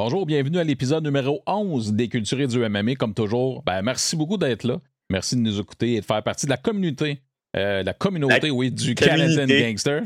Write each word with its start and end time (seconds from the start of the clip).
Bonjour, 0.00 0.26
bienvenue 0.26 0.58
à 0.58 0.62
l'épisode 0.62 1.02
numéro 1.02 1.42
11 1.48 1.94
des 1.94 2.08
Culturés 2.08 2.46
du 2.46 2.60
MMA. 2.60 2.94
Comme 2.94 3.14
toujours, 3.14 3.64
ben, 3.64 3.82
merci 3.82 4.14
beaucoup 4.14 4.36
d'être 4.36 4.62
là. 4.62 4.78
Merci 5.10 5.34
de 5.34 5.40
nous 5.40 5.58
écouter 5.58 5.94
et 5.94 6.00
de 6.00 6.04
faire 6.04 6.22
partie 6.22 6.46
de 6.46 6.50
la 6.50 6.56
communauté. 6.56 7.20
euh, 7.56 7.82
la 7.82 7.94
communauté, 7.94 8.46
La 8.46 8.54
oui, 8.54 8.70
du. 8.70 8.94
Canadian 8.94 9.46
Gangster. 9.48 10.02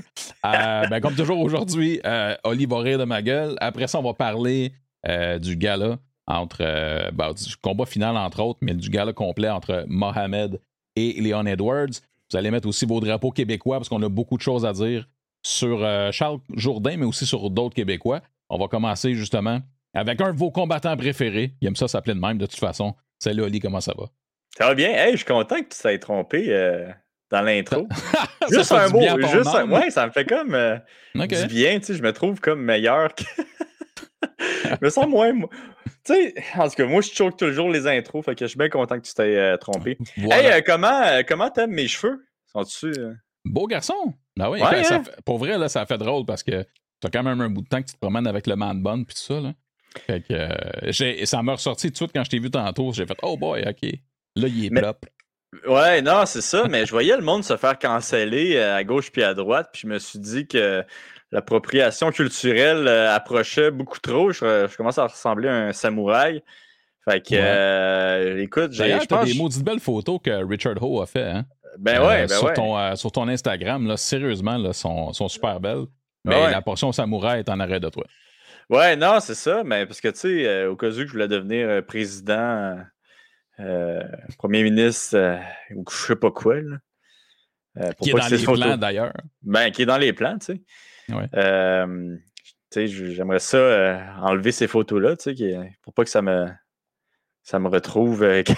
Euh, 0.47 0.87
ben, 0.89 0.99
comme 1.03 1.15
toujours 1.15 1.39
aujourd'hui, 1.41 2.01
euh, 2.07 2.35
Oli 2.45 2.65
va 2.65 2.79
rire 2.79 2.99
de 3.01 3.05
ma 3.05 3.21
gueule. 3.21 3.55
Après 3.61 3.87
ça, 3.87 3.99
on 3.99 4.03
va 4.03 4.15
parler 4.15 4.73
euh, 5.07 5.39
du 5.39 5.57
gala 5.57 5.99
entre 6.27 7.11
ben, 7.13 7.35
du 7.35 7.55
combat 7.59 7.85
final 7.85 8.17
entre 8.17 8.41
autres, 8.41 8.61
mais 8.63 8.73
du 8.73 8.89
gala 8.89 9.13
complet 9.13 9.51
entre 9.51 9.85
Mohamed 9.89 10.59
et 10.97 11.21
Leon 11.21 11.45
Edwards. 11.45 12.01
Vous 12.31 12.39
allez 12.39 12.51
mettre 12.51 12.67
aussi 12.67 12.87
vos 12.87 13.01
drapeaux 13.01 13.31
québécois 13.31 13.77
parce 13.77 13.91
qu'on 13.91 14.03
a 14.03 14.09
beaucoup 14.09 14.39
de 14.39 14.43
choses 14.43 14.65
à 14.65 14.73
dire 14.73 15.07
sur 15.45 15.87
Charles 16.13 16.39
Jourdain, 16.57 16.97
mais 16.97 17.05
aussi 17.05 17.27
sur 17.27 17.51
d'autres 17.51 17.75
Québécois. 17.75 18.23
On 18.49 18.57
va 18.57 18.69
commencer 18.69 19.15
justement 19.15 19.61
avec 19.95 20.21
un 20.21 20.33
de 20.33 20.39
vos 20.39 20.51
combattants 20.51 20.97
préférés. 20.97 21.55
Il 21.61 21.69
aime 21.69 21.77
ça 21.77 21.89
s'appeler 21.89 22.15
de 22.15 22.21
même 22.21 22.39
de 22.39 22.47
toute 22.47 22.59
façon. 22.59 22.95
Salut 23.19 23.43
Oli, 23.43 23.61
comment 23.61 23.81
ça 23.81 23.95
va? 23.97 24.07
Ça 24.59 24.67
va 24.69 24.75
bien? 24.75 24.91
Hey, 24.91 25.13
je 25.13 25.17
suis 25.19 25.25
content 25.27 25.57
que 25.63 25.69
tu 25.75 25.79
t'aies 25.81 25.99
trompé 25.99 26.47
euh, 26.49 26.89
dans 27.31 27.41
l'intro. 27.43 27.87
Juste 28.51 28.73
un 28.73 28.89
mot. 28.89 29.01
Juste 29.33 29.47
un... 29.55 29.71
Ouais, 29.71 29.91
ça 29.91 30.07
me 30.07 30.13
fait 30.13 30.25
comme 30.27 30.55
euh, 30.55 30.77
OK. 31.15 31.29
du 31.29 31.47
bien. 31.47 31.79
Tu 31.79 31.87
sais, 31.87 31.95
je 31.95 32.03
me 32.03 32.13
trouve 32.13 32.41
comme 32.41 32.63
meilleur 32.63 33.15
que. 33.15 33.25
je 34.41 34.77
me 34.81 34.91
sens 34.91 35.07
moins. 35.07 35.33
mo- 35.33 35.51
Tu 36.05 36.13
sais, 36.15 36.35
en 36.57 36.69
tout 36.69 36.75
cas, 36.75 36.87
moi, 36.87 37.01
je 37.01 37.11
choque 37.13 37.37
toujours 37.39 37.71
les 37.71 37.87
intros. 37.87 38.25
Fait 38.25 38.35
que 38.35 38.45
je 38.45 38.51
suis 38.51 38.59
bien 38.59 38.69
content 38.69 38.99
que 39.01 39.07
tu 39.07 39.15
t'aies 39.15 39.37
euh, 39.37 39.57
trompé. 39.57 39.97
Voilà. 40.19 40.43
Hey, 40.43 40.53
euh, 40.53 40.63
comment 40.67 41.01
euh, 41.03 41.23
comment 41.27 41.49
t'aimes 41.51 41.73
mes 41.73 41.89
cheveux? 41.89 42.25
Sont-tu. 42.53 42.93
Beau 43.45 43.67
garçon. 43.67 44.15
Ben 44.37 44.51
oui, 44.51 44.61
Ouais, 44.63 44.85
ça 44.85 44.97
hein? 44.97 45.03
fait- 45.05 45.21
pour 45.25 45.39
vrai, 45.39 45.57
là, 45.59 45.69
ça 45.69 45.87
fait 45.87 45.99
drôle 45.99 46.27
parce 46.27 46.43
que 46.43 46.67
t'as 47.01 47.09
quand 47.11 47.23
même 47.23 47.41
un 47.41 47.49
bout 47.51 47.63
de 47.63 47.69
temps 47.69 47.81
que 47.81 47.87
tu 47.89 47.95
te 47.95 47.99
promènes 47.99 48.27
avec 48.27 48.47
le 48.47 48.57
man 48.57 48.83
bun 48.83 49.05
puis 49.05 49.15
tout 49.15 49.21
ça. 49.23 49.41
Là. 49.41 49.53
Fait 50.07 50.21
que 50.27 50.33
euh, 50.35 51.25
ça 51.27 51.43
m'a 51.43 51.53
ressorti 51.53 51.89
tout 51.89 51.93
de 51.93 51.97
suite 51.97 52.11
quand 52.15 52.25
je 52.25 52.31
t'ai 52.31 52.39
vu 52.39 52.51
tantôt. 52.51 52.93
J'ai 52.93 53.07
fait 53.07 53.17
Oh 53.23 53.37
boy, 53.37 53.63
ok. 53.69 53.91
Là, 54.37 54.49
il 54.49 54.67
est 54.67 54.71
Mais- 54.71 54.81
plop. 54.81 55.07
Ouais, 55.67 56.01
non, 56.01 56.25
c'est 56.25 56.41
ça, 56.41 56.65
mais 56.67 56.87
je 56.87 56.91
voyais 56.93 57.15
le 57.15 57.23
monde 57.23 57.45
se 57.45 57.59
faire 57.59 57.79
canceller 57.79 58.57
euh, 58.57 58.75
à 58.75 58.85
gauche 58.85 59.13
puis 59.13 59.23
à 59.23 59.35
droite, 59.35 59.69
puis 59.73 59.83
je 59.83 59.87
me 59.87 59.99
suis 59.99 60.19
dit 60.19 60.47
que 60.47 60.83
l'appropriation 61.31 62.11
culturelle 62.11 62.89
euh, 62.89 63.15
approchait 63.15 63.71
beaucoup 63.71 63.99
trop. 64.01 64.33
Je, 64.33 64.67
je 64.71 64.77
commence 64.77 64.97
à 64.97 65.07
ressembler 65.07 65.49
à 65.49 65.55
un 65.67 65.73
samouraï. 65.75 66.43
Fait 67.07 67.21
que, 67.21 67.35
Ouais. 67.35 67.41
euh, 67.43 68.39
écoute, 68.43 68.73
j'ai, 68.73 68.97
pense. 69.09 69.27
des 69.27 69.35
maudites 69.35 69.63
belles 69.65 69.81
photos 69.81 70.21
que 70.25 70.31
Richard 70.49 70.83
Ho 70.83 71.03
a 71.03 71.07
fait. 71.07 71.23
Hein? 71.29 71.45
Ben 71.79 72.01
Euh, 72.01 72.07
ouais, 72.09 72.27
ben 72.27 72.29
sur, 72.29 72.45
ouais. 72.47 72.55
ton, 72.55 72.79
euh, 72.79 72.95
sur 72.97 73.13
ton 73.13 73.29
Instagram, 73.29 73.87
là, 73.87 73.97
sérieusement, 73.99 74.57
là, 74.57 74.73
sont, 74.73 75.13
sont 75.13 75.29
super 75.29 75.59
belles. 75.61 75.85
Mais 76.25 76.35
Ah 76.37 76.45
ouais. 76.45 76.51
la 76.51 76.63
portion 76.63 76.93
samouraï 76.93 77.41
est 77.41 77.49
en 77.51 77.61
arrêt 77.61 77.81
de 77.81 77.89
toi. 77.91 78.05
Ouais, 78.71 78.97
non, 78.97 79.21
c'est 79.21 79.35
ça, 79.35 79.63
mais 79.65 79.87
parce 79.87 80.01
que, 80.01 80.09
tu 80.09 80.19
sais, 80.21 80.47
euh, 80.47 80.71
au 80.71 80.77
cas 80.77 80.89
où 80.89 80.93
je 80.93 81.05
voulais 81.05 81.29
devenir 81.29 81.69
euh, 81.69 81.83
président, 81.83 82.79
euh, 83.61 84.03
premier 84.39 84.63
ministre, 84.63 85.17
euh, 85.17 85.39
ou 85.75 85.85
je 85.91 85.97
sais 85.97 86.17
pas 86.17 86.31
quoi, 86.31 86.57
là. 86.61 86.77
pour 87.97 88.05
Qui 88.05 88.11
est 88.11 88.15
dans 88.15 88.29
les 88.29 88.45
plans 88.45 88.77
d'ailleurs. 88.77 89.13
Ben, 89.43 89.71
qui 89.71 89.83
est 89.83 89.87
dans 89.87 89.99
les 89.99 90.13
plans, 90.13 90.39
tu 90.39 90.47
sais. 90.55 90.63
Ouais. 91.15 91.29
Tu 91.33 92.19
sais, 92.71 92.87
je- 92.87 93.11
j'aimerais 93.13 93.41
ça 93.41 94.15
enlever 94.23 94.53
ces 94.53 94.67
photos-là, 94.67 95.17
tu 95.17 95.37
sais, 95.37 95.71
pour 95.83 95.93
pas 95.93 96.05
que 96.05 96.11
ça 96.11 96.23
me, 96.23 96.47
ça 97.43 97.59
me 97.59 97.69
retrouve 97.69 98.21
quand 98.47 98.55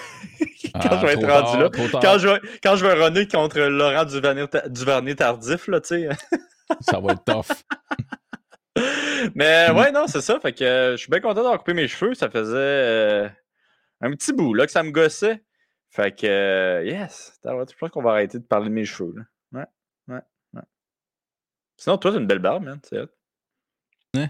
Ah, 0.73 0.99
je 1.01 1.05
vais 1.05 1.13
être 1.13 1.27
rendu 1.27 1.57
là. 1.63 1.69
Quand 2.01 2.17
je, 2.19 2.27
vais, 2.29 2.39
quand 2.63 2.75
je 2.77 2.85
vais 2.85 2.93
runner 2.93 3.27
contre 3.27 3.59
Laurent 3.59 4.05
Duvernay, 4.05 4.45
Duvernay 4.67 5.15
tardif, 5.15 5.67
là, 5.67 5.81
tu 5.81 5.87
sais. 5.87 6.09
Ça 6.81 6.99
va 6.99 7.13
être 7.13 7.23
tough. 7.25 7.47
Mais 9.35 9.71
Mm. 9.71 9.77
ouais, 9.77 9.91
non, 9.91 10.07
c'est 10.07 10.21
ça. 10.21 10.39
Fait 10.39 10.53
que 10.53 10.63
euh, 10.63 10.91
je 10.91 10.97
suis 10.97 11.09
bien 11.09 11.19
content 11.19 11.35
d'avoir 11.41 11.57
coupé 11.57 11.73
mes 11.73 11.87
cheveux. 11.87 12.13
Ça 12.13 12.29
faisait 12.29 12.55
euh, 12.57 13.29
un 14.01 14.11
petit 14.11 14.33
bout, 14.33 14.53
là, 14.53 14.65
que 14.65 14.71
ça 14.71 14.83
me 14.83 14.91
gossait. 14.91 15.43
Fait 15.89 16.13
que, 16.13 16.27
euh, 16.27 16.83
yes, 16.83 17.39
je 17.43 17.75
pense 17.79 17.89
qu'on 17.91 18.01
va 18.03 18.11
arrêter 18.11 18.37
de 18.39 18.43
parler 18.43 18.67
de 18.69 18.73
mes 18.73 18.85
cheveux, 18.85 19.13
là. 19.15 19.23
Ouais, 20.07 20.13
ouais, 20.15 20.21
ouais. 20.53 20.61
Sinon, 21.77 21.97
toi, 21.97 22.11
t'as 22.11 22.17
une 22.19 22.27
belle 22.27 22.39
barbe, 22.39 22.63
man, 22.63 22.79
c'est. 22.83 22.99
Hein? 24.17 24.27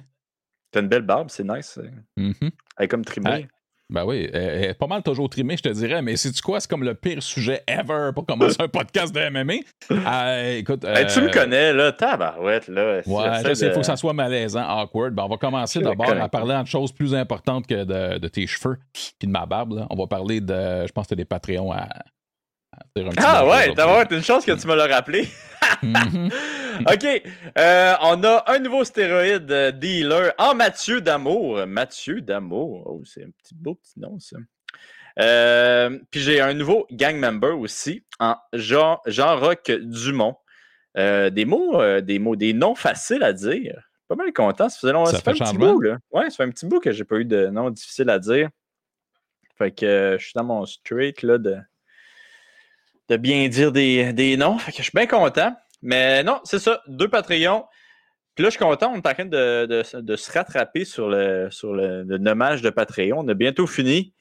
T'as 0.72 0.82
une 0.82 0.88
belle 0.90 1.02
barbe, 1.04 1.30
c'est 1.30 1.44
nice. 1.44 1.80
Mhm. 2.18 2.34
Elle 2.42 2.86
est 2.86 2.88
comme 2.88 3.06
trimée. 3.06 3.48
Ben 3.94 4.04
oui, 4.04 4.28
elle 4.34 4.64
est 4.64 4.74
pas 4.74 4.88
mal 4.88 5.04
toujours 5.04 5.30
trimée, 5.30 5.58
je 5.58 5.62
te 5.62 5.70
dirais, 5.70 6.02
mais 6.02 6.16
c'est-tu 6.16 6.42
quoi? 6.42 6.60
C'est 6.60 6.70
comme 6.70 6.84
le 6.84 6.96
pire 6.96 7.22
sujet 7.22 7.62
ever 7.68 8.10
pour 8.16 8.26
commencer 8.26 8.56
un 8.60 8.68
podcast 8.68 9.14
de 9.14 9.30
MMA. 9.30 9.54
Euh, 9.92 10.58
écoute. 10.58 10.84
Hey, 10.84 11.06
tu 11.06 11.22
me 11.22 11.28
euh, 11.28 11.32
connais, 11.32 11.72
là, 11.72 11.92
tabarouette, 11.92 12.68
là. 12.68 13.02
Ouais, 13.06 13.54
sais, 13.54 13.68
il 13.68 13.74
faut 13.74 13.82
que 13.82 13.86
ça 13.86 13.96
soit 13.96 14.14
malaisant, 14.14 14.66
awkward. 14.68 15.14
Ben, 15.14 15.24
on 15.24 15.30
va 15.30 15.38
commencer 15.38 15.80
C'est 15.80 15.86
d'abord 15.86 16.10
à 16.10 16.30
parler 16.30 16.60
de 16.60 16.68
choses 16.68 16.92
plus 16.92 17.14
importantes 17.14 17.68
que 17.68 17.84
de, 17.84 18.18
de 18.18 18.28
tes 18.28 18.48
cheveux 18.48 18.78
puis 18.92 19.14
de 19.22 19.28
ma 19.28 19.46
barbe. 19.46 19.74
là. 19.74 19.88
On 19.92 19.96
va 19.96 20.08
parler 20.08 20.42
de. 20.42 20.88
Je 20.88 20.92
pense 20.92 21.06
que 21.06 21.10
tu 21.10 21.14
as 21.14 21.18
des 21.18 21.26
Patreons 21.26 21.72
à. 21.72 21.84
à 21.84 21.88
dire 21.88 21.94
un 21.94 21.94
petit 22.64 22.65
Ah 23.18 23.46
ouais, 23.46 23.74
tabarouette, 23.74 24.12
une 24.12 24.24
chance 24.24 24.46
que 24.46 24.52
tu 24.52 24.68
me 24.68 24.76
l'as 24.76 24.88
rappelé. 24.88 25.28
Mhm. 25.82 26.30
OK. 26.82 27.24
euh, 27.58 27.94
on 28.02 28.24
a 28.24 28.44
un 28.48 28.60
nouveau 28.60 28.84
stéroïde 28.84 29.52
euh, 29.52 29.72
dealer 29.72 30.34
en 30.38 30.56
Mathieu 30.56 31.02
d'Amour. 31.02 31.66
Mathieu 31.68 32.22
d'Amour. 32.22 32.84
Oh, 32.86 33.02
c'est 33.06 33.24
un 33.24 33.30
petit 33.44 33.56
beau 33.56 33.76
petit 33.76 34.00
nom, 34.00 34.20
ça. 34.20 34.38
Euh, 35.20 35.98
puis 36.12 36.20
j'ai 36.20 36.42
un 36.42 36.54
nouveau 36.54 36.86
gang 36.92 37.16
member 37.18 37.58
aussi 37.58 38.04
en 38.20 38.36
Jean, 38.54 39.00
Jean-Roch 39.06 39.72
Dumont. 39.72 40.36
Euh, 40.98 41.30
des 41.30 41.44
mots, 41.46 41.82
des 42.02 42.20
mots, 42.20 42.36
des 42.36 42.54
noms 42.54 42.76
faciles 42.76 43.24
à 43.24 43.34
dire. 43.34 43.90
Pas 44.08 44.16
mal 44.16 44.32
content. 44.34 44.70
Ça 44.70 44.80
faisait 44.80 44.94
long, 44.94 45.06
Ça 45.06 45.14
ça, 45.14 45.18
fait 45.20 45.34
fait 45.34 45.44
un 45.44 45.48
petit 45.48 45.58
bout, 45.58 45.82
là. 45.82 45.98
Ouais, 46.12 46.30
ça 46.30 46.38
fait 46.38 46.44
un 46.44 46.52
petit 46.52 46.66
bout 46.66 46.80
que 46.80 46.92
j'ai 46.92 47.04
pas 47.04 47.18
eu 47.18 47.26
de 47.26 47.48
noms 47.48 47.70
difficiles 47.70 48.10
à 48.10 48.20
dire. 48.20 48.50
Fait 49.58 49.72
que 49.72 50.18
je 50.20 50.24
suis 50.24 50.34
dans 50.36 50.44
mon 50.44 50.66
straight 50.66 51.22
là 51.24 51.38
de, 51.38 51.58
de 53.10 53.18
bien 53.18 53.48
dire 53.48 53.72
des, 53.72 54.14
des 54.14 54.38
noms. 54.38 54.58
Fait 54.58 54.72
que 54.72 54.78
je 54.78 54.84
suis 54.84 54.92
bien 54.96 55.08
content. 55.08 55.56
Mais 55.82 56.24
non, 56.24 56.40
c'est 56.44 56.60
ça, 56.60 56.82
deux 56.88 57.08
Patreons. 57.10 57.66
Puis 58.36 58.44
là, 58.44 58.50
je 58.50 58.56
suis 58.58 58.60
content, 58.66 58.92
on 58.92 58.96
est 58.96 59.08
en 59.08 59.14
train 59.14 59.26
de, 59.26 59.66
de- 59.66 60.02
de 60.02 60.16
se 60.16 60.32
rattraper 60.32 60.84
sur 60.84 61.08
le, 61.10 61.48
sur 61.52 61.74
le, 61.74 62.04
le 62.04 62.18
nommage 62.18 62.62
de 62.62 62.70
Patreon. 62.70 63.20
On 63.20 63.28
a 63.28 63.34
bientôt 63.34 63.68
fini. 63.68 64.14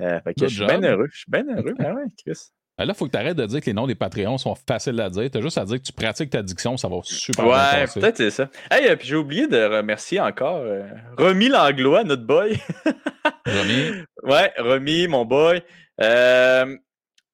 Euh, 0.00 0.18
fait 0.24 0.34
que 0.34 0.40
Good 0.40 0.48
je 0.48 0.54
suis 0.56 0.66
bien 0.66 0.82
heureux. 0.82 1.08
Je 1.12 1.18
suis 1.18 1.30
bien 1.30 1.44
heureux. 1.48 1.74
Ben 1.78 1.94
ouais, 1.94 2.02
Chris. 2.24 2.38
Ben 2.78 2.86
là, 2.86 2.94
il 2.94 2.98
faut 2.98 3.04
que 3.04 3.10
tu 3.10 3.18
arrêtes 3.18 3.36
de 3.36 3.44
dire 3.44 3.60
que 3.60 3.66
les 3.66 3.74
noms 3.74 3.86
des 3.86 3.94
Patreons 3.94 4.38
sont 4.38 4.54
faciles 4.54 4.98
à 4.98 5.10
dire. 5.10 5.30
Tu 5.30 5.36
as 5.36 5.42
juste 5.42 5.58
à 5.58 5.64
dire 5.66 5.76
que 5.76 5.82
tu 5.82 5.92
pratiques 5.92 6.30
ta 6.30 6.40
diction, 6.42 6.78
ça 6.78 6.88
va 6.88 6.96
super 7.02 7.44
bien 7.44 7.52
Ouais, 7.54 7.84
peut-être 7.92 8.16
c'est 8.16 8.30
ça. 8.30 8.48
Hey, 8.70 8.88
euh, 8.88 8.96
puis 8.96 9.06
j'ai 9.08 9.14
oublié 9.14 9.46
de 9.46 9.62
remercier 9.62 10.18
encore 10.20 10.56
euh, 10.56 10.82
Romy 11.18 11.48
Langlois, 11.50 12.02
notre 12.02 12.22
boy. 12.24 12.58
Romy, 13.46 14.04
Ouais, 14.22 14.52
Romy, 14.56 15.06
mon 15.06 15.26
boy. 15.26 15.62
Euh, 16.00 16.74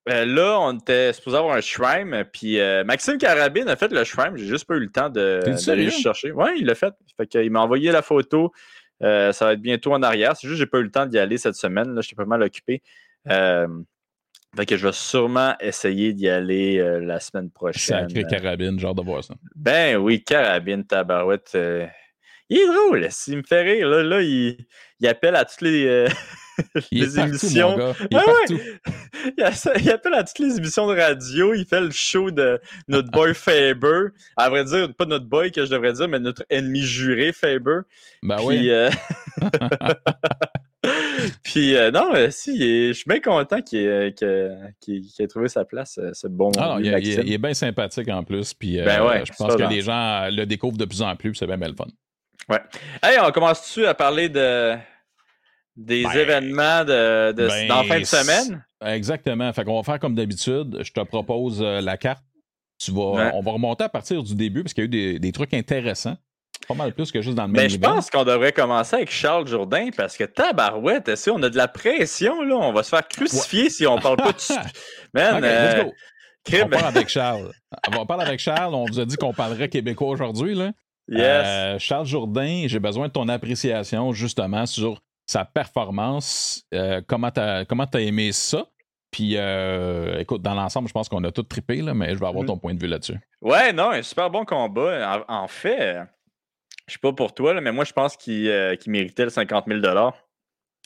euh, 0.08 0.24
là, 0.24 0.58
on 0.60 0.78
était 0.78 1.12
supposé 1.12 1.36
avoir 1.36 1.56
un 1.56 1.60
shrine, 1.60 2.24
puis 2.32 2.58
euh, 2.60 2.84
Maxime 2.84 3.18
Carabine 3.18 3.68
a 3.68 3.76
fait 3.76 3.92
le 3.92 4.04
shrine. 4.04 4.32
J'ai 4.36 4.46
juste 4.46 4.64
pas 4.64 4.76
eu 4.76 4.80
le 4.80 4.90
temps 4.90 5.10
de- 5.10 5.40
d'aller 5.66 5.84
le 5.86 5.90
chercher. 5.90 6.32
Ouais, 6.32 6.52
il 6.58 6.66
l'a 6.66 6.74
fait. 6.74 6.94
Fait 7.16 7.26
qu'il 7.26 7.50
m'a 7.50 7.60
envoyé 7.60 7.92
la 7.92 8.02
photo. 8.02 8.52
Euh, 9.02 9.32
ça 9.32 9.44
va 9.46 9.52
être 9.52 9.60
bientôt 9.60 9.92
en 9.92 10.02
arrière. 10.02 10.36
C'est 10.36 10.48
juste 10.48 10.58
que 10.58 10.64
j'ai 10.64 10.70
pas 10.70 10.78
eu 10.78 10.84
le 10.84 10.90
temps 10.90 11.06
d'y 11.06 11.18
aller 11.18 11.38
cette 11.38 11.54
semaine. 11.54 11.94
Là, 11.94 12.00
j'étais 12.00 12.16
pas 12.16 12.24
mal 12.24 12.42
occupé. 12.42 12.82
Fait 13.26 14.64
que 14.66 14.76
je 14.78 14.86
vais 14.86 14.92
sûrement 14.92 15.54
essayer 15.60 16.14
d'y 16.14 16.28
aller 16.28 16.78
la 17.00 17.20
semaine 17.20 17.50
prochaine. 17.50 18.08
sacré 18.08 18.24
carabine, 18.24 18.78
genre 18.80 18.94
de 18.94 19.02
voir 19.02 19.22
ça. 19.22 19.34
Ben 19.54 19.96
oui, 19.96 20.24
carabine, 20.24 20.84
tabarouette. 20.84 21.50
il 22.48 22.58
est 22.58 22.66
drôle, 22.66 23.06
s'il 23.10 23.36
me 23.36 23.42
fait 23.42 23.62
rire. 23.62 23.88
Là, 23.88 24.02
là 24.02 24.22
il, 24.22 24.56
il 25.00 25.06
appelle 25.06 25.36
à 25.36 25.44
toutes 25.44 25.60
les, 25.60 26.06
euh, 26.76 26.80
est 26.80 26.92
les 26.92 27.06
partout, 27.14 27.28
émissions. 27.30 27.70
mon 27.70 27.76
gars. 27.78 27.92
Il 28.10 28.16
ouais. 28.16 28.22
partout. 28.24 28.60
il, 29.38 29.44
a- 29.44 29.78
il 29.80 29.90
appelle 29.90 30.14
à 30.14 30.24
toutes 30.24 30.38
les 30.38 30.56
émissions 30.56 30.86
de 30.92 30.98
radio. 31.00 31.54
Il 31.54 31.64
fait 31.64 31.80
le 31.80 31.90
show 31.90 32.30
de 32.30 32.60
notre 32.88 33.10
boy 33.10 33.34
Faber. 33.34 34.08
À 34.36 34.48
vrai 34.50 34.64
dire, 34.64 34.92
pas 34.94 35.04
notre 35.04 35.26
boy 35.26 35.50
que 35.52 35.64
je 35.64 35.70
devrais 35.70 35.92
dire, 35.92 36.08
mais 36.08 36.18
notre 36.18 36.44
ennemi 36.50 36.82
juré, 36.82 37.32
Faber. 37.32 37.80
Ben 38.22 38.36
Puis, 38.36 38.46
oui. 38.46 38.70
euh, 38.70 38.90
Puis 41.42 41.76
euh, 41.76 41.90
non, 41.90 42.10
mais 42.12 42.30
si, 42.30 42.50
est- 42.62 42.88
je 42.88 42.92
suis 42.92 43.08
bien 43.08 43.20
content 43.20 43.60
qu'il 43.60 43.80
ait, 43.80 44.14
ait 44.16 45.26
trouvé 45.26 45.48
sa 45.48 45.64
place, 45.64 45.98
euh, 45.98 46.10
ce 46.12 46.28
bon 46.28 46.50
Ah 46.56 46.74
non, 46.74 46.78
il, 46.78 46.86
est- 46.88 47.24
il 47.26 47.38
bien 47.38 47.54
sympathique 47.54 48.08
en 48.08 48.22
plus. 48.22 48.54
Puis, 48.54 48.80
euh, 48.80 48.84
Ben 48.84 49.04
ouais, 49.04 49.24
je 49.26 49.32
pense 49.36 49.56
que 49.56 49.62
les 49.68 49.80
gens 49.82 50.22
euh, 50.24 50.30
le 50.30 50.46
découvrent 50.46 50.78
de 50.78 50.84
plus 50.84 51.02
en 51.02 51.14
plus. 51.16 51.34
C'est 51.34 51.46
bien, 51.46 51.58
bien 51.58 51.68
le 51.68 51.74
fun. 51.74 51.86
Hey, 53.02 53.18
on 53.20 53.30
commence-tu 53.32 53.84
à 53.86 53.94
parler 53.94 54.28
de 54.28 54.74
des 55.78 56.02
Ben, 56.02 56.12
événements 56.12 56.84
de, 56.84 57.32
de, 57.32 57.46
ben, 57.48 57.68
dans 57.68 57.84
fin 57.84 58.00
de 58.00 58.04
semaine? 58.04 58.64
Exactement. 58.84 59.50
Fait 59.52 59.64
qu'on 59.64 59.76
va 59.76 59.82
faire 59.84 59.98
comme 59.98 60.14
d'habitude. 60.14 60.78
Je 60.82 60.92
te 60.92 61.00
propose 61.00 61.62
euh, 61.62 61.80
la 61.80 61.96
carte. 61.96 62.22
Tu 62.78 62.90
vas, 62.92 63.12
Ouais. 63.12 63.30
On 63.34 63.40
va 63.40 63.52
remonter 63.52 63.84
à 63.84 63.88
partir 63.88 64.22
du 64.22 64.34
début 64.34 64.62
parce 64.62 64.74
qu'il 64.74 64.82
y 64.82 64.84
a 64.84 64.86
eu 64.86 64.88
des, 64.88 65.18
des 65.18 65.32
trucs 65.32 65.54
intéressants. 65.54 66.16
Pas 66.66 66.74
mal 66.74 66.92
plus 66.92 67.10
que 67.12 67.22
juste 67.22 67.36
dans 67.36 67.46
le 67.46 67.52
même 67.52 67.62
Ben, 67.62 67.70
je 67.70 67.78
pense 67.78 68.10
qu'on 68.10 68.24
devrait 68.24 68.52
commencer 68.52 68.96
avec 68.96 69.10
Charles 69.10 69.46
Jourdain 69.46 69.88
parce 69.96 70.16
que 70.16 70.24
tabarouette, 70.24 71.16
si 71.16 71.30
on 71.30 71.40
a 71.42 71.48
de 71.48 71.56
la 71.56 71.68
pression, 71.68 72.42
là, 72.42 72.56
on 72.56 72.72
va 72.72 72.82
se 72.82 72.90
faire 72.90 73.06
crucifier 73.08 73.70
si 73.70 73.86
on 73.86 73.98
parle 73.98 74.16
pas 74.16 74.32
de. 74.32 74.38
Man, 75.14 75.36
OK, 75.38 75.44
euh, 75.44 75.76
let's 75.76 75.84
go. 75.84 75.92
crime. 76.44 76.62
On 76.66 76.68
parle 76.68 76.84
avec 76.86 77.08
Charles. 77.08 77.52
On 77.88 77.96
va 77.98 78.04
parler 78.04 78.24
avec 78.24 78.40
Charles. 78.40 78.74
On 78.74 78.84
vous 78.84 79.00
a 79.00 79.04
dit 79.06 79.16
qu'on 79.16 79.32
parlerait 79.32 79.68
québécois 79.68 80.08
aujourd'hui. 80.08 80.54
là. 80.54 80.72
Yes. 81.08 81.80
Charles 81.80 82.06
Jourdain, 82.06 82.64
j'ai 82.66 82.80
besoin 82.80 83.06
de 83.08 83.12
ton 83.12 83.28
appréciation 83.28 84.12
justement 84.12 84.66
sur 84.66 85.00
sa 85.28 85.44
performance. 85.44 86.64
comment 87.06 87.30
tu 87.30 87.40
as, 87.40 88.00
aimé 88.00 88.32
ça? 88.32 88.66
Puis, 89.10 89.36
écoute, 90.18 90.42
dans 90.42 90.54
l'ensemble, 90.54 90.88
je 90.88 90.92
pense 90.92 91.08
qu'on 91.08 91.22
a 91.24 91.30
tout 91.30 91.42
trippé, 91.42 91.82
là, 91.82 91.94
mais 91.94 92.14
je 92.14 92.18
vais 92.18 92.26
avoir 92.26 92.44
mm-hmm. 92.44 92.46
ton 92.46 92.58
point 92.58 92.74
de 92.74 92.80
vue 92.80 92.88
là-dessus. 92.88 93.18
Ouais, 93.40 93.72
non, 93.72 93.90
un 93.90 94.02
super 94.02 94.30
bon 94.30 94.44
combat. 94.44 95.24
En, 95.28 95.48
fait, 95.48 96.00
je 96.86 96.94
sais 96.94 96.98
pas 97.00 97.12
pour 97.12 97.34
toi, 97.34 97.60
mais 97.60 97.72
moi, 97.72 97.84
je 97.84 97.92
pense 97.92 98.16
qu'il 98.16 98.50
méritait 98.86 99.24
le 99.24 99.30
50 99.30 99.66
000 99.68 99.80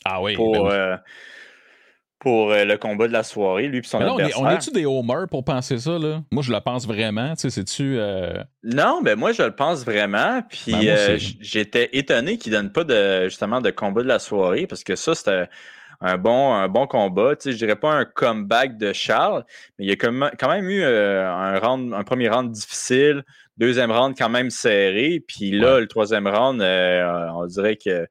Ah 0.05 0.21
oui. 0.21 0.35
Pour, 0.35 0.67
ben 0.67 0.99
pour 2.23 2.53
euh, 2.53 2.63
le 2.63 2.77
combat 2.77 3.09
de 3.09 3.11
la 3.11 3.21
soirée, 3.21 3.67
lui 3.67 3.79
et 3.79 3.83
son 3.83 3.99
adversaire. 3.99 4.41
On 4.41 4.49
est-tu 4.49 4.71
des 4.71 4.85
homers 4.85 5.27
pour 5.29 5.43
penser 5.43 5.77
ça, 5.77 5.99
là? 5.99 6.23
Moi, 6.31 6.41
je 6.41 6.53
le 6.53 6.61
pense 6.61 6.87
vraiment. 6.87 7.35
Tu 7.35 7.41
sais, 7.41 7.49
c'est-tu... 7.49 7.97
Euh, 7.99 8.41
non, 8.63 9.01
ben 9.03 9.19
moi, 9.19 9.33
je 9.33 9.43
le 9.43 9.53
pense 9.53 9.83
vraiment. 9.83 10.41
Puis 10.49 10.71
ben, 10.71 10.87
euh, 10.87 11.17
j'étais 11.41 11.89
étonné 11.91 12.37
qu'il 12.37 12.53
ne 12.53 12.59
donne 12.59 12.71
pas 12.71 12.85
de, 12.85 13.25
justement 13.25 13.59
de 13.59 13.71
combat 13.71 14.03
de 14.03 14.07
la 14.07 14.19
soirée 14.19 14.67
parce 14.67 14.85
que 14.85 14.95
ça, 14.95 15.13
c'était 15.15 15.49
un 15.99 16.17
bon, 16.17 16.53
un 16.53 16.69
bon 16.69 16.87
combat. 16.87 17.35
Tu 17.35 17.43
sais, 17.43 17.51
je 17.51 17.57
dirais 17.57 17.75
pas 17.75 17.91
un 17.91 18.05
comeback 18.05 18.77
de 18.77 18.93
Charles, 18.93 19.43
mais 19.77 19.85
il 19.85 19.89
y 19.89 19.91
a 19.91 19.97
quand 19.97 20.49
même 20.49 20.69
eu 20.69 20.81
un, 20.81 21.59
round, 21.59 21.93
un 21.93 22.03
premier 22.05 22.29
round 22.29 22.49
difficile, 22.53 23.23
deuxième 23.57 23.91
round 23.91 24.15
quand 24.17 24.29
même 24.29 24.49
serré. 24.49 25.21
Puis 25.27 25.51
là, 25.51 25.81
le 25.81 25.87
troisième 25.87 26.29
round, 26.29 26.61
on 26.61 27.45
dirait 27.47 27.75
que 27.75 28.07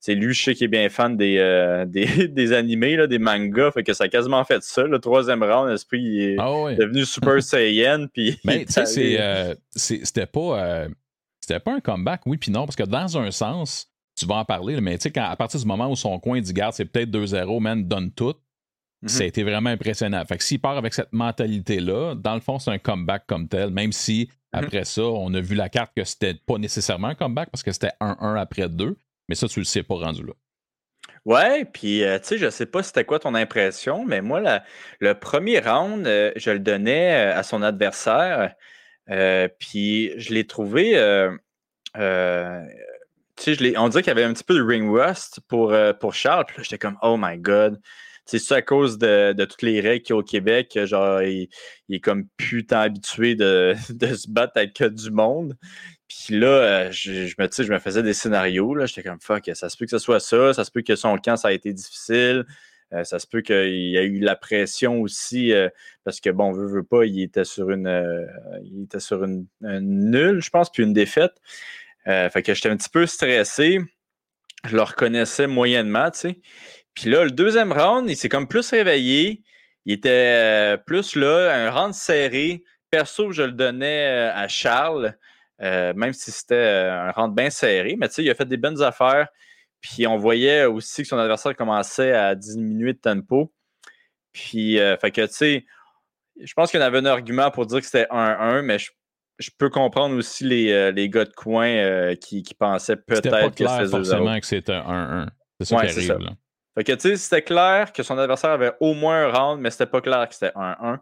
c'est 0.00 0.14
lui, 0.14 0.34
je 0.34 0.42
sais 0.42 0.54
qu'il 0.54 0.66
est 0.66 0.68
bien 0.68 0.88
fan 0.88 1.16
des, 1.16 1.38
euh, 1.38 1.84
des, 1.86 2.52
animés, 2.52 2.96
là, 2.96 3.06
des 3.06 3.18
mangas, 3.18 3.72
fait 3.72 3.82
que 3.82 3.92
ça 3.92 4.04
a 4.04 4.08
quasiment 4.08 4.44
fait 4.44 4.62
ça. 4.62 4.84
Le 4.84 4.98
troisième 4.98 5.42
round, 5.42 5.68
l'esprit 5.68 6.20
est 6.22 6.36
ah 6.38 6.72
devenu 6.76 7.04
Super 7.04 7.42
Saiyan. 7.42 8.06
Puis 8.12 8.38
Mais 8.44 8.64
tu 8.64 8.72
sais, 8.72 9.16
euh, 9.18 9.54
c'était 9.74 10.26
pas, 10.26 10.60
euh, 10.60 10.88
c'était 11.40 11.60
pas 11.60 11.74
un 11.74 11.80
comeback, 11.80 12.22
oui, 12.26 12.36
puis 12.36 12.50
non, 12.50 12.66
parce 12.66 12.76
que 12.76 12.84
dans 12.84 13.18
un 13.18 13.30
sens, 13.30 13.90
tu 14.16 14.26
vas 14.26 14.36
en 14.36 14.44
parler, 14.44 14.80
mais 14.80 14.96
tu 14.98 15.10
sais, 15.10 15.18
à 15.18 15.36
partir 15.36 15.60
du 15.60 15.66
moment 15.66 15.90
où 15.90 15.96
son 15.96 16.18
coin 16.18 16.40
dit 16.40 16.52
garde, 16.52 16.74
c'est 16.74 16.86
peut-être 16.86 17.10
2-0, 17.10 17.60
man, 17.60 17.86
donne 17.86 18.10
tout. 18.12 18.34
Mm-hmm. 19.02 19.08
Ça 19.08 19.24
a 19.24 19.26
été 19.26 19.42
vraiment 19.42 19.70
impressionnant. 19.70 20.24
Fait 20.24 20.38
que 20.38 20.44
s'il 20.44 20.60
part 20.60 20.76
avec 20.78 20.94
cette 20.94 21.12
mentalité-là, 21.12 22.14
dans 22.14 22.34
le 22.34 22.40
fond, 22.40 22.58
c'est 22.58 22.70
un 22.70 22.78
comeback 22.78 23.26
comme 23.26 23.48
tel, 23.48 23.70
même 23.70 23.92
si 23.92 24.24
mm-hmm. 24.24 24.28
après 24.52 24.84
ça, 24.84 25.02
on 25.02 25.34
a 25.34 25.40
vu 25.40 25.54
la 25.54 25.68
carte 25.68 25.92
que 25.94 26.04
c'était 26.04 26.34
pas 26.34 26.58
nécessairement 26.58 27.08
un 27.08 27.14
comeback 27.14 27.50
parce 27.50 27.62
que 27.62 27.72
c'était 27.72 27.92
1-1 28.00 28.38
après 28.38 28.68
2. 28.68 28.96
Mais 29.28 29.34
ça, 29.34 29.48
tu 29.48 29.60
le 29.60 29.64
sais 29.64 29.82
pas 29.82 29.94
rendu 29.96 30.24
là. 30.24 30.32
Ouais, 31.26 31.64
puis 31.64 32.04
euh, 32.04 32.18
tu 32.20 32.26
sais, 32.26 32.38
je 32.38 32.48
sais 32.50 32.66
pas 32.66 32.84
c'était 32.84 33.04
quoi 33.04 33.18
ton 33.18 33.34
impression, 33.34 34.04
mais 34.04 34.20
moi, 34.20 34.62
le 35.00 35.14
premier 35.18 35.58
round, 35.58 36.06
euh, 36.06 36.30
je 36.36 36.50
le 36.52 36.60
donnais 36.60 37.32
euh, 37.32 37.38
à 37.38 37.42
son 37.42 37.62
adversaire, 37.62 38.54
puis 39.58 40.12
je 40.20 40.32
l'ai 40.32 40.46
trouvé, 40.46 40.92
tu 41.94 43.54
sais, 43.56 43.76
on 43.76 43.88
dirait 43.88 44.02
qu'il 44.02 44.10
y 44.10 44.16
avait 44.16 44.24
un 44.24 44.32
petit 44.32 44.44
peu 44.44 44.54
de 44.54 44.62
ring 44.62 44.88
rust 44.88 45.40
pour, 45.48 45.74
pour 46.00 46.14
Charles, 46.14 46.44
puis 46.46 46.58
là, 46.58 46.62
j'étais 46.62 46.78
comme, 46.78 46.98
oh 47.02 47.16
my 47.18 47.36
god, 47.38 47.80
c'est 48.26 48.40
ça 48.40 48.56
à 48.56 48.62
cause 48.62 48.98
de, 48.98 49.32
toutes 49.44 49.62
les 49.62 49.80
règles 49.80 50.02
qu'il 50.02 50.14
y 50.14 50.16
a 50.16 50.18
au 50.18 50.22
Québec, 50.22 50.78
genre, 50.84 51.22
il, 51.22 51.48
est 51.88 52.00
comme 52.00 52.26
putain 52.36 52.80
habitué 52.80 53.36
de, 53.36 53.74
de 53.90 54.14
se 54.14 54.28
battre 54.28 54.52
avec 54.56 54.82
du 54.82 55.10
monde. 55.10 55.56
Puis 56.08 56.38
là, 56.38 56.46
euh, 56.46 56.90
je, 56.92 57.34
me, 57.38 57.48
je 57.50 57.72
me 57.72 57.78
faisais 57.78 58.02
des 58.02 58.14
scénarios. 58.14 58.74
Là. 58.74 58.86
J'étais 58.86 59.02
comme 59.02 59.20
fuck, 59.20 59.50
ça 59.54 59.68
se 59.68 59.76
peut 59.76 59.86
que 59.86 59.90
ce 59.90 59.98
soit 59.98 60.20
ça, 60.20 60.52
ça 60.54 60.64
se 60.64 60.70
peut 60.70 60.82
que 60.82 60.96
son 60.96 61.16
camp, 61.18 61.36
ça 61.36 61.48
a 61.48 61.52
été 61.52 61.72
difficile. 61.72 62.44
Euh, 62.92 63.02
ça 63.02 63.18
se 63.18 63.26
peut 63.26 63.40
qu'il 63.40 63.90
y 63.90 63.98
a 63.98 64.02
eu 64.02 64.20
la 64.20 64.36
pression 64.36 65.00
aussi, 65.00 65.52
euh, 65.52 65.68
parce 66.04 66.20
que 66.20 66.30
bon, 66.30 66.52
veut, 66.52 66.68
veut 66.68 66.84
pas, 66.84 67.04
il 67.04 67.20
était 67.20 67.44
sur 67.44 67.70
une 67.70 67.88
il 68.62 68.84
était 68.84 69.00
sur 69.00 69.24
une, 69.24 69.46
nulle, 69.60 70.40
je 70.40 70.50
pense, 70.50 70.70
puis 70.70 70.84
une 70.84 70.92
défaite. 70.92 71.34
fait 72.04 72.42
que 72.44 72.54
j'étais 72.54 72.68
un 72.68 72.76
petit 72.76 72.90
peu 72.90 73.06
stressé. 73.06 73.80
Je 74.64 74.76
le 74.76 74.82
reconnaissais 74.82 75.46
moyennement, 75.46 76.10
tu 76.10 76.18
sais. 76.20 76.40
Puis 76.96 77.10
là, 77.10 77.22
le 77.22 77.30
deuxième 77.30 77.72
round, 77.72 78.10
il 78.10 78.16
s'est 78.16 78.28
comme 78.28 78.48
plus 78.48 78.68
réveillé. 78.70 79.42
Il 79.84 79.92
était 79.92 80.76
plus 80.84 81.14
là, 81.14 81.54
un 81.54 81.70
round 81.70 81.94
serré. 81.94 82.64
Perso, 82.90 83.30
je 83.30 83.42
le 83.42 83.52
donnais 83.52 84.30
à 84.34 84.48
Charles. 84.48 85.16
Euh, 85.62 85.94
même 85.94 86.12
si 86.12 86.30
c'était 86.30 86.54
euh, 86.54 87.08
un 87.08 87.10
round 87.12 87.34
bien 87.34 87.50
serré. 87.50 87.96
Mais 87.98 88.08
tu 88.08 88.14
sais, 88.14 88.24
il 88.24 88.30
a 88.30 88.34
fait 88.34 88.46
des 88.46 88.56
bonnes 88.56 88.82
affaires. 88.82 89.28
Puis 89.80 90.06
on 90.06 90.16
voyait 90.16 90.64
aussi 90.64 91.02
que 91.02 91.08
son 91.08 91.18
adversaire 91.18 91.56
commençait 91.56 92.12
à 92.12 92.34
diminuer 92.34 92.92
de 92.92 92.98
tempo. 92.98 93.52
Puis, 94.32 94.78
euh, 94.78 94.96
fait 94.98 95.10
que 95.10 95.22
tu 95.22 95.32
sais, 95.32 95.66
je 96.42 96.52
pense 96.52 96.70
qu'il 96.70 96.80
y 96.80 96.82
avait 96.82 96.98
un 96.98 97.06
argument 97.06 97.50
pour 97.50 97.66
dire 97.66 97.80
que 97.80 97.86
c'était 97.86 98.06
1-1, 98.10 98.62
mais 98.62 98.78
je, 98.78 99.50
peux 99.56 99.70
comprendre 99.70 100.14
aussi 100.16 100.44
les, 100.44 100.92
les 100.92 101.08
gars 101.08 101.24
de 101.24 101.32
coin 101.32 102.14
qui, 102.16 102.42
pensaient 102.58 102.96
peut-être 102.96 103.54
que 103.54 103.66
c'était 103.66 103.86
forcément 103.86 104.38
que 104.38 104.46
c'était 104.46 104.72
1-1. 104.72 105.28
C'est 105.60 105.68
ça 105.68 105.86
qui 105.86 105.86
arrive. 105.86 106.18
Là. 106.18 106.30
Fait 106.76 106.84
que 106.84 106.92
tu 106.92 107.08
sais, 107.08 107.16
c'était 107.16 107.42
clair 107.42 107.92
que 107.92 108.02
son 108.02 108.18
adversaire 108.18 108.50
avait 108.50 108.72
au 108.80 108.94
moins 108.94 109.24
un 109.24 109.32
round, 109.32 109.60
mais 109.60 109.70
c'était 109.70 109.86
pas 109.86 110.00
clair 110.00 110.28
que 110.28 110.34
c'était 110.34 110.52
1-1. 110.54 110.98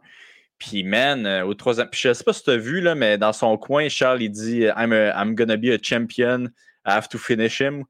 Puis, 0.58 0.84
man, 0.84 1.26
euh, 1.26 1.44
au 1.44 1.54
troisième. 1.54 1.88
Puis, 1.88 2.00
je 2.04 2.12
sais 2.12 2.22
pas 2.22 2.32
si 2.32 2.44
tu 2.44 2.50
as 2.50 2.56
vu, 2.56 2.80
là, 2.80 2.94
mais 2.94 3.18
dans 3.18 3.32
son 3.32 3.56
coin, 3.58 3.88
Charles, 3.88 4.22
il 4.22 4.30
dit 4.30 4.62
I'm, 4.76 4.92
I'm 4.92 5.34
gonna 5.34 5.56
be 5.56 5.66
a 5.66 5.78
champion. 5.82 6.44
I 6.86 6.92
have 6.92 7.08
to 7.08 7.18
finish 7.18 7.60
him. 7.60 7.84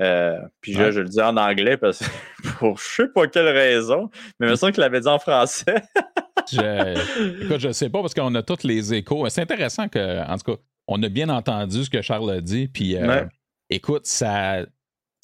Euh, 0.00 0.38
puis 0.60 0.74
là, 0.74 0.90
je 0.90 1.00
le 1.00 1.08
dis 1.08 1.20
en 1.20 1.36
anglais 1.36 1.76
parce 1.76 2.00
que 2.00 2.48
pour 2.58 2.78
je 2.78 2.84
sais 2.84 3.08
pas 3.08 3.28
quelle 3.28 3.48
raison, 3.48 4.10
mais 4.38 4.48
il 4.48 4.50
me 4.50 4.56
semble 4.56 4.72
qu'il 4.72 4.80
l'avait 4.80 5.00
dit 5.00 5.08
en 5.08 5.18
français. 5.18 5.82
je, 6.52 7.44
écoute, 7.44 7.60
je 7.60 7.72
sais 7.72 7.88
pas 7.88 8.00
parce 8.00 8.14
qu'on 8.14 8.34
a 8.34 8.42
tous 8.42 8.64
les 8.64 8.92
échos. 8.94 9.28
C'est 9.28 9.42
intéressant 9.42 9.88
que, 9.88 10.26
en 10.26 10.36
tout 10.36 10.52
cas, 10.52 10.60
on 10.88 11.02
a 11.02 11.08
bien 11.08 11.28
entendu 11.28 11.84
ce 11.84 11.90
que 11.90 12.02
Charles 12.02 12.30
a 12.30 12.40
dit. 12.40 12.68
Puis, 12.68 12.96
euh, 12.96 13.24
écoute, 13.70 14.06
ça, 14.06 14.66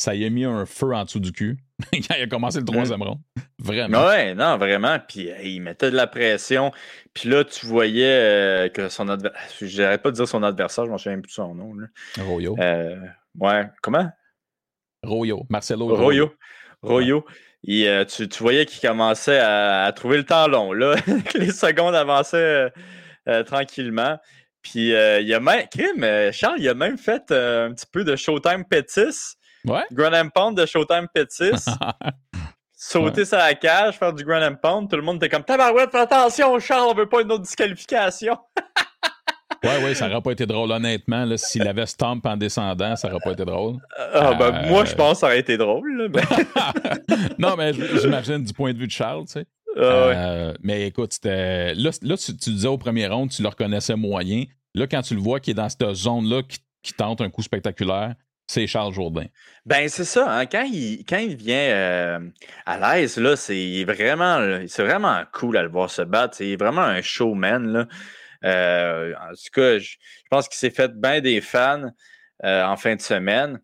ça 0.01 0.15
y 0.15 0.25
a 0.25 0.31
mis 0.31 0.45
un 0.45 0.65
feu 0.65 0.95
en 0.95 1.05
dessous 1.05 1.21
du 1.21 1.33
cul 1.33 1.59
quand 1.93 2.15
il 2.17 2.23
a 2.23 2.27
commencé 2.27 2.59
le 2.59 2.65
troisième 2.65 3.03
round. 3.03 3.21
Vraiment. 3.59 4.07
Ouais, 4.07 4.35
non, 4.35 4.57
vraiment. 4.57 4.99
Puis 5.07 5.29
il 5.43 5.61
mettait 5.61 5.91
de 5.91 5.97
la 5.97 6.07
pression. 6.07 6.73
Puis 7.13 7.29
là, 7.29 7.45
tu 7.45 7.67
voyais 7.67 8.05
euh, 8.05 8.69
que 8.69 8.89
son 8.89 9.09
adversaire. 9.09 9.41
J'arrête 9.61 10.03
pas 10.03 10.11
de 10.11 10.17
dire 10.17 10.27
son 10.27 10.43
adversaire, 10.43 10.87
je 10.87 10.91
m'en 10.91 10.99
souviens 10.99 11.21
plus 11.21 11.29
de 11.29 11.35
son 11.35 11.55
nom. 11.55 11.75
Là. 11.75 11.87
Royo. 12.25 12.57
Euh, 12.59 12.97
ouais, 13.39 13.67
comment? 13.83 14.11
Royo. 15.03 15.45
Marcelo 15.51 15.95
Royo. 15.95 16.33
Royo. 16.83 17.27
Et, 17.67 17.89
euh, 17.89 18.07
tu, 18.07 18.27
voyais 18.39 18.65
qu'il 18.65 18.81
commençait 18.87 19.39
à, 19.39 19.93
trouver 19.95 20.17
le 20.17 20.25
temps 20.25 20.49
long. 20.49 20.73
Là. 20.73 20.97
les 21.35 21.53
secondes 21.53 21.95
avançaient 21.95 22.73
tranquillement. 23.47 24.19
Puis 24.63 24.89
il 24.89 25.35
a 25.35 25.41
même. 25.41 26.33
Charles, 26.33 26.59
il 26.59 26.69
a 26.69 26.75
même 26.75 26.97
fait 26.97 27.31
un 27.31 27.73
petit 27.73 27.87
peu 27.91 28.03
de 28.03 28.17
Showtime 28.17 28.65
Pétis 28.65 29.37
Ouais. 29.65 29.83
Grand 29.93 30.29
Pound 30.31 30.57
de 30.57 30.67
Showtime 30.67 31.07
Pétis. 31.13 31.65
Sauter 32.83 33.27
sur 33.27 33.37
la 33.37 33.55
cage, 33.55 33.99
faire 33.99 34.13
du 34.15 34.25
Grand 34.25 34.55
Pound, 34.55 34.89
tout 34.89 34.97
le 34.97 35.03
monde 35.03 35.17
était 35.17 35.29
comme 35.29 35.45
Tabarouette, 35.45 35.91
fais 35.91 35.99
attention, 35.99 36.59
Charles, 36.59 36.89
on 36.91 36.95
veut 36.95 37.09
pas 37.09 37.21
une 37.21 37.31
autre 37.31 37.43
disqualification. 37.43 38.39
ouais, 39.65 39.85
ouais, 39.85 39.95
ça 39.95 40.09
aurait 40.09 40.23
pas 40.23 40.33
été 40.33 40.47
drôle, 40.47 40.73
honnêtement. 40.73 41.27
S'il 41.37 41.69
avait 41.69 41.85
stomp 41.85 42.25
en 42.25 42.39
descendant, 42.39 42.97
ça 42.97 43.09
aurait 43.09 43.21
pas 43.23 43.33
été 43.33 43.45
drôle. 43.45 43.77
Ah, 44.15 44.35
ben, 44.35 44.69
moi, 44.69 44.87
je 44.87 44.95
pense 44.95 45.13
que 45.13 45.19
ça 45.19 45.27
aurait 45.27 45.41
été 45.41 45.59
drôle. 45.59 46.11
non, 47.39 47.55
mais 47.57 47.75
j'imagine 47.75 48.43
du 48.43 48.53
point 48.55 48.73
de 48.73 48.79
vue 48.79 48.87
de 48.87 48.93
Charles, 48.93 49.27
tu 49.27 49.33
sais. 49.33 49.47
Ah, 49.77 49.81
euh, 49.81 50.55
mais 50.63 50.87
écoute. 50.87 51.19
Là, 51.23 51.75
là 51.75 52.17
tu, 52.17 52.33
disais 52.33 52.69
au 52.69 52.79
premier 52.79 53.07
round, 53.07 53.31
tu 53.31 53.43
le 53.43 53.49
reconnaissais 53.49 53.97
moyen. 53.97 54.45
Là, 54.75 54.87
quand 54.87 55.03
tu 55.03 55.15
le 55.15 55.21
vois 55.21 55.41
qui 55.41 55.51
est 55.51 55.55
dans 55.55 55.69
cette 55.69 55.93
zone-là, 55.93 56.43
qui, 56.43 56.59
qui, 56.83 56.93
tente 56.95 57.21
un 57.21 57.29
coup 57.29 57.43
spectaculaire, 57.43 58.15
c'est 58.51 58.67
Charles 58.67 58.93
Jourdain. 58.93 59.27
Ben, 59.65 59.89
c'est 59.89 60.05
ça. 60.05 60.29
Hein. 60.29 60.47
Quand, 60.47 60.65
il, 60.65 61.05
quand 61.09 61.19
il 61.19 61.37
vient 61.37 61.57
euh, 61.57 62.19
à 62.67 62.97
l'aise, 62.97 63.17
là, 63.17 63.37
c'est 63.37 63.85
vraiment, 63.85 64.61
c'est 64.67 64.83
vraiment 64.83 65.23
cool 65.33 65.57
à 65.57 65.63
le 65.63 65.69
voir 65.69 65.89
se 65.89 66.03
battre. 66.03 66.35
C'est 66.35 66.57
vraiment 66.57 66.83
un 66.83 67.01
showman. 67.01 67.73
Là. 67.73 67.87
Euh, 68.45 69.15
en 69.15 69.31
tout 69.35 69.51
cas, 69.53 69.79
je, 69.79 69.97
pense 70.31 70.49
qu'il 70.49 70.59
s'est 70.59 70.71
fait 70.71 70.93
bien 70.93 71.21
des 71.21 71.41
fans 71.41 71.93
euh, 72.45 72.65
en 72.65 72.77
fin 72.77 72.97
de 72.97 73.01
semaine. 73.01 73.61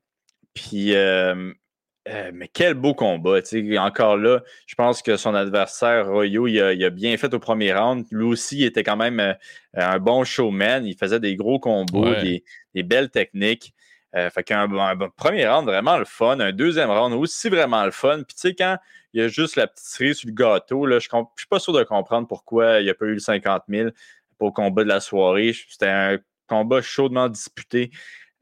Puis, 0.55 0.93
mais 0.95 2.49
quel 2.53 2.75
beau 2.75 2.95
combat. 2.95 3.41
Encore 3.79 4.17
là, 4.17 4.43
je 4.69 4.77
pense 4.77 5.03
que 5.03 5.17
son 5.17 5.35
adversaire, 5.35 6.07
Royo, 6.07 6.47
il 6.47 6.61
a, 6.61 6.91
bien 6.91 7.17
fait 7.17 7.35
au 7.35 7.41
premier 7.41 7.75
round. 7.75 8.07
Lui 8.13 8.25
aussi, 8.25 8.59
il 8.59 8.65
était 8.65 8.85
quand 8.85 8.97
même 8.97 9.35
un 9.75 9.99
bon 9.99 10.23
showman. 10.23 10.87
Il 10.87 10.97
faisait 10.97 11.19
des 11.19 11.35
gros 11.35 11.59
combos, 11.59 12.15
des, 12.23 12.45
des 12.75 12.85
belles 12.85 13.11
techniques. 13.11 13.75
Euh, 14.15 14.31
fait 14.31 14.45
qu'un 14.45 14.71
un, 14.73 14.97
premier 15.17 15.47
round 15.47 15.67
vraiment 15.67 15.99
le 15.99 16.05
fun, 16.05 16.39
un 16.41 16.53
deuxième 16.53 16.91
round 16.91 17.13
aussi 17.15 17.49
vraiment 17.49 17.85
le 17.85 17.91
fun. 17.91 18.17
Puis 18.17 18.35
tu 18.35 18.41
sais, 18.41 18.55
quand 18.55 18.79
il 19.13 19.21
y 19.21 19.25
a 19.25 19.29
juste 19.29 19.57
la 19.57 19.67
petite 19.67 19.87
cerise 19.87 20.17
sur 20.19 20.29
le 20.29 20.35
gâteau, 20.35 20.87
là, 20.87 20.99
je 20.99 21.09
ne 21.13 21.23
suis 21.37 21.47
pas 21.49 21.59
sûr 21.59 21.73
de 21.73 21.83
comprendre 21.83 22.27
pourquoi 22.29 22.81
il 22.81 22.85
n'y 22.85 22.91
a 22.91 22.95
pas 22.95 23.07
eu 23.07 23.15
le 23.15 23.19
50 23.19 23.65
000 23.69 23.91
pour 24.39 24.49
le 24.49 24.53
combat 24.53 24.85
de 24.85 24.89
la 24.89 25.01
soirée. 25.01 25.55
C'était 25.69 25.89
un 25.89 26.19
combat 26.47 26.81
chaudement 26.81 27.29
disputé. 27.29 27.91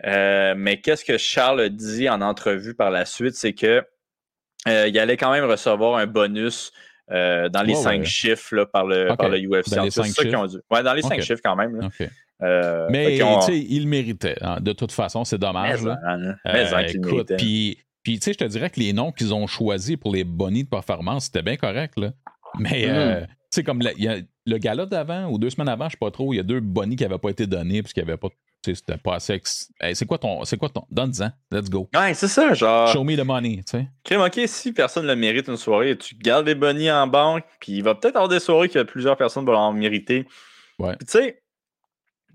Euh, 0.04 0.54
mais 0.56 0.80
qu'est-ce 0.80 1.04
que 1.04 1.16
Charles 1.16 1.60
a 1.60 1.68
dit 1.68 2.08
en 2.08 2.20
entrevue 2.20 2.74
par 2.74 2.90
la 2.90 3.04
suite, 3.04 3.34
c'est 3.34 3.54
que 3.54 3.82
euh, 4.68 4.88
il 4.88 4.98
allait 4.98 5.16
quand 5.16 5.32
même 5.32 5.44
recevoir 5.44 5.98
un 5.98 6.06
bonus 6.06 6.72
dans 7.08 7.64
les 7.66 7.74
cinq 7.74 8.04
chiffres 8.04 8.64
par, 8.64 8.86
le, 8.86 9.14
par 9.16 9.28
le 9.28 9.38
UFC. 9.38 9.74
Dans 9.74 9.84
les 9.84 9.90
cinq 9.90 10.06
chiffres? 10.06 10.60
Ouais, 10.70 10.82
dans 10.82 10.94
les 10.94 11.02
cinq 11.02 11.20
chiffres 11.20 11.42
quand 11.42 11.56
même. 11.56 11.90
Euh, 12.42 12.86
mais 12.90 13.16
il 13.16 13.82
le 13.84 13.88
méritait. 13.88 14.36
hein. 14.42 14.58
De 14.60 14.72
toute 14.72 14.92
façon, 14.92 15.24
c'est 15.24 15.38
dommage. 15.38 15.82
Mais, 15.82 15.88
là. 15.90 15.98
hein, 16.06 16.18
mais 16.44 16.50
Euh, 16.72 16.76
hein, 16.76 16.84
qu'il 16.84 16.96
écoute, 16.96 17.32
puis, 17.38 17.78
puis, 18.02 18.18
tu 18.18 18.24
sais, 18.24 18.32
je 18.32 18.38
te 18.38 18.44
dirais 18.44 18.70
que 18.70 18.80
les 18.80 18.92
noms 18.92 19.12
qu'ils 19.12 19.32
ont 19.32 19.46
choisis 19.46 19.96
pour 19.96 20.12
les 20.12 20.24
bonnies 20.24 20.64
de 20.64 20.68
performance, 20.68 21.26
c'était 21.26 21.42
bien 21.42 21.56
correct, 21.56 21.94
là. 21.98 22.10
Mais, 22.58 22.86
Mm. 22.86 22.90
euh, 22.90 23.20
tu 23.22 23.26
sais, 23.50 23.62
comme 23.64 23.80
le, 23.80 23.90
il 23.96 24.04
y 24.04 24.08
a- 24.08 24.18
le 24.46 24.58
gala 24.58 24.84
d'avant 24.86 25.28
ou 25.30 25.38
deux 25.38 25.48
semaines 25.50 25.68
avant, 25.68 25.86
je 25.86 25.92
sais 25.92 25.98
pas 25.98 26.10
trop, 26.10 26.32
il 26.34 26.36
y 26.36 26.40
a 26.40 26.42
deux 26.42 26.60
bonnies 26.60 26.96
qui 26.96 27.02
n'avaient 27.04 27.18
pas 27.18 27.30
été 27.30 27.46
donnés 27.46 27.82
parce 27.82 27.92
qu'il 27.94 28.04
n'y 28.04 28.10
avait 28.10 28.18
pas, 28.18 28.28
c'était 28.62 28.98
pas 28.98 29.14
assez. 29.14 29.34
ex- 29.34 29.70
Hey, 29.80 29.94
c'est 29.96 30.04
quoi 30.06 30.18
ton, 30.18 30.44
c'est 30.44 30.56
quoi 30.58 30.68
ton, 30.68 30.82
donne-en, 30.90 31.30
let's 31.50 31.70
go. 31.70 31.88
Ouais, 31.94 32.12
c'est 32.14 32.28
ça, 32.28 32.52
genre. 32.52 32.88
Show 32.88 33.04
me 33.04 33.16
the 33.16 33.24
money, 33.24 33.62
tu 33.66 33.78
sais. 34.10 34.16
Ok, 34.16 34.40
si 34.46 34.72
personne 34.72 35.06
le 35.06 35.16
mérite 35.16 35.48
une 35.48 35.56
soirée, 35.56 35.96
tu 35.96 36.14
gardes 36.16 36.46
les 36.46 36.54
bonnies 36.54 36.90
en 36.90 37.06
banque, 37.06 37.44
puis 37.60 37.72
il 37.72 37.82
va 37.82 37.94
peut-être 37.94 38.16
avoir 38.16 38.28
des 38.28 38.40
soirées 38.40 38.68
que 38.68 38.82
plusieurs 38.82 39.16
personnes 39.16 39.46
vont 39.46 39.54
en 39.56 39.72
mériter. 39.72 40.26
Ouais. 40.78 40.96
Puis 40.96 41.06
tu 41.06 41.12
sais, 41.18 41.42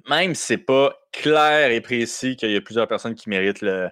même 0.09 0.35
si 0.35 0.43
c'est 0.45 0.57
pas 0.57 0.93
clair 1.11 1.71
et 1.71 1.81
précis 1.81 2.35
qu'il 2.35 2.51
y 2.51 2.55
a 2.55 2.61
plusieurs 2.61 2.87
personnes 2.87 3.15
qui 3.15 3.29
méritent 3.29 3.61
le, 3.61 3.89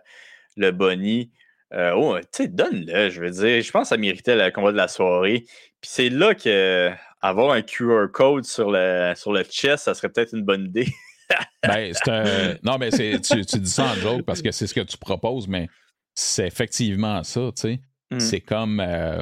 le 0.56 0.72
boni, 0.72 1.32
euh, 1.74 1.92
oh, 1.96 2.18
tu 2.20 2.26
sais, 2.32 2.48
donne-le, 2.48 3.10
je 3.10 3.22
veux 3.22 3.30
dire. 3.30 3.62
Je 3.62 3.72
pense 3.72 3.84
que 3.84 3.90
ça 3.90 3.98
méritait 3.98 4.36
le 4.36 4.52
combat 4.52 4.72
de 4.72 4.78
la 4.78 4.88
soirée. 4.88 5.42
Puis 5.82 5.90
c'est 5.92 6.10
là 6.10 6.34
que 6.34 6.90
avoir 7.22 7.52
un 7.52 7.62
QR 7.62 8.06
code 8.12 8.46
sur 8.46 8.72
le, 8.72 9.14
sur 9.16 9.34
le 9.34 9.44
chest, 9.44 9.86
ça 9.86 9.94
serait 9.94 10.10
peut-être 10.10 10.34
une 10.34 10.44
bonne 10.44 10.66
idée. 10.66 10.88
Ben, 11.62 11.92
un- 12.08 12.56
Non, 12.64 12.78
mais 12.78 12.90
tu, 12.90 13.20
tu 13.46 13.60
dis 13.60 13.70
ça 13.70 13.88
en 13.92 13.96
joke 13.96 14.22
parce 14.24 14.42
que 14.42 14.52
c'est 14.52 14.66
ce 14.66 14.74
que 14.74 14.80
tu 14.80 14.98
proposes, 14.98 15.50
mais 15.50 15.68
c'est 16.16 16.48
effectivement 16.48 17.22
ça, 17.24 17.52
tu 17.54 17.62
sais. 17.64 17.80
Mm. 18.12 18.20
C'est 18.20 18.40
comme. 18.40 18.80
euh, 18.80 19.22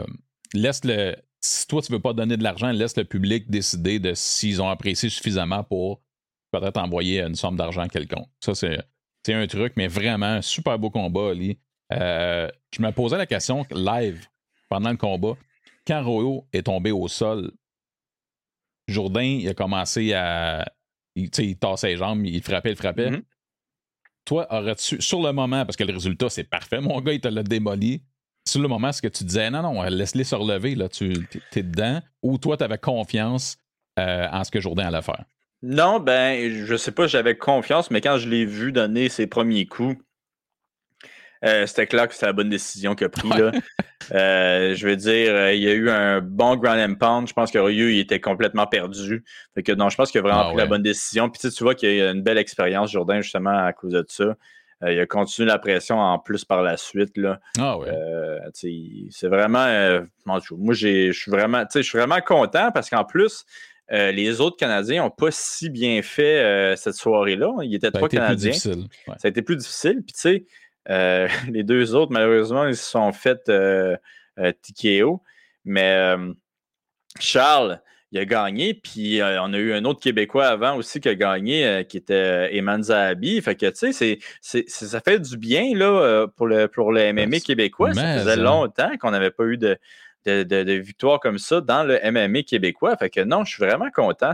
laisse 0.53 0.85
le. 0.85 1.15
Si 1.41 1.65
toi, 1.65 1.81
tu 1.81 1.91
veux 1.91 1.99
pas 1.99 2.13
donner 2.13 2.37
de 2.37 2.43
l'argent, 2.43 2.71
laisse 2.71 2.95
le 2.95 3.05
public 3.05 3.49
décider 3.49 3.97
de 3.97 4.13
s'ils 4.13 4.61
ont 4.61 4.69
apprécié 4.69 5.09
suffisamment 5.09 5.63
pour 5.63 6.03
peut-être 6.51 6.77
envoyer 6.77 7.21
une 7.21 7.35
somme 7.35 7.55
d'argent 7.55 7.87
quelconque. 7.87 8.29
Ça, 8.39 8.55
c'est, 8.55 8.79
c'est 9.25 9.33
un 9.33 9.47
truc, 9.47 9.73
mais 9.75 9.87
vraiment, 9.87 10.25
un 10.25 10.41
super 10.41 10.79
beau 10.79 10.89
combat, 10.89 11.29
Ali. 11.31 11.59
Euh, 11.93 12.49
je 12.71 12.81
me 12.81 12.91
posais 12.91 13.17
la 13.17 13.25
question 13.25 13.65
live 13.71 14.25
pendant 14.69 14.91
le 14.91 14.97
combat. 14.97 15.33
Quand 15.85 16.03
Royo 16.03 16.47
est 16.51 16.63
tombé 16.63 16.91
au 16.91 17.07
sol, 17.07 17.51
Jourdain, 18.87 19.23
il 19.23 19.49
a 19.49 19.53
commencé 19.53 20.13
à. 20.13 20.65
Il, 21.15 21.29
tu 21.29 21.41
sais, 21.41 21.47
il 21.47 21.57
tassait 21.57 21.89
les 21.89 21.97
jambes, 21.97 22.25
il 22.25 22.41
frappait, 22.41 22.71
il 22.71 22.75
frappait. 22.75 23.11
Mhm. 23.11 23.23
Toi, 24.25 24.47
aurais-tu, 24.49 25.01
sur 25.01 25.21
le 25.21 25.31
moment, 25.31 25.65
parce 25.65 25.75
que 25.75 25.83
le 25.83 25.93
résultat, 25.93 26.29
c'est 26.29 26.43
parfait, 26.43 26.81
mon 26.81 26.99
gars, 27.01 27.13
il 27.13 27.21
te 27.21 27.27
l'a 27.27 27.43
démoli. 27.43 28.03
Sur 28.47 28.61
le 28.61 28.67
moment, 28.67 28.89
est-ce 28.89 29.01
que 29.01 29.07
tu 29.07 29.23
disais, 29.23 29.49
non, 29.49 29.61
non, 29.61 29.81
laisse-les 29.83 30.23
se 30.23 30.35
relever, 30.35 30.75
là, 30.75 30.89
tu 30.89 31.13
es 31.55 31.63
dedans, 31.63 32.01
ou 32.21 32.37
toi, 32.37 32.57
tu 32.57 32.63
avais 32.63 32.77
confiance 32.77 33.57
euh, 33.99 34.27
en 34.31 34.43
ce 34.43 34.51
que 34.51 34.59
Jourdain 34.59 34.87
allait 34.87 35.01
faire? 35.01 35.25
Non, 35.67 35.99
ben, 35.99 36.63
je 36.63 36.75
sais 36.75 36.91
pas, 36.91 37.07
j'avais 37.07 37.35
confiance, 37.35 37.89
mais 37.89 37.99
quand 37.99 38.19
je 38.19 38.29
l'ai 38.29 38.45
vu 38.45 38.71
donner 38.71 39.09
ses 39.09 39.25
premiers 39.25 39.65
coups, 39.65 39.97
euh, 41.43 41.65
c'était 41.65 41.87
clair 41.87 42.07
que 42.07 42.13
c'était 42.13 42.27
la 42.27 42.33
bonne 42.33 42.49
décision 42.49 42.93
qu'il 42.93 43.07
a 43.07 43.09
pris. 43.09 43.29
Là. 43.29 43.51
Euh, 44.13 44.75
je 44.75 44.87
veux 44.87 44.95
dire, 44.95 45.33
euh, 45.33 45.53
il 45.53 45.63
y 45.63 45.67
a 45.67 45.73
eu 45.73 45.89
un 45.89 46.21
bon 46.21 46.55
ground 46.57 46.79
and 46.79 46.93
pound. 46.93 47.27
Je 47.27 47.33
pense 47.33 47.49
que 47.49 47.57
Ryu, 47.57 47.93
il 47.93 47.99
était 47.99 48.19
complètement 48.19 48.67
perdu. 48.67 49.23
Fait 49.55 49.63
que 49.63 49.71
non, 49.71 49.89
je 49.89 49.97
pense 49.97 50.11
qu'il 50.11 50.19
a 50.19 50.21
vraiment 50.21 50.41
Ah 50.41 50.43
pris 50.43 50.57
ouais. 50.57 50.61
la 50.61 50.67
bonne 50.67 50.83
décision. 50.83 51.27
Puis 51.27 51.41
tu, 51.41 51.49
sais, 51.49 51.55
tu 51.55 51.63
vois 51.63 51.73
qu'il 51.73 51.95
y 51.95 52.01
a 52.03 52.11
une 52.11 52.21
belle 52.21 52.37
expérience, 52.37 52.91
Jourdain, 52.91 53.21
justement, 53.21 53.65
à 53.65 53.73
cause 53.73 53.93
de 53.93 54.05
ça. 54.07 54.35
Il 54.87 54.99
a 54.99 55.07
continué 55.07 55.47
la 55.47 55.57
pression 55.57 55.99
en 55.99 56.19
plus 56.19 56.45
par 56.45 56.61
la 56.61 56.77
suite. 56.77 57.17
Là. 57.17 57.39
Ah 57.57 57.79
ouais. 57.79 57.89
C'est 58.53 59.27
vraiment. 59.27 59.65
moi, 60.27 60.39
je 60.75 61.11
suis 61.11 61.31
vraiment, 61.31 61.63
je 61.73 61.81
suis 61.81 61.97
vraiment 61.97 62.21
content 62.21 62.71
parce 62.71 62.91
qu'en 62.91 63.05
plus, 63.05 63.43
euh, 63.91 64.11
les 64.11 64.41
autres 64.41 64.57
Canadiens 64.57 65.03
n'ont 65.03 65.11
pas 65.11 65.29
si 65.31 65.69
bien 65.69 66.01
fait 66.01 66.43
euh, 66.43 66.75
cette 66.75 66.95
soirée-là. 66.95 67.53
Il 67.61 67.75
était 67.75 67.87
ça 67.87 67.89
a 67.89 67.97
trois 67.97 68.09
Canadiens. 68.09 68.51
Ouais. 68.51 69.15
Ça 69.17 69.25
a 69.25 69.27
été 69.27 69.41
plus 69.41 69.57
difficile. 69.57 70.01
Puis, 70.03 70.13
tu 70.13 70.19
sais, 70.19 70.45
euh, 70.89 71.27
les 71.51 71.63
deux 71.63 71.93
autres, 71.93 72.11
malheureusement, 72.11 72.65
ils 72.65 72.75
se 72.75 72.89
sont 72.89 73.11
fait 73.11 73.43
TKO. 74.35 75.21
Mais 75.65 76.15
Charles, 77.19 77.81
il 78.11 78.19
a 78.19 78.25
gagné. 78.25 78.73
Puis, 78.73 79.19
on 79.21 79.53
a 79.53 79.57
eu 79.57 79.73
un 79.73 79.85
autre 79.85 79.99
Québécois 79.99 80.47
avant 80.47 80.77
aussi 80.77 80.99
qui 80.99 81.09
a 81.09 81.15
gagné, 81.15 81.85
qui 81.87 81.97
était 81.97 82.55
Eman 82.55 82.81
Zahabi. 82.81 83.39
Fait 83.41 83.55
que, 83.55 83.67
tu 83.67 83.93
sais, 83.93 84.19
ça 84.41 84.99
fait 84.99 85.19
du 85.19 85.37
bien 85.37 85.75
là, 85.75 86.27
pour, 86.35 86.47
le, 86.47 86.67
pour 86.67 86.91
le 86.91 87.13
MMA 87.13 87.39
québécois. 87.39 87.93
Ça 87.93 88.17
faisait 88.17 88.31
hein. 88.31 88.35
longtemps 88.37 88.97
qu'on 88.97 89.11
n'avait 89.11 89.31
pas 89.31 89.45
eu 89.45 89.57
de, 89.57 89.77
de, 90.25 90.43
de- 90.43 90.63
de 90.63 90.73
victoire 90.73 91.19
comme 91.19 91.37
ça 91.39 91.61
dans 91.61 91.83
le 91.83 91.99
MMA 92.11 92.43
québécois. 92.43 92.95
Fait 92.97 93.09
que 93.09 93.21
non, 93.21 93.43
je 93.45 93.53
suis 93.55 93.63
vraiment 93.63 93.89
content. 93.91 94.33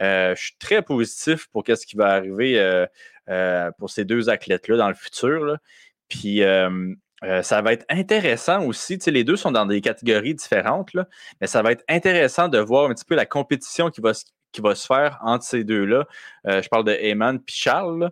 Euh, 0.00 0.34
je 0.34 0.42
suis 0.42 0.56
très 0.58 0.82
positif 0.82 1.48
pour 1.52 1.64
ce 1.66 1.84
qui 1.86 1.96
va 1.96 2.08
arriver 2.08 2.58
euh, 2.58 2.86
euh, 3.28 3.70
pour 3.78 3.90
ces 3.90 4.04
deux 4.04 4.30
athlètes-là 4.30 4.76
dans 4.76 4.88
le 4.88 4.94
futur. 4.94 5.44
là. 5.44 5.56
Puis 6.08 6.42
ça 7.42 7.62
va 7.62 7.72
être 7.72 7.84
intéressant 7.88 8.64
aussi. 8.66 8.98
Tu 8.98 9.04
sais, 9.04 9.10
les 9.10 9.22
deux 9.24 9.36
sont 9.36 9.52
dans 9.52 9.66
des 9.66 9.80
catégories 9.80 10.34
différentes, 10.34 10.92
là, 10.92 11.06
mais 11.40 11.46
ça 11.46 11.62
va 11.62 11.72
être 11.72 11.84
intéressant 11.88 12.48
de 12.48 12.58
voir 12.58 12.90
un 12.90 12.94
petit 12.94 13.04
peu 13.04 13.14
la 13.14 13.26
compétition 13.26 13.90
qui 13.90 14.00
va, 14.00 14.12
se- 14.12 14.24
qui 14.50 14.60
va 14.60 14.74
se 14.74 14.86
faire 14.86 15.18
entre 15.22 15.44
ces 15.44 15.62
deux-là. 15.64 16.06
Je 16.44 16.68
parle 16.68 16.84
de 16.84 16.92
Heyman 16.92 17.38
puis 17.40 17.54
Charles, 17.54 18.00
là, 18.00 18.10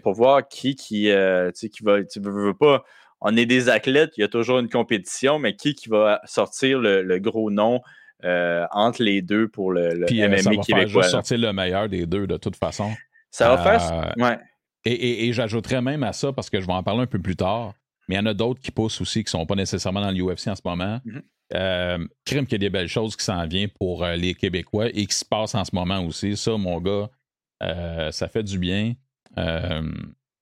pour 0.00 0.14
voir 0.14 0.48
qui, 0.48 0.74
qui, 0.74 1.04
tu 1.04 1.50
sais, 1.54 1.68
qui 1.68 1.82
va. 1.84 2.02
Tu 2.02 2.18
veux, 2.20 2.30
veux 2.46 2.54
pas. 2.54 2.84
On 3.20 3.36
est 3.36 3.46
des 3.46 3.68
athlètes, 3.68 4.12
il 4.16 4.20
y 4.20 4.24
a 4.24 4.28
toujours 4.28 4.58
une 4.58 4.68
compétition, 4.68 5.38
mais 5.38 5.56
qui, 5.56 5.74
qui 5.74 5.88
va 5.88 6.20
sortir 6.24 6.78
le, 6.78 7.02
le 7.02 7.18
gros 7.18 7.50
nom 7.50 7.80
euh, 8.24 8.64
entre 8.70 9.02
les 9.02 9.22
deux 9.22 9.48
pour 9.48 9.72
le, 9.72 9.90
le 9.94 10.06
Puis 10.06 10.22
euh, 10.22 10.28
MMA 10.28 10.38
ça 10.38 10.50
va 10.50 10.62
faire 10.62 10.88
juste 10.88 11.10
sortir 11.10 11.38
le 11.38 11.52
meilleur 11.52 11.88
des 11.88 12.06
deux, 12.06 12.26
de 12.26 12.36
toute 12.36 12.56
façon. 12.56 12.90
Ça 13.30 13.48
va 13.48 13.58
faire. 13.78 13.92
Euh, 14.18 14.22
Ouais. 14.22 14.38
Et, 14.86 14.92
et- 14.92 15.26
et 15.28 15.32
j'ajouterais 15.32 15.80
même 15.80 16.02
à 16.02 16.12
ça, 16.12 16.32
parce 16.32 16.50
que 16.50 16.60
je 16.60 16.66
vais 16.66 16.72
en 16.72 16.82
parler 16.82 17.02
un 17.02 17.06
peu 17.06 17.18
plus 17.18 17.36
tard, 17.36 17.72
mais 18.08 18.16
il 18.16 18.18
y 18.18 18.20
en 18.20 18.26
a 18.26 18.34
d'autres 18.34 18.60
qui 18.60 18.70
poussent 18.70 19.00
aussi, 19.00 19.24
qui 19.24 19.28
ne 19.28 19.40
sont 19.40 19.46
pas 19.46 19.54
nécessairement 19.54 20.02
dans 20.02 20.10
l'UFC 20.10 20.48
en 20.48 20.54
ce 20.54 20.60
moment. 20.64 21.00
Mhm. 21.04 21.22
Euh, 21.54 21.98
crime 22.24 22.44
qu'il 22.46 22.52
y 22.52 22.56
a 22.56 22.58
des 22.58 22.70
belles 22.70 22.88
choses 22.88 23.16
qui 23.16 23.24
s'en 23.24 23.46
viennent 23.46 23.70
pour 23.78 24.04
les 24.06 24.34
Québécois 24.34 24.88
et 24.88 25.06
qui 25.06 25.14
se 25.14 25.24
passent 25.24 25.54
en 25.54 25.64
ce 25.64 25.74
moment 25.74 26.00
aussi. 26.04 26.36
Ça, 26.36 26.56
mon 26.56 26.80
gars, 26.80 27.08
ça 28.10 28.28
fait 28.28 28.42
du 28.42 28.58
bien. 28.58 28.92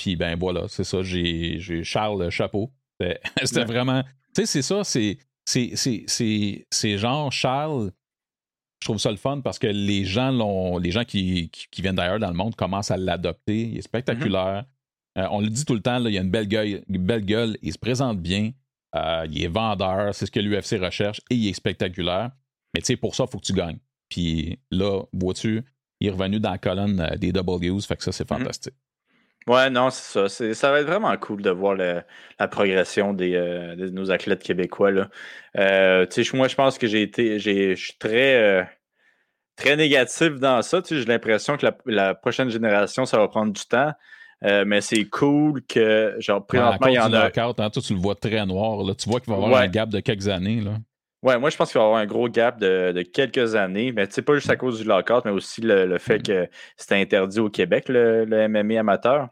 Puis 0.03 0.17
ben 0.17 0.37
voilà, 0.37 0.65
c'est 0.69 0.83
ça. 0.83 1.01
J'ai 1.05 1.61
j'ai 1.61 1.85
Charles 1.85 2.29
Chapeau. 2.31 2.73
C'était 3.45 3.61
Ouais. 3.61 3.65
vraiment. 3.67 4.03
Tu 4.35 4.43
sais, 4.43 4.47
c'est 4.47 4.63
ça, 4.63 4.83
c'est. 4.83 5.17
c'est- 5.45 5.77
c'est- 5.77 6.05
C'est 6.09 6.67
c'est 6.71 6.99
genre 6.99 7.31
Charles. 7.31 7.93
Je 8.81 8.87
trouve 8.89 8.99
ça 8.99 9.13
le 9.13 9.17
fun 9.17 9.41
parce 9.43 9.61
que 9.61 9.69
les 9.69 10.05
gens 10.05 10.33
l'ont, 10.33 10.79
les 10.79 10.91
gens 10.91 11.05
qui, 11.05 11.49
qui- 11.51 11.67
qui 11.71 11.83
viennent 11.83 11.95
d'ailleurs 11.95 12.19
dans 12.19 12.31
le 12.31 12.35
monde 12.37 12.57
commencent 12.57 12.91
à 12.91 12.97
l'adopter. 12.97 13.61
Il 13.69 13.79
est 13.79 13.83
spectaculaire. 13.83 14.65
Euh, 15.19 15.27
on 15.31 15.41
le 15.41 15.49
dit 15.51 15.65
tout 15.65 15.75
le 15.75 15.81
temps, 15.83 16.01
là, 16.01 16.11
il 16.11 16.19
a 16.19 16.21
une 16.23 16.31
belle 16.31 16.49
gueule, 16.49 16.83
une 16.89 17.05
belle 17.07 17.25
gueule, 17.25 17.57
il 17.63 17.73
se 17.73 17.79
présente 17.79 18.19
bien, 18.21 18.51
euh, 18.97 19.25
il 19.31 19.41
est 19.45 19.47
vendeur, 19.49 20.13
c'est 20.15 20.27
ce 20.27 20.31
que 20.33 20.41
l'UFC 20.41 20.79
recherche 20.85 21.21
et 21.31 21.37
il 21.37 21.47
est 21.49 21.53
spectaculaire. 21.53 22.33
Mais 22.75 22.81
tu 22.81 22.87
sais, 22.87 22.97
pour 22.97 23.15
ça, 23.15 23.25
il 23.29 23.31
faut 23.31 23.39
que 23.39 23.45
tu 23.45 23.53
gagnes. 23.53 23.79
Puis 24.09 24.59
là, 24.73 25.03
vois-tu, 25.13 25.63
il 26.01 26.09
est 26.09 26.11
revenu 26.11 26.41
dans 26.41 26.51
la 26.51 26.59
colonne 26.59 26.99
euh, 27.01 27.17
des 27.17 27.31
W's, 27.31 27.87
fait 27.87 27.97
que 27.97 28.03
ça, 28.03 28.11
c'est 28.11 28.29
Mhm. 28.29 28.39
fantastique. 28.39 28.75
Ouais, 29.47 29.71
non, 29.71 29.91
c'est 29.91 30.29
ça. 30.29 30.55
Ça 30.55 30.71
va 30.71 30.81
être 30.81 30.87
vraiment 30.87 31.17
cool 31.17 31.43
de 31.43 31.51
voir 31.51 31.75
le- 31.75 32.03
la 32.39 32.49
progression 32.49 33.13
des, 33.13 33.35
euh, 33.35 33.75
de 33.75 33.89
nos 33.89 34.11
athlètes 34.11 34.43
québécois. 34.43 34.91
Là. 34.93 35.09
Euh, 35.59 36.07
moi, 36.35 36.49
je 36.49 36.55
pense 36.55 36.79
que 36.79 36.87
j'ai 36.87 37.03
été. 37.03 37.39
Je 37.39 37.75
suis 37.75 37.95
très, 37.99 38.37
euh, 38.37 38.63
très 39.57 39.77
négatif 39.77 40.39
dans 40.39 40.63
ça. 40.63 40.81
J'ai 40.89 41.05
l'impression 41.05 41.57
que 41.57 41.67
la, 41.67 41.77
la 41.87 42.15
prochaine 42.15 42.51
génération, 42.51 43.05
ça 43.05 43.19
va 43.19 43.29
prendre 43.29 43.53
du 43.53 43.63
temps. 43.67 43.93
Mais 44.45 44.81
c'est 44.81 45.05
cool 45.05 45.63
que, 45.63 46.17
genre, 46.19 46.45
présentement, 46.45 46.89
il 46.89 46.95
y 46.95 46.99
en 46.99 47.13
a. 47.13 47.25
lockout, 47.27 47.61
hein, 47.61 47.71
toi, 47.71 47.81
tu 47.81 47.95
le 47.95 48.01
vois 48.01 48.17
très 48.17 48.45
noir. 48.45 48.83
Là. 48.83 48.93
Tu 48.95 49.09
vois 49.09 49.21
qu'il 49.21 49.33
va 49.33 49.39
y 49.39 49.45
avoir 49.45 49.61
Ouais. 49.61 49.67
un 49.67 49.71
gap 49.71 49.89
de 49.89 50.01
quelques 50.01 50.27
années. 50.27 50.61
Là. 50.61 50.73
Ouais, 51.23 51.39
moi, 51.39 51.51
je 51.51 51.57
pense 51.57 51.71
qu'il 51.71 51.79
va 51.79 51.85
y 51.85 51.87
avoir 51.87 52.01
un 52.01 52.07
gros 52.07 52.29
gap 52.29 52.59
de, 52.59 52.93
de 52.93 53.03
quelques 53.03 53.55
années. 53.55 53.93
Mais 53.93 54.11
sais, 54.11 54.23
pas 54.23 54.35
juste 54.35 54.51
à 54.51 54.57
cause 54.57 54.79
du 54.79 54.85
lockout, 54.85 55.25
mais 55.25 55.31
aussi 55.31 55.61
le, 55.61 55.87
le 55.87 55.99
fait 55.99 56.19
Mm. 56.19 56.23
que 56.23 56.49
c'était 56.77 56.97
interdit 56.97 57.39
au 57.41 57.49
Québec, 57.49 57.89
le, 57.89 58.25
le 58.25 58.49
MMA 58.49 58.81
amateur. 58.81 59.29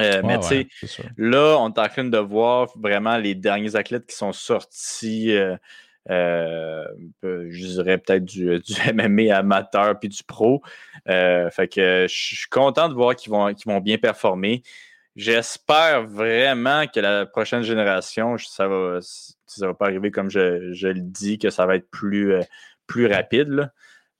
Euh, 0.00 0.22
mais 0.24 0.38
Ouais, 0.38 0.40
tu 0.40 0.46
sais, 0.46 0.68
c'est. 0.86 1.04
Là, 1.18 1.56
on 1.60 1.68
est 1.70 1.78
en 1.78 1.88
train 1.88 2.04
de 2.04 2.18
voir 2.18 2.68
vraiment 2.78 3.18
les 3.18 3.34
derniers 3.34 3.76
athlètes 3.76 4.06
qui 4.06 4.16
sont 4.16 4.32
sortis, 4.32 5.32
euh, 5.32 5.54
euh, 6.10 6.86
je 7.22 7.66
dirais 7.66 7.98
peut-être 7.98 8.24
du, 8.24 8.58
du 8.60 8.74
MMA 8.94 9.36
amateur 9.36 9.98
puis 10.00 10.08
du 10.08 10.24
pro. 10.24 10.62
Fait 11.06 11.68
que 11.70 12.06
je 12.08 12.14
suis 12.36 12.48
content 12.48 12.88
de 12.88 12.94
voir 12.94 13.14
qu'ils 13.14 13.30
vont, 13.30 13.52
qu'ils 13.52 13.70
vont 13.70 13.80
bien 13.80 13.98
performer. 13.98 14.62
J'espère 15.16 16.06
vraiment 16.06 16.86
que 16.86 16.98
la 17.00 17.26
prochaine 17.26 17.62
génération, 17.62 18.36
ça 18.38 18.66
va, 18.66 18.98
ça 19.00 19.66
va 19.66 19.74
pas 19.74 19.86
arriver 19.86 20.10
comme 20.10 20.30
je, 20.30 20.72
je 20.72 20.88
le 20.88 21.00
dis, 21.00 21.38
que 21.38 21.50
ça 21.50 21.66
va 21.66 21.76
être 21.76 21.90
plus, 21.90 22.32
euh, 22.32 22.40
plus 22.86 23.06
rapide. 23.06 23.48
là. 23.48 23.70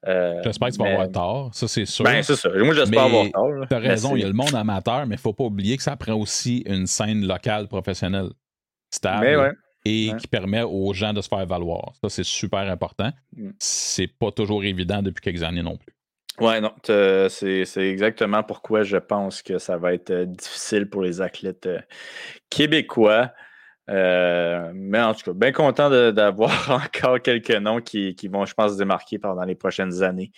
Euh, 0.09 0.41
J'espère 0.45 0.69
que 0.69 0.73
tu 0.75 0.79
vas 0.79 0.85
mais- 0.85 0.93
avoir 0.93 1.11
tort, 1.13 1.51
ça, 1.55 1.69
c'est 1.69 1.85
sûr. 1.87 2.05
Ben, 2.05 2.23
c'est 2.23 2.35
ça. 2.37 2.49
Moi, 2.51 2.75
j'espère 2.75 3.05
avoir 3.05 3.31
tort. 3.31 3.51
T'as 3.71 3.81
Mais 3.81 3.89
raison, 3.89 4.17
il 4.17 4.23
y 4.23 4.25
a 4.25 4.29
le 4.29 4.33
monde 4.35 4.55
amateur, 4.55 5.07
mais 5.07 5.15
il 5.15 5.21
faut 5.21 5.33
pas 5.33 5.45
oublier 5.45 5.77
que 5.77 5.83
ça 5.83 5.97
prend 5.97 6.15
aussi 6.15 6.63
une 6.67 6.87
scène 6.87 7.25
locale 7.27 7.69
professionnelle 7.69 8.31
stable 8.93 9.25
ouais. 9.27 9.53
et 9.85 10.11
Ouais. 10.13 10.17
qui 10.19 10.27
permet 10.27 10.63
aux 10.63 10.93
gens 10.93 11.13
de 11.13 11.21
se 11.21 11.29
faire 11.29 11.47
valoir. 11.47 11.93
Ça, 12.03 12.09
c'est 12.11 12.25
super 12.25 12.61
important. 12.69 13.13
Mm. 13.37 13.51
C'est 13.61 14.09
pas 14.09 14.31
toujours 14.33 14.65
évident 14.65 15.03
depuis 15.03 15.23
quelques 15.23 15.43
années 15.45 15.63
non 15.63 15.77
plus. 15.77 15.95
Ouais, 16.43 16.61
non, 16.61 16.73
c'est 17.29 17.65
exactement 17.77 18.43
pourquoi 18.43 18.83
je 18.83 18.97
pense 18.97 19.43
que 19.43 19.59
ça 19.59 19.77
va 19.77 19.95
être 19.95 20.13
difficile 20.25 20.89
pour 20.89 21.03
les 21.03 21.21
athlètes 21.21 21.69
québécois. 22.51 23.31
mais 23.89 25.01
en 25.01 25.15
tout 25.15 25.25
cas, 25.25 25.33
bien 25.33 25.53
content 25.53 25.89
d'avoir 26.13 26.71
encore 26.85 27.21
quelques 27.21 27.51
noms 27.51 27.81
qui, 27.81 28.17
vont, 28.29 28.45
je 28.45 28.55
pense, 28.55 28.73
se 28.73 28.79
démarquer 28.79 29.19
pendant 29.19 29.45
les 29.45 29.55
prochaines 29.55 30.03
années. 30.03 30.33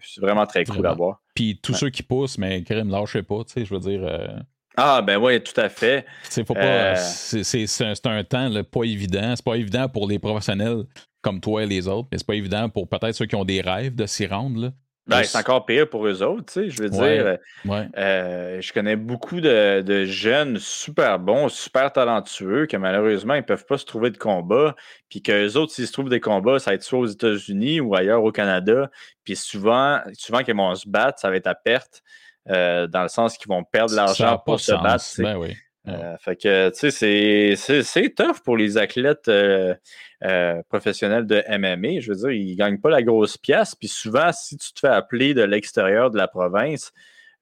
c'est 0.00 0.20
vraiment 0.20 0.46
très 0.46 0.64
cool 0.64 0.86
à 0.86 0.94
voir. 0.94 1.20
Puis 1.34 1.60
tous 1.62 1.74
ceux 1.74 1.90
qui 1.90 2.02
poussent, 2.02 2.38
mais 2.38 2.60
ne 2.68 2.90
lâchez 2.90 3.22
pas, 3.22 3.44
tu 3.44 3.52
sais, 3.52 3.64
je 3.64 3.72
veux 3.72 3.80
dire. 3.80 4.44
Ah, 4.76 5.02
ben 5.02 5.18
oui, 5.18 5.40
tout 5.40 5.58
à 5.60 5.68
fait. 5.68 6.04
C'est 6.28 6.50
un 6.50 8.24
temps 8.24 8.50
pas 8.64 8.84
évident. 8.84 9.36
C'est 9.36 9.44
pas 9.44 9.54
évident 9.54 9.88
pour 9.88 10.08
les 10.08 10.18
professionnels 10.18 10.84
comme 11.22 11.40
toi 11.40 11.62
et 11.62 11.66
les 11.66 11.88
autres, 11.88 12.08
mais 12.12 12.18
c'est 12.18 12.26
pas 12.26 12.34
évident 12.34 12.68
pour 12.68 12.88
peut-être 12.88 13.14
ceux 13.14 13.26
qui 13.26 13.36
ont 13.36 13.44
des 13.44 13.60
rêves 13.60 13.94
de 13.94 14.06
s'y 14.06 14.26
rendre. 14.26 14.60
Là. 14.60 14.72
Ben, 15.06 15.22
c'est 15.22 15.36
encore 15.36 15.66
pire 15.66 15.88
pour 15.88 16.06
eux 16.06 16.22
autres, 16.22 16.46
tu 16.46 16.52
sais. 16.52 16.70
Je 16.70 16.82
veux 16.82 16.88
dire, 16.88 17.36
euh, 17.66 18.60
je 18.60 18.72
connais 18.72 18.96
beaucoup 18.96 19.40
de, 19.40 20.04
jeunes 20.06 20.58
super 20.58 21.18
bons, 21.18 21.48
super 21.48 21.92
talentueux, 21.92 22.66
que 22.66 22.76
malheureusement, 22.78 23.34
ils 23.34 23.38
ne 23.38 23.42
peuvent 23.42 23.66
pas 23.66 23.76
se 23.76 23.84
trouver 23.84 24.10
de 24.10 24.16
combat. 24.16 24.74
Puis 25.10 25.20
qu'eux 25.20 25.56
autres, 25.56 25.72
s'ils 25.72 25.86
se 25.86 25.92
trouvent 25.92 26.08
des 26.08 26.20
combats, 26.20 26.58
ça 26.58 26.70
va 26.70 26.74
être 26.76 26.82
soit 26.82 27.00
aux 27.00 27.06
États-Unis 27.06 27.80
ou 27.80 27.94
ailleurs 27.94 28.24
au 28.24 28.32
Canada. 28.32 28.90
Puis 29.24 29.36
souvent, 29.36 30.00
souvent 30.14 30.42
qu'ils 30.42 30.56
vont 30.56 30.74
se 30.74 30.88
battre, 30.88 31.18
ça 31.18 31.28
va 31.28 31.36
être 31.36 31.46
à 31.48 31.54
perte, 31.54 32.02
euh, 32.48 32.86
dans 32.86 33.02
le 33.02 33.08
sens 33.08 33.36
qu'ils 33.36 33.48
vont 33.48 33.62
perdre 33.62 33.90
de 33.90 33.96
l'argent 33.96 34.38
pour 34.38 34.58
se 34.58 34.72
battre. 34.72 35.04
Ben 35.18 35.36
oui. 35.36 35.54
Euh, 35.86 36.16
fait 36.18 36.36
que, 36.36 36.70
tu 36.70 36.90
sais, 36.90 37.82
c'est 37.82 38.14
tough 38.14 38.40
pour 38.42 38.56
les 38.56 38.78
athlètes 38.78 39.28
euh, 39.28 39.74
euh, 40.22 40.62
professionnels 40.68 41.26
de 41.26 41.42
MMA. 41.48 42.00
Je 42.00 42.10
veux 42.10 42.16
dire, 42.16 42.30
ils 42.30 42.52
ne 42.52 42.56
gagnent 42.56 42.80
pas 42.80 42.90
la 42.90 43.02
grosse 43.02 43.36
pièce. 43.36 43.74
Puis 43.74 43.88
souvent, 43.88 44.32
si 44.32 44.56
tu 44.56 44.72
te 44.72 44.80
fais 44.80 44.88
appeler 44.88 45.34
de 45.34 45.42
l'extérieur 45.42 46.10
de 46.10 46.16
la 46.16 46.28
province, 46.28 46.92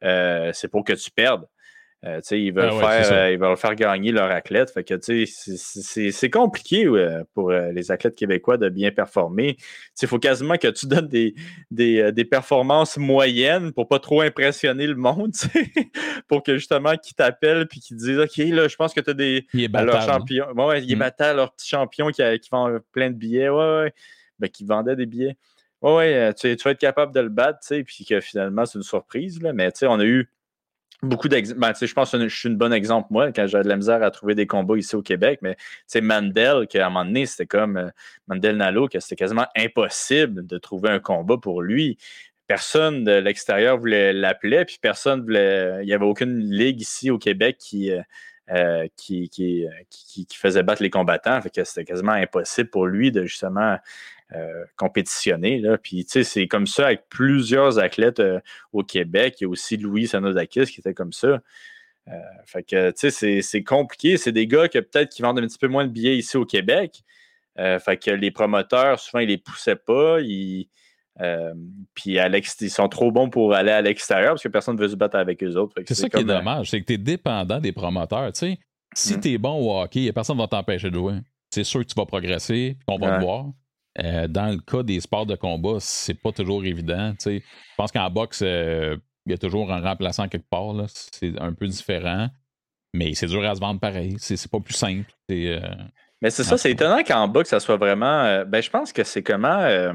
c'est 0.01 0.69
pour 0.69 0.85
que 0.85 0.93
tu 0.93 1.11
perdes. 1.11 1.47
Euh, 2.05 2.21
ils, 2.33 2.53
veulent 2.53 2.73
ah 2.83 3.03
faire, 3.03 3.13
euh, 3.13 3.33
ils 3.33 3.39
veulent 3.39 3.57
faire 3.57 3.77
gagner 3.77 4.11
leur 4.11 4.29
athlète. 4.29 4.73
Fait 4.73 4.83
que 4.83 4.99
c'est 5.01 6.31
compliqué 6.31 6.85
pour 7.33 7.51
euh, 7.51 7.71
les 7.71 7.93
athlètes 7.93 8.17
québécois 8.17 8.57
de 8.57 8.69
bien 8.69 8.91
performer. 8.91 9.57
Il 10.01 10.09
faut 10.09 10.19
quasiment 10.19 10.57
que 10.57 10.67
tu 10.69 10.87
donnes 10.87 11.07
des, 11.07 11.35
des, 11.71 12.25
performances 12.25 12.97
moyennes 12.97 13.73
pour 13.73 13.87
pas 13.87 14.01
trop 14.01 14.21
impressionner 14.21 14.89
le 14.89 14.97
monde, 14.97 15.33
pour 16.29 16.43
que 16.43 16.57
justement 16.57 16.97
qu'ils 16.97 17.15
t'appellent 17.15 17.69
et 17.73 17.79
qu'ils 17.79 17.97
disent 17.97 18.19
OK, 18.19 18.37
là, 18.37 18.67
je 18.67 18.75
pense 18.75 18.93
que 18.95 19.01
tu 19.01 19.11
as 19.11 19.15
des. 19.15 19.47
Il 19.55 19.63
est 19.63 19.69
battal, 19.69 19.87
leur 19.87 20.03
champion. 20.03 20.47
Ouais, 20.57 20.83
il 20.83 20.91
est 20.91 20.97
mmh. 20.97 21.37
leur 21.37 21.53
petit 21.53 21.69
champion 21.69 22.09
qui, 22.09 22.23
qui 22.41 22.49
vend 22.51 22.79
plein 22.91 23.11
de 23.11 23.17
billets. 23.17 23.49
Ouais, 23.49 23.83
ouais. 23.83 23.95
Ben, 24.41 24.51
qui 24.51 24.65
vendait 24.65 24.97
des 24.97 25.07
billets. 25.07 25.37
Ouais, 25.83 25.95
ouais, 25.95 26.35
tu, 26.35 26.57
tu 26.57 26.65
vas 26.65 26.73
être 26.73 26.81
capable 26.81 27.15
de 27.15 27.21
le 27.21 27.29
battre, 27.29 27.61
puis 27.85 28.05
que 28.05 28.21
finalement, 28.21 28.67
c'est 28.67 28.79
une 28.79 28.85
surprise. 28.85 29.41
Là. 29.41 29.53
Mais 29.53 29.71
on 29.83 30.01
a 30.01 30.05
eu 30.05 30.29
beaucoup 31.03 31.29
d'exemples. 31.29 31.61
Ben, 31.61 31.73
je 31.81 31.93
pense 31.93 32.13
que 32.13 32.29
je 32.29 32.37
suis 32.37 32.49
un 32.49 32.53
bon 32.53 32.73
exemple, 32.73 33.09
moi, 33.11 33.33
quand 33.33 33.47
j'avais 33.47 33.65
de 33.65 33.69
la 33.69 33.77
misère 33.77 34.03
à 34.03 34.11
trouver 34.11 34.35
des 34.35 34.47
combats 34.47 34.77
ici 34.77 34.97
au 34.97 35.03
Québec. 35.03 35.41
Mais 35.43 35.57
Mandel, 36.01 36.67
qu'à 36.69 36.87
un 36.87 36.91
moment 36.91 37.05
donné, 37.05 37.27
c'était 37.27 37.47
comme 37.47 37.77
euh, 37.77 37.91
Mandel 38.29 38.57
Nalo, 38.57 38.89
que 38.89 39.01
c'était 39.01 39.17
quasiment 39.17 39.47
impossible 39.57 40.47
de 40.47 40.59
trouver 40.59 40.91
un 40.91 41.01
combat 41.01 41.37
pour 41.37 41.63
lui. 41.63 41.99
Personne 42.47 43.05
de 43.05 43.13
l'extérieur 43.13 43.79
voulait 43.79 44.13
l'appeler, 44.13 44.65
puis 44.65 44.79
personne 44.81 45.23
voulait. 45.23 45.79
Il 45.83 45.87
n'y 45.87 45.95
avait 45.95 46.05
aucune 46.05 46.39
ligue 46.39 46.81
ici 46.81 47.11
au 47.11 47.19
Québec 47.19 47.57
qui. 47.59 47.91
Euh, 47.93 48.03
euh, 48.51 48.89
qui, 48.97 49.31
qui, 49.31 49.67
qui, 49.89 50.27
faisait 50.37 50.65
battre 50.65 50.83
les 50.83 50.91
combattants. 50.91 51.41
C'était 51.65 51.85
quasiment 51.85 52.13
impossible 52.13 52.69
pour 52.71 52.87
lui 52.87 53.13
de 53.13 53.25
justement 53.25 53.79
euh, 54.35 54.65
compétitionner. 54.77 55.59
Là. 55.59 55.77
Puis, 55.77 56.05
tu 56.05 56.11
sais, 56.13 56.25
c'est 56.25 56.47
comme 56.47 56.67
ça 56.67 56.87
avec 56.87 57.09
plusieurs 57.11 57.79
athlètes 57.79 58.21
euh, 58.21 58.41
au 58.73 58.83
Québec. 58.83 59.37
Il 59.41 59.45
y 59.45 59.47
a 59.47 59.49
aussi 59.49 59.77
Louis 59.77 60.07
Sanodakis 60.07 60.67
qui 60.67 60.81
était 60.81 60.95
comme 60.95 61.13
ça. 61.13 61.41
Euh, 62.09 62.19
fait 62.47 62.63
que, 62.63 62.91
tu 62.93 63.11
sais, 63.11 63.43
c'est 63.43 63.63
compliqué. 63.63 64.17
C'est 64.17 64.33
des 64.33 64.47
gars 64.47 64.69
qui 64.69 64.81
peut-être 64.81 65.11
qui 65.11 65.21
vendent 65.21 65.39
un 65.41 65.47
petit 65.47 65.59
peu 65.59 65.69
moins 65.69 65.85
de 65.85 65.91
billets 65.91 66.17
ici 66.17 66.37
au 66.37 66.47
Québec. 66.47 67.03
fait 67.57 68.03
que 68.03 68.11
les 68.11 68.31
promoteurs, 68.31 68.99
souvent, 69.01 69.21
ils 69.21 69.29
les 69.29 69.39
poussaient 69.39 69.77
pas. 69.77 70.21
Ils, 70.21 70.69
puis 71.95 72.17
ils 72.17 72.71
sont 72.71 72.89
trop 72.89 73.13
bons 73.13 73.29
pour 73.29 73.53
aller 73.55 73.71
à 73.71 73.83
l'extérieur 73.83 74.31
parce 74.31 74.43
que 74.43 74.49
personne 74.49 74.77
ne 74.77 74.81
veut 74.81 74.89
se 74.89 74.97
battre 74.97 75.17
avec 75.17 75.43
eux 75.43 75.57
autres. 75.57 75.75
C'est 75.87 75.95
ça 75.95 76.09
qui 76.09 76.21
est 76.21 76.25
dommage, 76.25 76.71
c'est 76.71 76.81
que 76.81 76.87
tu 76.87 76.95
es 76.95 76.99
dépendant 76.99 77.61
des 77.61 77.73
promoteurs. 77.73 78.33
Tu 78.33 78.39
sais, 78.39 78.59
si 78.95 79.17
mmh. 79.17 79.21
tu 79.21 79.33
es 79.33 79.39
bon 79.39 79.61
au 79.61 79.79
hockey, 79.79 80.11
personne 80.13 80.37
ne 80.37 80.43
va 80.43 80.49
t'empêcher 80.49 80.91
de 80.91 80.97
jouer. 80.97 81.15
C'est 81.51 81.65
sûr 81.65 81.81
que 81.81 81.87
tu 81.87 81.95
vas 81.95 82.07
progresser, 82.07 82.79
qu'on 82.87 82.97
va 82.97 83.19
te 83.19 83.25
voir. 83.25 83.47
Euh, 83.99 84.27
dans 84.27 84.47
le 84.47 84.59
cas 84.59 84.83
des 84.83 85.01
sports 85.01 85.27
de 85.27 85.37
combat, 85.37 85.77
c'est 85.81 86.15
pas 86.15 86.33
toujours 86.33 86.65
évident. 86.65 87.13
Je 87.25 87.41
pense 87.77 87.93
qu'en 87.93 88.09
boxe, 88.11 88.41
euh, 88.43 88.97
il 89.27 89.33
y 89.33 89.35
a 89.35 89.39
toujours 89.39 89.71
un 89.73 89.81
remplaçant 89.81 90.29
quelque 90.29 90.49
part. 90.49 90.75
C'est 90.89 91.39
un 91.39 91.53
peu 91.53 91.67
différent. 91.67 92.29
Mais 92.95 93.15
c'est 93.15 93.27
dur 93.27 93.45
à 93.45 93.55
se 93.55 93.61
vendre 93.61 93.81
pareil. 93.81 94.17
C'est 94.19 94.51
pas 94.51 94.61
plus 94.61 94.75
simple. 94.75 95.11
Euh, 95.31 95.61
mais 96.21 96.31
c'est 96.31 96.45
ça, 96.45 96.59
c'est 96.59 96.71
étonnant 96.71 97.03
qu'en 97.03 97.27
boxe, 97.27 97.51
ça 97.51 97.61
soit 97.61 97.77
vraiment. 97.77 98.45
ben, 98.47 98.63
je 98.63 98.71
pense 98.71 98.93
que 98.93 99.03
c'est 99.03 99.23
comment. 99.23 99.93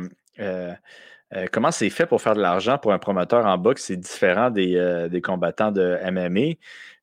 Comment 1.51 1.71
c'est 1.71 1.89
fait 1.89 2.05
pour 2.05 2.21
faire 2.21 2.35
de 2.35 2.41
l'argent 2.41 2.77
pour 2.77 2.93
un 2.93 2.99
promoteur 2.99 3.45
en 3.45 3.57
boxe, 3.57 3.85
c'est 3.85 3.97
différent 3.97 4.49
des, 4.49 5.07
des, 5.09 5.21
combattants 5.21 5.71
de 5.71 5.97
MMA 6.09 6.55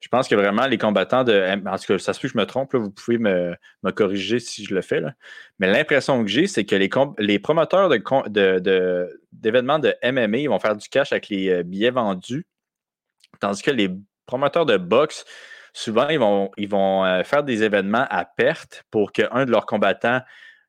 je 0.05 0.09
pense 0.11 0.29
que 0.29 0.35
vraiment 0.35 0.67
les 0.67 0.77
combattants 0.77 1.25
de. 1.25 1.67
En 1.67 1.79
tout 1.79 1.87
cas, 1.87 1.99
ça 1.99 2.13
se 2.13 2.21
peut 2.21 2.29
que 2.29 2.35
je 2.35 2.39
me 2.39 2.45
trompe, 2.45 2.75
vous 2.75 2.91
pouvez 2.91 3.17
me, 3.17 3.57
corriger 3.93 4.39
si 4.39 4.63
je 4.63 4.75
le 4.75 4.83
fais. 4.83 5.01
Mais 5.59 5.67
l'impression 5.67 6.23
que 6.23 6.29
j'ai, 6.29 6.47
c'est 6.47 6.67
que 6.67 6.77
les, 6.77 7.39
promoteurs 7.39 7.89
d'événements 7.89 9.79
de, 9.79 9.89
de, 9.89 10.11
MMA 10.13 10.51
vont 10.51 10.59
faire 10.59 10.77
du 10.77 10.87
cash 10.91 11.11
avec 11.13 11.31
les 11.31 11.49
euh, 11.49 11.63
billets 11.63 11.89
vendus. 11.89 12.47
Tandis 13.41 13.63
que 13.63 13.71
les 13.71 13.89
promoteurs 14.27 14.67
de 14.67 14.77
boxe, 14.77 15.25
souvent, 15.73 16.11
ils 16.11 16.19
vont, 16.19 16.51
ils 16.59 16.69
vont 16.69 17.03
euh, 17.07 17.25
faire 17.25 17.43
des 17.43 17.63
événements 17.63 18.07
à 18.11 18.27
perte 18.27 18.85
pour 18.91 19.11
qu'un 19.11 19.47
de 19.47 19.51
leurs 19.51 19.65
combattants 19.65 20.21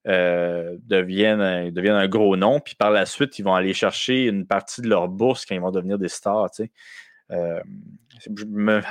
euh, 0.07 0.77
devienne, 0.83 1.71
devienne, 1.71 1.95
un 1.95 2.07
gros 2.07 2.35
nom. 2.37 2.59
Puis 2.59 2.75
par 2.75 2.91
la 2.91 3.05
suite, 3.05 3.39
ils 3.39 3.43
vont 3.43 3.55
aller 3.55 3.73
chercher 3.73 4.25
une 4.25 4.45
partie 4.45 4.81
de 4.81 4.87
leur 4.87 5.07
bourse 5.07 5.45
quand 5.45 5.55
ils 5.55 5.61
vont 5.61 5.71
devenir 5.71 5.97
des 5.97 6.09
stars. 6.09 6.49
Euh, 7.31 7.59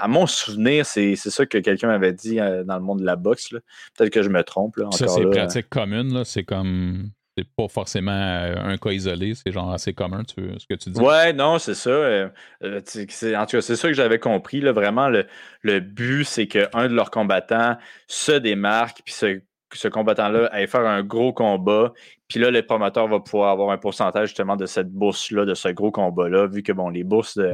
à 0.01 0.09
mon 0.09 0.27
souvenir, 0.27 0.85
c'est 0.85 1.15
ça 1.15 1.47
que 1.47 1.59
quelqu'un 1.59 1.87
m'avait 1.87 2.13
dit 2.13 2.41
euh, 2.41 2.65
dans 2.65 2.77
le 2.77 2.83
monde 2.83 3.01
de 3.01 3.07
la 3.07 3.17
boxe. 3.17 3.51
Peut-être 3.51 4.11
que 4.11 4.23
je 4.23 4.29
me 4.29 4.43
trompe. 4.43 4.75
ça, 4.91 5.07
c'est 5.07 5.27
pratique 5.27 5.69
commune. 5.69 6.25
C'est 6.25 6.45
comme. 6.45 7.11
C'est 7.37 7.49
pas 7.57 7.67
forcément 7.67 8.13
un 8.13 8.77
cas 8.77 8.91
isolé, 8.93 9.35
c'est 9.35 9.51
genre 9.51 9.73
assez 9.73 9.93
commun, 9.93 10.23
ce 10.29 10.67
que 10.69 10.75
tu 10.75 10.91
dis. 10.91 11.01
Ouais, 11.01 11.33
non, 11.33 11.59
c'est 11.59 11.75
ça. 11.75 12.31
en 12.63 12.81
tout 12.81 13.57
cas, 13.57 13.61
c'est 13.61 13.75
ça 13.75 13.89
que 13.89 13.95
j'avais 13.95 14.21
compris. 14.21 14.61
Là, 14.61 14.71
vraiment, 14.71 15.09
le, 15.09 15.27
le 15.63 15.81
but, 15.81 16.23
c'est 16.23 16.47
qu'un 16.47 16.87
de 16.87 16.95
leurs 16.95 17.11
combattants 17.11 17.77
se 18.07 18.31
démarque 18.31 19.03
puis 19.05 19.13
se 19.13 19.41
ce 19.79 19.89
combattant-là 19.89 20.47
aille 20.47 20.67
faire 20.67 20.87
un 20.87 21.03
gros 21.03 21.33
combat. 21.33 21.93
Puis 22.29 22.41
là, 22.41 22.51
le 22.51 22.65
promoteur 22.65 23.09
va 23.09 23.21
pouvoir 23.21 23.51
avoir 23.51 23.71
un 23.71 23.79
pourcentage 23.79 24.29
justement 24.29 24.57
de 24.57 24.67
cette 24.67 24.91
bourse-là, 24.91 25.45
de 25.45 25.55
ce 25.55 25.69
gros 25.69 25.91
combat-là, 25.91 26.47
vu 26.47 26.63
que 26.63 26.73
bon, 26.73 26.89
les 26.89 27.05
bourses 27.05 27.37
de, 27.37 27.53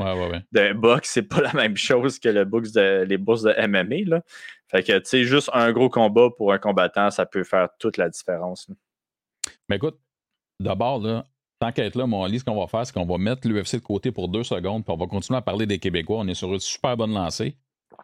de 0.52 0.72
boxe, 0.72 1.10
c'est 1.10 1.22
pas 1.22 1.40
la 1.40 1.52
même 1.52 1.76
chose 1.76 2.18
que 2.18 2.28
le 2.28 2.44
de, 2.44 3.04
les 3.04 3.18
bourses 3.18 3.42
de 3.42 3.54
MMA. 3.66 4.08
Là. 4.16 4.22
Fait 4.68 4.82
que, 4.82 4.98
tu 4.98 5.04
sais, 5.04 5.24
juste 5.24 5.50
un 5.52 5.72
gros 5.72 5.90
combat 5.90 6.28
pour 6.36 6.52
un 6.52 6.58
combattant, 6.58 7.10
ça 7.10 7.26
peut 7.26 7.44
faire 7.44 7.68
toute 7.78 7.96
la 7.96 8.08
différence. 8.08 8.70
Mais 9.68 9.76
écoute, 9.76 9.98
d'abord, 10.60 11.00
là, 11.00 11.24
tant 11.58 11.72
qu'à 11.72 11.84
être 11.84 11.96
là, 11.96 12.06
mon 12.06 12.24
lit, 12.24 12.38
ce 12.38 12.44
qu'on 12.44 12.58
va 12.58 12.66
faire, 12.66 12.86
c'est 12.86 12.92
qu'on 12.92 13.04
va 13.06 13.18
mettre 13.18 13.48
l'UFC 13.48 13.76
de 13.76 13.84
côté 13.84 14.12
pour 14.12 14.28
deux 14.28 14.44
secondes, 14.44 14.84
puis 14.84 14.94
on 14.94 14.96
va 14.96 15.06
continuer 15.06 15.38
à 15.38 15.42
parler 15.42 15.66
des 15.66 15.78
Québécois. 15.78 16.18
On 16.20 16.28
est 16.28 16.34
sur 16.34 16.52
une 16.52 16.60
super 16.60 16.96
bonne 16.96 17.12
lancée. 17.12 17.56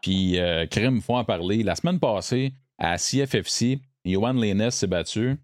Puis, 0.02 0.38
euh, 0.38 0.66
Crime, 0.66 0.96
il 0.96 1.02
faut 1.02 1.16
en 1.16 1.24
parler. 1.24 1.62
La 1.62 1.74
semaine 1.74 2.00
passée, 2.00 2.52
à 2.78 2.98
CFFC, 2.98 3.78
Johan 4.06 4.34
Lennes 4.34 4.70
s'est 4.70 4.86
battu 4.86 5.36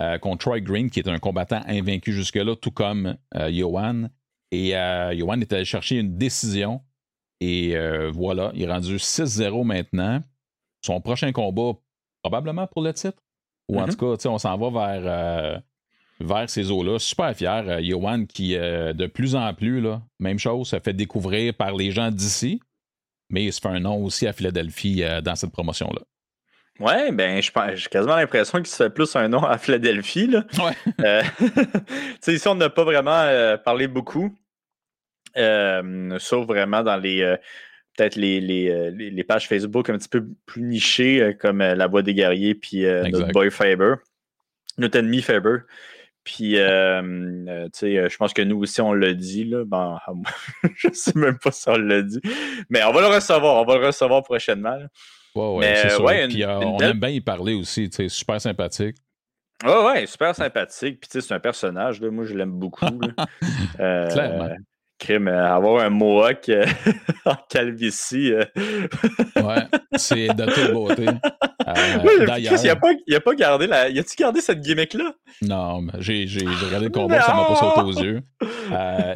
euh, 0.00 0.18
contre 0.18 0.38
Troy 0.38 0.60
Green, 0.60 0.90
qui 0.90 1.00
est 1.00 1.08
un 1.08 1.18
combattant 1.18 1.60
invaincu 1.66 2.12
jusque-là, 2.12 2.54
tout 2.56 2.70
comme 2.70 3.16
euh, 3.34 3.50
Johan. 3.52 4.08
Et 4.50 4.76
euh, 4.76 5.16
Johan 5.16 5.40
est 5.40 5.52
allé 5.52 5.64
chercher 5.64 5.96
une 5.96 6.16
décision. 6.16 6.82
Et 7.40 7.76
voilà, 8.10 8.50
il 8.54 8.62
est 8.62 8.72
rendu 8.72 8.96
6-0 8.96 9.64
maintenant. 9.64 10.20
Son 10.84 11.00
prochain 11.00 11.30
combat, 11.30 11.72
probablement 12.20 12.66
pour 12.66 12.82
le 12.82 12.92
titre. 12.92 13.18
Ou 13.68 13.78
en 13.78 13.86
mm-hmm. 13.86 13.96
tout 13.96 14.16
cas, 14.16 14.28
on 14.28 14.38
s'en 14.38 14.56
va 14.56 14.70
vers, 14.70 15.62
vers 16.18 16.50
ces 16.50 16.68
eaux-là. 16.72 16.98
Super 16.98 17.36
fier. 17.36 17.80
Johan 17.84 18.24
qui, 18.26 18.54
de 18.56 19.06
plus 19.06 19.36
en 19.36 19.54
plus, 19.54 19.80
là, 19.80 20.02
même 20.18 20.40
chose, 20.40 20.66
se 20.66 20.80
fait 20.80 20.94
découvrir 20.94 21.54
par 21.54 21.76
les 21.76 21.92
gens 21.92 22.10
d'ici. 22.10 22.60
Mais 23.30 23.44
il 23.44 23.52
se 23.52 23.60
fait 23.60 23.68
un 23.68 23.80
nom 23.80 24.02
aussi 24.02 24.26
à 24.26 24.32
Philadelphie 24.32 25.04
dans 25.22 25.36
cette 25.36 25.52
promotion-là. 25.52 26.02
Ouais, 26.80 27.10
ben, 27.10 27.42
j'ai 27.42 27.88
quasiment 27.88 28.16
l'impression 28.16 28.58
qu'il 28.58 28.68
se 28.68 28.76
fait 28.76 28.90
plus 28.90 29.16
un 29.16 29.28
nom 29.28 29.42
à 29.42 29.58
Philadelphie. 29.58 30.28
Là. 30.28 30.44
Ouais. 30.58 30.94
Euh, 31.04 31.22
ici, 32.32 32.46
on 32.46 32.54
n'a 32.54 32.70
pas 32.70 32.84
vraiment 32.84 33.22
euh, 33.22 33.56
parlé 33.56 33.88
beaucoup, 33.88 34.32
euh, 35.36 36.18
sauf 36.20 36.46
vraiment 36.46 36.82
dans 36.82 36.96
les 36.96 37.36
peut-être 37.96 38.14
les, 38.14 38.40
les, 38.40 39.24
pages 39.24 39.48
Facebook 39.48 39.90
un 39.90 39.98
petit 39.98 40.08
peu 40.08 40.24
plus 40.46 40.62
nichées, 40.62 41.36
comme 41.40 41.58
La 41.58 41.86
Voix 41.88 42.02
des 42.02 42.14
guerriers 42.14 42.54
puis 42.54 42.84
notre 42.84 43.32
boy 43.32 43.50
Faber, 43.50 43.94
notre 44.78 44.98
ennemi 44.98 45.20
Faber. 45.20 45.58
Puis, 46.22 46.58
euh, 46.58 47.64
tu 47.64 47.70
sais, 47.72 48.08
je 48.08 48.16
pense 48.18 48.34
que 48.34 48.42
nous 48.42 48.58
aussi, 48.58 48.82
on 48.82 48.92
l'a 48.92 49.14
dit. 49.14 49.44
Là. 49.44 49.64
Ben, 49.64 49.98
je 50.76 50.90
sais 50.92 51.14
même 51.16 51.38
pas 51.38 51.50
si 51.50 51.68
on 51.70 51.76
l'a 51.76 52.02
dit. 52.02 52.20
Mais 52.68 52.84
on 52.84 52.92
va 52.92 53.00
le 53.00 53.06
recevoir. 53.06 53.62
On 53.62 53.64
va 53.64 53.78
le 53.78 53.86
recevoir 53.86 54.22
prochainement. 54.22 54.78
Ouais, 55.34 55.56
ouais, 55.56 55.76
c'est 55.76 55.90
sûr. 55.90 56.06
Puis, 56.28 56.44
on 56.44 56.78
aime 56.78 57.00
bien 57.00 57.10
y 57.10 57.20
parler 57.20 57.54
aussi. 57.54 57.88
Tu 57.90 58.08
super 58.08 58.40
sympathique. 58.40 58.96
Ouais, 59.64 59.84
ouais, 59.84 60.06
super 60.06 60.34
sympathique. 60.34 61.00
Puis, 61.00 61.08
tu 61.08 61.20
sais, 61.20 61.26
c'est 61.26 61.34
un 61.34 61.40
personnage. 61.40 62.00
Là. 62.00 62.10
Moi, 62.10 62.24
je 62.24 62.34
l'aime 62.34 62.52
beaucoup. 62.52 62.86
Clairement 63.76 64.50
crime, 64.98 65.28
euh, 65.28 65.54
avoir 65.54 65.84
un 65.84 65.90
mohawk 65.90 66.48
euh, 66.48 66.66
en 67.24 67.36
calvitie. 67.48 68.32
Euh. 68.32 68.44
ouais, 69.36 69.66
c'est 69.96 70.28
de 70.28 70.44
toute 70.44 70.72
beauté. 70.72 71.06
D'ailleurs. 72.26 72.54
Il 72.62 72.66
n'a 72.66 72.76
pas, 72.76 72.90
a 72.90 73.20
pas 73.20 73.34
gardé 73.34 73.66
la. 73.66 73.88
Y 73.88 73.98
a-tu 73.98 74.16
gardé 74.16 74.40
cette 74.40 74.60
gimmick-là? 74.60 75.14
Non, 75.42 75.80
mais 75.80 75.92
j'ai 75.98 76.26
regardé 76.66 76.86
le 76.86 76.90
combat, 76.90 77.20
ça 77.20 77.34
m'a 77.34 77.44
pas 77.44 77.56
sauté 77.56 77.80
aux 77.80 78.02
yeux. 78.02 78.22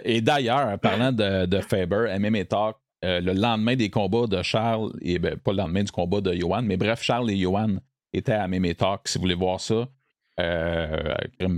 et 0.05 0.21
d'ailleurs, 0.21 0.79
parlant 0.79 1.13
de, 1.13 1.47
de 1.47 1.61
Faber, 1.61 2.17
MMA 2.19 2.45
Talk, 2.45 2.77
le 3.03 3.33
lendemain 3.33 3.77
des 3.77 3.91
combats 3.91 4.27
de 4.27 4.43
Charles, 4.43 4.93
et 5.01 5.19
ben, 5.19 5.37
pas 5.37 5.53
le 5.53 5.59
lendemain 5.59 5.83
du 5.83 5.93
combat 5.93 6.21
de 6.21 6.33
Johan, 6.35 6.63
mais 6.63 6.77
bref, 6.77 7.03
Charles 7.03 7.31
et 7.31 7.37
Johan 7.37 7.77
étaient 8.13 8.33
à 8.33 8.47
MMA 8.47 8.75
Talk, 8.75 9.09
si 9.09 9.19
vous 9.19 9.23
voulez 9.23 9.35
voir 9.35 9.61
ça. 9.61 9.89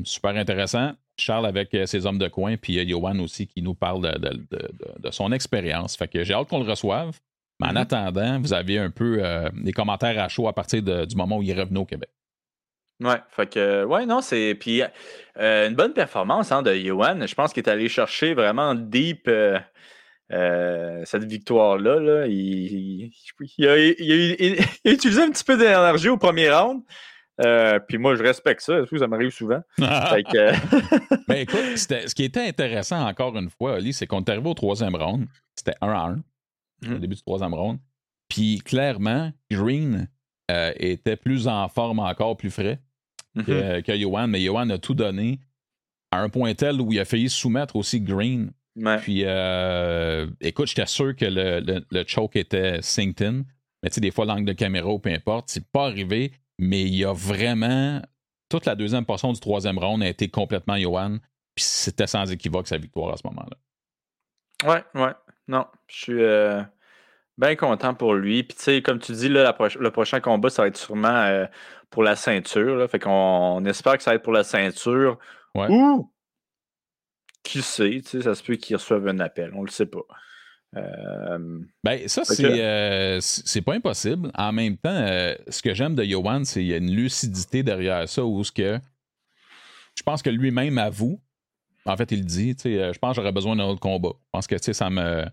super 0.05 0.37
intéressant. 0.37 0.93
Charles 1.17 1.47
avec 1.47 1.73
euh, 1.75 1.87
ses 1.87 2.07
hommes 2.07 2.19
de 2.19 2.29
coin, 2.29 2.57
puis 2.57 2.87
Johan 2.89 3.19
aussi 3.21 3.47
qui 3.47 3.63
nous 3.63 3.75
parle 3.75 4.19
de, 4.19 5.11
son 5.11 5.33
expérience. 5.33 5.97
Fait 5.97 6.09
que 6.09 6.25
j'ai 6.25 6.35
hâte 6.35 6.49
qu'on 6.49 6.63
le 6.63 6.69
reçoive. 6.69 7.19
Mais 7.61 7.69
en 7.69 7.73
mm-hmm. 7.73 7.77
attendant, 7.79 8.41
vous 8.41 8.53
avez 8.53 8.79
un 8.79 8.91
peu 8.91 9.19
euh, 9.21 9.49
des 9.55 9.73
commentaires 9.73 10.21
à 10.23 10.29
chaud 10.29 10.49
à 10.49 10.53
partir 10.53 10.83
du 10.83 11.17
moment 11.17 11.39
où 11.39 11.43
il 11.43 11.51
est 11.51 11.61
revenu 11.61 11.79
au 11.79 11.85
Québec. 11.85 12.11
Ouais, 13.01 13.21
fait 13.29 13.53
que, 13.53 13.85
ouais, 13.85 14.07
non, 14.07 14.21
c'est. 14.21 14.55
Puis 14.55 14.83
euh, 15.39 15.69
une 15.69 15.75
bonne 15.75 15.93
performance 15.93 16.51
hein, 16.51 16.63
de 16.63 16.75
Johan. 16.75 17.27
Je 17.27 17.35
pense 17.35 17.53
qu'il 17.53 17.63
est 17.63 17.69
allé 17.69 17.89
chercher 17.89 18.35
vraiment 18.35 18.75
deep 18.75 19.29
cette 21.05 21.25
victoire-là. 21.25 22.27
Il, 22.27 23.11
a, 23.61 23.77
utilisé 24.85 25.23
un 25.23 25.31
petit 25.31 25.45
peu 25.45 25.57
d'énergie 25.57 26.09
au 26.09 26.17
premier 26.17 26.51
round. 26.51 26.83
Euh, 27.41 27.81
puis 27.81 27.99
moi, 27.99 28.15
je 28.15 28.23
respecte 28.23 28.61
ça. 28.61 28.85
Ça 28.87 29.07
m'arrive 29.07 29.31
souvent. 29.31 29.61
ben 29.79 31.37
écoute, 31.37 31.77
ce 31.77 32.15
qui 32.15 32.25
était 32.25 32.47
intéressant 32.47 33.07
encore 33.07 33.37
une 33.37 33.51
fois, 33.51 33.77
Ali, 33.77 33.93
c'est 33.93 34.07
qu'on 34.07 34.21
est 34.21 34.31
arrivé 34.31 34.49
au 34.49 34.55
troisième 34.55 34.95
round. 34.95 35.27
C'était 35.55 35.75
1 35.81 35.89
à 35.89 36.07
1 36.09 36.15
au 36.15 36.91
mhm. 36.91 36.99
début 36.99 37.15
du 37.15 37.23
troisième 37.23 37.55
round. 37.55 37.79
Puis 38.29 38.59
clairement, 38.59 39.33
Green 39.51 40.09
euh, 40.51 40.73
était 40.77 41.17
plus 41.17 41.49
en 41.49 41.69
forme 41.69 41.99
encore, 42.01 42.37
plus 42.37 42.51
frais 42.51 42.81
que, 43.37 43.91
mhm. 43.91 44.01
Johan. 44.01 44.29
Mais 44.29 44.41
Johan 44.41 44.71
a 44.71 44.79
tout 44.79 44.95
donné 44.95 45.41
à 46.13 46.21
un 46.21 46.29
point 46.29 46.55
tel 46.55 46.81
où 46.81 46.93
il 46.93 47.01
a 47.01 47.05
failli 47.05 47.29
soumettre 47.29 47.75
aussi 47.75 48.01
Green. 48.01 48.53
Puis 49.01 49.23
euh, 49.25 50.27
écoute, 50.41 50.69
j'étais 50.69 50.87
sûr 50.87 51.15
que 51.15 51.25
le, 51.25 51.85
le, 51.91 52.05
choke 52.07 52.37
était 52.37 52.83
synced 52.83 53.23
in. 53.23 53.45
Mais 53.83 53.91
tu 53.91 53.95
sais, 53.95 54.01
des 54.01 54.11
fois, 54.11 54.25
l'angle 54.25 54.47
de 54.47 54.53
caméra 54.53 54.89
ou 54.89 54.99
peu 54.99 55.11
importe, 55.11 55.49
c'est 55.49 55.71
pas 55.71 55.87
arrivé 55.87 56.33
mais 56.59 56.83
il 56.83 56.95
y 56.95 57.05
a 57.05 57.13
vraiment. 57.13 58.01
Toute 58.49 58.67
la 58.67 58.75
deuxième 58.75 59.05
portion 59.05 59.33
du 59.33 59.41
troisième 59.41 59.79
round 59.79 60.03
a 60.03 60.09
été 60.09 60.29
complètement 60.29 60.77
Johan, 60.77 61.19
puis 61.55 61.65
c'était 61.65 62.07
sans 62.07 62.31
équivoque 62.31 62.69
sa 62.69 62.77
victoire 62.77 63.13
à 63.13 63.17
ce 63.17 63.27
moment-là. 63.27 63.57
Ouais, 64.69 64.85
ouais. 65.01 65.13
Non, 65.49 65.67
je 65.89 65.97
suis 65.97 66.23
euh, 66.23 66.63
bien 67.37 67.57
content 67.57 67.95
pour 67.95 68.15
lui. 68.15 68.45
Puis, 68.45 68.57
tu 68.57 68.63
sais, 68.63 68.83
comme 68.83 68.99
tu 68.99 69.13
dis, 69.13 69.29
là, 69.29 69.57
le 69.81 69.91
prochain 69.91 70.21
combat, 70.21 70.51
ça 70.51 70.63
va 70.63 70.69
être 70.69 70.77
sûrement 70.77 71.09
euh, 71.09 71.47
pour 71.91 72.03
la 72.03 72.17
ceinture. 72.17 72.77
Là. 72.77 72.87
Fait 72.87 72.99
qu'on 72.99 73.65
espère 73.65 73.97
que 73.97 74.03
ça 74.03 74.13
va 74.13 74.17
être 74.17 74.23
pour 74.23 74.33
la 74.33 74.45
ceinture. 74.45 75.19
Ouais. 75.55 75.67
Ou, 75.69 76.11
qui 77.45 77.63
sait, 77.63 78.01
tu 78.03 78.09
sais, 78.09 78.23
ça 78.23 78.35
se 78.35 78.43
peut 78.43 78.57
qu'il 78.57 78.75
reçoive 78.75 79.07
un 79.07 79.21
appel. 79.21 79.53
On 79.55 79.63
le 79.63 79.71
sait 79.71 79.87
pas. 79.87 80.05
Euh, 80.77 81.61
ben, 81.85 82.09
ça, 82.09 82.23
euh, 82.41 83.19
c'est 83.21 83.63
pas 83.63 83.75
impossible. 83.75 84.31
En 84.35 84.53
même 84.53 84.77
temps, 84.77 84.91
euh, 84.91 85.35
ce 85.49 85.63
que 85.63 85.75
j'aime 85.75 85.95
de 85.95 86.03
Johan, 86.03 86.45
c'est 86.45 86.61
qu'il 86.61 86.69
y 86.69 86.75
a 86.75 86.79
une 86.79 86.91
lucidité 86.91 87.63
derrière 87.63 88.09
ça 88.09 88.25
où 88.25 88.43
ce 88.43 88.51
que 88.51 88.81
je 89.97 90.03
pense 90.03 90.23
que 90.23 90.31
lui-même 90.31 90.79
avoue. 90.79 91.21
En 91.87 91.97
fait, 91.97 92.11
il 92.11 92.25
dit, 92.25 92.57
je 92.65 92.99
pense 92.99 93.11
que 93.11 93.17
j'aurais 93.17 93.33
besoin 93.33 93.55
d'un 93.55 93.65
autre 93.65 93.81
combat. 93.81 94.13
Je 94.15 94.31
pense 94.33 94.47
que 94.47 94.73
ça 94.73 94.91
me. 94.91 95.25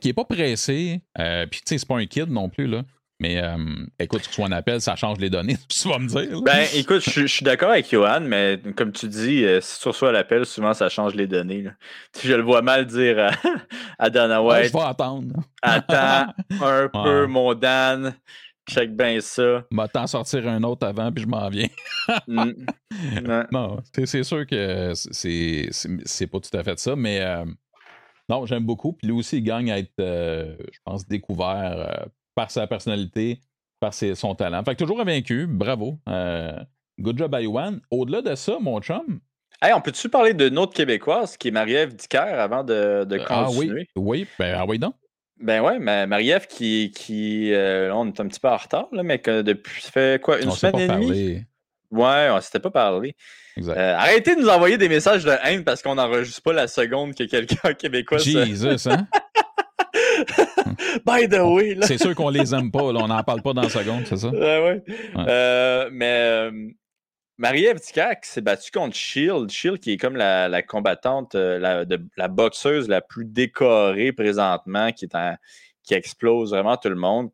qu'il 0.00 0.10
est 0.10 0.14
pas 0.14 0.24
pressé. 0.24 1.00
Puis, 1.50 1.60
tu 1.60 1.62
sais, 1.66 1.78
c'est 1.78 1.88
pas 1.88 1.96
un 1.96 2.06
kid 2.06 2.28
non 2.28 2.48
plus, 2.48 2.66
là. 2.66 2.84
Mais 3.20 3.40
euh, 3.40 3.56
écoute, 4.00 4.20
que 4.22 4.26
ce 4.26 4.32
soit 4.32 4.46
un 4.46 4.52
appel, 4.52 4.80
ça 4.80 4.96
change 4.96 5.18
les 5.18 5.30
données, 5.30 5.56
tu 5.68 5.88
vas 5.88 5.98
me 5.98 6.08
dire. 6.08 6.42
Ben, 6.42 6.66
écoute, 6.74 7.02
je, 7.08 7.26
suis 7.26 7.44
d'accord 7.44 7.70
avec 7.70 7.88
Johan, 7.90 8.20
mais 8.20 8.60
comme 8.76 8.92
tu 8.92 9.06
dis, 9.06 9.44
euh, 9.44 9.60
si 9.60 9.80
tu 9.80 9.88
reçois 9.88 10.10
l'appel, 10.10 10.44
souvent 10.44 10.74
ça 10.74 10.88
change 10.88 11.14
les 11.14 11.26
données. 11.26 11.66
Je 12.22 12.34
le 12.34 12.42
vois 12.42 12.62
mal 12.62 12.86
dire 12.86 13.18
à, 13.18 13.30
à 13.98 14.10
Dana 14.10 14.42
White. 14.42 14.66
je 14.66 14.72
vais 14.72 14.84
attendre. 14.84 15.34
Attends 15.62 16.32
un 16.60 16.88
peu, 16.88 17.26
mon 17.26 17.54
Dan. 17.54 18.14
Check 18.68 18.96
bien 18.96 19.20
ça. 19.20 19.62
Va 19.70 19.88
t'en 19.88 20.06
sortir 20.06 20.48
un 20.48 20.62
autre 20.62 20.86
avant, 20.86 21.12
puis 21.12 21.22
je 21.22 21.28
m'en 21.28 21.48
viens. 21.50 21.68
Mm. 22.26 22.52
non, 23.52 23.78
c'est 23.92 24.22
sûr 24.22 24.46
que 24.46 24.92
c'est 24.94 26.26
pas 26.26 26.40
tout 26.40 26.56
à 26.56 26.64
fait 26.64 26.78
ça, 26.78 26.96
mais 26.96 27.20
euh, 27.20 27.44
non, 28.28 28.46
j'aime 28.46 28.64
beaucoup. 28.64 28.94
Puis 28.94 29.06
lui 29.06 29.14
aussi, 29.14 29.38
il 29.38 29.42
gagne 29.42 29.70
à 29.70 29.78
être, 29.78 29.92
je 29.98 30.78
pense, 30.84 31.06
découvert 31.06 32.06
par 32.34 32.50
sa 32.50 32.66
personnalité, 32.66 33.40
par 33.80 33.94
son 33.94 34.34
talent. 34.34 34.62
Fait 34.64 34.74
que 34.74 34.78
toujours 34.78 35.02
vaincu, 35.04 35.46
bravo. 35.46 35.98
Euh, 36.08 36.52
good 36.98 37.18
job 37.18 37.34
à 37.34 37.42
Yuan. 37.42 37.80
Au-delà 37.90 38.22
de 38.22 38.34
ça, 38.34 38.58
mon 38.60 38.80
chum. 38.80 39.20
Hey, 39.62 39.72
on 39.72 39.80
peut-tu 39.80 40.08
parler 40.08 40.34
de 40.34 40.48
notre 40.48 40.74
Québécoise 40.74 41.36
qui 41.36 41.48
est 41.48 41.50
Marie-Ève 41.50 41.94
Dicker 41.94 42.18
avant 42.18 42.64
de, 42.64 43.04
de 43.04 43.18
continuer? 43.18 43.88
Ah 43.88 44.00
oui, 44.00 44.22
oui, 44.22 44.26
ben 44.38 44.56
ah 44.58 44.64
oui 44.66 44.78
donc. 44.78 44.94
Ben 45.40 45.62
ouais, 45.62 45.78
mais 45.78 46.06
Marie-Ève 46.06 46.46
qui, 46.46 46.92
qui 46.94 47.52
euh, 47.52 47.92
on 47.94 48.06
est 48.06 48.20
un 48.20 48.28
petit 48.28 48.40
peu 48.40 48.48
en 48.48 48.56
retard, 48.56 48.88
là, 48.92 49.02
mais 49.02 49.18
que 49.18 49.42
depuis, 49.42 49.82
ça 49.82 49.90
fait 49.90 50.22
quoi, 50.22 50.40
une 50.40 50.50
semaine 50.50 50.78
et 50.80 50.88
demie? 50.88 51.44
Ouais, 51.90 52.28
on 52.30 52.40
s'était 52.40 52.60
pas 52.60 52.70
parlé. 52.70 53.14
Euh, 53.58 53.94
arrêtez 53.96 54.34
de 54.34 54.40
nous 54.40 54.48
envoyer 54.48 54.76
des 54.78 54.88
messages 54.88 55.24
de 55.24 55.32
haine 55.44 55.62
parce 55.62 55.82
qu'on 55.82 55.94
n'enregistre 55.94 56.42
pas 56.42 56.52
la 56.52 56.66
seconde 56.66 57.14
que 57.14 57.24
quelqu'un 57.24 57.72
québécois. 57.78 58.18
Jesus, 58.18 58.88
hein? 58.88 59.06
By 61.04 61.28
the 61.28 61.40
way. 61.40 61.76
C'est 61.82 61.98
sûr 61.98 62.14
qu'on 62.14 62.30
les 62.30 62.54
aime 62.54 62.70
pas, 62.70 62.82
on 62.82 63.08
n'en 63.08 63.22
parle 63.22 63.42
pas 63.42 63.52
dans 63.52 63.62
la 63.62 63.68
seconde, 63.68 64.06
c'est 64.06 64.16
ça? 64.16 64.28
ouais. 64.30 64.82
Euh, 65.16 65.88
mais 65.92 66.18
euh, 66.20 66.68
Marie-Ève 67.38 67.78
s'est 67.78 68.40
battue 68.40 68.70
contre 68.70 68.94
Shield. 68.96 69.50
Shield 69.50 69.80
qui 69.80 69.92
est 69.92 69.96
comme 69.96 70.16
la, 70.16 70.62
combattante, 70.62 71.34
euh, 71.34 71.58
la, 71.58 71.84
de, 71.84 72.00
la 72.16 72.28
boxeuse 72.28 72.88
la 72.88 73.00
plus 73.00 73.24
décorée 73.24 74.12
présentement, 74.12 74.92
qui, 74.92 75.06
est 75.06 75.16
qui 75.82 75.94
explose 75.94 76.50
vraiment 76.50 76.76
tout 76.76 76.88
le 76.88 76.96
monde. 76.96 77.30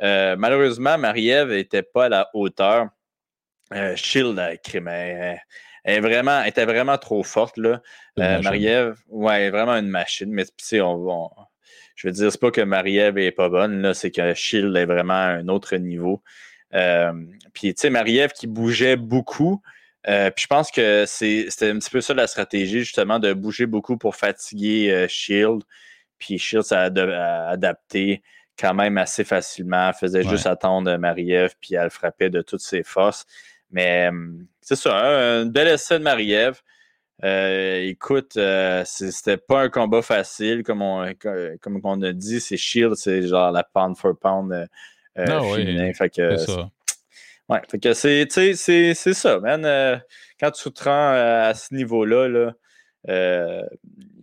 malheureusement, 0.00 0.98
Marie-Ève 0.98 1.50
n'était 1.50 1.82
pas 1.82 2.06
à 2.06 2.08
la 2.08 2.30
hauteur. 2.34 2.88
Shield, 3.96 4.38
elle, 4.38 5.40
est 5.84 6.00
vraiment, 6.00 6.42
était 6.44 6.64
vraiment 6.64 6.98
trop 6.98 7.22
forte. 7.22 7.56
Là. 7.56 7.80
Marie-Ève, 8.16 8.96
ouais, 9.08 9.50
vraiment 9.50 9.74
une 9.74 9.88
machine. 9.88 10.30
Mais 10.30 10.44
on, 10.80 11.08
on, 11.08 11.30
je 11.94 12.08
veux 12.08 12.12
dire, 12.12 12.30
c'est 12.30 12.40
pas 12.40 12.50
que 12.50 12.60
Marie-Ève 12.60 13.18
est 13.18 13.32
pas 13.32 13.48
bonne, 13.48 13.80
là, 13.82 13.94
c'est 13.94 14.10
que 14.10 14.34
Shield 14.34 14.76
est 14.76 14.86
vraiment 14.86 15.14
à 15.14 15.28
un 15.28 15.48
autre 15.48 15.76
niveau. 15.76 16.22
Euh, 16.74 17.12
puis, 17.52 17.74
tu 17.74 17.82
sais, 17.82 17.90
Marie-Ève 17.90 18.32
qui 18.32 18.46
bougeait 18.46 18.96
beaucoup. 18.96 19.62
Euh, 20.08 20.30
puis 20.30 20.42
je 20.42 20.46
pense 20.48 20.70
que 20.70 21.04
c'était 21.06 21.70
un 21.70 21.78
petit 21.78 21.90
peu 21.90 22.00
ça 22.00 22.14
la 22.14 22.26
stratégie, 22.26 22.80
justement, 22.80 23.18
de 23.18 23.32
bouger 23.32 23.66
beaucoup 23.66 23.96
pour 23.96 24.16
fatiguer 24.16 24.90
euh, 24.90 25.08
Shield. 25.08 25.62
Puis 26.18 26.38
Shield 26.38 26.64
s'est 26.64 26.76
adapté 26.76 28.22
quand 28.58 28.74
même 28.74 28.98
assez 28.98 29.24
facilement. 29.24 29.88
Elle 29.88 29.94
faisait 29.94 30.22
juste 30.22 30.46
attendre 30.46 30.96
Marie-Ève, 30.96 31.54
puis 31.60 31.74
elle 31.74 31.90
frappait 31.90 32.30
de 32.30 32.42
toutes 32.42 32.60
ses 32.60 32.82
forces. 32.82 33.24
Mais 33.70 34.10
c'est 34.60 34.76
ça, 34.76 34.96
un, 34.96 35.46
bel 35.46 35.68
essai 35.68 35.98
de 35.98 36.04
Marie-Ève. 36.04 36.60
Euh, 37.24 37.80
écoute, 37.84 38.36
euh, 38.36 38.82
c'était 38.84 39.38
pas 39.38 39.62
un 39.62 39.68
combat 39.70 40.02
facile, 40.02 40.62
comme 40.62 40.82
on, 40.82 41.10
comme 41.60 41.80
on 41.82 42.02
a 42.02 42.12
dit. 42.12 42.40
C'est 42.40 42.58
Shield, 42.58 42.96
c'est 42.96 43.26
genre 43.26 43.50
la 43.50 43.64
pound 43.64 43.96
for 43.96 44.18
pound 44.18 44.52
euh, 44.52 44.66
ah 45.16 45.40
féminin. 45.54 45.92
fait 45.94 46.10
que, 46.10 46.36
c'est 46.36 46.50
ça. 46.50 46.70
Ouais, 47.48 47.60
fait 47.70 47.78
que 47.78 47.94
c'est, 47.94 48.26
c'est, 48.30 48.94
c'est 48.94 49.14
ça, 49.14 49.38
man. 49.40 50.02
quand 50.38 50.50
tu 50.50 50.70
te 50.70 50.84
rends 50.84 51.12
à 51.12 51.54
ce 51.54 51.74
niveau-là, 51.74 52.28
là, 52.28 52.52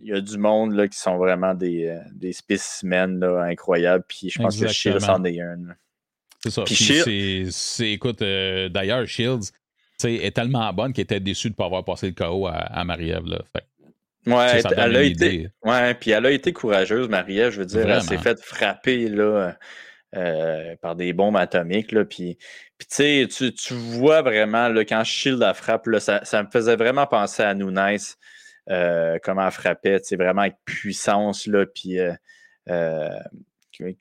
il 0.00 0.08
y 0.08 0.12
a 0.12 0.20
du 0.20 0.38
monde 0.38 0.74
là, 0.74 0.86
qui 0.86 0.98
sont 0.98 1.16
vraiment 1.16 1.54
des, 1.54 1.98
des 2.12 2.32
spécimens 2.32 3.18
là, 3.18 3.42
incroyables. 3.42 4.04
Puis 4.06 4.30
je 4.30 4.40
pense 4.40 4.58
que 4.58 4.68
Shield 4.68 5.00
c'en 5.00 5.24
est 5.24 5.40
un. 5.40 5.58
C'est 6.44 6.50
ça. 6.50 6.62
Puis 6.64 7.48
c'est, 7.50 7.90
écoute, 7.90 8.20
d'ailleurs, 8.20 9.06
Shields, 9.06 9.50
est 10.04 10.34
tellement 10.34 10.72
bonne 10.72 10.92
qu'elle 10.92 11.04
était 11.04 11.20
déçue 11.20 11.48
de 11.48 11.54
ne 11.54 11.56
pas 11.56 11.66
avoir 11.66 11.84
passé 11.84 12.06
le 12.08 12.12
KO 12.12 12.46
à, 12.48 12.84
Marie-Ève. 12.84 13.24
Ouais, 14.24 14.62
elle 14.76 14.96
a 14.96 15.02
été, 15.02 15.48
ouais, 15.64 15.94
puis 15.94 16.12
elle 16.12 16.26
a 16.26 16.30
été 16.30 16.52
courageuse, 16.52 17.08
Marie-Ève. 17.08 17.50
Je 17.52 17.60
veux 17.60 17.66
dire, 17.66 17.88
elle 17.88 18.02
s'est 18.02 18.18
faite 18.18 18.40
frapper 18.40 19.08
là, 19.08 19.56
par 20.80 20.94
des 20.94 21.12
bombes 21.12 21.36
atomiques. 21.36 21.92
Là, 21.92 22.04
puis, 22.04 22.38
tu, 22.88 23.28
tu 23.28 23.74
vois 23.74 24.22
vraiment, 24.22 24.68
là, 24.68 24.84
quand 24.84 25.02
Shield 25.04 25.38
la 25.38 25.54
frappe, 25.54 25.86
là, 25.86 26.00
ça, 26.00 26.24
ça, 26.24 26.42
me 26.42 26.48
faisait 26.50 26.76
vraiment 26.76 27.06
penser 27.06 27.42
à 27.42 27.54
Nunes, 27.54 27.98
comment 29.22 29.46
elle 29.46 29.50
frappait, 29.50 30.00
vraiment 30.12 30.42
avec 30.42 30.56
puissance, 30.64 31.46
là, 31.46 31.66
puis 31.66 31.98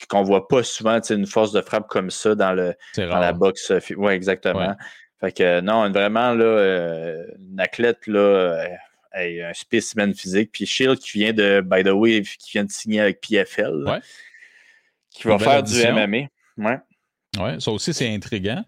qu'on 0.09 0.23
voit 0.23 0.47
pas 0.47 0.63
souvent 0.63 0.99
une 1.09 1.25
force 1.25 1.51
de 1.51 1.61
frappe 1.61 1.87
comme 1.87 2.09
ça 2.09 2.35
dans, 2.35 2.53
le, 2.53 2.75
dans 2.97 3.19
la 3.19 3.33
boxe. 3.33 3.71
Oui, 3.97 4.13
exactement. 4.13 4.75
Fait 5.21 5.31
que 5.31 5.61
non, 5.61 5.89
vraiment, 5.91 6.33
là, 6.33 7.23
une 7.39 7.59
athlète, 7.59 8.07
là, 8.07 8.65
un 9.13 9.53
spécimen 9.53 10.13
physique. 10.13 10.51
Puis 10.51 10.65
Shield 10.65 10.97
qui 10.99 11.19
vient 11.19 11.33
de, 11.33 11.61
by 11.61 11.83
the 11.83 11.93
way, 11.93 12.21
qui 12.21 12.51
vient 12.53 12.65
de 12.65 12.71
signer 12.71 13.01
avec 13.01 13.21
PFL. 13.21 14.01
Qui 15.11 15.27
va 15.27 15.37
faire 15.37 15.63
du 15.63 15.75
MMA. 15.75 16.27
Ouais. 16.57 16.79
Ouais, 17.39 17.59
ça 17.59 17.71
aussi, 17.71 17.93
c'est 17.93 18.13
intriguant. 18.13 18.63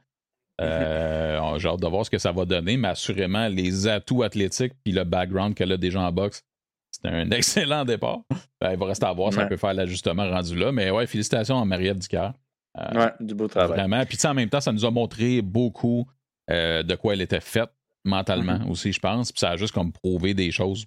Euh, 0.62 1.58
J'ai 1.58 1.68
hâte 1.68 1.80
de 1.80 1.88
voir 1.88 2.06
ce 2.06 2.12
que 2.12 2.18
ça 2.18 2.32
va 2.32 2.46
donner, 2.46 2.78
mais 2.78 2.90
assurément, 2.90 3.48
les 3.48 3.88
atouts 3.88 4.24
athlétiques 4.24 4.74
puis 4.84 4.94
le 4.94 5.04
background 5.04 5.56
qu'elle 5.56 5.72
a 5.72 5.78
déjà 5.78 6.00
en 6.00 6.12
boxe, 6.12 6.44
c'est 6.92 7.08
un 7.08 7.30
excellent 7.32 7.86
départ. 7.86 8.20
Ben, 8.62 8.72
il 8.72 8.78
va 8.78 8.86
rester 8.86 9.06
à 9.06 9.14
voir 9.14 9.34
si 9.34 9.40
elle 9.40 9.48
peut 9.48 9.58
faire 9.58 9.74
l'ajustement 9.74 10.30
rendu 10.30 10.56
là. 10.56 10.72
Mais 10.72 10.92
ouais, 10.92 11.08
félicitations 11.08 11.60
à 11.60 11.66
Mariette 11.66 12.00
Ducœur. 12.00 12.34
Euh, 12.78 13.06
ouais, 13.06 13.12
du 13.20 13.36
beau 13.36 13.48
travail. 13.48 13.78
Vraiment. 13.78 14.06
Puis 14.06 14.18
en 14.26 14.34
même 14.34 14.50
temps, 14.50 14.62
ça 14.62 14.72
nous 14.72 14.86
a 14.86 14.92
montré 14.92 15.42
beaucoup 15.42 16.08
euh, 16.50 16.84
de 16.84 16.96
quoi 16.96 17.14
elle 17.14 17.22
était 17.22 17.42
faite 17.42 17.70
mentalement 18.04 18.60
mm-hmm. 18.60 18.70
aussi, 18.70 18.92
je 18.92 19.00
pense. 19.00 19.32
Puis 19.32 19.40
ça 19.40 19.52
a 19.52 19.58
juste 19.58 19.74
comme 19.74 19.92
prouvé 19.92 20.34
des 20.34 20.52
choses 20.52 20.86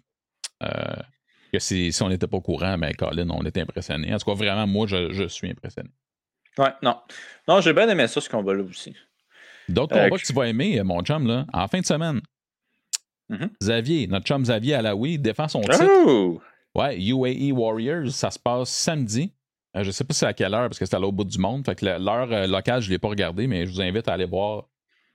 euh, 0.63 0.69
que 1.53 1.59
si, 1.59 1.97
on 2.01 2.09
n'était 2.09 2.27
pas 2.27 2.37
au 2.37 2.43
courant, 2.43 2.77
ben 2.79 2.95
Colin, 2.95 3.29
on 3.31 3.45
était 3.45 3.61
impressionné. 3.61 4.13
En 4.13 4.19
tout 4.19 4.31
cas, 4.31 4.37
vraiment, 4.37 4.67
moi, 4.67 4.87
je, 4.87 5.27
suis 5.29 5.51
impressionné. 5.51 5.91
Ouais, 6.59 6.73
non. 6.83 6.97
Non, 7.49 7.61
j'ai 7.61 7.73
bien 7.73 7.89
aimé 7.89 8.07
ça, 8.07 8.21
ce 8.21 8.29
combat-là 8.29 8.63
aussi. 8.63 8.95
D'autres 9.69 9.95
combats 9.95 10.19
que 10.19 10.27
tu 10.27 10.33
vas 10.33 10.49
aimer, 10.49 10.83
mon 10.83 11.03
chum, 11.03 11.27
là, 11.27 11.47
en 11.53 11.69
fin 11.69 11.81
de 11.81 11.87
semaine. 11.87 12.21
Mm-hmm. 13.31 13.51
Xavier, 13.61 14.07
notre 14.07 14.27
chum 14.27 14.43
Xavier 14.43 14.75
Alaoui 14.75 15.19
défend 15.19 15.49
son 15.49 15.61
titre. 15.61 15.85
Oh! 16.07 16.41
Ouais, 16.77 17.01
UAE 17.01 17.53
Warriors, 17.53 18.11
ça 18.11 18.31
se 18.31 18.39
passe 18.39 18.69
samedi. 18.69 19.33
Je 19.75 19.83
je 19.83 19.91
sais 19.91 20.05
pas 20.05 20.15
c'est 20.15 20.27
à 20.27 20.33
quelle 20.33 20.55
heure 20.55 20.69
parce 20.69 20.79
que 20.79 20.87
c'est 20.87 20.97
à 20.97 20.99
l'autre 20.99 21.17
bout 21.17 21.25
du 21.25 21.39
monde. 21.39 21.65
Fait 21.65 21.75
que 21.75 21.85
l'heure 21.85 22.33
euh, 22.33 22.47
locale, 22.47 22.81
je 22.81 22.89
ne 22.89 22.93
l'ai 22.93 22.99
pas 22.99 23.09
regardé, 23.09 23.47
mais 23.47 23.67
je 23.67 23.73
vous 23.73 23.81
invite 23.81 24.09
à 24.09 24.15
aller 24.15 24.25
voir 24.25 24.69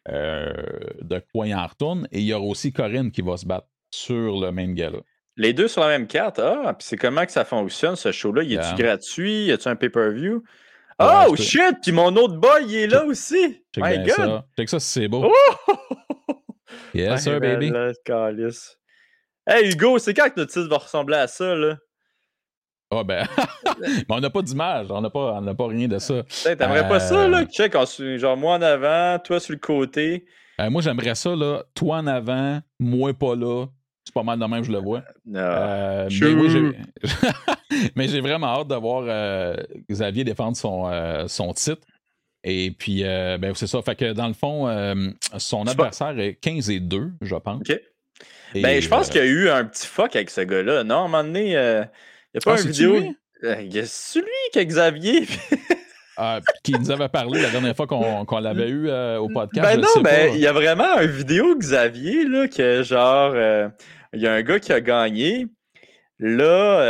euh, 0.09 0.53
de 1.01 1.21
quoi 1.33 1.47
il 1.47 1.55
en 1.55 1.65
retourne. 1.65 2.07
Et 2.11 2.19
il 2.19 2.25
y 2.25 2.33
aura 2.33 2.45
aussi 2.45 2.73
Corinne 2.73 3.11
qui 3.11 3.21
va 3.21 3.37
se 3.37 3.45
battre 3.45 3.67
sur 3.91 4.39
le 4.39 4.51
même 4.51 4.73
gala. 4.73 4.99
Les 5.37 5.53
deux 5.53 5.67
sur 5.67 5.81
la 5.81 5.87
même 5.87 6.07
carte. 6.07 6.39
Ah, 6.39 6.73
puis 6.77 6.87
c'est 6.87 6.97
comment 6.97 7.25
que 7.25 7.31
ça 7.31 7.45
fonctionne, 7.45 7.95
ce 7.95 8.11
show-là? 8.11 8.43
Y 8.43 8.57
a-tu 8.57 8.81
gratuit? 8.81 9.45
Y 9.45 9.51
a-tu 9.51 9.67
un 9.67 9.75
pay-per-view? 9.75 10.43
Oh 10.99 11.35
shit! 11.35 11.77
Puis 11.81 11.91
mon 11.91 12.15
autre 12.15 12.35
boy, 12.35 12.63
il 12.67 12.75
est 12.75 12.87
là 12.87 13.05
aussi! 13.05 13.63
My 13.77 13.97
God! 13.99 14.15
Ça. 14.15 14.45
Check 14.57 14.69
ça 14.69 14.79
si 14.79 14.87
c'est 14.87 15.07
beau. 15.07 15.31
Oh! 15.33 15.73
yes, 16.93 17.23
sir, 17.23 17.39
baby. 17.39 17.71
hey 19.47 19.69
Hugo, 19.69 19.97
c'est 19.97 20.13
quand 20.13 20.29
que 20.29 20.39
notre 20.39 20.51
titre 20.51 20.67
va 20.67 20.77
ressembler 20.77 21.17
à 21.17 21.27
ça, 21.27 21.55
là? 21.55 21.77
Ah 22.93 23.03
ben, 23.05 23.25
mais 23.79 24.03
on 24.09 24.19
n'a 24.19 24.29
pas 24.29 24.41
d'image, 24.41 24.87
on 24.89 24.99
n'a 24.99 25.09
pas, 25.09 25.41
pas 25.57 25.67
rien 25.67 25.87
de 25.87 25.97
ça. 25.97 26.23
T'aimerais 26.43 26.89
pas 26.89 26.99
ça, 26.99 27.25
là? 27.25 27.39
Euh, 27.39 27.45
check, 27.45 27.73
genre 28.17 28.35
moi 28.35 28.57
en 28.57 28.61
avant, 28.61 29.17
toi 29.19 29.39
sur 29.39 29.53
le 29.53 29.59
côté? 29.59 30.25
Euh, 30.59 30.69
moi, 30.69 30.81
j'aimerais 30.81 31.15
ça, 31.15 31.33
là, 31.33 31.63
toi 31.73 31.97
en 31.97 32.07
avant, 32.07 32.59
moi 32.79 33.13
pas 33.13 33.35
là. 33.35 33.67
C'est 34.03 34.13
pas 34.13 34.23
mal 34.23 34.39
de 34.39 34.45
même, 34.45 34.63
je 34.63 34.73
le 34.73 34.79
vois. 34.79 35.03
Euh, 35.33 36.09
mais, 37.95 38.07
j'ai 38.09 38.19
vraiment 38.19 38.47
hâte 38.47 38.67
de 38.67 38.75
voir 38.75 39.55
Xavier 39.89 40.25
défendre 40.25 40.57
son, 40.57 40.91
son 41.27 41.53
titre. 41.53 41.87
Et 42.43 42.71
puis, 42.71 43.03
ben, 43.03 43.53
c'est 43.55 43.67
ça. 43.67 43.81
Fait 43.83 43.95
que 43.95 44.11
dans 44.11 44.27
le 44.27 44.33
fond, 44.33 44.67
son 45.37 45.65
adversaire 45.65 46.19
est 46.19 46.33
15 46.33 46.69
et 46.71 46.81
2, 46.81 47.11
je 47.21 47.35
pense. 47.35 47.61
OK. 47.61 47.79
ben, 48.55 48.81
je 48.81 48.89
pense 48.89 49.07
qu'il 49.09 49.21
y 49.21 49.23
a 49.23 49.27
eu 49.27 49.49
un 49.49 49.63
petit 49.63 49.87
fuck 49.87 50.13
avec 50.15 50.29
ce 50.29 50.41
gars-là. 50.41 50.83
Non, 50.83 50.95
à 50.95 50.99
un 50.99 51.03
moment 51.03 51.23
donné, 51.23 51.85
il 52.33 52.37
n'y 52.37 52.39
a 52.39 52.41
pas 52.45 52.55
ah, 52.57 52.61
une 52.61 52.71
vidéo. 52.71 52.95
Euh, 53.43 53.55
il 53.61 53.73
y 53.73 53.79
a 53.79 53.85
celui 53.85 54.25
que 54.53 54.59
Xavier? 54.59 55.27
Ah, 56.17 56.39
qui 56.61 56.73
nous 56.73 56.91
avait 56.91 57.07
parlé 57.07 57.41
la 57.41 57.49
dernière 57.49 57.75
fois 57.75 57.87
qu'on 57.87 58.39
l'avait 58.39 58.67
eu 58.67 58.89
euh, 58.89 59.17
au 59.17 59.29
podcast. 59.29 59.65
Ben 59.65 59.81
non, 59.81 60.01
ben 60.03 60.31
il 60.35 60.41
y 60.41 60.45
a 60.45 60.51
vraiment 60.51 60.99
une 60.99 61.09
vidéo 61.09 61.55
Xavier, 61.57 62.25
là, 62.25 62.47
que 62.47 62.83
genre, 62.83 63.31
euh, 63.33 63.69
il 64.13 64.21
y 64.21 64.27
a 64.27 64.33
un 64.33 64.41
gars 64.43 64.59
qui 64.59 64.71
a 64.71 64.81
gagné. 64.81 65.47
Là, 66.19 66.83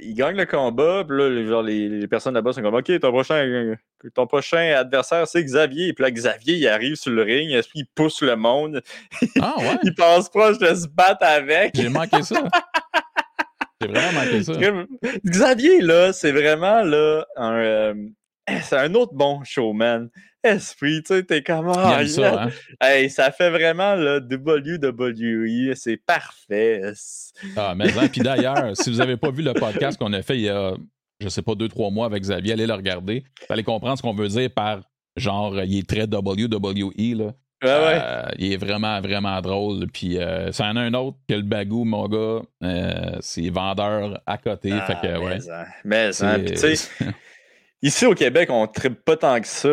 il 0.00 0.14
gagne 0.14 0.36
le 0.36 0.46
combat. 0.46 1.04
Puis 1.06 1.18
là, 1.18 1.46
genre, 1.46 1.62
les, 1.62 2.06
personnes 2.06 2.34
là-bas 2.34 2.52
sont 2.52 2.62
comme 2.62 2.76
OK, 2.76 2.98
ton 3.00 3.10
prochain, 3.10 3.74
ton 4.14 4.26
prochain 4.26 4.76
adversaire, 4.78 5.26
c'est 5.26 5.44
Xavier. 5.44 5.92
Puis 5.92 6.04
là, 6.04 6.10
Xavier, 6.10 6.54
il 6.54 6.68
arrive 6.68 6.94
sur 6.94 7.10
le 7.10 7.24
ring, 7.24 7.50
il 7.74 7.86
pousse 7.94 8.22
le 8.22 8.36
monde. 8.36 8.80
Ah 9.42 9.56
ouais? 9.58 9.78
il 9.82 9.94
passe 9.94 10.30
proche 10.30 10.58
de 10.58 10.74
se 10.74 10.86
battre 10.86 11.26
avec. 11.26 11.72
J'ai 11.74 11.90
manqué 11.90 12.22
ça. 12.22 12.42
J'ai 13.80 13.88
vraiment 13.88 14.12
manqué 14.12 14.42
ça. 14.42 14.52
Xavier, 15.24 15.80
là, 15.80 16.12
c'est 16.12 16.32
vraiment 16.32 16.82
là, 16.82 17.24
un, 17.36 17.52
euh, 17.52 17.94
c'est 18.62 18.76
un 18.76 18.94
autre 18.94 19.14
bon 19.14 19.42
showman. 19.44 20.08
Esprit, 20.44 21.02
tu 21.02 21.14
sais, 21.14 21.24
t'es 21.24 21.42
comme. 21.42 21.72
Ah, 21.74 22.06
ça, 22.06 22.44
hein? 22.44 22.50
hey, 22.80 23.10
ça 23.10 23.32
fait 23.32 23.50
vraiment 23.50 23.96
le 23.96 24.20
WWE, 24.20 25.74
c'est 25.74 25.96
parfait. 25.96 26.92
Ah, 27.56 27.74
mais 27.76 27.90
hein, 27.98 28.08
puis 28.08 28.20
d'ailleurs, 28.20 28.70
si 28.76 28.90
vous 28.90 28.98
n'avez 28.98 29.16
pas 29.16 29.30
vu 29.30 29.42
le 29.42 29.52
podcast 29.52 29.98
qu'on 29.98 30.12
a 30.12 30.22
fait 30.22 30.36
il 30.36 30.42
y 30.42 30.48
a, 30.48 30.74
je 31.20 31.28
sais 31.28 31.42
pas, 31.42 31.56
deux, 31.56 31.68
trois 31.68 31.90
mois 31.90 32.06
avec 32.06 32.22
Xavier, 32.22 32.52
allez 32.52 32.66
le 32.66 32.74
regarder. 32.74 33.24
Vous 33.40 33.52
allez 33.52 33.64
comprendre 33.64 33.98
ce 33.98 34.02
qu'on 34.02 34.14
veut 34.14 34.28
dire 34.28 34.50
par 34.54 34.82
genre, 35.16 35.60
il 35.62 35.78
est 35.78 35.88
très 35.88 36.04
WWE, 36.04 37.16
là. 37.16 37.34
Euh, 37.64 38.22
il 38.38 38.52
est 38.52 38.56
vraiment, 38.56 39.00
vraiment 39.00 39.40
drôle. 39.40 39.86
Puis, 39.92 40.18
euh, 40.18 40.52
ça 40.52 40.66
en 40.66 40.76
a 40.76 40.80
un 40.80 40.94
autre 40.94 41.16
que 41.28 41.34
le 41.34 41.42
bagou, 41.42 41.84
mon 41.84 42.06
gars. 42.08 42.42
Euh, 42.62 43.16
c'est 43.20 43.48
vendeur 43.50 44.20
à 44.26 44.38
côté. 44.38 44.70
fait 44.70 44.94
que, 44.94 45.14
ah, 45.14 45.20
ouais. 45.20 45.38
Mais, 45.84 46.10
mais 46.20 46.44
tu 46.44 46.56
sais, 46.56 46.88
ici 47.82 48.06
au 48.06 48.14
Québec, 48.14 48.48
on 48.50 48.62
ne 48.62 48.66
tripe 48.66 49.04
pas 49.04 49.16
tant 49.16 49.40
que 49.40 49.48
ça. 49.48 49.68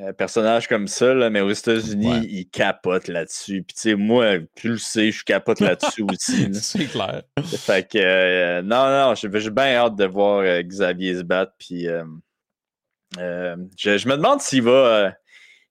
un 0.00 0.12
personnage 0.16 0.68
comme 0.68 0.88
ça, 0.88 1.14
là, 1.14 1.30
mais 1.30 1.40
aux 1.40 1.50
États-Unis, 1.50 2.26
ils 2.28 2.48
capotent 2.48 3.08
là-dessus. 3.08 3.62
Puis, 3.62 3.74
tu 3.74 3.80
sais, 3.80 3.94
moi, 3.94 4.38
tu 4.56 4.70
le 4.70 4.78
sais, 4.78 5.12
je 5.12 5.24
capote 5.24 5.60
là-dessus 5.60 6.02
aussi. 6.10 6.48
c'est 6.54 6.86
clair. 6.86 7.22
Fait 7.44 7.88
que, 7.88 8.60
non, 8.62 8.90
non, 8.90 9.14
j'ai 9.14 9.28
bien 9.28 9.76
hâte 9.76 9.94
de 9.94 10.06
voir 10.06 10.44
Xavier 10.62 11.18
se 11.18 11.22
battre. 11.22 11.52
Puis, 11.56 11.86
je, 13.16 13.56
je, 13.76 14.08
me 14.08 14.16
demande 14.16 14.40
s'il 14.40 14.62
va 14.62 15.12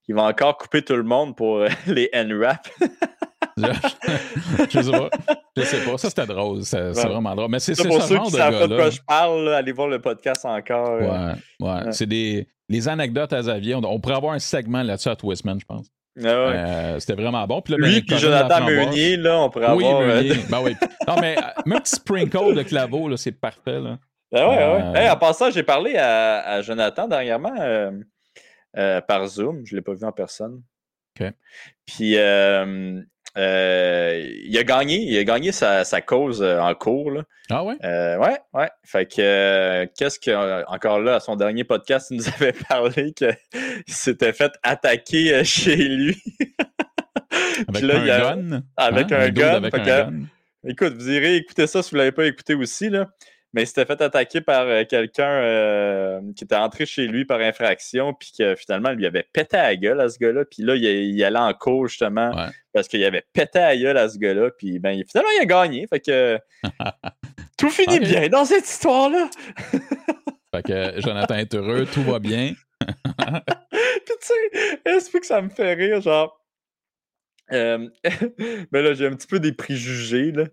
il 0.07 0.15
va 0.15 0.23
encore 0.23 0.57
couper 0.57 0.81
tout 0.81 0.95
le 0.95 1.03
monde 1.03 1.35
pour 1.35 1.57
euh, 1.57 1.69
les 1.87 2.09
N-Rap. 2.13 2.67
je, 3.57 4.81
sais 4.81 4.91
pas. 4.91 5.09
Je 5.55 5.61
sais 5.63 5.83
pas. 5.83 5.97
Ça, 5.97 6.09
c'était 6.09 6.25
drôle. 6.25 6.63
C'est 6.63 6.91
vraiment 6.91 7.35
drôle. 7.35 7.49
Mais 7.49 7.59
c'est 7.59 7.75
ce 7.75 7.83
pour 7.83 8.01
ceux 8.01 8.19
qui 8.19 8.31
savent 8.31 8.59
pas 8.59 8.67
de 8.67 8.75
quoi 8.75 8.89
je 8.89 9.01
parle, 9.05 9.49
allez 9.49 9.71
voir 9.71 9.87
le 9.87 9.99
podcast 9.99 10.45
encore. 10.45 10.91
Euh. 10.91 11.33
Ouais, 11.59 11.67
ouais. 11.67 11.91
C'est 11.91 12.05
des 12.05 12.47
les 12.69 12.87
anecdotes 12.87 13.33
à 13.33 13.39
Xavier. 13.39 13.75
On, 13.75 13.99
pourrait 13.99 14.15
avoir 14.15 14.33
un 14.33 14.39
segment 14.39 14.83
là-dessus 14.83 15.09
à 15.09 15.15
Twistman, 15.15 15.59
je 15.59 15.65
pense. 15.65 15.87
Ah 16.19 16.21
ouais. 16.21 16.29
Euh, 16.29 16.99
c'était 16.99 17.13
vraiment 17.13 17.45
bon. 17.45 17.61
Puis 17.61 17.75
là, 17.75 17.87
Lui 17.87 18.01
ben, 18.01 18.17
Jonathan 18.17 18.65
Meunier, 18.65 19.17
là, 19.17 19.39
on 19.39 19.49
pourrait 19.49 19.71
oui, 19.71 19.85
avoir... 19.85 20.01
Meunier. 20.01 20.33
ben 20.49 20.61
oui. 20.63 20.75
Non, 21.07 21.15
mais 21.21 21.35
même 21.65 21.79
petit 21.79 21.95
sprinkle 21.95 22.55
de 22.55 22.63
claveau, 22.63 23.07
là, 23.07 23.17
c'est 23.17 23.31
parfait. 23.31 23.79
Là. 23.79 23.99
Ah 24.33 24.49
ouais, 24.49 24.57
ouais. 24.57 24.99
Hey, 24.99 25.09
en 25.09 25.15
passant, 25.15 25.51
j'ai 25.51 25.63
parlé 25.63 25.95
à, 25.95 26.39
à, 26.39 26.61
Jonathan 26.61 27.07
dernièrement. 27.07 27.53
Euh, 28.77 29.01
par 29.01 29.25
Zoom. 29.27 29.65
Je 29.65 29.73
ne 29.73 29.79
l'ai 29.79 29.81
pas 29.81 29.93
vu 29.93 30.05
en 30.05 30.11
personne. 30.11 30.61
Puis 31.87 32.15
euh, 32.15 33.01
euh, 33.37 34.31
il 34.43 34.55
a 34.55 34.63
gagné, 34.63 34.97
il 34.97 35.17
a 35.17 35.23
gagné 35.23 35.51
sa, 35.51 35.83
cause 36.05 36.43
en 36.43 36.75
cours. 36.75 37.09
Là. 37.09 37.23
Ah 37.49 37.63
ouais? 37.63 37.75
ouais, 37.81 38.39
ouais. 38.53 38.69
Fait 38.83 39.07
que 39.07 39.85
qu'est-ce 39.97 40.19
que 40.19 40.63
encore 40.71 40.99
là, 40.99 41.15
à 41.15 41.19
son 41.19 41.35
dernier 41.35 41.63
podcast, 41.63 42.09
il 42.11 42.17
nous 42.17 42.27
avait 42.35 42.53
parlé 42.53 43.13
qu'il 43.13 43.35
s'était 43.87 44.33
fait 44.33 44.51
attaquer 44.61 45.43
chez 45.43 45.75
lui. 45.75 46.21
avec, 47.67 47.83
un 47.83 48.05
gun? 48.05 48.63
avec 48.77 49.11
un 49.11 49.29
gun. 49.29 50.11
Écoute, 50.67 50.93
vous 50.93 51.09
irez 51.09 51.37
écouter 51.37 51.65
ça 51.65 51.81
si 51.81 51.89
vous 51.89 51.95
ne 51.95 52.01
l'avez 52.01 52.11
pas 52.11 52.25
écouté 52.25 52.53
aussi. 52.53 52.89
Là 52.89 53.07
mais 53.57 53.63
il 53.63 53.65
s'était 53.67 53.85
fait 53.85 53.99
attaquer 54.03 54.39
par 54.39 54.67
euh, 54.67 54.83
quelqu'un 54.87 55.41
euh, 55.41 56.21
qui 56.35 56.43
était 56.43 56.55
entré 56.55 56.85
chez 56.85 57.07
lui 57.07 57.25
par 57.25 57.39
infraction, 57.39 58.13
puis 58.13 58.31
que 58.37 58.53
finalement, 58.53 58.91
lui 58.91 59.07
avait 59.07 59.25
pété 59.33 59.57
à 59.57 59.63
la 59.63 59.75
gueule 59.75 59.99
à 59.99 60.09
ce 60.09 60.19
gars-là. 60.19 60.45
Puis 60.45 60.61
là, 60.61 60.75
il, 60.75 61.23
allait 61.23 61.39
en 61.39 61.51
cours 61.55 61.87
justement 61.87 62.31
parce 62.71 62.87
qu'il 62.87 63.03
avait 63.03 63.23
pété 63.33 63.57
à 63.57 63.69
la 63.69 63.77
gueule 63.77 63.97
à 63.97 64.09
ce 64.09 64.19
gars-là. 64.19 64.51
Puis 64.55 64.77
ben, 64.77 65.03
finalement, 65.09 65.31
il 65.39 65.41
a 65.41 65.45
gagné. 65.45 65.87
Fait 65.87 65.99
que 65.99 66.37
tout 67.57 67.71
finit 67.71 67.99
bien 67.99 68.29
dans 68.29 68.45
cette 68.45 68.69
histoire-là. 68.69 69.27
fait 70.53 70.63
que 70.63 71.01
Jonathan 71.01 71.35
est 71.37 71.55
heureux, 71.55 71.87
tout 71.91 72.03
va 72.03 72.19
bien. 72.19 72.53
puis 72.85 72.93
tu 74.05 74.13
sais, 74.21 74.79
est-ce 74.85 75.09
que 75.09 75.25
ça 75.25 75.41
me 75.41 75.49
fait 75.49 75.73
rire, 75.73 75.99
genre 75.99 76.39
Euh, 77.53 77.87
mais 78.71 78.81
là, 78.81 78.93
j'ai 78.93 79.07
un 79.07 79.15
petit 79.15 79.27
peu 79.27 79.39
des 79.39 79.53
préjugés, 79.53 80.31
là. 80.31 80.45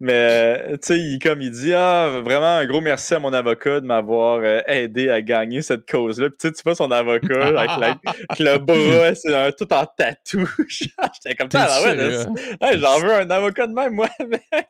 Mais, 0.00 0.72
tu 0.72 0.78
sais, 0.82 0.98
il, 0.98 1.18
comme 1.18 1.40
il 1.40 1.50
dit, 1.50 1.72
ah, 1.72 2.20
vraiment, 2.22 2.56
un 2.56 2.66
gros 2.66 2.80
merci 2.80 3.14
à 3.14 3.18
mon 3.18 3.32
avocat 3.32 3.80
de 3.80 3.86
m'avoir 3.86 4.40
euh, 4.42 4.60
aidé 4.66 5.08
à 5.08 5.22
gagner 5.22 5.62
cette 5.62 5.90
cause-là. 5.90 6.28
Puis, 6.28 6.38
tu 6.40 6.48
sais, 6.48 6.52
tu 6.52 6.62
vois 6.64 6.74
son 6.74 6.90
avocat 6.90 7.58
avec, 7.58 8.38
le 8.38 8.58
bras, 8.58 9.14
c'est 9.14 9.34
un, 9.34 9.50
tout 9.52 9.72
en 9.72 9.86
tatou. 9.86 10.48
J'étais 10.68 11.34
comme 11.36 11.50
ça, 11.50 11.68
ah, 11.70 11.90
ouais, 11.90 12.78
j'en 12.78 13.00
veux 13.00 13.14
un 13.14 13.30
avocat 13.30 13.66
de 13.66 13.72
même, 13.72 13.94
moi, 13.94 14.08
mec. 14.28 14.66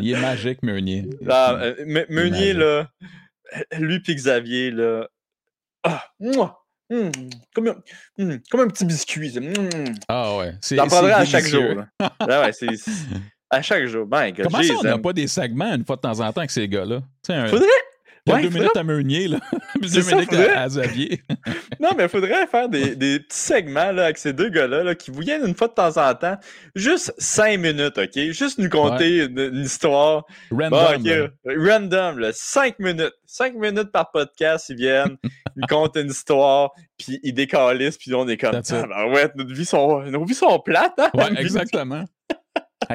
il 0.00 0.12
est 0.12 0.20
magique, 0.20 0.62
Meunier. 0.62 1.08
Ah, 1.28 1.58
euh, 1.62 2.04
Meunier, 2.08 2.52
là, 2.52 2.88
lui 3.78 4.00
puis 4.00 4.14
Xavier, 4.14 4.70
là, 4.70 5.08
ah, 5.84 6.04
moi! 6.20 6.61
Mmh, 6.92 7.10
comme, 7.54 7.68
un, 7.68 7.74
mmh, 8.18 8.38
comme, 8.50 8.60
un, 8.60 8.68
petit 8.68 8.84
biscuit. 8.84 9.38
Mmh. 9.40 9.94
Ah 10.08 10.36
ouais. 10.36 10.52
J'en 10.70 10.86
prendrais 10.86 11.12
à 11.12 11.24
chaque 11.24 11.46
jour. 11.46 11.84
ah 11.98 12.42
ouais, 12.42 12.52
c'est. 12.52 12.68
À 13.48 13.62
chaque 13.62 13.86
jour. 13.86 14.06
Ben, 14.06 14.32
Comment 14.34 14.62
ça, 14.62 14.74
on 14.78 14.82
n'a 14.82 14.98
pas 14.98 15.12
des 15.12 15.26
segments 15.26 15.74
une 15.74 15.84
fois 15.84 15.96
de 15.96 16.02
temps 16.02 16.20
en 16.20 16.32
temps 16.32 16.40
avec 16.40 16.50
ces 16.50 16.68
gars-là? 16.68 17.00
Un... 17.28 17.48
Faudrait! 17.48 17.66
A 18.30 18.40
deux 18.40 18.50
minutes 18.50 18.76
à 18.76 18.84
Meunier, 18.84 19.26
là. 19.26 19.40
deux 19.80 20.02
minutes 20.02 20.32
à, 20.32 20.68
Xavier. 20.68 21.22
non, 21.80 21.90
mais 21.96 22.04
il 22.04 22.08
faudrait 22.08 22.46
faire 22.46 22.68
des, 22.68 22.94
des, 22.94 23.18
petits 23.18 23.38
segments 23.38 23.90
là, 23.90 24.04
avec 24.04 24.18
ces 24.18 24.32
deux 24.32 24.48
gars-là 24.48 24.84
là, 24.84 24.94
qui 24.94 25.10
vous 25.10 25.20
viennent 25.20 25.44
une 25.44 25.56
fois 25.56 25.66
de 25.66 25.72
temps 25.72 25.96
en 25.96 26.14
temps. 26.14 26.36
Juste 26.76 27.12
cinq 27.18 27.58
minutes, 27.58 27.98
OK? 27.98 28.14
Juste 28.30 28.58
nous 28.58 28.68
conter 28.68 29.24
une, 29.24 29.62
histoire. 29.64 30.24
Random. 30.52 31.30
Random, 31.44 32.18
là. 32.18 32.30
Cinq 32.32 32.78
minutes. 32.78 33.14
Cinq 33.26 33.54
minutes 33.54 33.90
par 33.90 34.10
podcast, 34.12 34.68
ils 34.68 34.76
viennent, 34.76 35.16
ils 35.56 35.66
comptent 35.66 35.96
une 35.96 36.10
histoire, 36.10 36.70
puis 36.98 37.18
ils 37.22 37.32
décalissent, 37.32 37.96
puis 37.96 38.14
on 38.14 38.28
est 38.28 38.36
comme, 38.36 38.54
ah, 38.54 38.86
ben 38.86 39.12
ouais, 39.12 39.30
notre 39.34 39.52
vie 39.52 39.64
sont, 39.64 40.02
nos 40.02 40.24
vies 40.24 40.34
sont 40.34 40.60
plates, 40.60 40.98
hein? 40.98 41.10
Ouais, 41.14 41.40
exactement. 41.40 42.04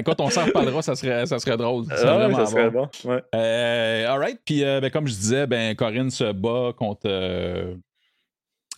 Quand 0.06 0.22
on 0.22 0.30
s'en 0.30 0.46
reparlera, 0.46 0.82
ça 0.82 0.96
serait, 0.96 1.26
ça 1.26 1.40
serait 1.40 1.58
drôle. 1.58 1.86
Ça, 1.86 2.26
ah, 2.26 2.34
ça 2.34 2.46
serait 2.46 2.70
bon. 2.70 2.90
Ouais. 3.06 3.22
Euh, 3.36 4.08
all 4.08 4.20
right. 4.20 4.40
Puis, 4.46 4.64
euh, 4.64 4.80
ben, 4.80 4.90
comme 4.90 5.08
je 5.08 5.14
disais, 5.14 5.48
ben, 5.48 5.76
Corinne 5.76 6.10
se 6.10 6.32
bat 6.32 6.74
contre 6.76 7.02
euh, 7.06 7.76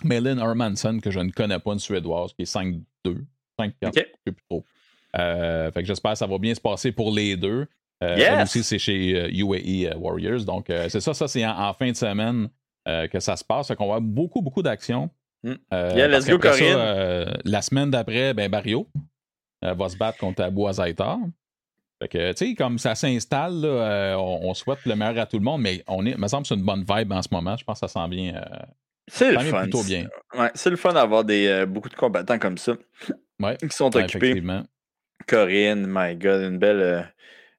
Malin 0.04 0.38
Hermansson, 0.38 1.00
que 1.02 1.12
je 1.12 1.20
ne 1.20 1.32
connais 1.32 1.60
pas, 1.60 1.74
une 1.74 1.80
Suédoise, 1.80 2.34
qui 2.34 2.44
est 2.44 2.54
5-2, 2.54 2.82
5-4, 3.06 3.74
je 3.82 3.88
ne 3.88 3.92
sais 3.92 4.08
plus 4.26 4.36
trop. 4.50 4.64
fait 5.14 5.72
que 5.76 5.86
j'espère 5.86 6.14
que 6.14 6.18
ça 6.18 6.28
va 6.28 6.38
bien 6.38 6.54
se 6.54 6.62
passer 6.62 6.92
pour 6.92 7.12
les 7.12 7.36
deux. 7.36 7.68
yes. 8.02 8.44
aussi, 8.44 8.64
c'est 8.64 8.80
chez 8.80 9.30
UAE 9.32 9.96
Warriors. 9.98 10.46
Donc, 10.46 10.66
c'est 10.68 11.02
ça, 11.02 11.14
ça, 11.14 11.28
c'est 11.28 11.46
en, 11.46 11.74
fin 11.74 11.92
de 11.92 11.96
semaine 11.96 12.50
que 12.86 13.20
ça 13.20 13.36
se 13.36 13.44
passe. 13.44 13.68
Fait 13.68 13.76
qu'on 13.76 13.88
va 13.88 13.96
avoir 13.96 14.02
beaucoup, 14.02 14.42
beaucoup 14.42 14.64
d'actions. 14.64 15.10
Mm. 15.44 15.54
yeah, 15.72 16.08
let's 16.08 16.28
go, 16.28 16.38
Corinne. 16.38 16.74
Ça, 16.74 17.38
la 17.46 17.62
semaine 17.62 17.92
d'après, 17.92 18.34
ben, 18.34 18.50
Barrio. 18.50 18.88
Euh, 19.66 19.74
va 19.74 19.90
se 19.90 19.98
battre 19.98 20.18
contre 20.18 20.42
Abu 20.42 20.66
Azaitar. 20.68 21.18
Fait 22.02 22.08
que, 22.08 22.32
tu 22.32 22.48
sais, 22.48 22.56
comme 22.56 22.80
ça 22.80 22.96
s'installe, 22.96 23.62
euh, 23.66 24.16
on, 24.18 24.54
souhaite 24.54 24.80
le 24.86 24.96
meilleur 24.96 25.20
à 25.20 25.26
tout 25.26 25.38
le 25.38 25.44
monde, 25.44 25.62
mais 25.62 25.84
on 25.86 26.06
est, 26.06 26.18
me 26.18 26.28
semble 26.28 26.44
que 26.44 26.50
c'est 26.50 26.56
une 26.56 26.64
bonne 26.64 26.86
vibe 26.88 27.12
en 27.12 27.22
ce 27.22 27.28
moment. 27.30 27.58
Je 27.58 27.66
pense 27.66 27.82
que 27.82 27.88
ça 27.88 27.94
sent 28.02 28.08
bien. 28.08 28.36
Euh, 28.36 28.66
c'est 29.08 29.34
le 29.34 29.40
fun. 29.40 29.64
Plutôt 29.64 29.84
bien. 29.84 30.08
Ouais, 30.38 30.50
c'est 30.54 30.70
le 30.70 30.78
fun 30.78 30.94
d'avoir 30.94 31.26
des, 31.26 31.66
beaucoup 31.68 31.90
de 31.90 31.96
combattants 31.96 32.40
comme 32.40 32.58
ça 32.58 32.74
qui 33.42 33.70
sont 33.72 33.94
occupés. 33.94 34.42
Corinne, 35.28 35.86
my 35.90 36.16
God, 36.16 36.42
une 36.44 36.58
belle. 36.58 37.12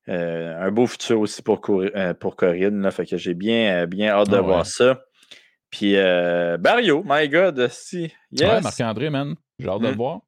un 0.06 0.70
beau 0.70 0.86
futur 0.86 1.20
aussi 1.20 1.42
pour, 1.42 1.60
pour 2.18 2.36
Corinne. 2.36 2.80
Là, 2.80 2.90
fait 2.92 3.04
que 3.04 3.18
j'ai 3.18 3.34
bien, 3.34 3.86
bien 3.86 4.08
hâte 4.08 4.30
de 4.30 4.36
ah 4.36 4.40
voir 4.40 4.64
ça. 4.64 5.02
Puis 5.70 5.96
Barrio, 5.96 7.02
my 7.04 7.28
God, 7.28 7.68
si. 7.68 8.10
Yes. 8.32 8.48
Ouais, 8.48 8.60
Marc-André, 8.62 9.10
man. 9.10 9.34
J'ai 9.58 9.68
hâte 9.68 9.80
de 9.80 9.88
le 9.88 9.92
mm. 9.92 9.96
voir. 9.96 10.20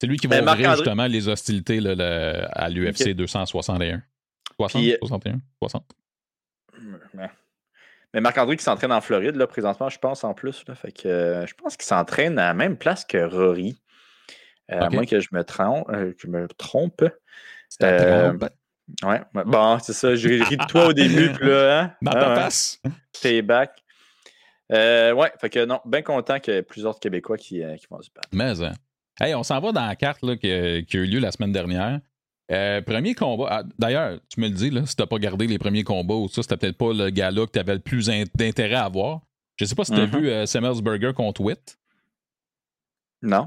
C'est 0.00 0.06
lui 0.06 0.16
qui 0.16 0.26
va 0.26 0.40
ben, 0.40 0.52
ouvrir 0.52 0.74
justement 0.76 1.06
les 1.06 1.28
hostilités 1.28 1.78
à 1.78 2.68
l'UFC 2.70 3.10
261. 3.10 4.02
60, 4.56 4.82
61, 5.00 5.40
60. 5.58 5.84
Mais 8.12 8.20
Marc-André 8.20 8.56
qui 8.56 8.64
s'entraîne 8.64 8.92
en 8.92 9.00
Floride, 9.00 9.36
là, 9.36 9.46
présentement, 9.46 9.88
je 9.88 9.98
pense, 9.98 10.24
en 10.24 10.34
plus. 10.34 10.64
fait 10.74 10.92
que, 10.92 11.08
euh, 11.08 11.46
je 11.46 11.54
pense 11.54 11.76
qu'il 11.76 11.86
s'entraîne 11.86 12.38
à 12.38 12.46
la 12.46 12.54
même 12.54 12.76
place 12.76 13.04
que 13.04 13.18
Rory. 13.18 13.80
Euh, 14.72 14.80
à 14.80 14.90
moins 14.90 15.04
que 15.04 15.20
je 15.20 15.28
me 15.32 15.42
trompe. 15.42 15.90
Euh, 15.90 16.12
je 16.18 16.28
me 16.28 16.46
trompe. 16.48 17.04
Ouais, 19.04 19.20
bon, 19.32 19.78
c'est 19.78 19.92
ça. 19.92 20.14
J'ai 20.16 20.42
ri 20.42 20.56
de 20.56 20.66
toi 20.66 20.86
au 20.86 20.92
début, 20.92 21.30
puis 21.32 21.48
là, 21.48 21.80
hein? 21.80 21.94
Dans 22.02 22.12
ta 22.12 22.34
face. 22.34 22.80
Payback. 23.22 23.84
ouais, 24.70 25.32
fait 25.40 25.50
que 25.50 25.64
non, 25.64 25.80
bien 25.84 26.02
content 26.02 26.40
qu'il 26.40 26.54
y 26.54 26.56
ait 26.56 26.62
plusieurs 26.62 26.98
Québécois 26.98 27.36
qui, 27.36 27.62
qui 27.78 27.86
vont 27.88 28.02
se 28.02 28.10
battre. 28.14 28.28
Mais, 28.32 28.60
hein. 28.62 28.72
Hey, 29.20 29.34
on 29.34 29.42
s'en 29.42 29.60
va 29.60 29.72
dans 29.72 29.86
la 29.86 29.96
carte 29.96 30.22
là, 30.22 30.36
qui, 30.36 30.50
a 30.50 30.78
eu 30.78 31.06
lieu 31.06 31.20
la 31.20 31.30
semaine 31.30 31.52
dernière. 31.52 32.00
Euh, 32.50 32.80
premier 32.80 33.14
combat. 33.14 33.48
Ah, 33.50 33.62
d'ailleurs, 33.78 34.18
tu 34.28 34.40
me 34.40 34.48
le 34.48 34.54
dis, 34.54 34.70
là, 34.70 34.86
si 34.86 34.96
t'as 34.96 35.06
pas 35.06 35.18
gardé 35.18 35.46
les 35.46 35.58
premiers 35.58 35.84
combats 35.84 36.14
ou 36.14 36.28
ça, 36.28 36.42
c'était 36.42 36.56
peut-être 36.56 36.78
pas 36.78 36.92
le 36.92 37.10
gars-là 37.10 37.46
que 37.46 37.52
t'avais 37.52 37.74
le 37.74 37.80
plus 37.80 38.06
d'intérêt 38.34 38.76
à 38.76 38.88
voir. 38.88 39.20
Je 39.56 39.66
sais 39.66 39.74
pas 39.74 39.84
si 39.84 39.92
t'as 39.92 40.06
mm-hmm. 40.06 40.18
vu 40.18 40.30
euh, 40.30 40.80
Burger 40.80 41.12
contre 41.14 41.42
Witt. 41.42 41.78
Non. 43.22 43.46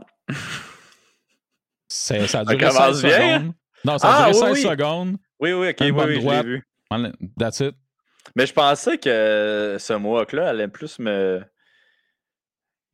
Ça, 1.88 2.16
a 2.16 2.46
duré 2.46 2.72
16 2.72 3.02
secondes. 3.02 3.54
Non, 3.84 3.98
ça 3.98 4.10
a 4.10 4.26
ah, 4.26 4.32
duré 4.32 4.56
16 4.56 4.64
secondes. 4.64 5.18
Oui, 5.40 5.54
oui, 5.54 5.70
ok, 5.70 5.78
oui, 5.82 5.92
oui, 5.92 6.22
je 6.22 6.30
l'ai 6.30 6.44
vu. 6.44 6.64
That's 7.38 7.60
it. 7.60 7.76
Mais 8.36 8.46
je 8.46 8.54
pensais 8.54 8.98
que 8.98 9.78
ce 9.80 9.94
Mohawk-là 9.94 10.50
allait 10.50 10.68
plus 10.68 11.00
me 11.00 11.44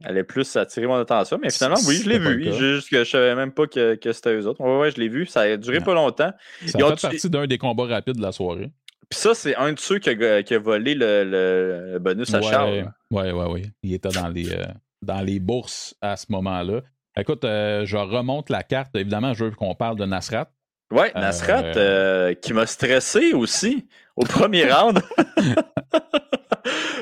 elle 0.04 0.18
est 0.18 0.24
plus 0.24 0.56
attiré 0.56 0.88
mon 0.88 0.96
attention. 0.96 1.40
Mais 1.42 1.50
finalement, 1.50 1.80
oui, 1.88 2.02
je 2.04 2.10
l'ai 2.10 2.20
vu. 2.20 2.54
Juste 2.54 2.90
que 2.90 3.04
je 3.04 3.10
savais 3.10 3.36
même 3.36 3.52
pas 3.52 3.68
que, 3.68 3.96
que 3.96 4.14
c'était 4.14 4.36
eux 4.36 4.48
autres. 4.48 4.62
Ouais, 4.62 4.80
ouais, 4.80 4.92
je 4.92 4.98
l'ai 5.00 5.10
vu. 5.10 5.26
Ça 5.26 5.42
a 5.42 5.58
duré 5.58 5.82
pas 5.82 5.94
longtemps. 5.94 6.32
Ça 6.66 6.78
a 6.78 6.96
fait 6.96 7.02
partie 7.02 7.30
d'un 7.30 7.48
des 7.48 7.58
combats 7.58 7.86
rapides 7.86 8.18
de 8.18 8.22
la 8.22 8.32
soirée. 8.32 8.72
Puis 9.10 9.20
ça, 9.20 9.34
c'est 9.34 9.56
un 9.56 9.74
de 9.74 9.80
ceux 9.80 9.98
qui 9.98 10.10
a, 10.10 10.44
qui 10.44 10.54
a 10.54 10.60
volé 10.60 10.94
le, 10.94 11.24
le, 11.24 12.00
bonus 12.00 12.34
à 12.34 12.42
Charles. 12.42 12.92
Oui, 13.10 13.24
oui, 13.32 13.46
oui. 13.50 13.72
Il 13.82 13.94
était 13.94 14.10
dans 14.10 14.28
les, 14.28 14.52
euh, 14.52 14.66
dans 15.02 15.22
les 15.22 15.40
bourses 15.40 15.96
à 16.02 16.16
ce 16.16 16.28
moment-là. 16.30 16.82
Écoute, 17.18 17.44
euh, 17.44 17.86
je 17.86 17.98
remonte 17.98 18.50
la 18.50 18.62
carte. 18.62 18.96
Évidemment, 18.96 19.34
je 19.34 19.46
veux 19.46 19.52
qu'on 19.52 19.74
parle 19.74 19.98
de 19.98 20.06
Nasrat. 20.06 20.52
Oui, 20.91 21.08
Nasrat, 21.15 21.75
euh, 21.78 22.34
qui 22.34 22.54
m'a 22.54 22.65
stressé 22.65 23.34
aussi 23.34 23.88
au 24.15 24.23
premier 24.23 24.65
round. 24.71 25.02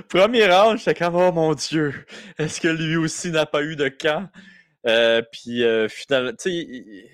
Premier 0.09 0.45
round, 0.45 0.77
j'étais 0.77 0.93
comme, 0.93 1.15
oh 1.15 1.31
mon 1.31 1.53
Dieu, 1.53 2.05
est-ce 2.37 2.61
que 2.61 2.67
lui 2.67 2.95
aussi 2.95 3.31
n'a 3.31 3.45
pas 3.45 3.63
eu 3.63 3.75
de 3.75 3.89
camp? 3.89 4.29
Euh, 4.87 5.21
puis 5.31 5.63
euh, 5.63 5.89
finalement, 5.89 6.31
tu 6.31 6.49
sais, 6.49 7.09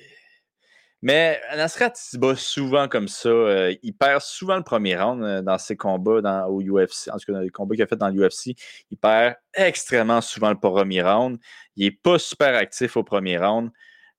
mais 1.02 1.42
Nasrat, 1.56 1.92
il 1.96 2.12
se 2.12 2.18
bat 2.18 2.36
souvent 2.36 2.88
comme 2.88 3.10
ça. 3.10 3.28
Euh, 3.28 3.76
il 3.84 3.94
perd 3.94 4.22
souvent 4.22 4.56
le 4.56 4.64
premier 4.64 4.96
round 4.96 5.44
dans 5.44 5.58
ses 5.58 5.76
combats 5.76 6.22
dans, 6.22 6.46
au 6.48 6.62
UFC. 6.62 7.10
En 7.12 7.18
tout 7.18 7.26
cas, 7.26 7.34
dans 7.34 7.40
les 7.42 7.50
combats 7.50 7.76
qu'il 7.76 7.84
a 7.84 7.88
fait 7.88 7.98
dans 7.98 8.08
l'UFC, 8.08 8.56
il 8.90 8.98
perd 8.98 9.36
extrêmement 9.54 10.22
souvent 10.22 10.50
le 10.50 10.60
premier 10.60 11.02
round. 11.02 11.38
Il 11.76 11.86
n'est 11.86 11.92
pas 11.92 12.20
super 12.20 12.56
actif 12.56 12.96
au 12.96 13.04
premier 13.04 13.38
round. 13.38 13.70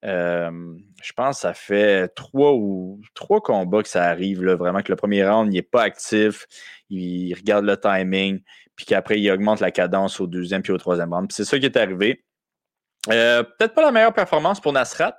Je 0.05 1.13
pense 1.15 1.37
que 1.37 1.41
ça 1.41 1.55
fait 1.55 2.09
trois 2.09 2.53
ou 2.53 3.01
trois 3.15 3.41
combats 3.41 3.83
que 3.83 3.89
ça 3.89 4.05
arrive, 4.05 4.45
là, 4.45 4.55
vraiment 4.55 4.83
que 4.83 4.93
le 4.93 4.97
premier 4.97 5.27
round, 5.27 5.53
il 5.53 5.57
n'est 5.57 5.63
pas 5.63 5.83
actif, 5.83 6.47
il 6.91 7.35
regarde 7.35 7.65
le 7.65 7.77
timing, 7.79 8.41
puis 8.77 8.87
qu'après, 8.87 9.21
il 9.21 9.31
augmente 9.31 9.61
la 9.61 9.71
cadence 9.71 10.21
au 10.21 10.27
deuxième 10.27 10.63
puis 10.63 10.73
au 10.73 10.79
troisième 10.79 11.13
round. 11.13 11.31
c'est 11.33 11.45
ça 11.45 11.59
qui 11.59 11.67
est 11.67 11.77
arrivé. 11.77 12.25
Euh, 13.11 13.43
peut-être 13.43 13.75
pas 13.75 13.83
la 13.83 13.93
meilleure 13.93 14.15
performance 14.15 14.61
pour 14.61 14.73
Nasrat. 14.73 15.19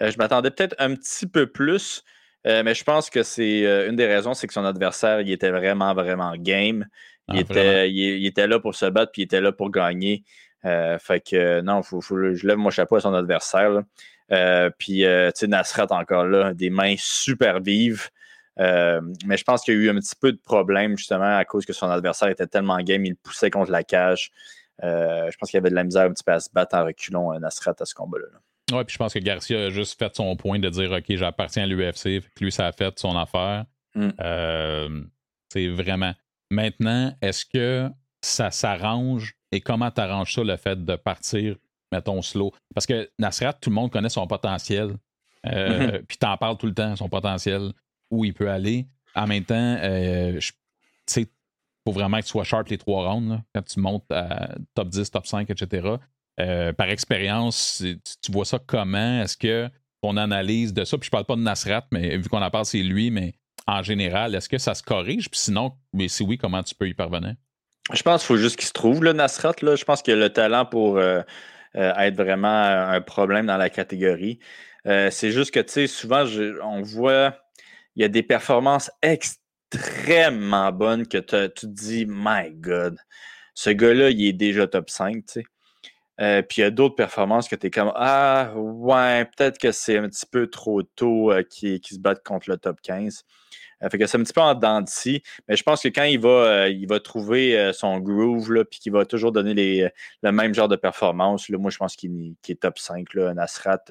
Euh, 0.00 0.10
je 0.10 0.18
m'attendais 0.18 0.50
peut-être 0.50 0.76
un 0.78 0.94
petit 0.94 1.26
peu 1.26 1.46
plus, 1.46 2.04
euh, 2.46 2.62
mais 2.62 2.74
je 2.74 2.84
pense 2.84 3.10
que 3.10 3.22
c'est 3.22 3.88
une 3.88 3.96
des 3.96 4.06
raisons, 4.06 4.34
c'est 4.34 4.46
que 4.46 4.52
son 4.52 4.64
adversaire, 4.64 5.20
il 5.20 5.30
était 5.30 5.50
vraiment, 5.50 5.94
vraiment 5.94 6.34
game. 6.36 6.86
Il, 7.28 7.38
ah, 7.38 7.40
était, 7.40 7.90
il, 7.90 8.24
était 8.24 8.46
là 8.46 8.60
pour 8.60 8.74
se 8.76 8.86
battre, 8.86 9.10
puis 9.12 9.22
il 9.22 9.24
était 9.24 9.40
là 9.40 9.50
pour 9.50 9.70
gagner. 9.70 10.24
fait 10.62 11.20
que 11.28 11.60
non, 11.60 11.82
faut, 11.82 12.00
je 12.00 12.46
lève 12.46 12.56
mon 12.56 12.70
chapeau 12.70 12.96
à 12.96 13.00
son 13.00 13.14
adversaire. 13.14 13.82
Puis, 14.28 15.02
tu 15.02 15.30
sais, 15.34 15.46
Nasrat 15.46 15.86
encore 15.90 16.26
là, 16.26 16.54
des 16.54 16.70
mains 16.70 16.94
super 16.98 17.60
vives. 17.60 18.08
Euh, 18.58 19.00
mais 19.26 19.36
je 19.36 19.44
pense 19.44 19.62
qu'il 19.62 19.74
y 19.74 19.76
a 19.76 19.80
eu 19.80 19.90
un 19.90 19.96
petit 19.96 20.14
peu 20.18 20.32
de 20.32 20.38
problème 20.38 20.96
justement 20.96 21.36
à 21.36 21.44
cause 21.44 21.66
que 21.66 21.72
son 21.72 21.90
adversaire 21.90 22.28
était 22.28 22.46
tellement 22.46 22.78
game, 22.78 23.04
il 23.04 23.16
poussait 23.16 23.50
contre 23.50 23.70
la 23.70 23.84
cage. 23.84 24.30
Euh, 24.82 25.30
je 25.30 25.36
pense 25.36 25.50
qu'il 25.50 25.58
y 25.58 25.60
avait 25.60 25.70
de 25.70 25.74
la 25.74 25.84
misère 25.84 26.04
un 26.04 26.12
petit 26.12 26.24
peu 26.24 26.32
à 26.32 26.40
se 26.40 26.48
battre 26.52 26.76
en 26.76 26.84
reculons 26.84 27.32
euh, 27.32 27.38
Nasrat 27.38 27.74
à 27.78 27.84
ce 27.84 27.94
combat-là. 27.94 28.26
Oui, 28.72 28.84
puis 28.84 28.94
je 28.94 28.98
pense 28.98 29.14
que 29.14 29.18
Garcia 29.18 29.66
a 29.66 29.70
juste 29.70 29.98
fait 29.98 30.14
son 30.16 30.36
point 30.36 30.58
de 30.58 30.68
dire 30.68 30.90
OK, 30.90 31.04
j'appartiens 31.08 31.64
à 31.64 31.66
l'UFC, 31.66 32.22
lui, 32.40 32.50
ça 32.50 32.66
a 32.66 32.72
fait 32.72 32.98
son 32.98 33.16
affaire. 33.16 33.64
Mm. 33.94 34.10
c'est 35.50 35.68
vraiment. 35.68 36.14
Maintenant, 36.50 37.14
est-ce 37.22 37.46
que 37.46 37.88
ça 38.20 38.50
s'arrange 38.50 39.34
et 39.52 39.60
comment 39.60 39.90
t'arranges 39.90 40.34
ça 40.34 40.42
le 40.42 40.56
fait 40.56 40.84
de 40.84 40.96
partir, 40.96 41.56
mettons, 41.92 42.22
slow? 42.22 42.52
Parce 42.74 42.86
que 42.86 43.10
Nasrat, 43.18 43.54
tout 43.54 43.70
le 43.70 43.74
monde 43.74 43.90
connaît 43.90 44.08
son 44.08 44.26
potentiel. 44.26 44.96
Mm-hmm. 45.44 46.02
Puis 46.06 46.18
t'en 46.18 46.36
parles 46.36 46.56
tout 46.56 46.66
le 46.66 46.74
temps, 46.74 46.96
son 46.96 47.08
potentiel 47.08 47.72
où 48.10 48.24
il 48.24 48.34
peut 48.34 48.50
aller. 48.50 48.86
En 49.14 49.26
même 49.26 49.44
temps, 49.44 49.76
euh, 49.80 50.38
tu 50.38 50.52
sais, 51.06 51.22
il 51.22 51.28
faut 51.86 51.92
vraiment 51.92 52.18
que 52.18 52.24
tu 52.24 52.30
sois 52.30 52.44
sharp 52.44 52.68
les 52.68 52.78
trois 52.78 53.10
rounds 53.10 53.40
quand 53.54 53.62
tu 53.62 53.80
montes 53.80 54.10
à 54.10 54.54
top 54.74 54.88
10, 54.88 55.10
top 55.10 55.26
5, 55.26 55.50
etc. 55.50 55.96
Euh, 56.40 56.72
par 56.72 56.90
expérience, 56.90 57.82
tu 58.22 58.32
vois 58.32 58.44
ça 58.44 58.58
comment? 58.58 59.22
Est-ce 59.22 59.36
que 59.36 59.70
ton 60.02 60.16
analyse 60.16 60.72
de 60.72 60.84
ça. 60.84 60.98
Puis 60.98 61.06
je 61.06 61.10
parle 61.10 61.24
pas 61.24 61.36
de 61.36 61.40
Nasrat, 61.40 61.86
mais 61.92 62.16
vu 62.16 62.28
qu'on 62.28 62.42
en 62.42 62.50
parle, 62.50 62.66
c'est 62.66 62.82
lui, 62.82 63.10
mais 63.10 63.34
en 63.66 63.82
général, 63.82 64.34
est-ce 64.34 64.48
que 64.48 64.58
ça 64.58 64.74
se 64.74 64.82
corrige? 64.82 65.28
Puis 65.30 65.40
sinon, 65.40 65.72
mais 65.92 66.08
si 66.08 66.22
oui, 66.22 66.38
comment 66.38 66.62
tu 66.62 66.74
peux 66.74 66.88
y 66.88 66.94
parvenir? 66.94 67.34
Je 67.92 68.02
pense 68.02 68.22
qu'il 68.22 68.28
faut 68.28 68.36
juste 68.36 68.56
qu'il 68.56 68.66
se 68.66 68.72
trouve, 68.72 69.02
le 69.02 69.12
Nasrat. 69.12 69.54
Là. 69.62 69.76
Je 69.76 69.84
pense 69.84 70.02
qu'il 70.02 70.14
a 70.14 70.16
le 70.16 70.30
talent 70.30 70.64
pour 70.64 70.96
euh, 70.96 71.20
euh, 71.20 71.22
être 71.76 72.16
vraiment 72.16 72.48
un 72.48 73.00
problème 73.00 73.46
dans 73.46 73.56
la 73.56 73.70
catégorie. 73.70 74.38
Euh, 74.86 75.10
c'est 75.10 75.32
juste 75.32 75.52
que, 75.52 75.60
tu 75.60 75.72
sais, 75.72 75.86
souvent, 75.86 76.24
on 76.62 76.82
voit, 76.82 77.36
il 77.96 78.02
y 78.02 78.04
a 78.04 78.08
des 78.08 78.22
performances 78.22 78.90
extrêmement 79.02 80.70
bonnes 80.72 81.06
que 81.06 81.18
tu 81.18 81.52
te 81.52 81.66
dis, 81.66 82.06
my 82.08 82.50
God, 82.52 82.96
ce 83.54 83.70
gars-là, 83.70 84.10
il 84.10 84.26
est 84.26 84.32
déjà 84.32 84.66
top 84.66 84.90
5, 84.90 85.14
tu 85.14 85.22
sais. 85.26 85.44
Euh, 86.18 86.40
puis 86.42 86.58
il 86.58 86.64
y 86.64 86.64
a 86.64 86.70
d'autres 86.70 86.94
performances 86.94 87.46
que 87.48 87.56
tu 87.56 87.66
es 87.66 87.70
comme 87.70 87.92
Ah, 87.94 88.52
ouais, 88.54 89.26
peut-être 89.36 89.58
que 89.58 89.70
c'est 89.70 89.98
un 89.98 90.08
petit 90.08 90.24
peu 90.24 90.46
trop 90.46 90.82
tôt 90.82 91.30
euh, 91.30 91.42
qui, 91.42 91.80
se 91.82 91.98
battent 91.98 92.24
contre 92.24 92.48
le 92.48 92.56
top 92.56 92.80
15. 92.80 93.24
Euh, 93.82 93.90
fait 93.90 93.98
que 93.98 94.06
c'est 94.06 94.16
un 94.16 94.22
petit 94.22 94.32
peu 94.32 94.40
en 94.40 94.54
dents 94.54 94.80
de 94.80 94.88
Mais 95.48 95.56
je 95.56 95.62
pense 95.62 95.82
que 95.82 95.88
quand 95.88 96.04
il 96.04 96.18
va, 96.18 96.68
il 96.68 96.86
va 96.86 97.00
trouver 97.00 97.72
son 97.72 97.98
groove, 97.98 98.52
là, 98.52 98.64
puis 98.64 98.80
qu'il 98.80 98.92
va 98.92 99.04
toujours 99.04 99.32
donner 99.32 99.54
les, 99.54 99.88
le 100.22 100.32
même 100.32 100.54
genre 100.54 100.68
de 100.68 100.76
performance, 100.76 101.48
là, 101.48 101.58
moi 101.58 101.70
je 101.70 101.78
pense 101.78 101.96
qu'il 101.96 102.34
est 102.48 102.60
top 102.60 102.78
5. 102.78 103.14
Là, 103.14 103.34
Nasrat, 103.34 103.84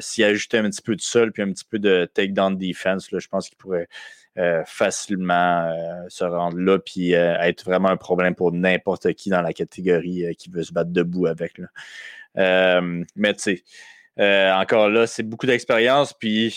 s'il 0.00 0.24
ajoutait 0.24 0.58
un 0.58 0.70
petit 0.70 0.82
peu 0.82 0.96
de 0.96 1.00
sol 1.00 1.32
puis 1.32 1.42
un 1.42 1.52
petit 1.52 1.64
peu 1.64 1.78
de 1.78 2.10
takedown 2.12 2.56
defense, 2.56 3.12
là, 3.12 3.18
je 3.18 3.28
pense 3.28 3.48
qu'il 3.48 3.56
pourrait 3.56 3.88
euh, 4.38 4.62
facilement 4.66 5.64
euh, 5.64 6.04
se 6.08 6.22
rendre 6.22 6.58
là 6.58 6.78
puis 6.78 7.12
euh, 7.12 7.36
être 7.40 7.64
vraiment 7.64 7.88
un 7.88 7.96
problème 7.96 8.36
pour 8.36 8.52
n'importe 8.52 9.12
qui 9.14 9.30
dans 9.30 9.42
la 9.42 9.52
catégorie 9.52 10.32
qui 10.36 10.48
veut 10.48 10.62
se 10.62 10.72
battre 10.72 10.90
debout 10.92 11.26
avec. 11.26 11.60
mais 12.36 13.34
tu 13.34 13.64
sais, 14.16 14.52
encore 14.52 14.90
là, 14.90 15.08
c'est 15.08 15.24
beaucoup 15.24 15.46
d'expérience, 15.46 16.12
puis 16.12 16.54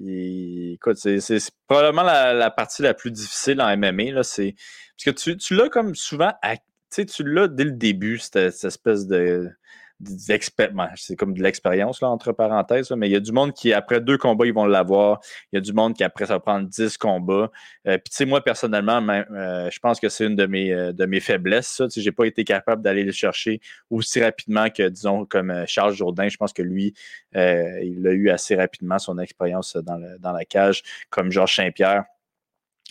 écoute, 0.00 0.96
c'est 0.96 1.50
probablement 1.66 2.02
la, 2.02 2.50
partie 2.50 2.82
la 2.82 2.94
plus 2.94 3.10
difficile 3.10 3.60
en 3.60 3.76
MMA. 3.76 4.12
Là, 4.12 4.22
parce 4.22 4.34
que 4.36 5.10
tu, 5.10 5.36
tu 5.36 5.54
l'as 5.54 5.68
comme 5.68 5.94
souvent, 5.94 6.32
tu 6.90 7.24
l'as 7.24 7.48
dès 7.48 7.64
le 7.64 7.72
début, 7.72 8.18
cette 8.18 8.64
espèce 8.64 9.06
de 9.06 9.50
c'est 10.96 11.16
comme 11.16 11.34
de 11.34 11.42
l'expérience, 11.42 12.00
là, 12.00 12.08
entre 12.08 12.32
parenthèses, 12.32 12.90
mais 12.90 13.08
il 13.08 13.12
y 13.12 13.16
a 13.16 13.20
du 13.20 13.32
monde 13.32 13.52
qui, 13.52 13.72
après 13.72 14.00
deux 14.00 14.18
combats, 14.18 14.46
ils 14.46 14.52
vont 14.52 14.66
l'avoir. 14.66 15.20
Il 15.52 15.56
y 15.56 15.58
a 15.58 15.60
du 15.60 15.72
monde 15.72 15.94
qui, 15.94 16.04
après, 16.04 16.26
ça 16.26 16.34
va 16.34 16.40
prendre 16.40 16.68
dix 16.68 16.96
combats. 16.96 17.50
Euh, 17.86 17.98
puis, 17.98 18.10
tu 18.10 18.16
sais, 18.16 18.24
moi, 18.24 18.42
personnellement, 18.42 19.00
euh, 19.08 19.70
je 19.70 19.78
pense 19.78 20.00
que 20.00 20.08
c'est 20.08 20.26
une 20.26 20.36
de 20.36 20.46
mes, 20.46 20.72
euh, 20.72 20.92
de 20.92 21.06
mes 21.06 21.20
faiblesses, 21.20 21.68
ça. 21.68 21.88
Tu 21.88 22.00
j'ai 22.00 22.12
pas 22.12 22.26
été 22.26 22.44
capable 22.44 22.82
d'aller 22.82 23.04
le 23.04 23.12
chercher 23.12 23.60
aussi 23.90 24.22
rapidement 24.22 24.68
que, 24.68 24.88
disons, 24.88 25.24
comme 25.26 25.64
Charles 25.66 25.94
Jourdain. 25.94 26.28
Je 26.28 26.36
pense 26.36 26.52
que 26.52 26.62
lui, 26.62 26.94
il 27.34 28.06
a 28.06 28.12
eu 28.12 28.30
assez 28.30 28.56
rapidement 28.56 28.98
son 28.98 29.18
expérience 29.18 29.76
dans, 29.76 30.00
dans 30.18 30.32
la 30.32 30.44
cage, 30.44 30.82
comme 31.10 31.30
Georges 31.30 31.56
Saint-Pierre. 31.56 32.04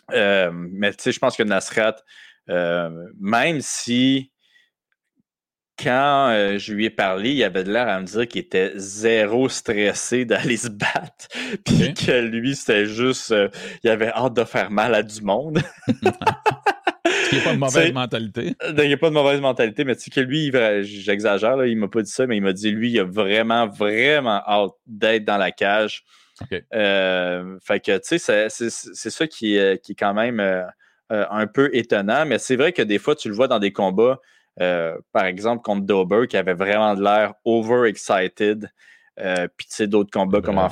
mais, 0.09 0.91
tu 0.93 1.03
sais, 1.03 1.11
je 1.11 1.19
pense 1.19 1.35
que 1.35 1.43
Nasrat, 1.43 1.97
même 2.47 3.61
si 3.61 4.32
quand 5.81 6.29
euh, 6.29 6.57
je 6.57 6.73
lui 6.73 6.85
ai 6.85 6.89
parlé, 6.89 7.31
il 7.31 7.43
avait 7.43 7.63
de 7.63 7.71
l'air 7.71 7.87
à 7.87 7.99
me 7.99 8.05
dire 8.05 8.27
qu'il 8.27 8.41
était 8.41 8.73
zéro 8.75 9.49
stressé 9.49 10.25
d'aller 10.25 10.57
se 10.57 10.69
battre. 10.69 11.27
Puis 11.65 11.93
que 11.93 12.21
lui, 12.21 12.55
c'était 12.55 12.85
juste. 12.85 13.31
Euh, 13.31 13.49
il 13.83 13.89
avait 13.89 14.09
hâte 14.09 14.33
de 14.33 14.43
faire 14.43 14.71
mal 14.71 14.93
à 14.93 15.03
du 15.03 15.21
monde. 15.21 15.61
il 15.87 15.95
n'y 17.33 17.39
a 17.39 17.43
pas 17.43 17.53
de 17.53 17.57
mauvaise 17.59 17.93
mentalité. 17.93 18.55
Il 18.77 18.87
n'y 18.87 18.93
a 18.93 18.97
pas 18.97 19.09
de 19.09 19.13
mauvaise 19.13 19.41
mentalité, 19.41 19.83
mais 19.83 19.95
tu 19.95 20.03
sais 20.03 20.11
que 20.11 20.21
lui, 20.21 20.51
j'exagère, 20.83 21.65
il 21.65 21.77
m'a 21.77 21.87
pas 21.87 22.01
dit 22.01 22.11
ça, 22.11 22.27
mais 22.27 22.37
il 22.37 22.41
m'a 22.41 22.53
dit 22.53 22.71
lui, 22.71 22.91
il 22.91 22.99
a 22.99 23.03
vraiment, 23.03 23.67
vraiment 23.67 24.41
hâte 24.47 24.73
d'être 24.85 25.25
dans 25.25 25.37
la 25.37 25.51
cage. 25.51 26.03
Euh, 26.73 27.57
fait 27.63 27.79
que, 27.79 27.97
tu 27.97 28.19
sais, 28.19 28.47
c'est 28.49 29.09
ça 29.09 29.27
qui, 29.27 29.57
qui, 29.81 29.91
est 29.91 29.95
quand 29.95 30.13
même 30.13 30.41
un 31.09 31.47
peu 31.47 31.69
étonnant, 31.73 32.25
mais 32.25 32.37
c'est 32.37 32.55
vrai 32.55 32.73
que 32.73 32.81
des 32.81 32.99
fois, 32.99 33.15
tu 33.15 33.29
le 33.29 33.35
vois 33.35 33.47
dans 33.47 33.59
des 33.59 33.71
combats. 33.71 34.19
Euh, 34.61 34.97
par 35.11 35.25
exemple, 35.25 35.63
contre 35.63 35.85
Dober, 35.85 36.27
qui 36.27 36.37
avait 36.37 36.53
vraiment 36.53 36.95
de 36.95 37.03
l'air 37.03 37.33
overexcited. 37.45 38.69
Euh, 39.19 39.47
puis, 39.55 39.67
tu 39.67 39.75
sais, 39.75 39.87
d'autres 39.87 40.11
combats 40.11 40.41
comme 40.41 40.57
en, 40.57 40.69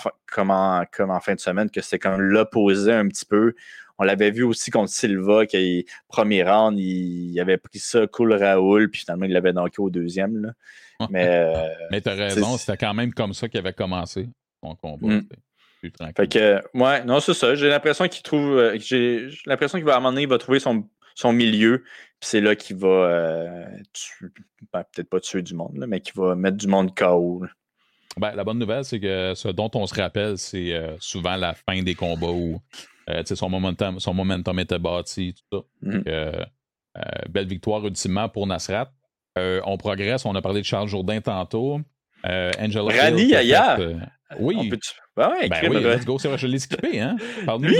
comme, 0.92 1.12
en, 1.12 1.20
fin 1.20 1.36
de 1.36 1.40
semaine, 1.40 1.70
que 1.70 1.82
c'est 1.82 2.00
comme 2.00 2.20
l'opposé 2.20 2.92
un 2.92 3.08
petit 3.08 3.26
peu. 3.26 3.54
On 3.98 4.04
l'avait 4.04 4.32
vu 4.32 4.44
aussi 4.44 4.72
contre 4.72 4.90
Silva, 4.90 5.46
qui, 5.46 5.86
premier 6.08 6.44
round, 6.44 6.78
il, 6.80 7.40
avait 7.40 7.58
pris 7.58 7.78
ça 7.80 8.08
cool 8.08 8.34
Raoul, 8.34 8.90
puis 8.90 9.02
finalement, 9.02 9.26
il 9.26 9.34
l'avait 9.34 9.54
knocké 9.54 9.80
au 9.80 9.92
deuxième. 9.92 10.42
Là. 10.42 11.08
Mais, 11.10 11.28
euh, 11.28 11.68
Mais 11.92 12.02
tu 12.02 12.10
as 12.10 12.14
raison, 12.14 12.58
c'était 12.58 12.78
quand 12.78 12.94
même 12.94 13.14
comme 13.14 13.34
ça 13.34 13.48
qu'il 13.48 13.60
avait 13.60 13.74
commencé 13.74 14.28
son 14.64 14.76
combat. 14.76 15.08
Mm. 15.08 15.28
Fait 16.16 16.28
que, 16.28 16.62
ouais, 16.76 17.04
non, 17.06 17.20
c'est 17.20 17.34
ça. 17.34 17.56
J'ai 17.56 17.68
l'impression 17.68 18.08
qu'il 18.08 18.22
trouve. 18.22 18.74
J'ai 18.76 19.28
l'impression 19.48 19.80
qu'il 19.80 19.86
va 19.86 19.96
à 19.96 19.98
un 19.98 20.00
moment 20.00 20.12
donné, 20.12 20.24
il 20.24 20.30
va 20.30 20.38
trouver 20.38 20.60
son, 20.60 20.88
son 21.16 21.34
milieu 21.34 21.84
c'est 22.22 22.40
là 22.40 22.56
qu'il 22.56 22.78
va 22.78 22.88
euh, 22.88 23.66
ben, 24.72 24.84
peut-être 24.94 25.10
pas 25.10 25.20
tuer 25.20 25.42
du 25.42 25.56
monde, 25.56 25.84
mais 25.88 26.00
qu'il 26.00 26.14
va 26.16 26.36
mettre 26.36 26.58
du 26.58 26.68
monde 26.68 26.96
KO. 26.96 27.44
Ben, 28.18 28.36
la 28.36 28.44
bonne 28.44 28.60
nouvelle, 28.60 28.86
c'est 28.86 29.00
que 29.00 29.34
ce 29.36 29.48
dont 29.48 29.72
on 29.74 29.88
se 29.88 29.96
rappelle, 29.96 30.38
c'est 30.38 30.74
euh, 30.74 30.96
souvent 31.00 31.36
la 31.36 31.56
fin 31.56 31.82
des 31.82 31.96
combats 31.96 32.32
où 32.32 32.62
euh, 33.10 33.24
son, 33.26 33.50
momentum, 33.50 34.00
son 34.00 34.14
momentum 34.14 34.60
était 34.60 34.80
bâti, 34.80 35.34
tout 35.34 35.58
ça. 35.58 35.66
Mm. 35.82 36.02
belle 37.30 37.48
victoire 37.48 37.86
ultimement 37.86 38.30
pour 38.30 38.46
Nasrat. 38.46 38.92
on 39.36 39.78
progresse, 39.78 40.26
on 40.26 40.36
a 40.36 40.42
parlé 40.42 40.62
de 40.62 40.66
Charles 40.66 40.88
Jourdain 40.88 41.20
tantôt. 41.22 41.82
Angela 42.24 43.04
Rani 43.04 43.34
oui. 44.40 44.72
Ben 45.18 45.30
ouais, 45.30 45.50
ben 45.50 45.70
oui, 45.70 45.84
let's 45.84 46.06
go, 46.06 46.18
je 46.18 46.48
l'ai 46.48 46.60
skippé, 46.60 47.02
hein? 47.02 47.18
Lui, 47.60 47.76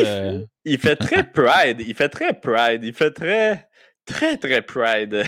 il 0.66 0.78
fait 0.78 0.98
très 0.98 1.24
pride, 1.24 1.80
il 1.80 1.96
fait 1.96 2.10
très 2.10 2.34
pride, 2.34 2.84
il 2.84 2.94
fait 2.94 3.12
très 3.12 3.70
très, 4.12 4.38
très 4.38 4.62
pride. 4.62 5.24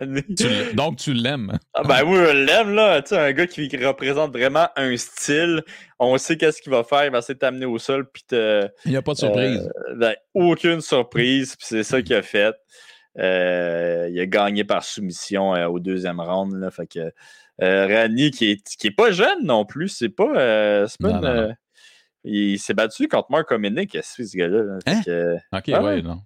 donc, 0.74 0.96
tu 0.96 1.12
l'aimes. 1.12 1.58
Ah 1.74 1.82
ben 1.82 2.02
oui, 2.04 2.16
je 2.16 2.32
l'aime, 2.32 2.74
là. 2.74 3.02
Tu 3.02 3.08
sais, 3.08 3.18
un 3.18 3.32
gars 3.32 3.46
qui 3.46 3.68
représente 3.84 4.32
vraiment 4.32 4.68
un 4.76 4.96
style. 4.96 5.62
On 5.98 6.16
sait 6.18 6.36
qu'est-ce 6.36 6.62
qu'il 6.62 6.72
va 6.72 6.84
faire. 6.84 7.04
Il 7.04 7.10
va 7.10 7.18
essayer 7.18 7.34
de 7.34 7.38
t'amener 7.38 7.66
au 7.66 7.78
sol. 7.78 8.08
Puis 8.12 8.24
te, 8.28 8.68
Il 8.84 8.90
n'y 8.90 8.96
a 8.96 9.02
pas 9.02 9.12
de 9.12 9.18
surprise. 9.18 9.68
Euh, 9.88 9.94
ben, 9.96 10.14
aucune 10.34 10.80
surprise. 10.80 11.56
Puis 11.56 11.66
c'est 11.68 11.82
ça 11.82 12.02
qu'il 12.02 12.14
a 12.14 12.22
fait. 12.22 12.54
Euh, 13.18 14.08
il 14.10 14.20
a 14.20 14.26
gagné 14.26 14.64
par 14.64 14.84
soumission 14.84 15.54
euh, 15.54 15.66
au 15.66 15.80
deuxième 15.80 16.20
round. 16.20 16.54
Là, 16.54 16.70
fait 16.70 16.86
que 16.86 17.12
Rani, 17.60 18.30
qui 18.30 18.52
est, 18.52 18.76
qui 18.76 18.86
est 18.86 18.96
pas 18.96 19.10
jeune 19.10 19.44
non 19.44 19.64
plus, 19.64 19.88
c'est 19.88 20.08
pas, 20.08 20.86
pas 21.00 21.48
Il 22.22 22.58
s'est 22.58 22.74
battu 22.74 23.08
contre 23.08 23.30
Mark 23.30 23.50
Dominic, 23.50 23.98
ce 24.02 24.36
gars-là. 24.36 24.78
Hein? 24.86 25.00
ok, 25.52 25.66
ouais, 25.66 26.02
non. 26.02 26.20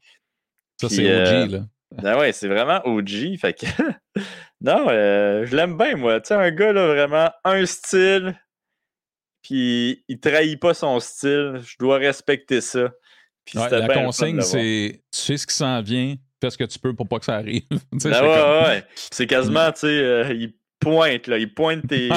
Ça, 0.80 0.88
c'est 0.88 1.04
OG, 1.04 1.28
euh, 1.28 1.46
là. 1.46 1.58
Ben 2.02 2.18
ouais, 2.18 2.32
c'est 2.32 2.48
vraiment 2.48 2.80
OG. 2.86 3.36
Fait 3.38 3.52
que. 3.52 3.66
non, 4.62 4.86
euh, 4.88 5.44
je 5.44 5.54
l'aime 5.54 5.76
bien, 5.76 5.96
moi. 5.96 6.20
Tu 6.20 6.28
sais, 6.28 6.34
un 6.34 6.50
gars, 6.50 6.72
là, 6.72 6.86
vraiment, 6.86 7.30
un 7.44 7.66
style, 7.66 8.34
puis 9.42 10.04
il 10.08 10.20
trahit 10.20 10.58
pas 10.58 10.74
son 10.74 11.00
style. 11.00 11.60
Je 11.62 11.76
dois 11.78 11.98
respecter 11.98 12.60
ça. 12.60 12.90
la 13.54 13.88
consigne, 13.88 14.40
c'est 14.40 15.02
tu 15.12 15.20
sais 15.20 15.36
ce 15.36 15.46
qui 15.46 15.54
s'en 15.54 15.82
vient, 15.82 16.14
fais 16.40 16.50
ce 16.50 16.58
que 16.58 16.64
tu 16.64 16.78
peux 16.78 16.94
pour 16.94 17.08
pas 17.08 17.18
que 17.18 17.24
ça 17.24 17.36
arrive. 17.36 17.62
ben 17.92 18.22
ouais, 18.22 18.66
ouais. 18.66 18.84
C'est 18.94 19.26
quasiment, 19.26 19.70
tu 19.72 19.80
sais, 19.80 19.86
euh, 19.86 20.32
il 20.32 20.54
pointe, 20.80 21.26
là. 21.26 21.38
Il 21.38 21.52
pointe 21.52 21.86
tes, 21.86 22.10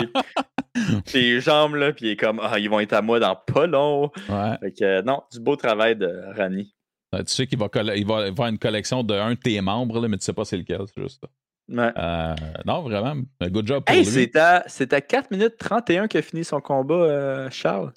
tes 1.06 1.39
jambes, 1.41 1.76
là, 1.76 1.93
puis 1.93 2.06
il 2.08 2.12
est 2.12 2.16
comme, 2.16 2.39
ah, 2.41 2.60
ils 2.60 2.70
vont 2.70 2.80
être 2.80 2.93
à 2.93 3.01
moi 3.01 3.20
dans 3.20 3.36
pas 3.36 3.68
long. 3.68 4.12
Ouais. 4.30 4.58
Fait 4.60 4.72
que, 4.72 5.01
non, 5.01 5.22
du 5.32 5.39
beau 5.39 5.56
travail 5.56 5.95
de 5.95 6.12
Rani. 6.36 6.74
Euh, 7.16 7.24
tu 7.24 7.34
sais 7.34 7.47
qu'il 7.47 7.57
va, 7.57 7.70
il 7.95 8.05
va 8.05 8.18
avoir 8.26 8.49
une 8.49 8.59
collection 8.59 9.03
d'un 9.03 9.32
de 9.32 9.36
tes 9.36 9.59
membres, 9.61 9.99
là, 9.99 10.07
mais 10.07 10.18
tu 10.18 10.26
sais 10.26 10.34
pas 10.34 10.45
c'est 10.45 10.57
lequel, 10.57 10.82
c'est 10.93 11.01
juste 11.01 11.22
ça. 11.22 11.30
Euh, 11.72 12.36
non, 12.66 12.84
vraiment, 12.84 13.22
un 13.39 13.49
good 13.49 13.66
job 13.66 13.84
pour 13.84 13.95
hey, 13.95 14.03
lui. 14.03 14.11
C'est 14.11 14.36
à, 14.36 14.66
à 14.91 15.01
4 15.01 15.32
minutes 15.32 15.57
31 15.57 16.07
qu'a 16.07 16.22
fini 16.22 16.43
son 16.43 16.61
combat, 16.61 16.93
euh, 16.93 17.49
Charles. 17.49 17.91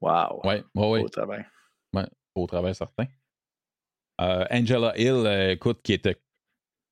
Wow. 0.00 0.40
Oui, 0.44 0.54
oui, 0.74 0.86
oui. 0.86 1.00
Beau 1.02 1.08
travail. 1.08 1.44
Ouais, 1.94 2.06
beau 2.34 2.46
travail 2.46 2.74
certain. 2.74 3.06
Angela 4.18 4.92
Hill, 4.96 5.26
écoute, 5.50 5.80
qui 5.82 5.94
était 5.94 6.16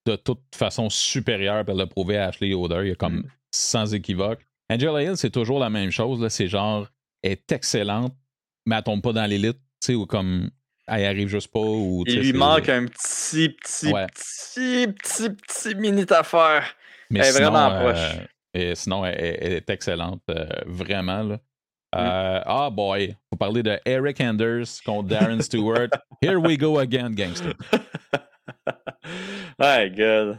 de 0.06 0.16
toute 0.16 0.42
façon 0.54 0.90
supérieure, 0.90 1.64
elle 1.68 1.76
l'a 1.76 1.86
prouvé 1.86 2.16
à 2.16 2.28
Ashley 2.28 2.48
Yoder, 2.48 2.80
il 2.82 2.88
y 2.88 2.92
a 2.92 2.96
comme 2.96 3.18
mm. 3.18 3.30
sans 3.52 3.94
équivoque. 3.94 4.44
Angela 4.70 5.02
Hill, 5.02 5.16
c'est 5.16 5.30
toujours 5.30 5.58
la 5.58 5.70
même 5.70 5.90
chose, 5.90 6.26
c'est 6.28 6.48
genre, 6.48 6.88
elle 7.22 7.32
est 7.32 7.52
excellente, 7.52 8.14
mais 8.66 8.76
elle 8.76 8.82
tombe 8.82 9.02
pas 9.02 9.12
dans 9.12 9.26
l'élite, 9.26 9.58
tu 9.80 9.86
sais, 9.86 9.94
ou 9.94 10.06
comme 10.06 10.50
elle 10.90 11.04
arrive 11.06 11.28
juste 11.28 11.52
pas. 11.52 11.60
Ou, 11.60 12.04
Il 12.06 12.20
lui 12.20 12.32
manque 12.32 12.68
un 12.68 12.86
petit, 12.86 13.50
petit, 13.50 13.92
petit, 13.92 14.86
petit, 14.88 15.30
petit 15.30 15.74
minute 15.76 16.12
à 16.12 16.22
faire. 16.22 16.64
Mais 17.10 17.20
elle 17.20 17.26
est 17.26 17.32
vraiment 17.32 17.70
euh, 17.70 17.80
proche. 17.80 18.16
Et 18.52 18.74
sinon, 18.74 19.04
elle, 19.04 19.52
est 19.54 19.70
excellente, 19.70 20.22
euh, 20.30 20.46
vraiment. 20.66 21.22
Là. 21.22 21.34
Mm. 21.34 21.98
Euh, 21.98 22.40
ah 22.44 22.70
boy, 22.70 23.16
vous 23.30 23.38
parlez 23.38 23.62
de 23.62 23.78
Eric 23.84 24.20
Anders 24.20 24.66
contre 24.84 25.08
Darren 25.08 25.40
Stewart. 25.40 25.88
Here 26.22 26.38
we 26.38 26.56
go 26.56 26.78
again, 26.78 27.10
gangster. 27.14 27.54
My 29.58 29.90
God. 29.90 30.38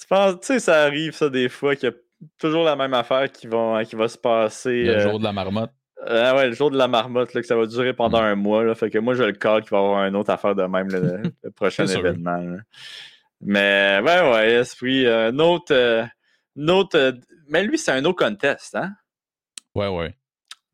Tu 0.00 0.06
penses, 0.08 0.40
tu 0.40 0.46
sais, 0.46 0.60
ça 0.60 0.84
arrive 0.84 1.14
ça 1.14 1.28
des 1.28 1.48
fois 1.48 1.76
qu'il 1.76 1.92
toujours 2.38 2.64
la 2.64 2.76
même 2.76 2.94
affaire 2.94 3.30
qui 3.30 3.46
va, 3.46 3.84
qui 3.84 3.96
va 3.96 4.08
se 4.08 4.18
passer. 4.18 4.84
Le 4.84 5.00
jour 5.00 5.18
de 5.18 5.24
la 5.24 5.32
marmotte. 5.32 5.72
Ah 6.06 6.34
ouais, 6.34 6.48
le 6.48 6.54
jour 6.54 6.70
de 6.70 6.78
la 6.78 6.88
marmotte, 6.88 7.34
là, 7.34 7.40
que 7.40 7.46
ça 7.46 7.56
va 7.56 7.66
durer 7.66 7.92
pendant 7.92 8.18
un 8.18 8.34
mois. 8.34 8.64
Là, 8.64 8.74
fait 8.74 8.90
que 8.90 8.98
moi, 8.98 9.14
je 9.14 9.22
le 9.22 9.32
call 9.32 9.62
qu'il 9.62 9.70
va 9.70 9.78
y 9.78 9.80
avoir 9.80 10.06
une 10.06 10.16
autre 10.16 10.30
affaire 10.30 10.54
de 10.54 10.62
même 10.62 10.88
le, 10.88 11.50
prochain 11.56 11.86
événement. 11.86 12.56
Mais 13.40 14.00
ouais, 14.02 14.30
ouais, 14.30 14.52
Esprit. 14.52 15.06
un 15.06 15.38
autre. 15.38 16.08
autre 16.56 17.14
mais 17.48 17.64
lui, 17.64 17.78
c'est 17.78 17.90
un 17.90 18.00
no 18.00 18.14
contest, 18.14 18.76
hein? 18.76 18.92
Ouais, 19.74 19.88
ouais. 19.88 20.14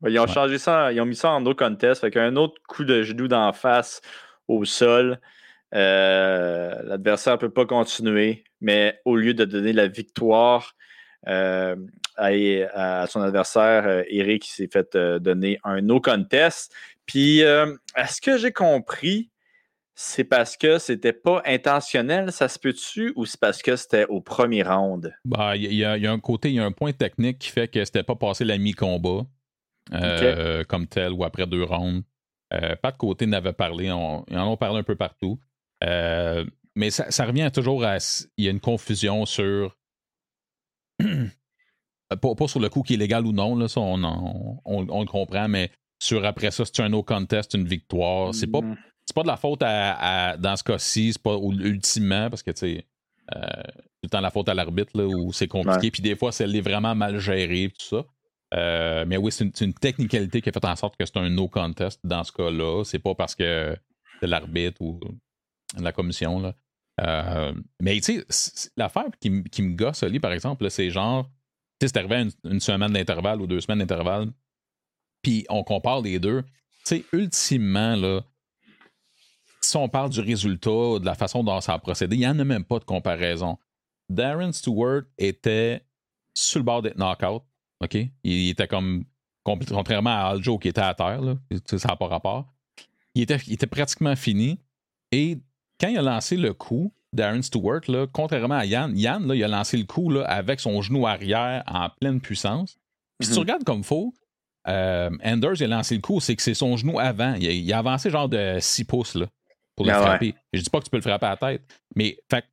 Ils 0.05 0.19
ont 0.19 0.27
changé 0.27 0.59
ça, 0.59 0.93
ils 0.93 1.01
ont 1.01 1.05
mis 1.05 1.15
ça 1.15 1.31
en 1.31 1.41
no 1.41 1.55
contest. 1.55 2.01
Fait 2.01 2.11
qu'un 2.11 2.35
autre 2.35 2.61
coup 2.67 2.83
de 2.83 3.01
genou 3.01 3.27
d'en 3.27 3.51
face 3.51 4.01
au 4.47 4.63
sol. 4.63 5.19
Euh, 5.73 6.81
l'adversaire 6.83 7.33
ne 7.33 7.39
peut 7.39 7.49
pas 7.49 7.65
continuer, 7.65 8.43
mais 8.61 9.01
au 9.05 9.15
lieu 9.15 9.33
de 9.33 9.43
donner 9.43 9.73
la 9.73 9.87
victoire 9.87 10.75
euh, 11.27 11.75
à, 12.15 13.05
son 13.07 13.21
adversaire, 13.21 13.87
euh, 13.87 14.03
Eric 14.07 14.45
s'est 14.45 14.69
fait 14.71 14.97
donner 14.97 15.59
un 15.63 15.81
no 15.81 15.99
contest. 15.99 16.73
Puis, 17.05 17.39
est-ce 17.39 18.21
que 18.21 18.37
j'ai 18.37 18.51
compris? 18.51 19.29
C'est 19.99 20.25
parce 20.25 20.57
que 20.57 20.77
c'était 20.77 21.13
pas 21.13 21.41
intentionnel, 21.45 22.31
ça 22.31 22.47
se 22.49 22.59
peut-tu, 22.59 23.13
ou 23.15 23.25
c'est 23.25 23.39
parce 23.39 23.63
que 23.63 23.75
c'était 23.75 24.05
au 24.05 24.21
premier 24.21 24.61
round? 24.61 25.15
Bah, 25.25 25.55
il 25.55 25.73
y, 25.73 25.83
a 25.83 26.11
un 26.11 26.19
côté, 26.19 26.49
il 26.49 26.55
y 26.55 26.59
a 26.59 26.65
un 26.65 26.71
point 26.71 26.91
technique 26.91 27.39
qui 27.39 27.49
fait 27.49 27.67
que 27.67 27.83
c'était 27.83 28.03
pas 28.03 28.15
passé 28.15 28.45
la 28.45 28.57
mi-combat 28.57 29.25
comme 30.67 30.85
tel 30.87 31.13
ou 31.13 31.23
après 31.23 31.47
deux 31.47 31.63
rounds. 31.63 32.03
pas 32.51 32.91
de 32.91 32.97
côté 32.97 33.25
n'avait 33.25 33.53
parlé, 33.53 33.85
ils 33.85 33.91
en 33.91 34.25
ont 34.29 34.57
parlé 34.57 34.79
un 34.79 34.83
peu 34.83 34.95
partout. 34.95 35.39
Euh, 35.83 36.45
mais 36.75 36.89
ça, 36.91 37.25
revient 37.25 37.49
toujours 37.53 37.83
à. 37.83 37.97
Il 38.37 38.45
y 38.45 38.47
a 38.47 38.51
une 38.51 38.59
confusion 38.59 39.25
sur. 39.25 39.75
Pas, 40.99 42.47
sur 42.47 42.59
le 42.59 42.69
coup 42.69 42.83
qui 42.83 42.95
est 42.95 42.97
légal 42.97 43.25
ou 43.25 43.31
non, 43.31 43.55
là, 43.55 43.67
ça, 43.67 43.81
on, 43.81 44.81
le 44.81 45.05
comprend, 45.05 45.47
mais 45.47 45.71
sur 45.99 46.25
après 46.25 46.51
ça, 46.51 46.63
c'est 46.65 46.79
un 46.81 46.89
no 46.89 47.03
contest, 47.03 47.53
une 47.53 47.67
victoire. 47.67 48.33
C'est 48.33 48.47
pas, 48.47 48.61
mm. 48.61 48.77
pas 49.13 49.23
de 49.23 49.27
la 49.27 49.37
faute 49.37 49.61
à, 49.63 50.37
dans 50.37 50.55
ce 50.55 50.63
cas-ci, 50.63 51.13
c'est 51.13 51.21
pas 51.21 51.37
ultimement, 51.37 52.29
parce 52.29 52.43
que 52.43 52.51
tu 52.51 52.59
sais. 52.59 52.85
Euh, 53.35 53.63
tout 54.01 54.05
le 54.05 54.09
temps 54.09 54.21
la 54.21 54.31
faute 54.31 54.47
à 54.47 54.53
l'arbitre 54.53 55.03
où 55.03 55.33
c'est 55.33 55.47
compliqué. 55.47 55.91
Puis 55.91 56.01
des 56.01 56.15
fois, 56.15 56.31
c'est 56.31 56.45
vraiment 56.61 56.95
mal 56.95 57.19
géré, 57.19 57.73
tout 57.77 57.85
ça. 57.85 58.05
Euh, 58.53 59.05
mais 59.05 59.17
oui, 59.17 59.31
c'est 59.31 59.43
une, 59.43 59.51
une, 59.59 59.73
technicalité 59.73 60.41
qui 60.41 60.49
a 60.49 60.51
fait 60.51 60.65
en 60.65 60.75
sorte 60.75 60.95
que 60.95 61.05
c'est 61.05 61.17
un 61.17 61.29
no 61.29 61.49
contest 61.49 61.99
dans 62.03 62.23
ce 62.23 62.31
cas-là. 62.31 62.83
C'est 62.85 62.99
pas 62.99 63.15
parce 63.15 63.35
que 63.35 63.75
c'est 64.19 64.27
l'arbitre 64.27 64.81
ou 64.81 64.99
la 65.77 65.91
commission. 65.91 66.39
Là. 66.39 66.55
Euh, 67.01 67.53
mais 67.79 67.99
tu 68.01 68.23
sais, 68.29 68.69
l'affaire 68.75 69.09
qui, 69.19 69.29
me 69.29 69.75
gosse, 69.75 70.03
Ali, 70.03 70.19
par 70.19 70.31
exemple, 70.31 70.69
c'est 70.69 70.89
genre, 70.89 71.25
tu 71.79 71.87
sais, 71.87 71.93
c'est 71.93 71.97
arrivé 71.97 72.29
une, 72.43 72.59
semaine 72.59 72.93
d'intervalle 72.93 73.41
ou 73.41 73.47
deux 73.47 73.61
semaines 73.61 73.79
d'intervalle, 73.79 74.31
puis 75.21 75.45
on 75.49 75.63
compare 75.63 76.01
les 76.01 76.19
deux. 76.19 76.43
Tu 76.85 76.97
sais, 76.97 77.05
ultimement, 77.13 77.95
là, 77.95 78.21
si 79.61 79.77
on 79.77 79.89
parle 79.89 80.09
du 80.09 80.21
résultat, 80.21 80.99
de 80.99 81.05
la 81.05 81.15
façon 81.15 81.43
dont 81.43 81.59
ça 81.61 81.73
a 81.73 81.79
procédé, 81.79 82.15
il 82.15 82.19
n'y 82.19 82.27
en 82.27 82.39
a 82.39 82.43
même 82.43 82.63
pas 82.63 82.79
de 82.79 82.85
comparaison. 82.85 83.57
Darren 84.09 84.53
Stewart 84.53 85.03
était 85.17 85.83
sur 86.33 86.59
le 86.59 86.63
bord 86.63 86.81
d'être 86.81 86.97
knockout. 86.97 87.43
OK? 87.81 87.97
Il 88.23 88.49
était 88.49 88.67
comme. 88.67 89.05
Contrairement 89.43 90.09
à 90.09 90.31
Aljo 90.31 90.59
qui 90.59 90.67
était 90.67 90.81
à 90.81 90.93
terre, 90.93 91.21
là, 91.21 91.35
ça 91.65 91.87
n'a 91.87 91.95
pas 91.95 92.07
rapport. 92.07 92.53
Il 93.15 93.21
était, 93.21 93.37
il 93.47 93.53
était 93.53 93.67
pratiquement 93.67 94.15
fini. 94.15 94.59
Et 95.13 95.37
quand 95.79 95.87
il 95.87 95.97
a 95.97 96.01
lancé 96.01 96.37
le 96.37 96.53
coup, 96.53 96.91
Darren 97.13 97.41
Stewart, 97.41 97.81
là, 97.87 98.05
contrairement 98.11 98.55
à 98.55 98.65
Yann, 98.65 98.97
Yann, 98.97 99.27
là, 99.27 99.35
il 99.35 99.43
a 99.43 99.47
lancé 99.47 99.77
le 99.77 99.85
coup 99.85 100.09
là, 100.09 100.23
avec 100.25 100.59
son 100.59 100.81
genou 100.81 101.07
arrière 101.07 101.63
en 101.67 101.89
pleine 101.89 102.19
puissance. 102.19 102.77
Puis 103.19 103.27
si 103.27 103.31
tu 103.31 103.39
mhm. 103.39 103.43
regardes 103.43 103.63
comme 103.63 103.83
faux, 103.83 104.13
euh, 104.67 105.09
Anders 105.23 105.55
il 105.55 105.63
a 105.65 105.77
lancé 105.77 105.95
le 105.95 106.01
coup, 106.01 106.19
c'est 106.19 106.35
que 106.35 106.41
c'est 106.41 106.53
son 106.53 106.75
genou 106.77 106.99
avant. 106.99 107.35
Il 107.35 107.73
a, 107.73 107.77
avancé 107.77 108.09
genre 108.09 108.29
de 108.29 108.57
6 108.59 108.83
pouces 108.85 109.15
là, 109.15 109.27
pour 109.75 109.85
le 109.85 109.93
ah 109.93 110.01
frapper. 110.01 110.35
Je 110.53 110.61
dis 110.61 110.69
pas 110.69 110.79
que 110.79 110.85
tu 110.85 110.89
peux 110.89 110.97
le 110.97 111.03
frapper 111.03 111.25
à 111.25 111.29
la 111.29 111.37
tête, 111.37 111.61
mais 111.95 112.17
fait, 112.29 112.45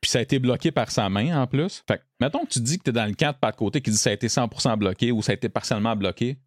puis 0.00 0.10
ça 0.10 0.18
a 0.18 0.22
été 0.22 0.38
bloqué 0.38 0.70
par 0.70 0.90
sa 0.90 1.08
main 1.08 1.40
en 1.40 1.46
plus. 1.46 1.82
Fait 1.88 2.00
mettons 2.20 2.44
que 2.44 2.50
tu 2.50 2.60
dis 2.60 2.78
que 2.78 2.84
tu 2.84 2.90
es 2.90 2.92
dans 2.92 3.06
le 3.06 3.32
pas 3.32 3.50
de 3.50 3.56
côté 3.56 3.80
qui 3.80 3.90
dit 3.90 3.96
que 3.96 4.02
ça 4.02 4.10
a 4.10 4.12
été 4.12 4.28
100% 4.28 4.76
bloqué 4.76 5.10
ou 5.10 5.22
ça 5.22 5.32
a 5.32 5.34
été 5.34 5.48
partiellement 5.48 5.96
bloqué. 5.96 6.38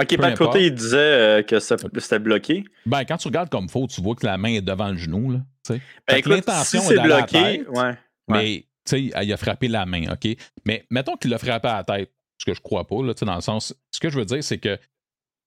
OK, 0.00 0.16
par 0.16 0.34
côté, 0.34 0.66
il 0.66 0.74
disait 0.74 0.96
euh, 0.96 1.42
que 1.42 1.58
c'était 1.58 2.18
bloqué. 2.18 2.64
Ben, 2.86 3.04
quand 3.04 3.16
tu 3.16 3.28
regardes 3.28 3.48
comme 3.48 3.68
faux, 3.68 3.86
tu 3.88 4.00
vois 4.00 4.14
que 4.14 4.24
la 4.24 4.38
main 4.38 4.54
est 4.54 4.62
devant 4.62 4.90
le 4.90 4.96
genou. 4.96 5.32
Là, 5.32 5.40
ben, 5.68 6.20
l'intention 6.24 6.80
si 6.80 6.92
est, 6.92 7.00
bloqué, 7.00 7.64
ouais, 7.68 7.94
mais 8.28 8.66
il 8.92 9.32
a 9.32 9.36
frappé 9.36 9.68
la 9.68 9.86
main, 9.86 10.12
OK? 10.12 10.28
Mais 10.64 10.86
mettons 10.90 11.16
qu'il 11.16 11.30
l'a 11.30 11.38
frappé 11.38 11.68
à 11.68 11.78
la 11.78 11.84
tête, 11.84 12.12
ce 12.38 12.44
que 12.46 12.54
je 12.54 12.60
crois 12.60 12.86
pas, 12.86 13.02
là, 13.02 13.12
dans 13.14 13.34
le 13.34 13.40
sens. 13.40 13.74
Ce 13.90 14.00
que 14.00 14.08
je 14.08 14.18
veux 14.18 14.24
dire, 14.24 14.42
c'est 14.42 14.58
que, 14.58 14.78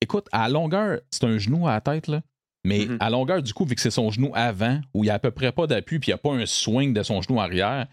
écoute, 0.02 0.28
à 0.32 0.50
longueur, 0.50 1.00
c'est 1.10 1.24
un 1.24 1.38
genou 1.38 1.68
à 1.68 1.74
la 1.74 1.82
tête, 1.82 2.08
là. 2.08 2.22
Mais 2.64 2.86
mm-hmm. 2.86 2.98
à 3.00 3.10
longueur, 3.10 3.42
du 3.42 3.54
coup, 3.54 3.66
vu 3.66 3.74
que 3.74 3.82
c'est 3.82 3.90
son 3.90 4.12
genou 4.12 4.32
avant, 4.36 4.80
où 4.94 5.04
il 5.04 5.08
n'y 5.08 5.10
a 5.10 5.16
à 5.16 5.20
peu 5.20 5.32
près 5.32 5.52
pas 5.52 5.66
d'appui, 5.66 5.98
puis 5.98 6.10
il 6.10 6.12
n'y 6.12 6.16
a 6.16 6.18
pas 6.20 6.32
un 6.32 6.46
swing 6.46 6.94
de 6.94 7.02
son 7.02 7.22
genou 7.22 7.42
arrière, 7.42 7.88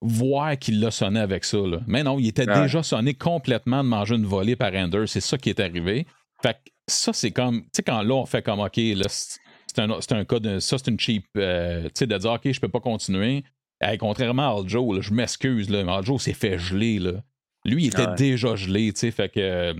voir 0.00 0.56
qu'il 0.58 0.80
l'a 0.80 0.90
sonné 0.90 1.20
avec 1.20 1.44
ça. 1.44 1.58
Là. 1.58 1.80
Mais 1.86 2.02
non, 2.02 2.18
il 2.18 2.28
était 2.28 2.46
déjà 2.46 2.82
sonné 2.82 3.14
complètement 3.14 3.82
de 3.82 3.88
manger 3.88 4.14
une 4.14 4.26
volée 4.26 4.56
par 4.56 4.74
Ender. 4.74 5.04
C'est 5.06 5.20
ça 5.20 5.38
qui 5.38 5.50
est 5.50 5.60
arrivé. 5.60 6.06
Fait 6.42 6.54
que 6.54 6.70
ça, 6.86 7.12
c'est 7.12 7.30
comme. 7.30 7.62
Tu 7.62 7.68
sais, 7.74 7.82
quand 7.82 8.02
là, 8.02 8.14
on 8.14 8.26
fait 8.26 8.42
comme 8.42 8.60
OK, 8.60 8.76
là, 8.76 9.06
c'est 9.08 9.80
un, 9.80 9.90
un, 9.90 10.24
cas 10.24 10.38
de. 10.38 10.58
Ça, 10.60 10.78
c'est 10.78 10.90
une 10.90 11.00
cheap. 11.00 11.26
Euh, 11.36 11.84
tu 11.84 11.90
sais, 11.94 12.06
de 12.06 12.16
dire 12.16 12.32
OK, 12.32 12.50
je 12.50 12.60
peux 12.60 12.68
pas 12.68 12.80
continuer. 12.80 13.44
contrairement 13.98 14.56
à 14.56 14.60
Aljo, 14.60 15.00
je 15.00 15.12
m'excuse, 15.12 15.68
mais 15.68 15.90
Aljo 15.90 16.18
s'est 16.18 16.32
fait 16.32 16.58
geler. 16.58 16.98
Là. 16.98 17.12
Lui, 17.64 17.84
il 17.84 17.86
était 17.88 18.14
déjà 18.16 18.54
gelé, 18.54 18.92
tu 18.92 19.00
sais, 19.00 19.10
fait 19.10 19.28
que. 19.28 19.74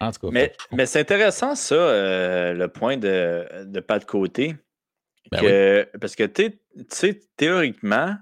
En 0.00 0.12
tout 0.12 0.26
cas. 0.26 0.28
Mais, 0.30 0.52
mais 0.70 0.86
c'est 0.86 1.00
intéressant, 1.00 1.54
ça, 1.56 1.74
euh, 1.74 2.52
le 2.52 2.68
point 2.68 2.96
de, 2.96 3.64
de 3.64 3.80
pas 3.80 3.98
de 3.98 4.04
côté. 4.04 4.54
Ben 5.32 5.86
parce 6.00 6.14
que, 6.14 6.24
tu 6.24 6.60
sais, 6.90 7.20
théoriquement, 7.36 8.14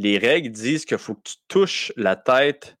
les 0.00 0.18
règles 0.18 0.50
disent 0.50 0.84
qu'il 0.84 0.98
faut 0.98 1.14
que 1.14 1.22
tu 1.24 1.34
touches 1.46 1.92
la 1.96 2.16
tête 2.16 2.76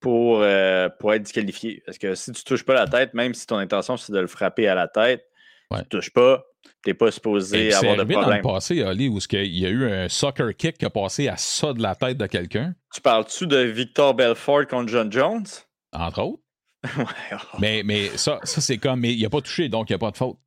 pour, 0.00 0.40
euh, 0.40 0.88
pour 0.88 1.12
être 1.12 1.22
disqualifié. 1.22 1.82
Parce 1.84 1.98
que 1.98 2.14
si 2.14 2.32
tu 2.32 2.40
ne 2.40 2.44
touches 2.44 2.64
pas 2.64 2.74
la 2.74 2.86
tête, 2.86 3.12
même 3.14 3.34
si 3.34 3.46
ton 3.46 3.58
intention 3.58 3.96
c'est 3.96 4.12
de 4.12 4.18
le 4.18 4.26
frapper 4.26 4.66
à 4.66 4.74
la 4.74 4.88
tête, 4.88 5.26
tu 5.70 5.76
ne 5.76 5.82
touches 5.82 6.10
pas, 6.10 6.46
tu 6.82 6.90
n'es 6.90 6.94
pas 6.94 7.10
supposé 7.10 7.74
avoir 7.74 7.96
de 7.96 8.04
problème. 8.04 8.22
dans 8.22 8.36
le 8.36 8.54
passé, 8.54 8.82
Ali, 8.82 9.08
où 9.08 9.18
il 9.32 9.58
y 9.58 9.66
a 9.66 9.68
eu 9.68 9.90
un 9.90 10.08
soccer 10.08 10.56
kick 10.56 10.78
qui 10.78 10.86
a 10.86 10.90
passé 10.90 11.28
à 11.28 11.36
ça 11.36 11.74
de 11.74 11.82
la 11.82 11.94
tête 11.94 12.16
de 12.16 12.26
quelqu'un. 12.26 12.74
Tu 12.94 13.02
parles-tu 13.02 13.46
de 13.46 13.58
Victor 13.58 14.14
Belfort 14.14 14.66
contre 14.66 14.88
John 14.90 15.12
Jones? 15.12 15.46
Entre 15.92 16.22
autres. 16.22 16.42
oh. 16.98 17.36
Mais, 17.58 17.82
mais 17.84 18.08
ça, 18.16 18.40
ça 18.44 18.62
c'est 18.62 18.78
comme, 18.78 19.00
mais 19.00 19.12
il 19.12 19.22
n'a 19.22 19.28
pas 19.28 19.42
touché, 19.42 19.68
donc 19.68 19.90
il 19.90 19.92
n'y 19.92 19.96
a 19.96 19.98
pas 19.98 20.12
de 20.12 20.16
faute. 20.16 20.38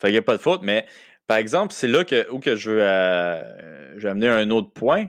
Fait 0.00 0.10
il 0.10 0.12
n'y 0.12 0.18
a 0.18 0.22
pas 0.22 0.36
de 0.36 0.42
faute, 0.42 0.60
mais 0.62 0.86
par 1.26 1.38
exemple, 1.38 1.72
c'est 1.72 1.88
là 1.88 2.04
que, 2.04 2.30
où 2.30 2.38
que 2.38 2.54
je 2.54 2.70
veux, 2.70 2.82
euh, 2.82 3.96
je 3.96 4.04
veux 4.04 4.10
amener 4.10 4.28
un 4.28 4.50
autre 4.50 4.70
point. 4.70 5.06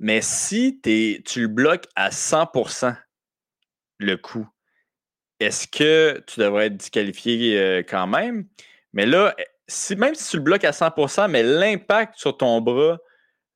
Mais 0.00 0.20
si 0.20 0.80
tu 0.82 1.40
le 1.40 1.48
bloques 1.48 1.86
à 1.96 2.10
100% 2.10 2.96
le 3.98 4.16
coup, 4.16 4.46
est-ce 5.40 5.66
que 5.66 6.22
tu 6.26 6.40
devrais 6.40 6.66
être 6.66 6.76
disqualifié 6.76 7.58
euh, 7.58 7.82
quand 7.88 8.06
même? 8.06 8.46
Mais 8.92 9.06
là, 9.06 9.34
eh, 9.38 9.44
si, 9.66 9.96
même 9.96 10.14
si 10.14 10.30
tu 10.30 10.36
le 10.36 10.42
bloques 10.42 10.64
à 10.64 10.72
100 10.72 11.28
mais 11.28 11.42
l'impact 11.42 12.14
sur 12.16 12.36
ton 12.36 12.60
bras 12.60 12.98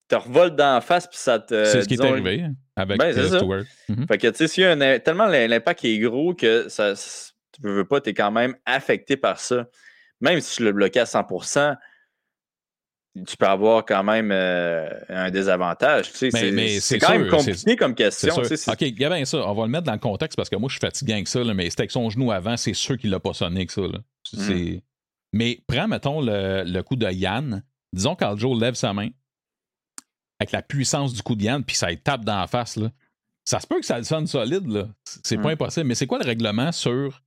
te 0.09 0.15
revole 0.15 0.55
d'en 0.55 0.81
face 0.81 1.07
puis 1.07 1.19
ça 1.19 1.39
te. 1.39 1.65
C'est 1.65 1.83
ce 1.83 1.89
qui 1.89 1.95
est 1.95 2.05
arrivé 2.05 2.45
avec 2.77 2.99
ben, 2.99 3.13
Stewart. 3.13 3.65
Mm-hmm. 3.89 4.07
Fait 4.09 4.19
que 4.19 4.29
tu 4.29 4.37
sais, 4.37 4.49
si 4.49 4.65
un, 4.65 4.99
tellement 4.99 5.27
l'impact 5.27 5.85
est 5.85 5.99
gros 5.99 6.35
que 6.35 6.69
ça, 6.69 6.95
tu 6.95 7.63
veux 7.63 7.85
pas, 7.85 8.01
tu 8.01 8.11
es 8.11 8.15
quand 8.15 8.31
même 8.31 8.55
affecté 8.67 9.17
par 9.17 9.39
ça. 9.39 9.67
Même 10.21 10.41
si 10.41 10.57
tu 10.57 10.65
le 10.65 10.73
bloquais 10.73 11.01
à 11.01 11.07
100 11.07 11.27
tu 13.27 13.37
peux 13.37 13.47
avoir 13.47 13.85
quand 13.85 14.03
même 14.03 14.31
euh, 14.33 14.89
un 15.11 15.31
désavantage. 15.31 16.13
Tu 16.13 16.31
sais, 16.31 16.51
mais, 16.51 16.81
c'est 16.81 16.99
quand 16.99 17.11
même 17.11 17.29
compliqué 17.29 17.77
comme 17.77 17.95
question. 17.95 18.35
OK, 18.35 18.81
il 18.81 18.99
y 18.99 19.05
a 19.05 19.09
bien 19.11 19.25
ça. 19.25 19.47
On 19.47 19.55
va 19.55 19.65
le 19.65 19.71
mettre 19.71 19.85
dans 19.85 19.93
le 19.93 19.99
contexte 19.99 20.37
parce 20.37 20.49
que 20.49 20.57
moi, 20.57 20.69
je 20.69 20.75
suis 20.75 20.81
fatigué 20.81 21.13
avec 21.13 21.29
ça, 21.29 21.45
mais 21.45 21.69
c'était 21.69 21.83
avec 21.83 21.91
son 21.91 22.09
genou 22.09 22.33
avant, 22.33 22.57
c'est 22.57 22.73
sûr 22.73 22.97
qu'il 22.97 23.11
l'a 23.11 23.21
pas 23.21 23.35
sonné 23.35 23.67
que 23.67 23.73
ça. 23.73 23.83
Hmm. 23.83 24.79
Mais 25.35 25.63
prends, 25.67 25.89
mettons, 25.89 26.21
le, 26.23 26.81
coup 26.81 26.97
de 26.97 27.11
Yann. 27.11 27.63
Disons 27.93 28.15
qu'Aljo 28.15 28.59
lève 28.59 28.75
sa 28.75 28.95
main 28.95 29.11
avec 30.41 30.53
la 30.53 30.63
puissance 30.63 31.13
du 31.13 31.23
coup 31.23 31.35
de 31.35 31.43
Yann, 31.43 31.63
puis 31.63 31.77
ça 31.77 31.95
tape 31.95 32.25
dans 32.25 32.41
la 32.41 32.47
face. 32.47 32.77
Là. 32.77 32.91
Ça 33.45 33.61
se 33.61 33.67
peut 33.67 33.79
que 33.79 33.87
ça 33.87 33.99
le 33.99 34.05
sonne 34.05 34.27
solide, 34.27 34.67
là. 34.69 34.89
C'est 35.05 35.37
pas 35.37 35.51
hmm. 35.51 35.53
impossible. 35.53 35.87
Mais 35.87 35.95
c'est 35.95 36.07
quoi 36.07 36.19
le 36.19 36.25
règlement 36.25 36.73
sur 36.73 37.23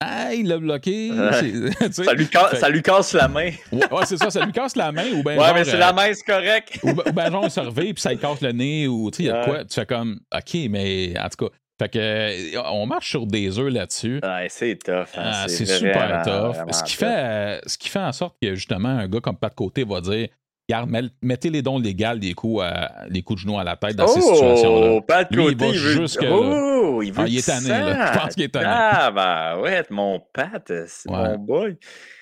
ah, 0.00 0.34
il 0.34 0.46
l'a 0.46 0.58
bloqué. 0.58 1.10
ça, 1.90 2.12
lui 2.12 2.28
casse, 2.28 2.60
ça 2.60 2.68
lui 2.68 2.82
casse 2.82 3.14
la 3.14 3.28
main. 3.28 3.50
ouais, 3.72 4.04
c'est 4.04 4.18
ça, 4.18 4.30
ça 4.30 4.44
lui 4.44 4.52
casse 4.52 4.76
la 4.76 4.92
main. 4.92 5.10
Ou 5.12 5.22
ben 5.22 5.38
ouais, 5.38 5.54
mais 5.54 5.64
c'est 5.64 5.78
la 5.78 5.90
euh, 5.90 5.92
main, 5.94 6.12
c'est 6.12 6.24
correct. 6.24 6.78
ou, 6.82 6.92
ben 7.12 7.30
genre, 7.30 7.44
il 7.44 7.50
se 7.50 7.60
revient 7.60 7.94
puis 7.94 8.02
ça 8.02 8.10
lui 8.10 8.18
casse 8.18 8.42
le 8.42 8.52
nez. 8.52 8.86
Ou 8.88 9.10
tu 9.10 9.18
sais, 9.18 9.22
il 9.22 9.26
y 9.26 9.30
a 9.30 9.44
quoi. 9.44 9.64
Tu 9.64 9.74
fais 9.74 9.86
comme, 9.86 10.20
OK, 10.34 10.58
mais 10.70 11.14
en 11.18 11.28
tout 11.28 11.46
cas. 11.46 11.54
Fait 11.78 11.90
que, 11.90 11.98
euh, 11.98 12.62
on 12.72 12.86
marche 12.86 13.10
sur 13.10 13.26
des 13.26 13.58
œufs 13.58 13.70
là-dessus. 13.70 14.20
Ouais, 14.22 14.46
c'est 14.48 14.78
tough. 14.82 15.08
Hein, 15.14 15.30
ah, 15.34 15.44
c'est 15.46 15.66
super 15.66 16.22
tough. 16.24 16.56
Ce 16.72 16.82
qui, 16.82 16.94
fait, 16.94 17.60
ce 17.66 17.76
qui 17.76 17.90
fait 17.90 17.98
en 17.98 18.12
sorte 18.12 18.36
que, 18.40 18.54
justement, 18.54 18.88
un 18.88 19.08
gars 19.08 19.20
comme 19.20 19.36
Pat 19.36 19.54
Côté 19.54 19.84
va 19.84 20.00
dire 20.00 20.28
Garde, 20.68 20.90
mettez 21.22 21.48
les 21.48 21.62
dons 21.62 21.78
légaux 21.78 22.16
des 22.16 22.34
coups, 22.34 22.62
à, 22.64 23.06
les 23.08 23.22
coups 23.22 23.40
de 23.42 23.46
genoux 23.46 23.58
à 23.58 23.62
la 23.62 23.76
tête 23.76 23.94
dans 23.94 24.08
ces 24.08 24.20
situations-là. 24.20 24.90
Oh, 24.94 25.00
pas 25.00 25.22
de 25.22 25.36
Lui, 25.36 25.46
il 25.52 25.56
va 25.56 25.66
il 25.66 25.78
veut... 25.78 25.92
jusque. 26.02 26.24
Oh, 26.28 27.00
il 27.04 27.12
veut 27.12 27.22
Ah, 27.22 27.28
il 27.28 27.38
est 27.38 27.46
tanné, 27.46 27.68
là. 27.68 28.12
Je 28.12 28.18
pense 28.18 28.34
qu'il 28.34 28.42
est 28.44 28.48
tanné. 28.48 28.66
Ah, 28.68 29.10
ben 29.12 29.60
ouais, 29.60 29.84
mon 29.90 30.20
Pat, 30.32 30.64
c'est 30.88 31.08
Ouais. 31.08 31.28
mon 31.30 31.38
boy. 31.38 31.78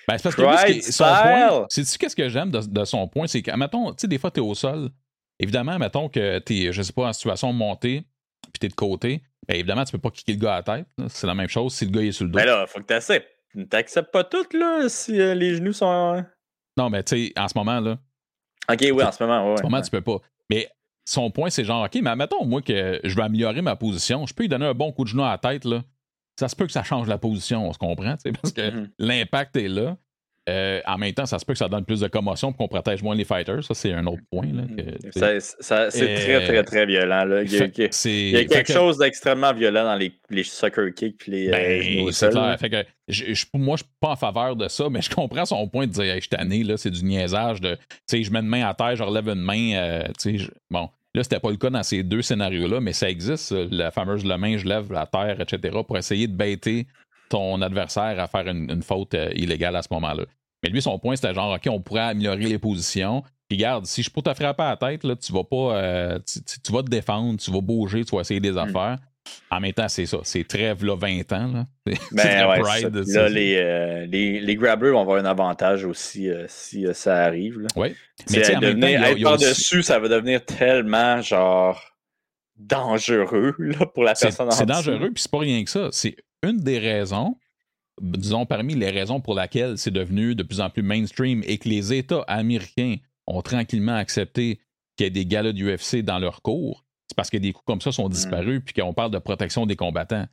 Ben, 0.07 0.17
c'est 0.19 0.23
parce 0.23 0.35
que 0.35 0.41
lui, 0.73 0.81
son 0.83 1.03
point, 1.03 1.65
c'est-tu 1.69 1.97
qu'est-ce 1.97 2.15
que 2.15 2.29
j'aime 2.29 2.51
de, 2.51 2.59
de 2.59 2.85
son 2.85 3.07
point? 3.07 3.25
C'est 3.25 3.41
que, 3.41 3.49
mettons, 3.57 3.89
tu 3.91 4.01
sais, 4.01 4.07
des 4.07 4.19
fois, 4.19 4.29
t'es 4.29 4.41
au 4.41 4.53
sol. 4.53 4.89
Évidemment, 5.39 5.79
mettons 5.79 6.07
que 6.07 6.37
t'es, 6.39 6.71
je 6.71 6.81
sais 6.83 6.93
pas, 6.93 7.07
en 7.07 7.13
situation 7.13 7.51
montée, 7.51 8.03
puis 8.53 8.59
t'es 8.59 8.67
de 8.67 8.75
côté. 8.75 9.23
Ben, 9.47 9.55
évidemment, 9.55 9.83
tu 9.85 9.91
peux 9.91 9.97
pas 9.97 10.11
kicker 10.11 10.33
le 10.33 10.39
gars 10.39 10.53
à 10.53 10.57
la 10.57 10.63
tête. 10.63 10.85
C'est 11.07 11.25
la 11.25 11.33
même 11.33 11.49
chose 11.49 11.73
si 11.73 11.85
le 11.85 11.91
gars 11.91 12.01
est 12.03 12.11
sur 12.11 12.25
le 12.25 12.31
dos. 12.31 12.37
Ben 12.37 12.45
là, 12.45 12.65
faut 12.67 12.79
que 12.79 12.85
t'acceptes. 12.85 13.27
T'acceptes 13.71 14.11
pas 14.11 14.23
tout, 14.23 14.45
là, 14.53 14.83
si 14.87 15.19
euh, 15.19 15.33
les 15.33 15.55
genoux 15.55 15.73
sont. 15.73 16.23
Non, 16.77 16.89
mais 16.91 17.01
tu 17.03 17.15
sais, 17.27 17.33
en 17.37 17.47
ce 17.47 17.57
moment, 17.57 17.79
là, 17.79 17.97
Ok, 18.71 18.79
oui, 18.81 19.03
en 19.03 19.11
ce 19.11 19.23
moment, 19.23 19.53
en 19.53 19.57
ce 19.57 19.63
moment, 19.63 19.81
tu 19.81 19.91
peux 19.91 20.01
pas. 20.01 20.17
Mais 20.49 20.67
son 21.05 21.29
point, 21.31 21.49
c'est 21.49 21.63
genre, 21.63 21.85
OK, 21.85 21.99
mais 22.01 22.15
mettons, 22.15 22.45
moi, 22.45 22.61
que 22.61 22.99
je 23.03 23.15
veux 23.15 23.21
améliorer 23.23 23.61
ma 23.61 23.75
position, 23.75 24.25
je 24.25 24.33
peux 24.33 24.43
lui 24.43 24.49
donner 24.49 24.65
un 24.65 24.73
bon 24.73 24.91
coup 24.91 25.03
de 25.03 25.09
genou 25.09 25.23
à 25.23 25.31
la 25.31 25.37
tête, 25.37 25.65
là. 25.65 25.83
Ça 26.39 26.49
se 26.49 26.55
peut 26.55 26.65
que 26.65 26.71
ça 26.71 26.83
change 26.83 27.07
la 27.07 27.17
position, 27.17 27.67
on 27.67 27.73
se 27.73 27.77
comprend, 27.77 28.15
parce 28.41 28.53
que 28.53 28.71
Mhm. 28.71 28.89
l'impact 28.99 29.55
est 29.55 29.67
là. 29.69 29.97
Euh, 30.47 30.79
en 30.85 30.97
même 30.99 31.11
temps, 31.13 31.25
ça 31.25 31.39
se 31.39 31.45
peut 31.45 31.53
que 31.53 31.59
ça 31.59 31.67
donne 31.67 31.85
plus 31.85 32.01
de 32.01 32.07
commotion 32.07 32.51
pour 32.53 32.57
qu'on 32.59 32.67
protège 32.75 33.01
moins 33.01 33.15
les 33.15 33.25
fighters. 33.25 33.63
Ça, 33.63 33.73
c'est 33.73 33.93
un 33.93 34.05
autre 34.05 34.21
point. 34.29 34.45
Ça- 35.11 35.89
c'est 35.89 36.03
Euh, 36.03 36.15
très, 36.17 36.45
très, 36.45 36.63
très 36.63 36.85
violent. 36.85 37.25
Là. 37.25 37.41
Il 37.43 37.51
y 37.51 37.55
a, 37.55 37.59
Fait 37.59 37.71
que 37.71 37.81
il 37.83 37.87
c'est- 37.93 38.29
y 38.29 38.35
a 38.35 38.39
fait 38.39 38.45
quelque 38.45 38.67
que- 38.67 38.73
chose 38.73 38.97
d'extrêmement 38.97 39.53
violent 39.53 39.83
dans 39.83 39.95
les, 39.95 40.13
les 40.29 40.43
soccer 40.43 40.93
kicks 40.93 41.25
les 41.27 41.47
euh, 41.47 41.51
Ben, 41.51 42.11
c'est 42.11 42.29
clair. 42.29 42.57
Fait 42.59 42.69
que 42.69 42.83
je- 43.07 43.33
je- 43.33 43.45
moi, 43.55 43.75
je 43.77 43.83
suis 43.83 43.91
pas 43.99 44.09
en 44.11 44.15
faveur 44.15 44.55
de 44.55 44.67
ça, 44.67 44.87
mais 44.89 45.01
je 45.01 45.09
comprends 45.09 45.45
son 45.45 45.67
point 45.67 45.87
de 45.87 45.91
dire 45.91 46.03
hey, 46.03 46.15
je 46.15 46.19
suis 46.21 46.29
tanné, 46.29 46.63
c'est 46.77 46.91
du 46.91 47.03
niaisage 47.03 47.61
de 47.61 47.77
je 48.11 48.29
mets 48.31 48.39
une 48.39 48.47
main 48.47 48.67
à 48.67 48.73
terre, 48.73 48.95
je 48.95 49.03
relève 49.03 49.27
une 49.27 49.41
main. 49.41 49.73
euh, 49.75 50.03
je- 50.23 50.47
bon, 50.69 50.89
là, 51.15 51.23
c'était 51.23 51.39
pas 51.39 51.49
le 51.49 51.57
cas 51.57 51.69
dans 51.69 51.83
ces 51.83 52.03
deux 52.03 52.21
scénarios-là, 52.21 52.79
mais 52.81 52.93
ça 52.93 53.09
existe, 53.09 53.51
la 53.71 53.89
fameuse 53.91 54.23
le 54.25 54.37
main, 54.37 54.57
je 54.57 54.65
lève 54.67 54.91
la 54.91 55.05
terre, 55.05 55.41
etc., 55.41 55.75
pour 55.87 55.97
essayer 55.97 56.27
de 56.27 56.33
baiter 56.35 56.85
ton 57.29 57.61
adversaire 57.61 58.19
à 58.19 58.27
faire 58.27 58.47
une, 58.47 58.69
une 58.71 58.83
faute 58.83 59.13
euh, 59.13 59.29
illégale 59.35 59.75
à 59.75 59.81
ce 59.81 59.87
moment-là. 59.91 60.23
Mais 60.63 60.69
lui, 60.69 60.81
son 60.81 60.97
point, 60.99 61.15
c'était 61.15 61.33
genre, 61.33 61.53
OK, 61.53 61.67
on 61.69 61.79
pourrait 61.81 62.01
améliorer 62.01 62.37
les 62.45 62.57
positions. 62.59 63.23
Puis 63.47 63.57
garde, 63.57 63.85
si 63.85 64.01
je 64.01 64.09
peux 64.09 64.21
te 64.23 64.33
frapper 64.33 64.63
à 64.63 64.69
la 64.69 64.77
tête, 64.77 65.03
là, 65.03 65.15
tu 65.15 65.31
vas 65.31 65.43
pas. 65.43 65.77
euh, 65.77 66.19
tu, 66.63 66.71
vas 66.71 66.81
te 66.81 66.89
défendre, 66.89 67.39
tu 67.39 67.51
vas 67.51 67.61
bouger, 67.61 68.03
tu 68.03 68.15
vas 68.15 68.21
essayer 68.21 68.39
des 68.39 68.57
affaires. 68.57 68.97
En 69.51 69.59
même 69.59 69.73
temps, 69.73 69.87
c'est 69.89 70.05
ça. 70.05 70.19
C'est 70.23 70.47
très, 70.47 70.75
là, 70.75 70.95
20 70.95 71.31
ans. 71.33 71.47
Là. 71.53 71.65
Ben 72.11 72.47
ouais, 72.47 72.59
pride, 72.59 73.03
ça. 73.05 73.21
là, 73.23 73.29
les, 73.29 73.55
euh, 73.57 74.05
les, 74.05 74.39
les 74.39 74.55
grabbers 74.55 74.91
vont 74.93 75.01
avoir 75.01 75.17
un 75.17 75.25
avantage 75.25 75.83
aussi 75.85 76.29
euh, 76.29 76.45
si 76.47 76.85
ça 76.93 77.23
arrive. 77.23 77.59
Là. 77.59 77.67
Oui. 77.75 77.95
Mais 78.31 78.41
temps, 78.41 78.59
a- 78.61 79.09
être 79.09 79.13
aussi- 79.15 79.23
par-dessus, 79.23 79.83
ça 79.83 79.99
va 79.99 80.07
devenir 80.09 80.43
tellement 80.45 81.21
genre 81.21 81.81
dangereux 82.55 83.53
là, 83.59 83.85
pour 83.85 84.03
la 84.03 84.13
personne 84.13 84.47
en 84.47 84.51
c'est 84.51 84.65
dangereux, 84.65 85.11
puis 85.13 85.21
c'est 85.21 85.31
pas 85.31 85.39
rien 85.39 85.63
que 85.63 85.69
ça. 85.69 85.89
C'est 85.91 86.15
une 86.45 86.59
des 86.61 86.79
raisons, 86.79 87.37
disons 88.01 88.45
parmi 88.45 88.75
les 88.75 88.89
raisons 88.89 89.19
pour 89.21 89.39
lesquelles 89.39 89.77
c'est 89.77 89.91
devenu 89.91 90.35
de 90.35 90.43
plus 90.43 90.61
en 90.61 90.69
plus 90.69 90.83
mainstream 90.83 91.41
et 91.45 91.57
que 91.57 91.67
les 91.69 91.93
États 91.93 92.21
américains 92.27 92.95
ont 93.27 93.41
tranquillement 93.41 93.95
accepté 93.95 94.59
qu'il 94.97 95.05
y 95.05 95.07
ait 95.07 95.11
des 95.11 95.25
galas 95.25 95.51
d'UFC 95.53 95.97
dans 96.03 96.19
leur 96.19 96.41
cours. 96.41 96.85
C'est 97.09 97.15
parce 97.15 97.29
que 97.29 97.37
des 97.37 97.51
coups 97.53 97.65
comme 97.65 97.81
ça 97.81 97.91
sont 97.91 98.09
disparus, 98.09 98.61
puis 98.65 98.73
qu'on 98.73 98.93
parle 98.93 99.11
de 99.11 99.19
protection 99.19 99.65
des 99.65 99.75
combattants. 99.75 100.25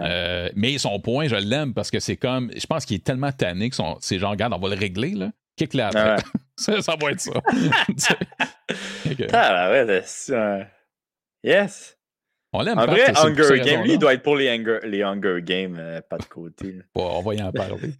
Euh, 0.00 0.48
mais 0.56 0.78
son 0.78 0.98
point, 1.00 1.28
je 1.28 1.36
l'aime 1.36 1.74
parce 1.74 1.90
que 1.90 2.00
c'est 2.00 2.16
comme. 2.16 2.50
Je 2.56 2.66
pense 2.66 2.84
qu'il 2.86 2.96
est 2.96 3.04
tellement 3.04 3.30
tanné 3.30 3.70
que 3.70 3.76
son- 3.76 3.96
c'est 4.00 4.18
genre, 4.18 4.30
regarde, 4.32 4.52
on 4.54 4.58
va 4.58 4.68
le 4.70 4.74
régler, 4.74 5.10
là. 5.12 5.30
Kick 5.56 5.74
la 5.74 5.90
Ah 5.94 6.16
ça, 6.56 6.80
ça 6.82 6.96
va 7.00 7.10
être 7.12 7.20
ça. 7.20 7.32
Ah, 9.32 9.70
ouais, 9.70 10.02
c'est 10.04 10.34
un- 10.36 10.66
Yes. 11.44 11.93
On 12.54 12.62
l'aime. 12.62 12.78
En 12.78 12.86
vrai, 12.86 13.10
Hunger 13.16 13.44
ces 13.44 13.60
Games, 13.60 13.82
lui, 13.82 13.92
il 13.94 13.98
doit 13.98 14.14
être 14.14 14.22
pour 14.22 14.36
les 14.36 14.48
Hunger, 14.48 14.78
les 14.84 15.02
Hunger 15.02 15.40
Games, 15.42 15.76
euh, 15.78 16.00
pas 16.08 16.16
de 16.18 16.24
côté. 16.24 16.66
Ouais, 16.66 16.82
on 16.94 17.20
va 17.22 17.34
y 17.34 17.42
en 17.42 17.52
parler. 17.52 17.92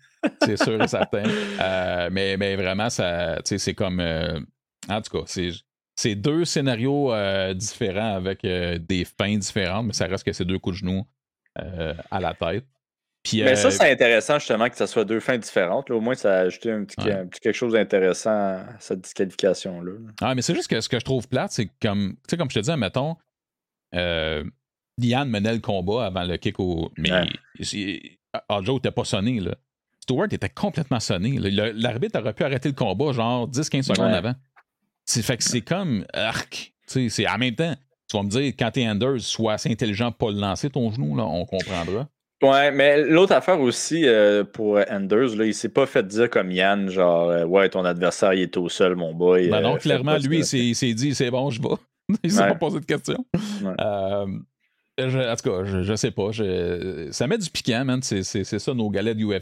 c'est 0.42 0.56
sûr 0.56 0.82
et 0.82 0.88
certain. 0.88 1.24
Euh, 1.60 2.08
mais, 2.10 2.36
mais 2.38 2.56
vraiment, 2.56 2.88
ça, 2.88 3.38
c'est 3.44 3.74
comme. 3.74 4.00
euh, 4.00 4.40
en 4.88 5.00
tout 5.02 5.18
cas, 5.18 5.24
c'est. 5.26 5.50
C'est 5.96 6.16
deux 6.16 6.44
scénarios 6.44 7.12
différents 7.54 8.16
avec 8.16 8.40
des 8.42 9.04
fins 9.04 9.36
différentes, 9.38 9.86
mais 9.86 9.92
ça 9.92 10.06
reste 10.06 10.24
que 10.24 10.32
c'est 10.32 10.44
deux 10.44 10.58
coups 10.58 10.74
de 10.74 10.78
genoux 10.80 11.04
à 12.10 12.18
la 12.20 12.34
tête. 12.34 12.64
Puis, 13.22 13.42
Mais 13.44 13.54
ça, 13.54 13.70
c'est 13.70 13.90
intéressant 13.92 14.40
justement 14.40 14.68
que 14.68 14.76
ça 14.76 14.86
soit 14.88 15.04
deux 15.04 15.20
fins 15.20 15.38
différentes. 15.38 15.88
là. 15.88 15.94
Au 15.96 16.00
moins, 16.00 16.16
ça 16.16 16.34
a 16.34 16.38
ajouté 16.40 16.72
un 16.72 16.84
petit, 16.84 17.00
Ouais. 17.06 17.12
un 17.12 17.26
petit 17.26 17.40
quelque 17.40 17.54
chose 17.54 17.72
d'intéressant 17.74 18.30
à 18.30 18.64
cette 18.80 19.02
disqualification-là. 19.02 19.92
Ah, 20.20 20.34
mais 20.34 20.42
c'est 20.42 20.54
juste 20.56 20.68
que 20.68 20.80
ce 20.80 20.88
que 20.88 20.98
je 20.98 21.04
trouve 21.04 21.26
plate, 21.28 21.52
c'est 21.52 21.66
que 21.66 21.72
comme, 21.80 22.14
tu 22.16 22.20
sais, 22.30 22.36
comme 22.36 22.50
je 22.50 22.58
te 22.58 22.64
dis, 22.64 22.76
mettons, 22.76 23.16
euh, 23.94 24.44
Liane 24.98 25.28
menait 25.28 25.52
le 25.54 25.60
combat 25.60 26.06
avant 26.06 26.24
le 26.24 26.36
kick 26.36 26.58
au. 26.60 26.90
Mais 26.98 27.10
Ouais. 27.10 28.00
Aljo 28.48 28.74
n'était 28.74 28.90
pas 28.90 29.04
sonné, 29.04 29.40
là. 29.40 29.54
Stewart 30.00 30.26
était 30.30 30.48
complètement 30.48 31.00
sonné. 31.00 31.38
L'arbitre 31.38 32.20
aurait 32.20 32.34
pu 32.34 32.44
arrêter 32.44 32.68
le 32.68 32.74
combat 32.74 33.12
genre 33.12 33.48
10-15 33.48 33.82
secondes 33.82 34.06
Ouais. 34.10 34.16
avant. 34.16 34.34
C'est 35.06 35.22
fait 35.22 35.36
que 35.36 35.44
c'est 35.44 35.60
comme. 35.62 36.04
Arc. 36.12 36.72
C'est 36.86 37.28
en 37.28 37.38
même 37.38 37.54
temps. 37.54 37.74
Tu 38.10 38.16
vas 38.16 38.22
me 38.22 38.28
dire, 38.28 38.52
quand 38.58 38.70
t'es 38.70 38.86
Anders, 38.86 39.18
sois 39.20 39.54
assez 39.54 39.70
intelligent 39.70 40.12
pour 40.12 40.28
pas 40.28 40.34
le 40.34 40.40
lancer 40.40 40.68
ton 40.68 40.90
genou, 40.92 41.16
là, 41.16 41.24
on 41.24 41.46
comprendra. 41.46 42.06
Ouais, 42.42 42.70
mais 42.70 43.02
l'autre 43.02 43.32
affaire 43.32 43.58
aussi 43.60 44.06
euh, 44.06 44.44
pour 44.44 44.78
Anders, 44.90 45.34
là, 45.36 45.46
il 45.46 45.54
s'est 45.54 45.70
pas 45.70 45.86
fait 45.86 46.06
dire 46.06 46.28
comme 46.28 46.50
Yann, 46.52 46.90
genre, 46.90 47.30
euh, 47.30 47.44
ouais, 47.46 47.70
ton 47.70 47.84
adversaire, 47.86 48.34
il 48.34 48.42
est 48.42 48.56
au 48.58 48.68
sol, 48.68 48.96
mon 48.96 49.14
boy. 49.14 49.48
Ben 49.48 49.56
euh, 49.58 49.60
non, 49.62 49.76
clairement, 49.78 50.16
lui, 50.18 50.28
que- 50.28 50.34
il 50.42 50.44
s'est- 50.44 50.58
il 50.58 50.74
s'est 50.74 50.92
dit, 50.92 51.14
c'est 51.14 51.30
bon, 51.30 51.48
je 51.50 51.62
vais. 51.62 51.68
il 52.22 52.30
s'est 52.30 52.42
Ouais. 52.42 52.48
pas 52.48 52.54
posé 52.56 52.80
de 52.80 52.84
questions. 52.84 53.24
Ouais. 53.62 53.72
Euh, 53.80 54.26
je- 54.98 55.32
en 55.32 55.36
tout 55.36 55.50
cas, 55.50 55.64
je, 55.64 55.82
je 55.82 55.94
sais 55.96 56.10
pas. 56.10 56.30
je- 56.32 57.08
ça 57.12 57.26
met 57.26 57.38
du 57.38 57.50
piquant, 57.50 57.84
man. 57.84 58.02
C'est, 58.02 58.22
ça, 58.44 58.74
nos 58.74 58.90
galets. 58.90 59.16
Mm. 59.16 59.32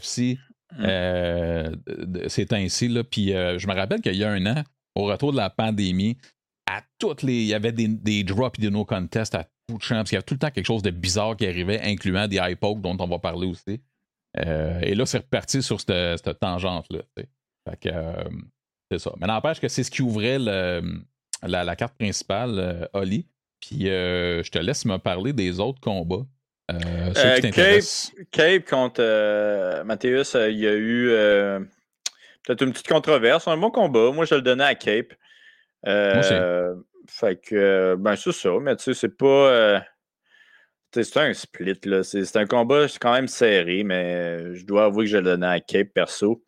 Euh, 0.79 1.69
de- 1.87 2.05
de- 2.05 2.27
c'est 2.29 2.51
ainsi, 2.53 2.87
là. 2.87 3.03
Puis 3.03 3.33
euh, 3.33 3.57
je 3.59 3.67
me 3.67 3.73
rappelle 3.73 4.01
qu'il 4.01 4.15
y 4.15 4.23
a 4.23 4.31
un 4.31 4.45
an, 4.47 4.63
au 4.95 5.03
retour 5.05 5.31
de 5.31 5.37
la 5.37 5.49
pandémie, 5.49 6.17
à 6.65 6.81
toutes 6.97 7.21
les. 7.23 7.41
Il 7.41 7.47
y 7.47 7.53
avait 7.53 7.71
des, 7.71 7.87
des 7.87 8.23
drops 8.23 8.57
et 8.57 8.61
des 8.63 8.69
no 8.71 8.83
contests 8.85 9.35
à 9.35 9.43
tout 9.67 9.77
champ, 9.79 9.95
parce 9.97 10.09
qu'il 10.09 10.15
y 10.15 10.17
avait 10.17 10.23
tout 10.25 10.33
le 10.33 10.39
temps 10.39 10.49
quelque 10.51 10.65
chose 10.65 10.81
de 10.81 10.89
bizarre 10.89 11.37
qui 11.37 11.45
arrivait, 11.45 11.79
incluant 11.83 12.27
des 12.27 12.37
high 12.37 12.55
pokes 12.57 12.81
dont 12.81 12.97
on 12.99 13.07
va 13.07 13.19
parler 13.19 13.45
aussi. 13.47 13.81
Euh, 14.39 14.79
et 14.81 14.95
là, 14.95 15.05
c'est 15.05 15.19
reparti 15.19 15.61
sur 15.61 15.79
cette, 15.79 16.23
cette 16.25 16.39
tangente-là. 16.39 17.01
Fait 17.15 17.77
que, 17.79 17.89
euh, 17.89 18.23
c'est 18.91 18.97
ça. 18.99 19.11
Mais 19.21 19.27
n'empêche 19.27 19.59
que 19.59 19.67
c'est 19.67 19.83
ce 19.83 19.91
qui 19.91 20.01
ouvrait 20.01 20.39
le- 20.39 21.01
la, 21.47 21.63
la 21.63 21.75
carte 21.75 21.95
principale, 21.97 22.59
euh, 22.59 22.85
Oli. 22.93 23.27
Puis 23.59 23.89
euh, 23.89 24.43
je 24.43 24.51
te 24.51 24.59
laisse 24.59 24.85
me 24.85 24.97
parler 24.97 25.33
des 25.33 25.59
autres 25.59 25.79
combats. 25.79 26.25
Euh, 26.71 27.13
ceux 27.13 27.35
qui 27.35 27.41
t'intéressent. 27.41 28.11
Cape 28.31 28.65
contre 28.69 29.83
Mathéus, 29.83 30.35
il 30.35 30.57
y 30.57 30.67
a 30.67 30.73
eu 30.73 31.07
peut-être 32.43 32.61
une 32.61 32.71
petite 32.71 32.87
controverse. 32.87 33.47
Un 33.47 33.57
bon 33.57 33.71
combat. 33.71 34.11
Moi, 34.11 34.25
je 34.25 34.35
le 34.35 34.41
donnais 34.41 34.63
à 34.63 34.75
Cape. 34.75 35.13
Euh, 35.87 36.75
Fait 37.07 37.35
que, 37.41 37.95
ben, 37.99 38.15
c'est 38.15 38.31
ça. 38.31 38.51
Mais 38.61 38.75
tu 38.75 38.83
sais, 38.83 38.93
c'est 38.93 39.17
pas. 39.17 39.25
euh, 39.25 39.79
c'est 40.93 41.17
un 41.17 41.33
split. 41.33 41.79
là. 41.85 42.03
C'est 42.03 42.23
c'est 42.23 42.37
un 42.37 42.45
combat 42.45 42.87
c'est 42.87 42.99
quand 42.99 43.13
même 43.13 43.27
serré, 43.27 43.83
mais 43.83 44.55
je 44.55 44.65
dois 44.65 44.85
avouer 44.85 45.05
que 45.05 45.11
je 45.11 45.17
le 45.17 45.23
donnais 45.23 45.47
à 45.47 45.59
Cape 45.59 45.89
perso. 45.93 46.43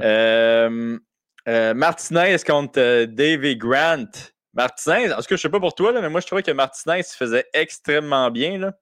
Euh, 0.00 0.98
euh, 1.48 1.74
Martinez 1.74 2.36
contre 2.46 2.78
euh, 2.80 3.06
Davy 3.06 3.56
Grant. 3.56 4.06
Martinez, 4.54 5.12
en 5.12 5.16
tout 5.16 5.22
cas, 5.22 5.36
je 5.36 5.36
sais 5.36 5.48
pas 5.48 5.60
pour 5.60 5.74
toi, 5.74 5.92
là, 5.92 6.00
mais 6.00 6.08
moi, 6.08 6.20
je 6.20 6.26
trouvais 6.26 6.42
que 6.42 6.50
Martinez 6.50 7.02
se 7.02 7.16
faisait 7.16 7.46
extrêmement 7.52 8.30
bien. 8.30 8.58
Là. 8.58 8.72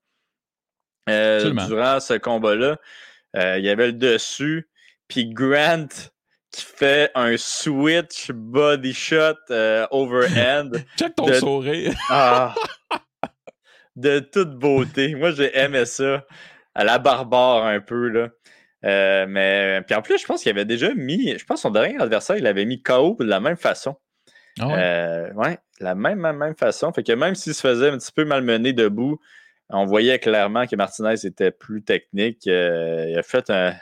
Euh, 1.09 1.51
durant 1.67 1.99
ce 1.99 2.15
combat-là. 2.15 2.77
Euh, 3.35 3.57
il 3.59 3.65
y 3.65 3.69
avait 3.69 3.87
le 3.87 3.93
dessus. 3.93 4.69
Puis 5.07 5.27
Grant 5.27 5.87
qui 6.51 6.63
fait 6.63 7.11
un 7.13 7.35
switch 7.37 8.31
body 8.31 8.93
shot 8.93 9.35
overhand. 9.91 10.71
Check 10.97 11.13
ton 11.15 11.25
de- 11.25 11.33
sourire. 11.33 11.93
Ah! 12.09 12.55
de 13.95 14.19
toute 14.19 14.51
beauté. 14.57 15.15
Moi, 15.15 15.31
j'ai 15.31 15.55
aimé 15.57 15.85
ça. 15.85 16.25
À 16.73 16.83
la 16.83 16.97
barbare 16.97 17.65
un 17.65 17.79
peu, 17.79 18.07
là. 18.09 18.29
Euh, 18.85 19.25
mais 19.27 19.81
puis 19.85 19.95
en 19.95 20.01
plus, 20.01 20.19
je 20.19 20.25
pense 20.25 20.43
qu'il 20.43 20.51
avait 20.51 20.65
déjà 20.65 20.93
mis. 20.93 21.37
Je 21.37 21.43
pense 21.45 21.61
son 21.61 21.71
dernier 21.71 21.97
adversaire, 21.99 22.37
il 22.37 22.43
l'avait 22.43 22.65
mis 22.65 22.81
KO 22.81 23.15
de 23.19 23.25
la 23.25 23.39
même 23.39 23.57
façon. 23.57 23.95
Ah 24.59 24.67
ouais? 24.67 24.73
Euh, 24.77 25.33
ouais, 25.33 25.57
la 25.79 25.95
même, 25.95 26.19
même, 26.19 26.37
même 26.37 26.55
façon. 26.55 26.91
Fait 26.93 27.03
que 27.03 27.11
même 27.11 27.35
s'il 27.35 27.53
se 27.53 27.61
faisait 27.61 27.89
un 27.89 27.97
petit 27.97 28.11
peu 28.11 28.25
malmener 28.25 28.73
debout, 28.73 29.19
on 29.69 29.85
voyait 29.85 30.19
clairement 30.19 30.67
que 30.67 30.75
Martinez 30.75 31.15
était 31.25 31.51
plus 31.51 31.83
technique. 31.83 32.45
Euh, 32.47 33.07
il 33.09 33.17
a 33.17 33.23
fait 33.23 33.49
un 33.49 33.73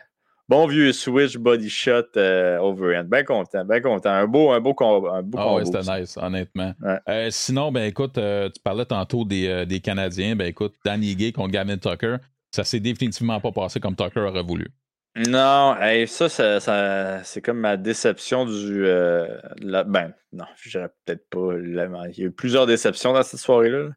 bon 0.48 0.66
vieux 0.68 0.94
switch 0.94 1.36
body 1.38 1.70
shot 1.70 2.04
euh, 2.16 2.58
overhand. 2.60 3.04
Bien 3.04 3.24
content, 3.24 3.66
bien 3.66 3.82
content. 3.82 4.10
Un 4.12 4.26
beau, 4.26 4.52
un 4.52 4.62
beau, 4.62 4.74
com- 4.74 5.06
un 5.14 5.22
beau 5.22 5.38
Ah 5.42 5.54
ouais, 5.56 5.64
combo. 5.64 5.80
c'était 5.82 6.00
nice, 6.00 6.18
honnêtement. 6.18 6.74
Ouais. 6.82 7.28
Sinon, 7.30 7.72
ben 7.74 7.84
écoute, 7.84 8.14
tu 8.16 8.62
parlais 8.64 8.86
tantôt 8.86 9.26
des, 9.26 9.66
des 9.66 9.82
Canadiens. 9.82 10.36
Ben 10.38 10.48
écoute, 10.48 10.74
Danny 10.86 11.16
Gay 11.16 11.34
contre 11.34 11.52
Gavin 11.52 11.78
Tucker, 11.78 12.16
ça 12.52 12.64
s'est 12.64 12.80
définitivement 12.80 13.40
pas 13.42 13.52
passé 13.52 13.80
comme 13.82 13.96
Tucker 13.96 14.22
aurait 14.22 14.44
voulu. 14.44 14.68
Non, 15.16 15.76
ça, 16.08 17.24
c'est 17.24 17.42
comme 17.42 17.60
ma 17.60 17.78
déception 17.78 18.46
du. 18.46 18.86
Euh, 18.86 19.28
ben, 19.62 20.14
non, 20.32 20.46
je 20.56 20.72
dirais 20.72 20.90
peut-être 21.06 21.30
pas. 21.30 21.54
il 21.60 22.20
y 22.20 22.24
a 22.24 22.26
eu 22.26 22.32
plusieurs 22.32 22.66
déceptions 22.66 23.14
dans 23.14 23.22
cette 23.22 23.40
soirée-là. 23.40 23.90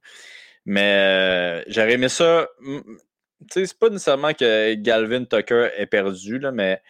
Mais 0.67 1.63
euh, 1.63 1.65
j'aurais 1.69 1.95
aimé 1.95 2.09
ça. 2.09 2.49
Tu 2.63 2.83
sais, 3.51 3.67
c'est 3.67 3.79
pas 3.79 3.89
nécessairement 3.89 4.35
que 4.35 4.75
Galvin 4.75 5.25
Tucker 5.25 5.71
est 5.77 5.87
perdu, 5.87 6.39
là, 6.39 6.53
mais 6.53 6.83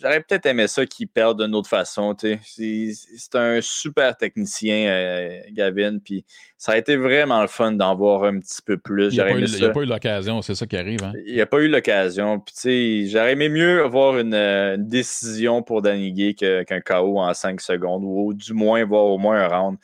J'aurais 0.00 0.20
peut-être 0.20 0.46
aimé 0.46 0.66
ça 0.66 0.84
qu'il 0.84 1.06
perde 1.08 1.42
d'une 1.42 1.54
autre 1.54 1.68
façon. 1.68 2.16
C'est 2.18 3.34
un 3.34 3.60
super 3.60 4.16
technicien, 4.16 4.88
euh, 4.88 5.40
Gavin. 5.52 5.98
Puis 5.98 6.24
ça 6.58 6.72
a 6.72 6.76
été 6.76 6.96
vraiment 6.96 7.40
le 7.42 7.48
fun 7.48 7.72
d'en 7.72 7.94
voir 7.94 8.24
un 8.24 8.38
petit 8.40 8.62
peu 8.64 8.78
plus. 8.78 9.12
Il 9.12 9.14
n'y 9.14 9.20
a, 9.20 9.70
pas 9.70 9.80
eu 9.80 9.86
l'occasion, 9.86 10.42
c'est 10.42 10.54
ça 10.54 10.66
qui 10.66 10.76
arrive. 10.76 11.04
Hein? 11.04 11.12
Il 11.26 11.34
n'y 11.34 11.40
a 11.40 11.46
pas 11.46 11.58
eu 11.58 11.68
l'occasion. 11.68 12.40
Puis 12.40 13.08
j'aurais 13.08 13.32
aimé 13.32 13.48
mieux 13.48 13.84
avoir 13.84 14.18
une, 14.18 14.76
décision 14.78 15.62
pour 15.62 15.82
Danny 15.82 16.12
Gay 16.12 16.34
qu'un 16.34 16.80
KO 16.80 17.18
en 17.20 17.32
5 17.32 17.60
secondes, 17.60 18.02
ou 18.04 18.34
du 18.34 18.52
moins 18.52 18.84
voir 18.84 19.04
au 19.04 19.18
moins 19.18 19.40
un 19.40 19.48
round. 19.48 19.78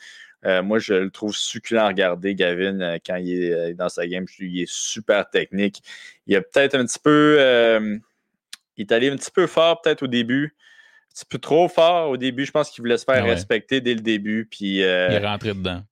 Euh, 0.45 0.61
moi, 0.61 0.77
je 0.77 0.93
le 0.93 1.09
trouve 1.09 1.33
succulent 1.33 1.79
à 1.79 1.87
regarder, 1.87 2.35
Gavin, 2.35 2.81
euh, 2.81 2.97
quand 3.05 3.15
il 3.15 3.43
est 3.43 3.73
dans 3.75 3.87
sa 3.87 4.05
game. 4.05 4.25
Il 4.39 4.61
est 4.61 4.69
super 4.69 5.29
technique. 5.29 5.81
Il 6.27 6.35
a 6.35 6.41
peut-être 6.41 6.75
un 6.75 6.85
petit 6.85 6.99
peu 6.99 7.37
il 8.77 8.81
est 8.81 8.91
allé 8.91 9.09
un 9.09 9.15
petit 9.15 9.31
peu 9.31 9.47
fort 9.47 9.81
peut-être 9.81 10.03
au 10.03 10.07
début. 10.07 10.55
Un 10.55 11.13
petit 11.13 11.25
peu 11.29 11.37
trop 11.37 11.67
fort 11.67 12.09
au 12.09 12.17
début. 12.17 12.45
Je 12.45 12.51
pense 12.51 12.69
qu'il 12.69 12.81
voulait 12.81 12.97
se 12.97 13.05
faire 13.05 13.23
ah 13.23 13.27
respecter 13.27 13.81
dès 13.81 13.93
le 13.93 14.01
début. 14.01 14.47
Puis, 14.49 14.83
euh, 14.83 15.09
il 15.09 15.15
est 15.15 15.27
rentré 15.27 15.53
dedans. 15.53 15.83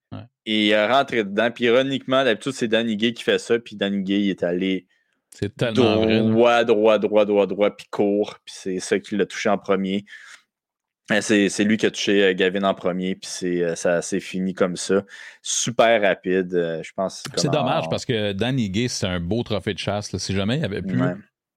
Et 0.45 0.67
il 0.67 0.71
est 0.71 0.87
rentré 0.87 1.23
dedans. 1.23 1.51
Puis 1.51 1.65
ironiquement, 1.65 2.23
d'habitude, 2.23 2.53
c'est 2.53 2.67
Danny 2.67 2.97
Gay 2.97 3.13
qui 3.13 3.23
fait 3.23 3.37
ça. 3.37 3.59
Puis 3.59 3.75
Danny 3.75 4.01
Gay, 4.01 4.21
il 4.21 4.29
est 4.29 4.43
allé 4.43 4.87
c'est 5.29 5.55
tellement 5.55 6.05
droit, 6.29 6.63
droit, 6.65 6.97
droit, 6.97 7.25
droit, 7.25 7.47
droit, 7.47 7.69
puis 7.75 7.87
court. 7.89 8.39
Puis 8.43 8.55
c'est 8.57 8.79
ça 8.79 8.99
qui 8.99 9.15
l'a 9.15 9.25
touché 9.25 9.49
en 9.49 9.57
premier. 9.57 10.05
C'est 11.21 11.63
lui 11.63 11.77
qui 11.77 11.85
a 11.85 11.91
touché 11.91 12.23
euh, 12.23 12.33
Gavin 12.33 12.63
en 12.63 12.73
premier, 12.73 13.15
puis 13.15 13.61
euh, 13.61 13.75
ça 13.75 14.01
s'est 14.01 14.21
fini 14.21 14.53
comme 14.53 14.77
ça. 14.77 15.03
Super 15.41 16.01
rapide, 16.01 16.81
je 16.81 16.91
pense. 16.95 17.23
C'est 17.35 17.51
dommage 17.51 17.89
parce 17.89 18.05
que 18.05 18.31
Danny 18.31 18.69
Gay, 18.69 18.87
c'est 18.87 19.07
un 19.07 19.19
beau 19.19 19.43
trophée 19.43 19.73
de 19.73 19.79
chasse. 19.79 20.15
Si 20.17 20.33
jamais 20.33 20.57
il 20.57 20.65
avait 20.65 20.81
pu 20.81 20.97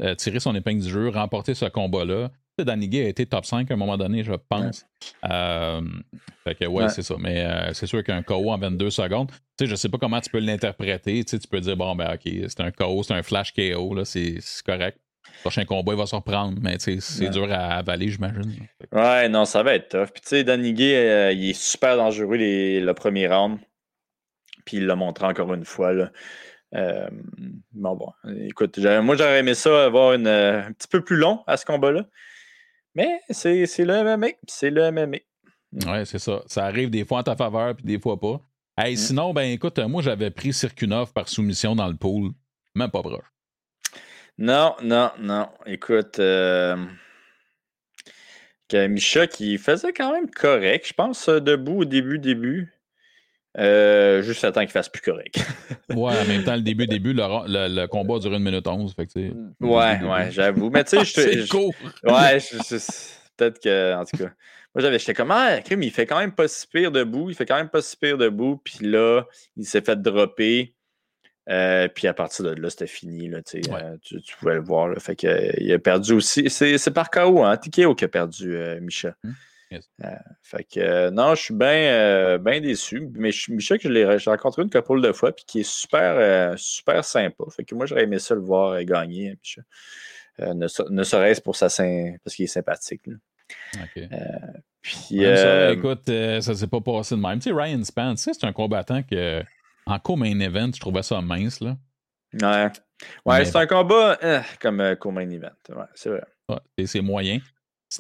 euh, 0.02 0.14
tirer 0.16 0.40
son 0.40 0.54
épingle 0.54 0.82
du 0.82 0.88
jeu, 0.88 1.08
remporter 1.08 1.54
ce 1.54 1.66
combat-là. 1.66 2.30
Danny 2.58 2.88
Gay 2.88 3.04
a 3.04 3.08
été 3.08 3.26
top 3.26 3.44
5 3.44 3.68
à 3.70 3.74
un 3.74 3.76
moment 3.76 3.96
donné, 3.96 4.22
je 4.22 4.32
pense. 4.32 4.86
Euh, 5.28 5.80
fait 6.44 6.54
que 6.54 6.64
ouais, 6.66 6.88
c'est 6.88 7.02
ça. 7.02 7.16
Mais 7.18 7.44
euh, 7.44 7.72
c'est 7.74 7.86
sûr 7.86 8.02
qu'un 8.04 8.22
KO 8.22 8.50
en 8.50 8.58
22 8.58 8.90
secondes, 8.90 9.30
tu 9.30 9.36
sais, 9.58 9.66
je 9.66 9.74
sais 9.74 9.88
pas 9.88 9.98
comment 9.98 10.20
tu 10.20 10.30
peux 10.30 10.38
l'interpréter. 10.38 11.24
Tu, 11.24 11.38
peux 11.48 11.60
dire, 11.60 11.76
bon, 11.76 11.96
ben 11.96 12.14
ok, 12.14 12.32
c'est 12.48 12.60
un 12.60 12.70
KO, 12.70 13.02
c'est 13.02 13.14
un 13.14 13.22
flash 13.22 13.52
KO, 13.52 13.94
là, 13.94 14.04
c'est, 14.04 14.38
correct. 14.64 14.98
Le 15.26 15.40
prochain 15.40 15.64
combat, 15.64 15.92
il 15.92 15.98
va 15.98 16.06
se 16.06 16.14
reprendre, 16.14 16.58
mais 16.60 16.76
c'est 16.78 17.28
dur 17.30 17.52
à 17.52 17.76
avaler, 17.76 18.08
j'imagine. 18.08 18.66
Ouais, 18.92 19.28
non, 19.28 19.44
ça 19.44 19.62
va 19.62 19.74
être 19.74 19.88
tough. 19.88 20.12
Puis 20.12 20.22
tu 20.22 20.28
sais, 20.28 20.44
Danny 20.44 20.72
Gay, 20.72 21.34
il 21.34 21.50
est 21.50 21.60
super 21.60 21.96
dangereux 21.96 22.36
le 22.36 22.92
premier 22.92 23.26
round. 23.26 23.58
Puis 24.64 24.78
il 24.78 24.86
l'a 24.86 24.96
montré 24.96 25.26
encore 25.26 25.52
une 25.54 25.64
fois. 25.64 25.92
Là. 25.92 26.10
Euh, 26.74 27.08
bon, 27.72 27.94
bon, 27.94 28.12
écoute, 28.46 28.78
moi 28.78 29.16
j'aurais 29.16 29.38
aimé 29.38 29.54
ça 29.54 29.84
avoir 29.84 30.14
une, 30.14 30.26
euh, 30.26 30.66
un 30.66 30.72
petit 30.72 30.88
peu 30.88 31.02
plus 31.02 31.16
long 31.16 31.44
à 31.46 31.56
ce 31.56 31.64
combat-là. 31.64 32.06
Mais 32.94 33.20
c'est 33.30 33.64
le 33.78 34.04
MMA. 34.04 34.28
C'est 34.48 34.70
le 34.70 34.90
MMA. 34.90 35.18
Ouais, 35.86 36.04
c'est 36.04 36.18
ça. 36.18 36.42
Ça 36.46 36.64
arrive 36.64 36.90
des 36.90 37.04
fois 37.04 37.18
en 37.18 37.22
ta 37.22 37.36
faveur, 37.36 37.74
puis 37.74 37.84
des 37.84 37.98
fois 37.98 38.18
pas. 38.18 38.40
Hey, 38.76 38.94
mm. 38.94 38.96
Sinon, 38.96 39.34
ben 39.34 39.42
écoute, 39.42 39.78
moi 39.78 40.02
j'avais 40.02 40.30
pris 40.30 40.52
Sirkunov 40.52 41.12
par 41.12 41.28
soumission 41.28 41.76
dans 41.76 41.88
le 41.88 41.96
pool. 41.96 42.30
Même 42.74 42.90
pas 42.90 43.02
proche. 43.02 43.24
Non, 44.36 44.74
non, 44.82 45.12
non. 45.20 45.48
Écoute, 45.66 46.18
euh, 46.18 46.76
Misha 48.72 49.28
qui 49.28 49.58
faisait 49.58 49.92
quand 49.92 50.12
même 50.12 50.28
correct, 50.28 50.88
je 50.88 50.92
pense, 50.92 51.28
debout 51.28 51.82
au 51.82 51.84
début, 51.84 52.18
début. 52.18 52.73
Euh, 53.56 54.22
juste 54.22 54.42
à 54.42 54.50
temps 54.50 54.62
qu'il 54.62 54.70
fasse 54.70 54.88
plus 54.88 55.02
correct. 55.02 55.36
ouais, 55.90 56.12
en 56.18 56.24
même 56.26 56.42
temps, 56.42 56.56
le 56.56 56.62
début, 56.62 56.86
début, 56.86 57.12
le, 57.12 57.22
le, 57.46 57.86
combat 57.86 58.18
dure 58.18 58.34
une 58.34 58.42
minute 58.42 58.66
onze. 58.66 58.94
Fait 58.94 59.08
ouais, 59.60 60.02
ouais, 60.02 60.30
j'avoue. 60.30 60.70
Mais 60.70 60.82
tu 60.84 60.98
sais, 60.98 61.04
je 61.04 61.12
C'est 61.12 61.48
court. 61.48 61.72
Ouais, 62.02 62.38
peut-être 63.36 63.60
que, 63.60 63.94
en 63.94 64.04
tout 64.04 64.16
cas. 64.16 64.30
Moi, 64.74 64.82
j'avais, 64.82 64.98
j'étais 64.98 65.14
comme, 65.14 65.30
ah, 65.30 65.60
il 65.70 65.90
fait 65.92 66.04
quand 66.04 66.18
même 66.18 66.32
pas 66.32 66.48
si 66.48 66.66
pire 66.66 66.90
debout. 66.90 67.30
Il 67.30 67.36
fait 67.36 67.46
quand 67.46 67.54
même 67.54 67.68
pas 67.68 67.80
si 67.80 67.96
pire 67.96 68.18
debout. 68.18 68.60
Puis 68.64 68.78
là, 68.80 69.22
il 69.56 69.64
s'est 69.64 69.82
fait 69.82 70.00
dropper. 70.02 70.74
Euh, 71.48 71.86
puis 71.86 72.08
à 72.08 72.14
partir 72.14 72.44
de 72.44 72.60
là, 72.60 72.70
c'était 72.70 72.88
fini. 72.88 73.28
Là, 73.28 73.38
euh, 73.38 73.96
tu, 74.02 74.20
tu, 74.20 74.36
pouvais 74.36 74.54
le 74.54 74.62
voir. 74.62 74.88
Là, 74.88 74.98
fait 74.98 75.14
que, 75.14 75.62
il 75.62 75.72
a 75.72 75.78
perdu 75.78 76.14
aussi. 76.14 76.50
C'est, 76.50 76.90
par 76.92 77.08
KO, 77.08 77.44
hein? 77.44 77.56
TKO 77.56 77.94
qui 77.94 78.04
a 78.04 78.08
perdu, 78.08 78.58
Michel. 78.80 79.14
Hmm. 79.22 79.32
Euh, 79.72 80.08
fait 80.42 80.64
que 80.64 80.80
euh, 80.80 81.10
non, 81.10 81.34
je 81.34 81.42
suis 81.42 81.54
bien 81.54 81.68
euh, 81.68 82.60
déçu. 82.60 83.08
Mais 83.14 83.30
Michel, 83.48 83.78
je 83.80 83.88
l'ai 83.88 84.04
rencontré 84.04 84.62
une 84.62 84.70
couple 84.70 85.00
de 85.00 85.12
fois, 85.12 85.32
puis 85.32 85.44
qui 85.46 85.60
est 85.60 85.68
super, 85.68 86.58
super 86.58 87.04
sympa. 87.04 87.44
Fait 87.54 87.64
que 87.64 87.74
moi, 87.74 87.86
j'aurais 87.86 88.04
aimé 88.04 88.18
ça 88.18 88.34
le 88.34 88.40
voir 88.40 88.82
gagner, 88.84 89.38
ne, 90.38 90.66
serait-ce 90.66 91.40
pour 91.40 91.56
sa 91.56 91.66
parce 91.68 92.36
qu'il 92.36 92.44
est 92.44 92.48
sympathique. 92.48 93.02
puis, 94.82 95.24
ça, 95.24 95.72
écoute, 95.72 96.06
ça 96.06 96.54
s'est 96.54 96.66
pas 96.66 96.80
passé 96.80 97.16
de 97.16 97.20
même. 97.20 97.38
Tu 97.38 97.50
sais, 97.50 97.56
Ryan 97.56 97.82
Spence, 97.84 98.28
c'est 98.32 98.44
un 98.44 98.52
combattant 98.52 99.02
que, 99.02 99.42
en 99.86 99.98
co-main 99.98 100.38
event, 100.40 100.70
je 100.74 100.80
trouvais 100.80 101.02
ça 101.02 101.20
mince. 101.20 101.60
Là. 101.60 101.76
Ouais. 102.40 102.70
Ouais, 103.26 103.44
c'est 103.44 103.56
un 103.56 103.66
combat 103.66 104.18
comme 104.60 104.96
co-main 105.00 105.28
event. 105.30 105.50
Ouais, 105.70 105.84
c'est 105.94 106.10
vrai. 106.10 106.22
et 106.76 106.86
c'est 106.86 107.00
moyen. 107.00 107.40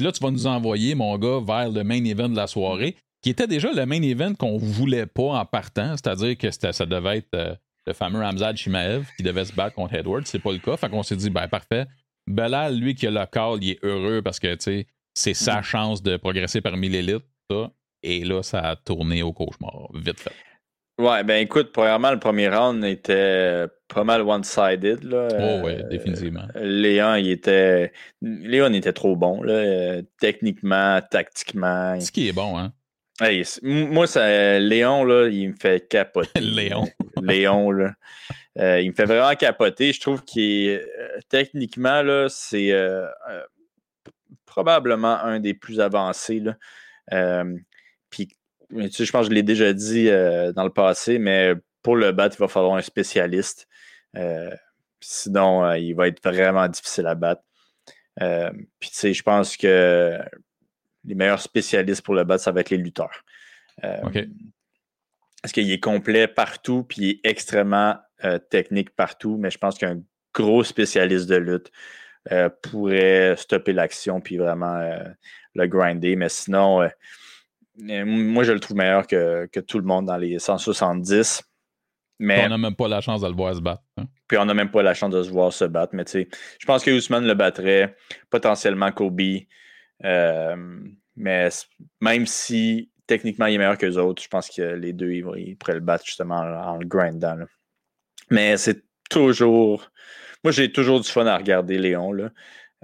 Là, 0.00 0.12
tu 0.12 0.22
vas 0.22 0.30
nous 0.30 0.46
envoyer, 0.46 0.94
mon 0.94 1.16
gars, 1.18 1.40
vers 1.44 1.70
le 1.70 1.84
main 1.84 2.02
event 2.04 2.28
de 2.28 2.36
la 2.36 2.46
soirée, 2.46 2.96
qui 3.22 3.30
était 3.30 3.46
déjà 3.46 3.72
le 3.72 3.86
main 3.86 4.02
event 4.02 4.34
qu'on 4.34 4.58
voulait 4.58 5.06
pas 5.06 5.38
en 5.38 5.44
partant, 5.44 5.92
c'est-à-dire 5.92 6.36
que 6.36 6.50
ça 6.50 6.86
devait 6.86 7.18
être 7.18 7.34
euh, 7.34 7.54
le 7.86 7.92
fameux 7.92 8.22
Hamzad 8.22 8.56
Shimaev 8.56 9.06
qui 9.16 9.22
devait 9.22 9.44
se 9.44 9.52
battre 9.52 9.74
contre 9.74 9.94
Edwards. 9.94 10.26
C'est 10.26 10.38
pas 10.38 10.52
le 10.52 10.58
cas. 10.58 10.76
Fait 10.76 10.88
qu'on 10.88 11.02
s'est 11.02 11.16
dit, 11.16 11.30
ben 11.30 11.48
parfait. 11.48 11.86
Belal, 12.26 12.76
lui 12.76 12.94
qui 12.94 13.06
a 13.06 13.10
le 13.10 13.26
call, 13.26 13.62
il 13.62 13.70
est 13.70 13.84
heureux 13.84 14.22
parce 14.22 14.38
que, 14.38 14.54
tu 14.54 14.62
sais, 14.62 14.86
c'est 15.14 15.34
sa 15.34 15.60
mm. 15.60 15.64
chance 15.64 16.02
de 16.02 16.16
progresser 16.16 16.60
parmi 16.60 16.88
l'élite. 16.88 17.24
Et 18.02 18.24
là, 18.24 18.42
ça 18.42 18.60
a 18.60 18.76
tourné 18.76 19.22
au 19.22 19.32
cauchemar, 19.32 19.88
vite 19.94 20.20
fait. 20.20 20.32
Ouais, 20.98 21.24
ben 21.24 21.42
écoute, 21.42 21.72
premièrement, 21.72 22.12
le 22.12 22.20
premier 22.20 22.48
round 22.48 22.84
était 22.84 23.66
pas 23.88 24.04
mal 24.04 24.22
one-sided. 24.22 25.02
Là. 25.02 25.28
Oh, 25.32 25.66
oui, 25.66 25.82
définitivement. 25.90 26.46
Euh, 26.54 26.64
Léon, 26.64 27.16
il 27.16 27.30
était. 27.30 27.92
Léon 28.22 28.72
était 28.72 28.92
trop 28.92 29.16
bon, 29.16 29.42
là, 29.42 29.54
euh, 29.54 30.02
techniquement, 30.20 31.00
tactiquement. 31.10 31.98
Ce 32.00 32.12
qui 32.12 32.28
est 32.28 32.32
bon, 32.32 32.58
hein? 32.58 32.72
moi, 33.62 34.06
ça, 34.06 34.58
Léon, 34.60 35.04
là, 35.04 35.28
il 35.28 35.50
me 35.50 35.54
fait 35.60 35.88
capoter. 35.88 36.28
Léon. 36.40 36.84
Léon, 37.22 37.72
là. 37.72 37.92
Euh, 38.60 38.80
il 38.80 38.90
me 38.90 38.94
fait 38.94 39.06
vraiment 39.06 39.34
capoter. 39.34 39.92
Je 39.92 40.00
trouve 40.00 40.22
qu'il 40.22 40.80
techniquement, 41.28 42.02
là, 42.02 42.28
c'est 42.28 42.72
probablement 44.46 45.18
un 45.18 45.40
des 45.40 45.54
plus 45.54 45.80
avancés. 45.80 46.40
Là. 46.40 47.44
Puis 48.10 48.28
je 48.70 49.10
pense 49.10 49.26
que 49.26 49.30
je 49.30 49.34
l'ai 49.34 49.42
déjà 49.42 49.72
dit 49.72 50.08
euh, 50.08 50.52
dans 50.52 50.64
le 50.64 50.70
passé, 50.70 51.18
mais 51.18 51.54
pour 51.82 51.96
le 51.96 52.12
battre, 52.12 52.36
il 52.38 52.40
va 52.40 52.48
falloir 52.48 52.74
un 52.74 52.82
spécialiste. 52.82 53.68
Euh, 54.16 54.54
sinon, 55.00 55.64
euh, 55.64 55.78
il 55.78 55.94
va 55.94 56.08
être 56.08 56.22
vraiment 56.22 56.66
difficile 56.68 57.06
à 57.06 57.14
battre. 57.14 57.42
puis, 58.18 58.90
tu 58.90 58.96
sais, 58.96 59.12
je 59.12 59.22
pense 59.22 59.56
que 59.56 60.18
les 61.04 61.14
meilleurs 61.14 61.40
spécialistes 61.40 62.02
pour 62.02 62.14
le 62.14 62.24
battre, 62.24 62.42
ça 62.42 62.52
va 62.52 62.60
être 62.60 62.70
les 62.70 62.78
lutteurs. 62.78 63.24
Parce 63.80 65.52
qu'il 65.52 65.70
est 65.70 65.80
complet 65.80 66.26
partout, 66.26 66.84
puis 66.84 67.02
il 67.02 67.10
est 67.10 67.20
extrêmement 67.24 67.98
technique 68.48 68.90
partout, 68.96 69.36
mais 69.38 69.50
je 69.50 69.58
pense 69.58 69.76
qu'un 69.76 70.00
gros 70.32 70.64
spécialiste 70.64 71.28
de 71.28 71.36
lutte 71.36 71.70
pourrait 72.62 73.34
stopper 73.36 73.74
l'action, 73.74 74.22
puis 74.22 74.38
vraiment 74.38 74.80
le 75.54 75.66
grinder. 75.66 76.16
Mais 76.16 76.30
sinon, 76.30 76.88
moi, 77.76 78.44
je 78.44 78.52
le 78.52 78.60
trouve 78.60 78.76
meilleur 78.76 79.06
que, 79.06 79.60
tout 79.60 79.78
le 79.78 79.84
monde 79.84 80.06
dans 80.06 80.16
les 80.16 80.38
170. 80.38 81.42
Mais, 82.20 82.44
on 82.46 82.48
n'a 82.48 82.58
même 82.58 82.76
pas 82.76 82.88
la 82.88 83.00
chance 83.00 83.22
de 83.22 83.26
le 83.26 83.34
voir 83.34 83.54
se 83.54 83.60
battre. 83.60 83.82
Hein. 83.96 84.04
Puis 84.28 84.38
on 84.38 84.44
n'a 84.44 84.54
même 84.54 84.70
pas 84.70 84.82
la 84.82 84.94
chance 84.94 85.10
de 85.10 85.22
se 85.22 85.30
voir 85.30 85.52
se 85.52 85.64
battre. 85.64 85.94
Mais 85.94 86.04
tu 86.04 86.12
sais, 86.12 86.28
je 86.58 86.66
pense 86.66 86.84
que 86.84 86.90
Ousmane 86.90 87.26
le 87.26 87.34
battrait, 87.34 87.96
potentiellement 88.30 88.92
Kobe. 88.92 89.20
Euh, 90.04 90.56
mais 91.16 91.48
même 92.00 92.26
si 92.26 92.90
techniquement 93.06 93.46
il 93.46 93.54
est 93.54 93.58
meilleur 93.58 93.78
que 93.78 93.86
les 93.86 93.98
autres, 93.98 94.22
je 94.22 94.28
pense 94.28 94.48
que 94.48 94.62
les 94.62 94.92
deux, 94.92 95.12
ils, 95.12 95.56
pourraient 95.56 95.74
le 95.74 95.80
battre 95.80 96.06
justement 96.06 96.36
en, 96.36 96.76
le 96.76 96.86
grindant. 96.86 97.38
Mais 98.30 98.56
c'est 98.56 98.84
toujours. 99.10 99.90
Moi, 100.42 100.52
j'ai 100.52 100.70
toujours 100.70 101.00
du 101.00 101.08
fun 101.08 101.26
à 101.26 101.36
regarder 101.36 101.78
Léon. 101.78 102.12
Là. 102.12 102.30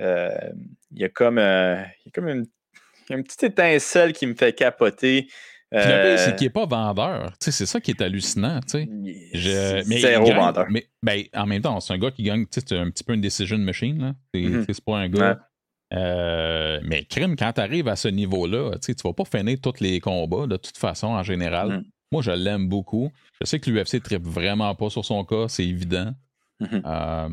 Euh, 0.00 0.50
il, 0.92 1.00
y 1.00 1.04
a 1.04 1.08
comme, 1.08 1.38
euh, 1.38 1.76
il 1.76 2.06
y 2.06 2.08
a 2.08 2.10
comme 2.12 2.28
une 2.28 2.46
une 3.14 3.22
petite 3.24 3.42
étincelle 3.44 4.12
qui 4.12 4.26
me 4.26 4.34
fait 4.34 4.52
capoter. 4.52 5.28
Puis 5.72 5.78
le 5.86 5.92
Euh, 5.92 6.16
pire, 6.16 6.18
c'est 6.24 6.34
qu'il 6.36 6.46
n'est 6.46 6.50
pas 6.52 6.66
vendeur. 6.66 7.30
Tu 7.38 7.44
sais, 7.44 7.52
c'est 7.52 7.66
ça 7.66 7.80
qui 7.80 7.92
est 7.92 8.02
hallucinant. 8.02 8.58
tu 8.60 8.70
sais. 8.70 8.88
Je- 9.34 9.88
mais 9.88 9.98
Zéro 10.00 10.24
il 10.24 10.28
gagne- 10.30 10.36
vendeur. 10.38 10.66
Mais 10.68 10.86
ben, 11.02 11.22
en 11.34 11.46
même 11.46 11.62
temps, 11.62 11.78
c'est 11.78 11.92
un 11.92 11.98
gars 11.98 12.10
qui 12.10 12.24
gagne, 12.24 12.42
tu 12.46 12.58
sais, 12.60 12.66
c'est 12.68 12.76
un 12.78 12.90
petit 12.90 13.04
peu 13.04 13.14
une 13.14 13.20
decision 13.20 13.56
machine. 13.58 14.14
C'est 14.34 14.40
Mhm. 14.42 14.64
c'est 14.68 14.84
pas 14.84 14.98
un 14.98 15.08
gars. 15.08 15.38
Euh, 15.92 16.80
mais 16.84 17.04
crime, 17.04 17.36
quand 17.36 17.52
tu 17.52 17.60
arrives 17.60 17.88
à 17.88 17.96
ce 17.96 18.08
niveau-là, 18.08 18.72
tu 18.82 18.94
tu 18.94 19.02
vas 19.06 19.12
pas 19.12 19.24
finir 19.24 19.58
tous 19.62 19.80
les 19.80 20.00
combats 20.00 20.46
de 20.46 20.56
toute 20.56 20.76
façon 20.78 21.08
en 21.08 21.22
général. 21.22 21.68
Mhm. 21.68 21.84
Moi, 22.12 22.22
je 22.22 22.30
l'aime 22.32 22.68
beaucoup. 22.68 23.12
Je 23.40 23.46
sais 23.46 23.60
que 23.60 23.70
l'UFC 23.70 24.00
tripe 24.00 24.24
vraiment 24.26 24.74
pas 24.74 24.90
sur 24.90 25.04
son 25.04 25.24
cas, 25.24 25.46
c'est 25.48 25.64
évident. 25.66 26.12
Mhm. 26.60 26.82
Euh, 26.84 27.28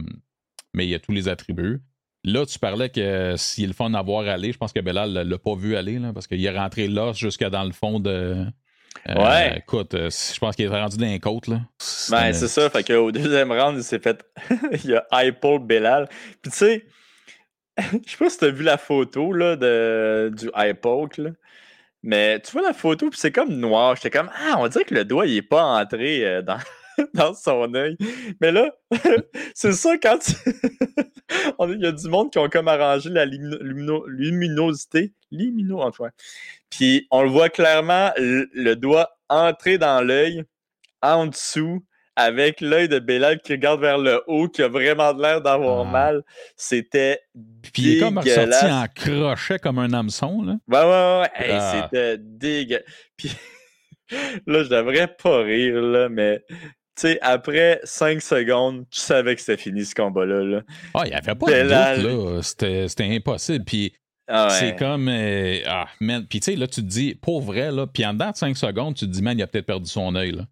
mais 0.74 0.86
il 0.86 0.90
y 0.90 0.96
a 0.96 1.00
tous 1.00 1.12
les 1.12 1.28
attributs. 1.28 1.80
Là, 2.28 2.46
tu 2.46 2.60
parlais 2.60 2.90
que 2.90 3.36
s'il 3.38 3.64
est 3.64 3.68
le 3.68 3.74
fun 3.74 3.94
à 3.94 4.02
voir 4.02 4.28
aller, 4.28 4.52
je 4.52 4.58
pense 4.58 4.74
que 4.74 4.82
Bellal 4.82 5.14
ne 5.14 5.24
l'a 5.24 5.38
pas 5.38 5.56
vu 5.56 5.78
aller, 5.78 5.98
là, 5.98 6.12
parce 6.14 6.28
qu'il 6.28 6.46
est 6.46 6.58
rentré 6.58 6.90
là 6.90 7.14
jusqu'à 7.14 7.50
dans 7.50 7.64
le 7.64 7.72
fond 7.72 8.02
de. 8.02 8.10
Euh, 8.10 8.46
Ouais. 9.16 9.60
Écoute, 9.60 9.94
euh, 9.94 10.10
je 10.10 10.38
pense 10.38 10.56
qu'il 10.56 10.66
est 10.66 10.68
rendu 10.68 10.98
dans 10.98 11.06
les 11.06 11.20
côtes. 11.20 11.48
Là. 11.48 11.62
Ben, 12.10 12.34
c'est 12.34 12.50
ça. 12.50 12.70
Fait 12.70 12.84
qu'au 12.84 13.12
deuxième 13.12 13.52
round, 13.52 13.78
il 13.78 13.84
s'est 13.84 14.00
fait. 14.00 14.22
il 14.84 14.90
y 14.90 14.96
a 14.96 15.06
Hypo 15.14 15.60
Bellal. 15.60 16.10
Puis 16.42 16.52
tu 16.52 16.58
sais, 16.58 16.86
je 17.78 17.84
sais 18.12 18.18
pas 18.18 18.30
si 18.30 18.38
t'as 18.40 18.50
vu 18.50 18.64
la 18.64 18.78
photo 18.78 19.32
là, 19.32 19.56
de, 19.56 20.34
du 20.36 20.50
Hypo, 20.54 21.08
là. 21.18 21.30
Mais 22.04 22.42
tu 22.42 22.52
vois 22.52 22.62
la 22.62 22.74
photo, 22.74 23.10
puis 23.10 23.20
c'est 23.20 23.32
comme 23.32 23.54
noir. 23.54 23.96
J'étais 23.96 24.10
comme, 24.10 24.30
ah, 24.36 24.56
on 24.58 24.68
dirait 24.68 24.84
que 24.84 24.96
le 24.96 25.06
doigt, 25.06 25.26
il 25.26 25.38
est 25.38 25.42
pas 25.42 25.64
entré 25.64 26.26
euh, 26.26 26.42
dans, 26.42 26.58
dans 27.14 27.34
son 27.34 27.74
œil. 27.74 27.98
Mais 28.42 28.52
là, 28.52 28.72
c'est 29.56 29.74
ça 29.74 29.98
quand 29.98 30.18
tu- 30.20 30.34
Il 31.60 31.82
y 31.82 31.86
a 31.86 31.92
du 31.92 32.08
monde 32.08 32.32
qui 32.32 32.40
ont 32.40 32.48
comme 32.50 32.68
arrangé 32.68 33.10
la 33.10 33.26
lumino- 33.26 33.62
lumino- 33.62 34.06
luminosité. 34.08 35.14
Lumino, 35.32 35.80
cas. 35.92 36.10
Puis 36.70 37.08
on 37.12 37.22
le 37.24 37.30
voit 37.30 37.50
clairement, 37.50 38.12
le, 38.18 38.76
doigt 38.76 39.10
entrer 39.30 39.78
dans 39.78 40.02
l'œil, 40.06 40.44
en 41.02 41.28
dessous, 41.28 41.84
avec 42.16 42.62
l'œil 42.62 42.88
de 42.90 42.98
Bellal 43.00 43.40
qui 43.42 43.52
regarde 43.54 43.82
vers 43.82 43.98
le 43.98 44.24
haut, 44.28 44.48
qui 44.48 44.64
a 44.64 44.68
vraiment 44.70 45.12
l'air 45.14 45.42
d'avoir 45.42 45.86
Ah. 45.86 45.92
mal. 45.92 46.24
C'était 46.56 47.20
Puis 47.74 47.84
il 47.84 47.98
est 47.98 48.00
comme 48.00 48.18
ressorti 48.20 48.66
en 48.66 48.86
crochet 48.96 49.60
comme 49.60 49.80
un 49.80 49.92
hameçon. 49.94 50.42
Là. 50.44 50.56
Ouais, 50.68 50.90
ouais, 50.90 51.22
ouais. 51.22 51.46
Hey, 51.46 51.58
Ah. 51.60 51.90
C'était 51.92 52.18
dégueu. 52.20 52.82
Puis 53.18 53.32
là, 54.48 54.64
je 54.64 54.70
devrais 54.70 55.08
pas 55.08 55.40
rire, 55.44 55.82
là, 55.82 56.10
mais 56.10 56.42
sais, 57.02 57.20
après 57.22 57.80
5 57.84 58.22
secondes, 58.22 58.86
tu 58.90 59.00
savais 59.00 59.36
que 59.36 59.42
c'était 59.42 59.62
fini 59.62 59.86
ce 59.86 59.94
combat-là. 59.96 60.44
Là. 60.44 60.62
Ah, 60.94 61.02
il 61.06 61.10
n'y 61.10 61.16
avait 61.16 61.36
pas 61.36 61.46
de 61.46 61.62
doute. 61.64 62.52
là. 62.52 62.88
C'était 62.88 63.16
impossible. 63.16 63.66
Puis 63.66 63.94
Ah 64.28 64.48
ouais. 64.48 64.54
c'est 64.54 64.76
comme. 64.76 65.08
euh, 65.10 65.60
ah, 65.68 65.88
man. 66.00 66.26
Puis 66.30 66.40
tu 66.40 66.52
sais, 66.52 66.58
là, 66.58 66.68
tu 66.68 66.82
te 66.82 66.88
dis, 66.88 67.16
pour 67.16 67.42
vrai, 67.42 67.72
là, 67.72 67.88
puis 67.88 68.06
en 68.06 68.14
dedans 68.14 68.32
de 68.32 68.36
5 68.36 68.58
secondes, 68.58 68.96
tu 68.96 69.06
te 69.06 69.12
dis, 69.12 69.22
man, 69.22 69.38
il 69.38 69.42
a 69.44 69.48
peut-être 69.48 69.66
perdu 69.66 69.90
son 69.90 70.16
œil. 70.16 70.32
Là. 70.32 70.44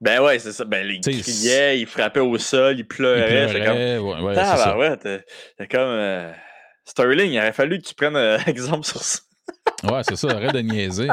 Ben 0.00 0.20
ouais, 0.20 0.38
c'est 0.38 0.52
ça. 0.52 0.64
Ben, 0.64 0.86
il 0.86 1.00
T'sais, 1.00 1.12
criait, 1.12 1.80
il 1.80 1.86
frappait 1.86 2.20
au 2.20 2.36
sol, 2.38 2.74
il 2.74 2.80
Il 2.80 2.86
pleurait. 2.86 3.46
Comme, 3.52 3.60
pleurait, 3.62 3.98
ouais, 3.98 4.20
ouais, 4.22 4.34
c'est 4.34 4.40
ça. 4.44 4.76
ouais, 4.76 4.96
t'es 4.98 5.24
t'es 5.56 5.66
comme. 5.66 5.80
euh, 5.88 6.30
Sterling, 6.84 7.32
il 7.32 7.38
aurait 7.38 7.52
fallu 7.52 7.78
que 7.80 7.86
tu 7.88 7.94
prennes 7.94 8.16
euh, 8.16 8.36
exemple 8.46 8.84
sur 8.84 9.02
ça. 9.02 9.20
Ouais, 9.82 10.00
c'est 10.08 10.16
ça, 10.16 10.28
arrête 10.30 10.52
de 10.54 10.60
niaiser. 10.60 11.08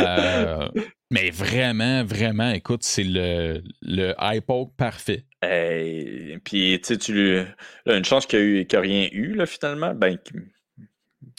Euh, 0.00 0.68
mais 1.10 1.30
vraiment, 1.30 2.04
vraiment, 2.04 2.50
écoute, 2.50 2.82
c'est 2.82 3.04
le, 3.04 3.62
le 3.82 4.14
hypo 4.20 4.66
parfait. 4.66 5.24
Hey, 5.42 6.38
puis, 6.44 6.80
tu 6.82 6.94
sais, 6.94 6.98
tu 6.98 7.44
une 7.86 8.04
chance 8.04 8.26
qu'il 8.26 8.66
n'y 8.66 8.66
a, 8.74 8.80
rien 8.80 9.08
eu, 9.12 9.34
là, 9.34 9.46
finalement. 9.46 9.94
Ben, 9.94 10.16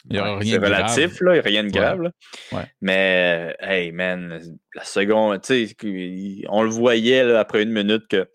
Il 0.10 0.16
y 0.16 0.20
aura 0.20 0.38
rien 0.38 0.54
C'est 0.56 0.60
de 0.60 0.66
grave. 0.66 0.82
relatif, 0.84 1.22
là, 1.22 1.32
il 1.32 1.34
n'y 1.36 1.40
a 1.40 1.44
rien 1.44 1.64
de 1.64 1.68
Ouais. 1.68 1.74
grave. 1.80 2.02
là. 2.02 2.12
Ouais. 2.52 2.66
Mais, 2.82 3.56
hey, 3.60 3.92
man, 3.92 4.42
la 4.76 4.84
seconde, 4.84 5.42
tu 5.42 5.68
sais, 5.68 5.76
on 6.50 6.64
le 6.64 6.70
voyait 6.70 7.24
là, 7.24 7.40
après 7.40 7.64
une 7.64 7.72
minute 7.72 8.08
que 8.08 8.28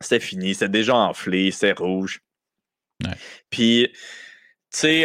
c'était 0.00 0.20
fini, 0.20 0.54
c'était 0.54 0.68
déjà 0.68 0.94
enflé, 0.96 1.50
c'était 1.50 1.72
rouge. 1.72 2.20
Ouais. 3.04 3.14
Puis, 3.50 3.88
tu 3.92 3.98
sais, 4.70 5.04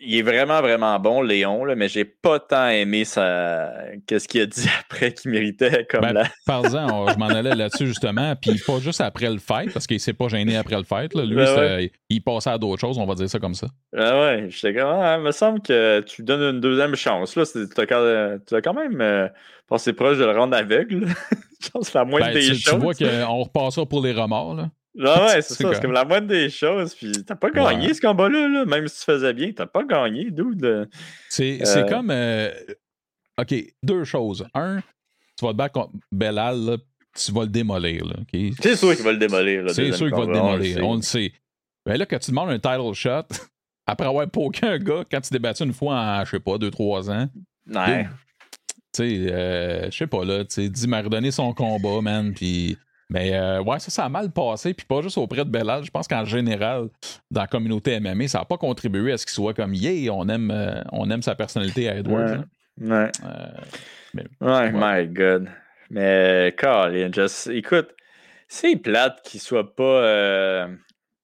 il 0.00 0.18
est 0.18 0.22
vraiment, 0.22 0.60
vraiment 0.60 0.98
bon, 0.98 1.22
Léon, 1.22 1.64
là, 1.64 1.74
mais 1.74 1.88
j'ai 1.88 2.04
pas 2.04 2.38
tant 2.40 2.68
aimé 2.68 3.04
sa... 3.04 3.72
qu'est-ce 4.06 4.28
qu'il 4.28 4.40
a 4.42 4.46
dit 4.46 4.66
après 4.80 5.12
qu'il 5.12 5.30
méritait 5.30 5.86
comme 5.90 6.00
Ben, 6.02 6.12
la. 6.12 6.24
Parle-en, 6.46 6.88
on- 6.92 7.08
je 7.12 7.18
m'en 7.18 7.26
allais 7.26 7.54
là-dessus 7.54 7.86
justement, 7.86 8.34
puis 8.36 8.52
pas 8.66 8.78
juste 8.78 9.00
après 9.00 9.30
le 9.30 9.38
fight, 9.38 9.72
parce 9.72 9.86
qu'il 9.86 10.00
s'est 10.00 10.12
pas 10.12 10.28
gêné 10.28 10.56
après 10.56 10.76
le 10.76 10.84
fight. 10.84 11.14
là. 11.14 11.24
Lui, 11.24 11.36
Ben 11.36 11.88
il 12.08 12.22
passait 12.22 12.50
à 12.50 12.58
d'autres 12.58 12.80
choses, 12.80 12.98
on 12.98 13.06
va 13.06 13.14
dire 13.14 13.28
ça 13.28 13.38
comme 13.38 13.54
ça. 13.54 13.66
Ah 13.96 14.20
ouais, 14.20 14.46
j'étais 14.50 14.74
comme, 14.78 14.88
ah, 14.90 15.16
il 15.18 15.24
me 15.24 15.32
semble 15.32 15.60
que 15.62 16.00
tu 16.00 16.22
lui 16.22 16.26
donnes 16.26 16.54
une 16.56 16.60
deuxième 16.60 16.94
chance. 16.94 17.36
Là, 17.36 17.44
tu 17.44 17.80
as 17.80 17.86
quand, 18.62 18.74
même 18.74 19.00
euh, 19.00 19.28
passé 19.68 19.92
proche 19.92 20.18
de 20.18 20.24
le 20.24 20.32
rendre 20.32 20.56
aveugle. 20.56 21.06
Je 21.60 21.70
pense 21.70 21.86
que 21.86 21.92
c'est 21.92 21.98
la 21.98 22.04
moindre 22.04 22.26
Ben, 22.26 22.34
des 22.34 22.40
tu, 22.40 22.54
choses. 22.54 22.64
tu 22.72 22.76
vois 22.76 22.94
qu'on 22.94 23.42
repassera 23.42 23.84
pour 23.84 24.00
les 24.02 24.12
remords. 24.12 24.54
Là. 24.54 24.70
Ah 25.04 25.26
ouais, 25.26 25.42
c'est 25.42 25.54
ça. 25.54 25.74
C'est 25.74 25.80
comme 25.82 25.92
la 25.92 26.04
moindre 26.04 26.26
des 26.28 26.50
choses. 26.50 26.94
Puis 26.94 27.12
t'as 27.26 27.36
pas 27.36 27.50
gagné 27.50 27.86
Ouais. 27.88 27.94
ce 27.94 28.00
combat-là. 28.00 28.48
là. 28.48 28.64
Même 28.64 28.88
si 28.88 28.98
tu 29.00 29.04
faisais 29.04 29.32
bien, 29.32 29.52
t'as 29.52 29.66
pas 29.66 29.84
gagné, 29.84 30.30
dude. 30.30 30.88
C'est 31.28 31.60
Euh. 31.60 31.64
c'est 31.64 31.88
comme. 31.88 32.10
euh, 32.10 32.50
OK, 33.40 33.54
deux 33.82 34.04
choses. 34.04 34.44
Un, 34.54 34.80
tu 35.38 35.44
vas 35.44 35.52
te 35.52 35.56
battre 35.56 35.74
contre 35.74 35.92
Bellal, 36.10 36.58
là, 36.64 36.76
tu 37.14 37.30
vas 37.32 37.42
le 37.42 37.48
démolir. 37.48 38.04
Là, 38.04 38.14
OK? 38.20 38.40
C'est 38.60 38.74
sûr 38.76 38.94
qu'il 38.96 39.04
va 39.04 39.12
le 39.12 39.18
démolir. 39.18 39.70
C'est 39.70 39.92
sûr 39.92 40.06
qu'il 40.08 40.16
va 40.16 40.24
le 40.26 40.32
démolir. 40.32 40.84
On 40.86 40.96
le 40.96 41.02
sait. 41.02 41.32
Ben 41.86 41.96
là, 41.96 42.04
quand 42.06 42.18
tu 42.18 42.30
demandes 42.32 42.50
un 42.50 42.58
title 42.58 42.92
shot, 42.94 43.22
après 43.86 44.06
avoir 44.08 44.28
poké 44.28 44.66
un 44.66 44.78
gars, 44.78 45.04
quand 45.10 45.20
tu 45.20 45.30
t'es 45.30 45.38
battu 45.38 45.62
une 45.62 45.72
fois 45.72 45.94
en, 45.94 46.24
je 46.24 46.30
sais 46.32 46.40
pas, 46.40 46.56
2-3 46.58 47.10
ans, 47.10 47.28
Ouais. 47.70 48.04
tu 48.04 48.08
sais, 48.92 49.32
euh, 49.32 49.90
je 49.90 49.96
sais 49.96 50.06
pas, 50.06 50.24
là, 50.24 50.44
tu 50.44 50.54
sais, 50.54 50.68
dis 50.68 50.88
m'a 50.88 51.00
redonné 51.02 51.30
son 51.30 51.52
combat, 51.54 52.00
man, 52.02 52.34
puis. 52.34 52.76
Mais 53.10 53.34
euh, 53.34 53.62
ouais, 53.62 53.78
ça, 53.78 53.90
ça 53.90 54.04
a 54.04 54.08
mal 54.08 54.30
passé, 54.30 54.74
puis 54.74 54.84
pas 54.86 55.00
juste 55.00 55.16
auprès 55.16 55.44
de 55.44 55.50
Bellal. 55.50 55.84
Je 55.84 55.90
pense 55.90 56.06
qu'en 56.06 56.24
général, 56.24 56.88
dans 57.30 57.40
la 57.40 57.46
communauté 57.46 57.98
MMA, 58.00 58.28
ça 58.28 58.40
n'a 58.40 58.44
pas 58.44 58.58
contribué 58.58 59.12
à 59.12 59.18
ce 59.18 59.24
qu'il 59.24 59.34
soit 59.34 59.54
comme 59.54 59.72
yeah, 59.74 60.12
on 60.12 60.28
aime, 60.28 60.50
euh, 60.50 60.82
on 60.92 61.08
aime 61.10 61.22
sa 61.22 61.34
personnalité 61.34 61.88
à 61.88 61.96
Edwards. 61.96 62.44
Ouais. 62.78 62.86
Ouais. 62.90 63.10
Euh, 63.24 63.48
Ouais, 64.40 64.72
my 64.72 65.06
God. 65.06 65.48
Mais, 65.90 66.54
Colin, 66.58 67.10
just, 67.12 67.46
écoute, 67.48 67.94
c'est 68.48 68.76
plate 68.76 69.20
qu'il 69.22 69.40
soit 69.40 69.74
pas 69.76 70.66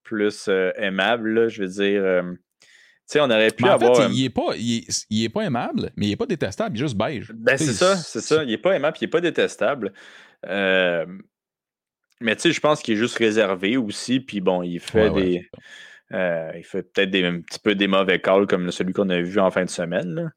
plus 0.04 0.48
aimable, 0.76 1.30
là, 1.34 1.48
je 1.48 1.62
veux 1.62 1.68
dire. 1.68 2.02
euh, 2.04 2.22
tu 2.62 2.68
sais, 3.06 3.20
on 3.20 3.24
aurait 3.24 3.50
pu 3.50 3.64
mais 3.64 3.70
en 3.70 3.74
avoir. 3.74 3.96
fait, 3.96 4.08
il, 4.08 4.20
il 4.20 4.24
est 4.24 4.30
pas, 4.30 4.52
il, 4.56 4.78
est, 4.78 5.06
il 5.10 5.24
est 5.24 5.28
pas 5.28 5.42
aimable, 5.42 5.90
mais 5.96 6.06
il 6.06 6.12
est 6.12 6.16
pas 6.16 6.24
détestable, 6.26 6.76
il 6.76 6.80
est 6.80 6.84
juste 6.84 6.96
beige. 6.96 7.32
Ben, 7.34 7.58
c'est 7.58 7.72
ça, 7.74 7.96
c'est 7.96 8.22
ça. 8.22 8.44
Il 8.44 8.52
est 8.52 8.58
pas 8.58 8.74
aimable, 8.74 8.94
puis 8.96 9.02
il 9.02 9.08
est 9.08 9.10
pas 9.10 9.20
détestable. 9.20 9.92
Euh, 10.46 11.04
mais 12.20 12.36
tu 12.36 12.42
sais, 12.42 12.52
je 12.52 12.60
pense 12.60 12.80
qu'il 12.82 12.94
est 12.94 12.98
juste 12.98 13.18
réservé 13.18 13.76
aussi, 13.76 14.20
puis 14.20 14.40
bon, 14.40 14.62
il 14.62 14.80
fait 14.80 15.08
Ouais, 15.08 15.10
ouais, 15.10 15.22
des. 15.22 15.50
euh, 16.12 16.52
il 16.56 16.64
fait 16.64 16.82
peut-être 16.82 17.10
des, 17.10 17.24
un 17.24 17.40
petit 17.40 17.58
peu 17.58 17.74
des 17.74 17.86
mauvais 17.88 18.20
calls 18.20 18.46
comme 18.46 18.70
celui 18.70 18.92
qu'on 18.92 19.08
a 19.10 19.20
vu 19.20 19.38
en 19.40 19.50
fin 19.50 19.64
de 19.64 19.70
semaine. 19.70 20.14
là. 20.14 20.30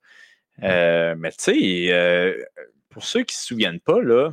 Euh, 0.64 1.16
mais 1.18 1.30
tu 1.32 1.38
sais, 1.40 1.88
euh, 1.94 2.34
pour 2.90 3.04
ceux 3.04 3.24
qui 3.24 3.36
ne 3.36 3.40
se 3.40 3.46
souviennent 3.48 3.80
pas, 3.80 4.02
là, 4.02 4.32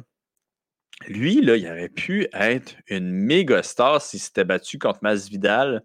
lui, 1.09 1.43
là, 1.43 1.57
il 1.57 1.67
aurait 1.67 1.89
pu 1.89 2.29
être 2.33 2.77
une 2.89 3.11
méga 3.11 3.63
star 3.63 4.01
s'il 4.01 4.21
s'était 4.21 4.45
battu 4.45 4.79
contre 4.79 5.01
Masvidal. 5.03 5.83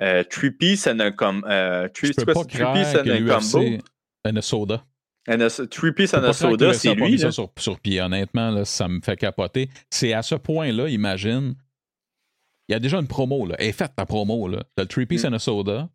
Euh, 0.00 0.22
three 0.24 0.50
piece 0.50 0.86
and 0.86 0.98
a 1.00 1.10
com 1.12 1.44
euh, 1.48 1.88
three, 1.88 2.08
Je 2.08 2.12
peux 2.12 2.20
c'est 2.20 2.24
quoi, 2.24 2.34
pas 2.34 2.40
c'est 2.42 2.58
three 2.58 2.72
piece 2.72 2.88
croire 2.92 3.00
and 3.00 3.04
que 3.04 3.10
a 3.10 3.40
combo? 3.40 3.58
l'UFC 3.60 3.82
three 5.70 5.92
piece 5.92 6.10
soda, 6.10 6.72
c'est 6.74 6.94
lui. 6.94 7.18
ça 7.18 7.32
sur, 7.32 7.50
sur 7.58 7.80
pied. 7.80 8.00
Honnêtement, 8.00 8.50
là, 8.50 8.64
ça 8.64 8.88
me 8.88 9.00
fait 9.00 9.16
capoter. 9.16 9.68
C'est 9.90 10.12
à 10.12 10.22
ce 10.22 10.34
point-là, 10.34 10.88
imagine. 10.88 11.54
Il 12.68 12.72
y 12.72 12.74
a 12.74 12.78
déjà 12.78 12.98
une 12.98 13.08
promo, 13.08 13.46
là. 13.46 13.56
Elle 13.58 13.68
est 13.68 13.72
faite 13.72 13.92
ta 13.96 14.06
promo, 14.06 14.48
là. 14.48 14.62
T'as 14.76 14.82
le 14.84 14.88
3 14.88 15.04
piece 15.06 15.24
Mm. 15.24 15.38
soda. 15.38 15.88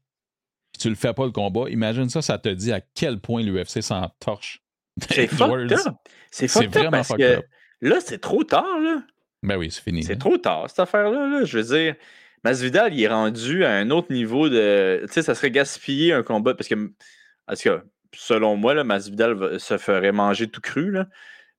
puis 0.72 0.82
tu 0.84 0.90
le 0.90 0.96
fais 0.96 1.14
pas 1.14 1.26
le 1.26 1.32
combat. 1.32 1.68
Imagine 1.70 2.10
ça, 2.10 2.22
ça 2.22 2.38
te 2.38 2.50
dit 2.50 2.72
à 2.72 2.80
quel 2.82 3.20
point 3.20 3.42
l'UFC 3.42 3.82
s'en 3.82 4.08
torche. 4.20 4.62
C'est 5.10 5.28
fucked 5.28 5.72
up. 5.74 5.96
C'est 6.30 6.48
fucked 6.48 6.68
up 6.68 6.74
vraiment 6.76 6.92
parce 6.92 7.08
fucked 7.08 7.26
que 7.26 7.38
up. 7.40 7.46
là, 7.82 7.98
c'est 8.02 8.20
trop 8.20 8.44
tard, 8.44 8.80
là. 8.80 9.02
Ben 9.42 9.58
oui, 9.58 9.72
c'est 9.72 9.82
fini. 9.82 10.04
C'est 10.04 10.18
trop 10.20 10.38
tard, 10.38 10.70
cette 10.70 10.80
affaire-là. 10.80 11.28
là. 11.28 11.44
Je 11.46 11.58
veux 11.58 11.76
dire, 11.78 11.96
Masvidal, 12.44 12.94
il 12.94 13.02
est 13.04 13.08
rendu 13.08 13.64
à 13.66 13.72
un 13.72 13.90
autre 13.90 14.12
niveau 14.14 14.48
de. 14.50 15.02
Tu 15.08 15.14
sais, 15.14 15.22
ça 15.24 15.34
serait 15.34 15.50
gaspiller 15.52 16.14
un 16.14 16.22
combat 16.24 16.54
parce 16.54 16.68
que, 16.68 16.76
en 16.76 17.54
tout 17.56 17.62
cas, 17.64 17.82
selon 18.16 18.56
moi, 18.56 18.74
là, 18.74 18.84
Masvidal 18.84 19.34
va- 19.34 19.60
se 19.60 19.78
ferait 19.78 20.12
manger 20.12 20.48
tout 20.48 20.62
cru, 20.62 20.92
là. 20.92 21.06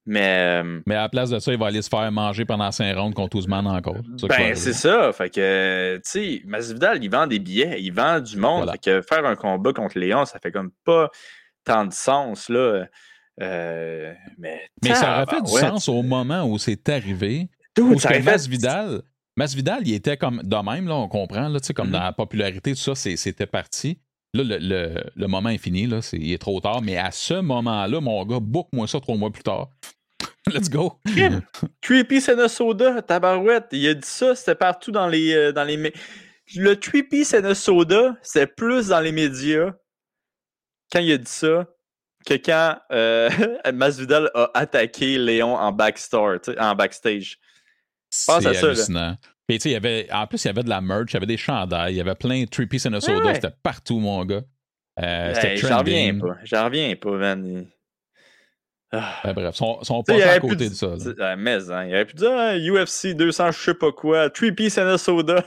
Mais. 0.06 0.62
euh, 0.64 0.80
Mais 0.86 0.94
à 0.94 1.02
la 1.02 1.08
place 1.10 1.30
de 1.30 1.38
ça, 1.38 1.52
il 1.52 1.58
va 1.58 1.66
aller 1.66 1.82
se 1.82 1.88
faire 1.88 2.10
manger 2.10 2.44
pendant 2.46 2.70
5 2.72 2.96
rounds 2.96 3.14
contre 3.14 3.36
Ousmane 3.36 3.66
encore. 3.66 3.98
Ben, 4.28 4.54
c'est 4.54 4.72
ça. 4.72 5.12
Fait 5.12 5.28
que, 5.30 5.96
tu 5.96 6.02
sais, 6.04 6.42
Masvidal, 6.46 7.04
il 7.04 7.10
vend 7.10 7.26
des 7.26 7.38
billets, 7.38 7.80
il 7.82 7.92
vend 7.92 8.18
du 8.18 8.36
monde. 8.38 8.64
Voilà. 8.64 8.72
Fait 8.72 8.78
que 8.78 9.02
faire 9.02 9.24
un 9.26 9.36
combat 9.36 9.72
contre 9.72 9.98
Léon, 9.98 10.24
ça 10.24 10.38
fait 10.38 10.50
comme 10.50 10.70
pas 10.84 11.10
tant 11.64 11.84
de 11.84 11.92
sens, 11.92 12.48
là. 12.48 12.86
Euh, 13.42 14.12
mais 14.38 14.60
Mais 14.82 14.94
ça 14.94 15.16
aurait 15.22 15.26
fait 15.36 15.42
du 15.42 15.50
sens 15.52 15.88
au 15.88 16.02
moment 16.02 16.44
où 16.44 16.58
c'est 16.58 16.88
arrivé. 16.88 17.48
Où 17.78 17.98
ça 17.98 18.12
que 18.18 18.22
Masvidal, 18.22 19.02
Masvidal, 19.36 19.86
il 19.86 19.94
était 19.94 20.16
comme 20.16 20.42
de 20.42 20.56
même, 20.70 20.88
là, 20.88 20.96
on 20.96 21.08
comprend, 21.08 21.48
là, 21.48 21.60
tu 21.60 21.66
sais, 21.68 21.74
comme 21.74 21.86
Mhm. 21.88 21.92
dans 21.92 22.02
la 22.02 22.12
popularité, 22.12 22.72
tout 22.72 22.78
ça, 22.80 22.94
c'était 22.94 23.46
parti. 23.46 23.98
Là, 24.32 24.44
le, 24.44 24.58
le, 24.58 25.04
le 25.16 25.26
moment 25.26 25.48
est 25.48 25.58
fini, 25.58 25.86
là, 25.86 26.00
il 26.12 26.32
est 26.32 26.38
trop 26.38 26.60
tard, 26.60 26.82
mais 26.82 26.96
à 26.96 27.10
ce 27.10 27.34
moment-là, 27.34 28.00
mon 28.00 28.24
gars, 28.24 28.38
book-moi 28.40 28.86
ça 28.86 29.00
trois 29.00 29.16
mois 29.16 29.30
plus 29.30 29.42
tard. 29.42 29.68
Let's 30.46 30.70
go! 30.70 31.00
Trippy 31.80 32.20
Soda, 32.20 33.02
tabarouette, 33.02 33.68
il 33.72 33.88
a 33.88 33.94
dit 33.94 34.08
ça, 34.08 34.34
c'était 34.34 34.54
partout 34.54 34.92
dans 34.92 35.08
les, 35.08 35.34
euh, 35.34 35.52
dans 35.52 35.64
les. 35.64 35.92
Le 36.56 36.74
Trippy 36.74 37.24
Soda, 37.24 38.16
c'est 38.22 38.46
plus 38.46 38.88
dans 38.88 39.00
les 39.00 39.12
médias 39.12 39.72
quand 40.92 41.00
il 41.00 41.12
a 41.12 41.18
dit 41.18 41.30
ça 41.30 41.66
que 42.26 42.34
quand 42.34 42.78
euh, 42.92 43.30
Masvidal 43.72 44.30
a 44.34 44.50
attaqué 44.54 45.18
Léon 45.18 45.56
en 45.56 45.72
backstore, 45.72 46.38
en 46.58 46.74
backstage. 46.74 47.38
Pense 48.26 48.42
C'est 48.42 48.48
à 48.48 48.74
ça, 48.74 48.92
là. 48.92 49.16
Puis, 49.50 49.58
tu 49.58 49.62
sais, 49.64 49.70
il 49.70 49.72
y 49.72 49.76
avait, 49.76 50.06
en 50.12 50.28
plus, 50.28 50.44
il 50.44 50.46
y 50.46 50.50
avait 50.50 50.62
de 50.62 50.68
la 50.68 50.80
merch, 50.80 51.10
il 51.10 51.14
y 51.14 51.16
avait 51.16 51.26
des 51.26 51.36
chandails, 51.36 51.92
il 51.94 51.96
y 51.96 52.00
avait 52.00 52.14
plein 52.14 52.42
de 52.44 52.48
Trippy 52.48 52.78
Soda, 52.78 52.98
Ouais, 52.98 53.14
ouais. 53.24 53.34
c'était 53.34 53.50
partout, 53.64 53.98
mon 53.98 54.24
gars. 54.24 54.42
Euh, 55.02 55.34
Hey, 55.34 55.56
J'en 55.56 55.78
reviens 55.78 56.16
pas. 56.20 56.36
J'en 56.44 56.64
reviens 56.66 56.94
pas, 56.94 57.10
man. 57.10 57.66
Ah. 58.92 59.16
Ben, 59.24 59.32
bref, 59.32 59.56
sont, 59.56 59.82
sont 59.82 60.04
passés 60.04 60.22
à 60.22 60.28
aurait 60.28 60.40
côté 60.40 60.68
de 60.68 60.74
ça. 60.74 60.94
là. 61.16 61.34
mais, 61.34 61.68
hein, 61.68 61.84
il 61.84 61.94
aurait 61.94 62.04
pu 62.04 62.14
dire 62.14 62.30
hein, 62.30 62.56
UFC 62.58 63.08
200, 63.16 63.50
je 63.50 63.58
sais 63.58 63.74
pas 63.74 63.90
quoi, 63.90 64.30
3 64.30 64.52
piece 64.52 64.78
and 64.78 64.86
a 64.86 64.98
soda. 64.98 65.44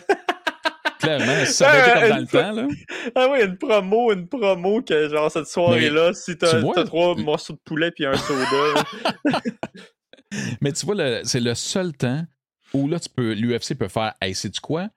Clairement, 0.99 1.45
ça 1.45 1.79
été 1.79 1.91
Ah, 1.93 1.99
comme 2.01 2.09
dans 2.09 2.17
le 2.17 2.27
temps, 2.27 2.51
là. 2.51 2.67
ah 3.15 3.27
oui, 3.31 3.45
une 3.45 3.57
promo, 3.57 4.11
une 4.11 4.27
promo 4.27 4.81
que 4.81 5.07
genre 5.07 5.31
cette 5.31 5.47
soirée-là, 5.47 6.13
si 6.13 6.37
t'as 6.37 6.61
trois 6.83 7.15
morceaux 7.15 7.53
de 7.53 7.59
poulet 7.63 7.91
puis 7.91 8.05
un 8.05 8.17
soda. 8.17 8.83
Mais 10.59 10.73
tu 10.73 10.85
vois, 10.85 11.23
c'est 11.23 11.39
le 11.39 11.53
seul 11.55 11.93
temps 11.93 12.25
où 12.73 12.87
là, 12.87 12.99
tu 12.99 13.09
peux, 13.09 13.33
l'UFC 13.33 13.75
peut 13.77 13.87
faire 13.87 14.13
Hey, 14.21 14.33
sais-tu 14.35 14.61
quoi? 14.61 14.89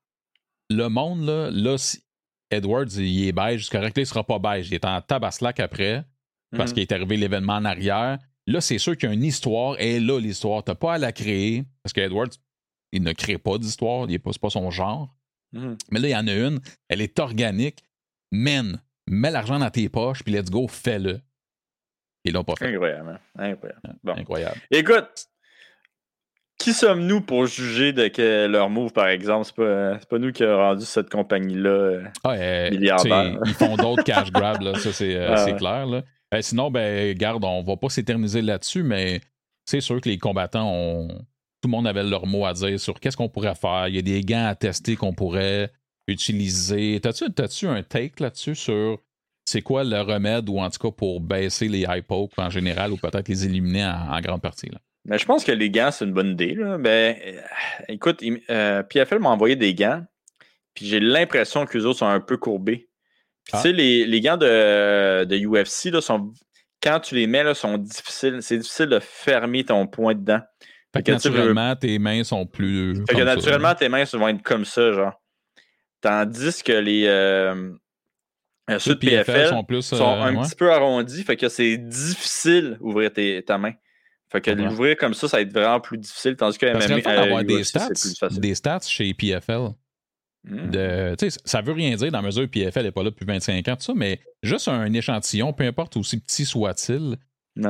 Le 0.71 0.89
monde, 0.89 1.25
là, 1.27 1.51
là, 1.51 1.79
si 1.79 2.03
Edwards, 2.51 2.89
il 2.97 3.29
est 3.29 3.33
beige, 3.33 3.65
c'est 3.67 3.73
correct, 3.77 3.97
là, 3.97 4.03
il 4.03 4.07
sera 4.07 4.25
pas 4.25 4.39
beige. 4.39 4.69
Il 4.69 4.75
est 4.75 4.85
en 4.85 5.01
tabaslac 5.01 5.61
après, 5.61 6.05
parce 6.57 6.71
Mhm. 6.71 6.75
qu'il 6.75 6.83
est 6.83 6.93
arrivé 6.93 7.17
l'événement 7.17 7.55
en 7.55 7.65
arrière. 7.65 8.19
Là, 8.47 8.61
c'est 8.61 8.79
sûr 8.79 8.97
qu'il 8.97 9.09
y 9.09 9.13
a 9.13 9.15
une 9.15 9.25
histoire, 9.25 9.79
et 9.81 9.99
là, 10.01 10.19
l'histoire, 10.21 10.63
t'as 10.63 10.75
pas 10.77 10.95
à 10.95 10.99
la 10.99 11.13
créer, 11.13 11.65
parce 11.83 11.93
que 11.93 12.01
Edwards, 12.01 12.29
il 12.93 13.03
ne 13.03 13.13
crée 13.13 13.39
pas 13.39 13.59
d'histoire, 13.59 14.07
il 14.09 14.15
est 14.15 14.19
pas, 14.21 14.33
c'est 14.33 14.41
pas 14.41 14.51
son 14.51 14.71
genre. 14.71 15.15
Mhm. 15.53 15.77
Mais 15.91 16.01
là, 16.01 16.09
il 16.09 16.13
y 16.13 16.17
en 16.17 16.27
a 16.29 16.35
une, 16.35 16.61
elle 16.89 17.01
est 17.01 17.19
organique. 17.19 17.83
Man, 18.33 18.81
mets 19.09 19.31
l'argent 19.31 19.59
dans 19.59 19.71
tes 19.71 19.89
poches, 19.89 20.23
puis 20.23 20.33
let's 20.33 20.51
go, 20.51 20.67
fais-le. 20.69 21.21
Ils 22.25 22.33
l'ont 22.33 22.45
pas 22.45 22.55
fait. 22.57 22.73
Incroyable. 22.73 23.11
hein? 23.37 23.43
Incroyable. 23.51 23.81
Bon. 24.03 24.13
Incroyable. 24.15 24.61
Écoute, 24.71 25.29
qui 26.59 26.73
sommes-nous 26.73 27.21
pour 27.21 27.47
juger 27.47 27.93
de 27.93 28.09
que 28.09 28.47
leur 28.47 28.71
move, 28.71 28.93
par 28.93 29.09
exemple? 29.09 29.45
C'est 29.47 29.55
pas, 29.57 29.99
pas 30.09 30.19
nous 30.19 30.33
qui 30.33 30.43
avons 30.43 30.57
rendu 30.59 30.85
cette 30.85 31.11
compagnie-là. 31.11 31.71
euh. 31.71 32.05
Ah, 32.25 32.31
euh, 32.33 32.71
Milliardaire? 32.71 33.39
Ils 33.47 33.55
font 33.55 33.77
d'autres 33.77 34.03
cash 34.05 34.33
grabs, 34.33 34.63
là, 34.63 34.75
ça 34.79 34.93
c'est 34.93 35.15
euh, 35.17 35.35
Ah 35.37 35.45
ouais. 35.45 35.57
clair. 35.57 35.87
Là. 35.87 36.03
Euh, 36.35 36.43
sinon, 36.43 36.71
ben, 36.71 37.15
garde, 37.17 37.45
on 37.45 37.63
va 37.63 37.77
pas 37.77 37.89
s'éterniser 37.89 38.43
là-dessus, 38.43 38.83
mais 38.83 39.21
c'est 39.65 39.81
sûr 39.81 40.01
que 40.01 40.09
les 40.09 40.19
combattants 40.19 40.69
ont. 40.73 41.09
Tout 41.63 41.69
le 41.69 41.71
monde 41.71 41.87
avait 41.87 42.05
leur 42.05 42.27
mot 42.27 42.45
à 42.47 42.53
dire 42.53 42.79
sur 42.79 43.01
qu'est-ce 43.01 43.17
qu'on 43.17 43.29
pourrait 43.29 43.55
faire. 43.55 43.89
Il 43.89 43.97
y 43.97 43.99
a 43.99 44.03
des 44.03 44.21
gants 44.23 44.47
à 44.47 44.55
tester 44.55 44.95
qu'on 44.97 45.13
pourrait 45.13 45.71
utiliser. 46.07 47.01
T'as-tu 47.01 47.33
t'as-tu 47.33 47.67
un 47.67 47.83
take 47.83 48.23
là-dessus 48.23 48.55
sur 48.55 48.99
c'est 49.45 49.63
quoi 49.63 49.85
le 49.85 50.01
remède 50.01 50.49
ou 50.49 50.59
en 50.59 50.69
tout 50.71 50.79
cas 50.79 50.91
pour 50.91 51.21
baisser 51.21 51.69
les 51.69 51.81
high 51.89 52.03
pokes 52.03 52.33
en 52.39 52.51
général 52.51 52.93
ou 52.93 52.97
peut-être 52.97 53.29
les 53.29 53.45
éliminer 53.47 53.85
en, 53.85 54.13
en 54.17 54.21
grande 54.21 54.43
partie? 54.43 54.69
Là? 54.69 54.79
Mais 55.09 55.19
je 55.19 55.25
pense 55.25 55.45
que 55.45 55.53
les 55.53 55.71
gants, 55.71 55.91
c'est 55.91 56.05
une 56.05 56.13
bonne 56.13 56.31
idée. 56.31 56.55
Là. 56.55 56.79
Ben, 56.79 57.17
euh, 57.25 57.41
écoute, 57.89 58.19
il- 58.23 58.41
euh, 58.51 58.83
PFL 58.83 59.19
m'a 59.21 59.31
envoyé 59.31 59.55
des 59.57 59.75
gants, 59.75 60.05
puis 60.75 60.87
j'ai 60.87 61.01
l'impression 61.01 61.65
que 61.65 61.77
les 61.79 61.87
autres 61.87 62.01
sont 62.01 62.07
un 62.07 62.21
peu 62.21 62.37
courbés. 62.37 62.89
Puis 63.45 63.53
Ah. 63.53 63.59
tu 63.63 63.69
sais, 63.69 63.73
les, 63.73 64.05
les 64.07 64.21
gants 64.21 64.37
de, 64.37 65.25
de 65.25 65.37
UFC, 65.39 65.91
là, 65.93 66.01
sont, 66.01 66.33
quand 66.83 66.99
tu 67.01 67.15
les 67.15 67.27
mets, 67.29 67.45
là, 67.45 67.55
sont 67.55 67.79
difficiles. 67.79 68.39
C'est 68.41 68.59
difficile 68.59 68.87
de 68.87 68.99
fermer 68.99 69.65
ton 69.65 69.87
poing 69.87 70.15
dedans. 70.15 70.41
Fait 70.93 71.03
que 71.03 71.07
tu 71.07 71.13
naturellement, 71.13 71.77
tes 71.77 71.99
mains 71.99 72.25
sont 72.25 72.47
plus. 72.47 72.97
Fait 73.09 73.15
que 73.15 73.19
ça, 73.19 73.25
naturellement, 73.25 73.69
là. 73.69 73.75
tes 73.75 73.89
mains 73.89 74.05
vont 74.15 74.29
être 74.29 74.43
comme 74.43 74.65
ça, 74.65 74.93
genre. 74.93 75.21
Tandis 76.01 76.63
que 76.63 76.73
les 76.73 77.05
euh, 77.07 77.73
ceux 78.79 78.95
de 78.95 79.01
PFL 79.01 79.49
sont, 79.49 79.65
plus. 79.65 79.93
euh, 79.93 79.97
un 80.03 80.35
ouais. 80.37 80.43
petit 80.43 80.55
peu 80.57 80.73
arrondis, 80.73 81.23
fait 81.23 81.37
que 81.37 81.49
c'est 81.49 81.77
difficile 81.77 82.77
d'ouvrir 82.81 83.11
ta 83.45 83.59
main. 83.59 83.73
Fait 84.33 84.41
que 84.41 84.51
Ouais. 84.51 84.57
l'ouvrir 84.57 84.97
comme 84.97 85.15
ça, 85.15 85.29
ça 85.29 85.37
va 85.37 85.43
être 85.43 85.53
vraiment 85.53 85.81
plus 85.81 85.99
difficile, 85.99 86.35
tandis 86.37 86.59
que 86.59 86.67
MMA, 86.67 87.01
d'avoir 87.01 87.41
euh, 87.41 87.43
des 87.45 87.59
UFC, 87.61 87.65
stats, 87.65 87.89
plus 87.89 88.19
facile. 88.19 88.41
des 88.41 88.55
stats 88.55 88.81
chez 88.81 89.15
PFL. 89.15 89.69
Hmm. 90.49 90.71
De, 90.71 91.17
ça 91.45 91.61
veut 91.61 91.73
rien 91.73 91.97
dire 91.97 92.11
dans 92.13 92.21
la 92.21 92.27
mesure 92.27 92.45
où 92.45 92.49
PFL 92.49 92.85
n'est 92.85 92.93
pas 92.93 93.03
là 93.03 93.11
depuis 93.11 93.27
25 93.27 93.67
ans, 93.69 93.77
tout 93.77 93.83
ça, 93.83 93.93
mais 93.97 94.21
juste 94.43 94.69
un 94.69 94.93
échantillon, 94.93 95.53
peu 95.53 95.65
importe 95.65 95.97
aussi 95.97 96.21
petit 96.21 96.45
soit-il. 96.45 97.17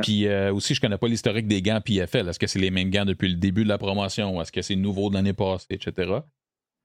Puis 0.03 0.27
euh, 0.27 0.53
aussi, 0.53 0.75
je 0.75 0.81
connais 0.81 0.99
pas 0.99 1.07
l'historique 1.07 1.47
des 1.47 1.63
gants 1.63 1.81
PFL. 1.81 2.29
Est-ce 2.29 2.39
que 2.41 2.47
c'est 2.49 2.59
les 2.59 2.71
mêmes 2.73 2.91
gants 2.91 3.05
depuis 3.05 3.29
le 3.29 3.37
début 3.37 3.63
de 3.63 3.69
la 3.69 3.79
promotion? 3.79 4.43
Est-ce 4.43 4.51
que 4.51 4.61
c'est 4.61 4.75
nouveau 4.77 5.11
de 5.11 5.15
l'année 5.15 5.33
passée, 5.33 5.67
etc. 5.71 6.13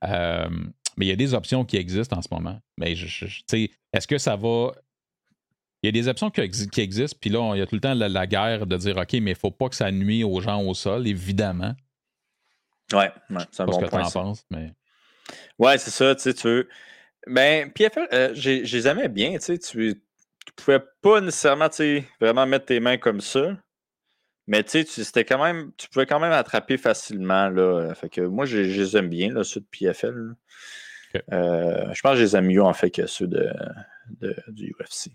Euh, 0.04 0.50
mais 0.98 1.06
il 1.06 1.10
y 1.10 1.12
a 1.12 1.16
des 1.16 1.34
options 1.34 1.66
qui 1.66 1.78
existent 1.78 2.18
en 2.18 2.22
ce 2.22 2.28
moment. 2.32 2.60
Mais 2.78 2.96
je, 2.96 3.08
je- 3.08 3.68
est-ce 3.94 4.08
que 4.08 4.18
ça 4.18 4.36
va. 4.36 4.72
Il 5.84 5.88
y 5.88 5.90
a 5.90 5.92
des 5.92 6.08
options 6.08 6.30
qui, 6.30 6.48
qui 6.70 6.82
existent, 6.82 7.18
puis 7.20 7.30
là, 7.30 7.42
on- 7.42 7.54
il 7.56 7.60
y 7.60 7.62
a 7.62 7.66
tout 7.66 7.76
le 7.76 7.82
temps 7.82 7.94
la, 7.94 8.08
la 8.08 8.28
guerre 8.28 8.68
de 8.68 8.78
dire 8.78 8.98
OK, 8.98 9.14
mais 9.14 9.32
il 9.32 9.36
faut 9.36 9.52
pas 9.52 9.70
que 9.70 9.76
ça 9.76 9.92
nuise 9.92 10.24
aux 10.24 10.40
gens 10.42 10.62
au 10.64 10.74
sol, 10.74 11.08
évidemment. 11.08 11.74
Ouais, 12.94 13.12
ouais, 13.30 13.44
c'est 13.52 13.64
un 13.64 13.66
Pas 13.66 13.72
ce 13.72 13.78
bon 13.78 13.80
que 13.80 13.86
tu 13.86 13.90
point. 13.90 14.06
en 14.06 14.12
penses, 14.12 14.46
mais. 14.52 14.74
Ouais, 15.58 15.78
c'est 15.78 15.92
ça, 15.92 16.14
tu 16.16 16.22
sais, 16.22 16.34
tu 16.34 16.48
veux. 16.48 16.70
Ben, 17.28 17.72
PFL, 17.72 18.08
euh, 18.14 18.32
j'ai- 18.34 18.66
je 18.66 18.78
les 18.78 18.88
aimais 18.88 19.08
bien, 19.10 19.34
tu 19.34 19.42
sais, 19.42 19.58
tu, 19.58 20.02
pouvais 20.56 20.82
pas 21.02 21.22
nécessairement, 21.22 21.70
tu 21.70 21.76
sais, 21.78 22.04
vraiment 22.20 22.46
mettre 22.46 22.66
tes 22.66 22.80
mains 22.80 22.98
comme 22.98 23.22
ça. 23.22 23.58
Mais 24.48 24.64
tu 24.64 24.84
sais, 24.84 25.04
c'était 25.04 25.24
quand 25.24 25.42
même, 25.42 25.72
tu 25.78 25.88
pouvais 25.88 26.06
quand 26.06 26.20
même 26.20 26.32
attraper 26.32 26.78
facilement, 26.78 27.50
là. 27.50 27.62
euh, 27.62 27.94
Fait 27.96 28.10
que 28.10 28.22
moi, 28.22 28.46
je, 28.46 28.58
les 28.58 28.98
aime 28.98 29.10
bien, 29.10 29.32
là, 29.32 29.44
ceux 29.44 29.62
de 29.62 29.66
PFL. 29.72 30.36
Euh, 31.32 31.94
je 31.94 32.02
pense 32.02 32.14
que 32.14 32.18
je 32.18 32.24
les 32.24 32.36
aime 32.36 32.48
mieux, 32.48 32.64
en 32.64 32.74
fait, 32.74 32.90
que 32.92 33.06
ceux 33.06 33.28
de, 33.28 33.50
de- 34.20 34.36
du 34.50 34.74
UFC. 34.80 35.12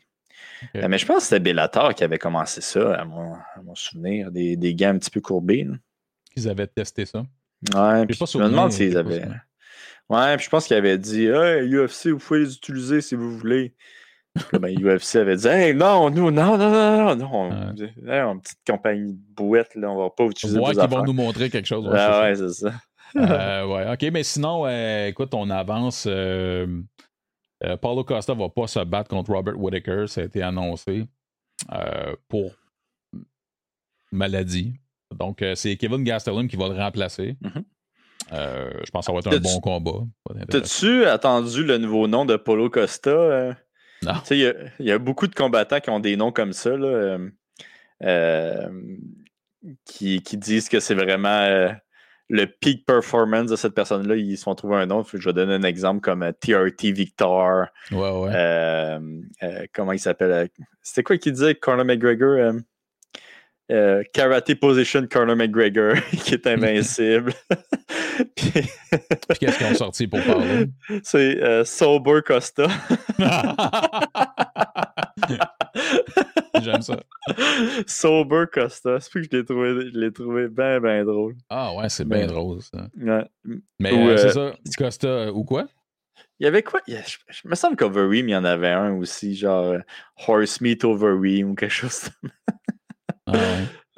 Euh, 0.74 0.88
mais 0.88 0.98
je 0.98 1.06
pense 1.06 1.18
que 1.18 1.22
c'était 1.24 1.40
Bellator 1.40 1.94
qui 1.94 2.04
avait 2.04 2.18
commencé 2.18 2.60
ça, 2.60 2.94
à 2.94 3.04
mon, 3.04 3.34
à 3.34 3.62
mon 3.64 3.74
souvenir, 3.74 4.30
des, 4.30 4.56
des 4.56 4.74
gants 4.74 4.90
un 4.90 4.98
petit 4.98 5.10
peu 5.10 5.20
courbés. 5.20 5.64
là. 5.64 5.74
Ils 6.36 6.48
avaient 6.48 6.66
testé 6.66 7.04
ça. 7.06 7.20
Ouais, 7.74 8.06
puis 8.06 8.16
pas 8.16 8.26
je 8.26 8.38
me 8.38 8.44
demande 8.48 8.72
s'ils 8.72 8.92
pas 8.92 9.00
avaient. 9.00 9.24
Ouais, 10.08 10.36
puis 10.36 10.44
je 10.44 10.50
pense 10.50 10.66
qu'il 10.66 10.76
avait 10.76 10.98
dit 10.98 11.26
Hey, 11.26 11.68
UFC, 11.74 12.08
vous 12.08 12.18
pouvez 12.18 12.40
les 12.40 12.54
utiliser 12.54 13.00
si 13.00 13.14
vous 13.14 13.36
voulez. 13.38 13.74
Puis 14.34 14.58
ben, 14.58 14.74
UFC 14.78 15.16
avait 15.16 15.36
dit 15.36 15.48
Hey, 15.48 15.74
non, 15.74 16.10
nous, 16.10 16.30
non, 16.30 16.56
non, 16.58 16.70
non, 16.70 17.06
non, 17.06 17.16
non. 17.16 17.30
On, 17.32 17.76
hey, 18.06 18.22
on- 18.22 18.38
petite 18.38 18.58
compagnie 18.66 19.12
de 19.14 19.18
bouettes, 19.34 19.74
là, 19.74 19.90
on 19.90 19.96
va 19.96 20.10
pas 20.10 20.24
utiliser 20.24 20.58
vos 20.58 20.66
qu'ils 20.70 20.80
vont 20.88 21.02
nous 21.04 21.12
montrer 21.14 21.48
quelque 21.50 21.66
chose. 21.66 21.86
ouais, 21.86 21.96
Ah 21.98 22.22
ouais, 22.22 22.34
c'est 22.36 22.48
ça. 22.50 22.70
ça. 22.70 22.78
Euh, 23.16 23.66
ouais, 23.66 23.90
ok, 23.92 24.12
mais 24.12 24.22
sinon, 24.22 24.66
euh, 24.66 25.06
écoute, 25.06 25.32
on 25.32 25.48
avance. 25.48 26.04
euh, 26.08 26.66
euh, 27.64 27.76
Paulo 27.76 28.04
Costa 28.04 28.34
va 28.34 28.48
pas 28.48 28.66
se 28.66 28.80
battre 28.80 29.08
contre 29.10 29.32
Robert 29.32 29.58
Whittaker, 29.58 30.06
ça 30.08 30.20
a 30.20 30.24
été 30.24 30.42
annoncé 30.42 31.04
euh, 31.72 32.14
pour 32.28 32.52
maladie. 34.12 34.74
Donc, 35.14 35.42
euh, 35.42 35.54
c'est 35.54 35.76
Kevin 35.76 36.04
Gastelum 36.04 36.48
qui 36.48 36.56
va 36.56 36.68
le 36.68 36.74
remplacer. 36.74 37.36
Mhm. 37.40 37.64
Je 38.32 38.90
pense 38.90 39.06
que 39.06 39.06
ça 39.06 39.12
va 39.12 39.18
être 39.20 39.32
un 39.32 39.38
bon 39.40 39.60
combat. 39.60 40.06
T'as-tu 40.50 41.04
attendu 41.04 41.62
le 41.64 41.78
nouveau 41.78 42.08
nom 42.08 42.24
de 42.24 42.36
Polo 42.36 42.68
Costa? 42.68 43.56
Non. 44.02 44.12
Il 44.30 44.36
y 44.38 44.46
a- 44.46 44.54
il 44.80 44.86
y, 44.86 44.90
a 44.92 44.98
beaucoup 44.98 45.26
de 45.28 45.34
combattants 45.34 45.80
qui 45.80 45.90
ont 45.90 46.00
des 46.00 46.16
noms 46.16 46.32
comme 46.32 46.52
ça, 46.52 46.76
là, 46.76 47.18
qui, 49.84 50.22
qui 50.22 50.36
disent 50.36 50.68
que 50.68 50.80
c'est 50.80 50.94
vraiment 50.94 51.70
le 52.28 52.46
peak 52.46 52.84
performance 52.86 53.50
de 53.50 53.56
cette 53.56 53.74
personne-là. 53.74 54.16
Ils 54.16 54.36
se 54.36 54.44
font 54.44 54.54
trouver 54.54 54.76
un 54.76 54.86
nom. 54.86 55.04
Je 55.04 55.28
vais 55.28 55.32
donner 55.32 55.54
un 55.54 55.62
exemple 55.62 56.00
comme 56.00 56.22
euh, 56.22 56.32
TRT 56.32 56.86
Victor. 56.92 57.66
Ouais, 57.92 57.98
ouais. 57.98 58.30
Euh, 58.34 58.98
euh, 59.42 59.66
comment 59.72 59.92
il 59.92 60.00
s'appelle? 60.00 60.32
Euh, 60.32 60.46
C'était 60.82 61.02
quoi 61.02 61.18
qu'il 61.18 61.32
disait 61.32 61.54
Conor 61.54 61.84
McGregor 61.84 62.52
euh, 63.70 63.74
euh, 64.00 64.02
Karate 64.12 64.54
Position 64.54 65.06
Conor 65.10 65.36
McGregor, 65.36 65.94
qui 66.24 66.34
est 66.34 66.46
invincible. 66.46 67.32
Puis, 68.34 68.50
Puis 68.52 69.38
qu'est-ce 69.40 69.58
qu'ils 69.58 69.66
ont 69.66 69.74
sorti 69.74 70.06
pour 70.06 70.20
parler? 70.22 70.66
c'est 71.02 71.42
euh, 71.42 71.64
Sober 71.64 72.20
Costa. 72.24 72.66
J'aime 76.62 76.82
ça. 76.82 76.96
Sober 77.86 78.44
Costa. 78.52 78.98
C'est 79.00 79.10
plus 79.10 79.22
que 79.22 79.28
je 79.32 79.38
l'ai 79.38 79.44
trouvé, 79.44 79.90
je 79.92 79.98
l'ai 79.98 80.12
trouvé 80.12 80.48
bien, 80.48 80.80
bien 80.80 81.04
drôle. 81.04 81.34
Ah 81.50 81.74
ouais, 81.74 81.88
c'est 81.88 82.06
bien 82.06 82.26
drôle 82.26 82.62
ça. 82.62 82.88
Ouais. 83.00 83.24
Mais 83.78 83.92
euh, 83.92 84.12
euh, 84.12 84.16
c'est 84.16 84.30
ça, 84.30 84.52
Costa 84.78 85.08
euh, 85.08 85.30
ou 85.32 85.44
quoi? 85.44 85.66
Il 86.38 86.44
y 86.44 86.46
avait 86.46 86.62
quoi? 86.62 86.80
Il 86.86 86.94
y 86.94 86.96
a- 86.96 87.02
Je, 87.02 87.16
je 87.28 87.48
me 87.48 87.54
semble 87.54 87.76
qu'Overeem, 87.76 88.28
il 88.28 88.32
y 88.32 88.36
en 88.36 88.44
avait 88.44 88.70
un 88.70 88.92
aussi, 88.94 89.34
genre 89.36 89.64
euh, 89.66 89.78
Horse 90.26 90.60
Meat 90.60 90.84
Overeem 90.84 91.50
ou 91.50 91.54
quelque 91.54 91.70
chose. 91.72 92.08
Ah 93.26 93.32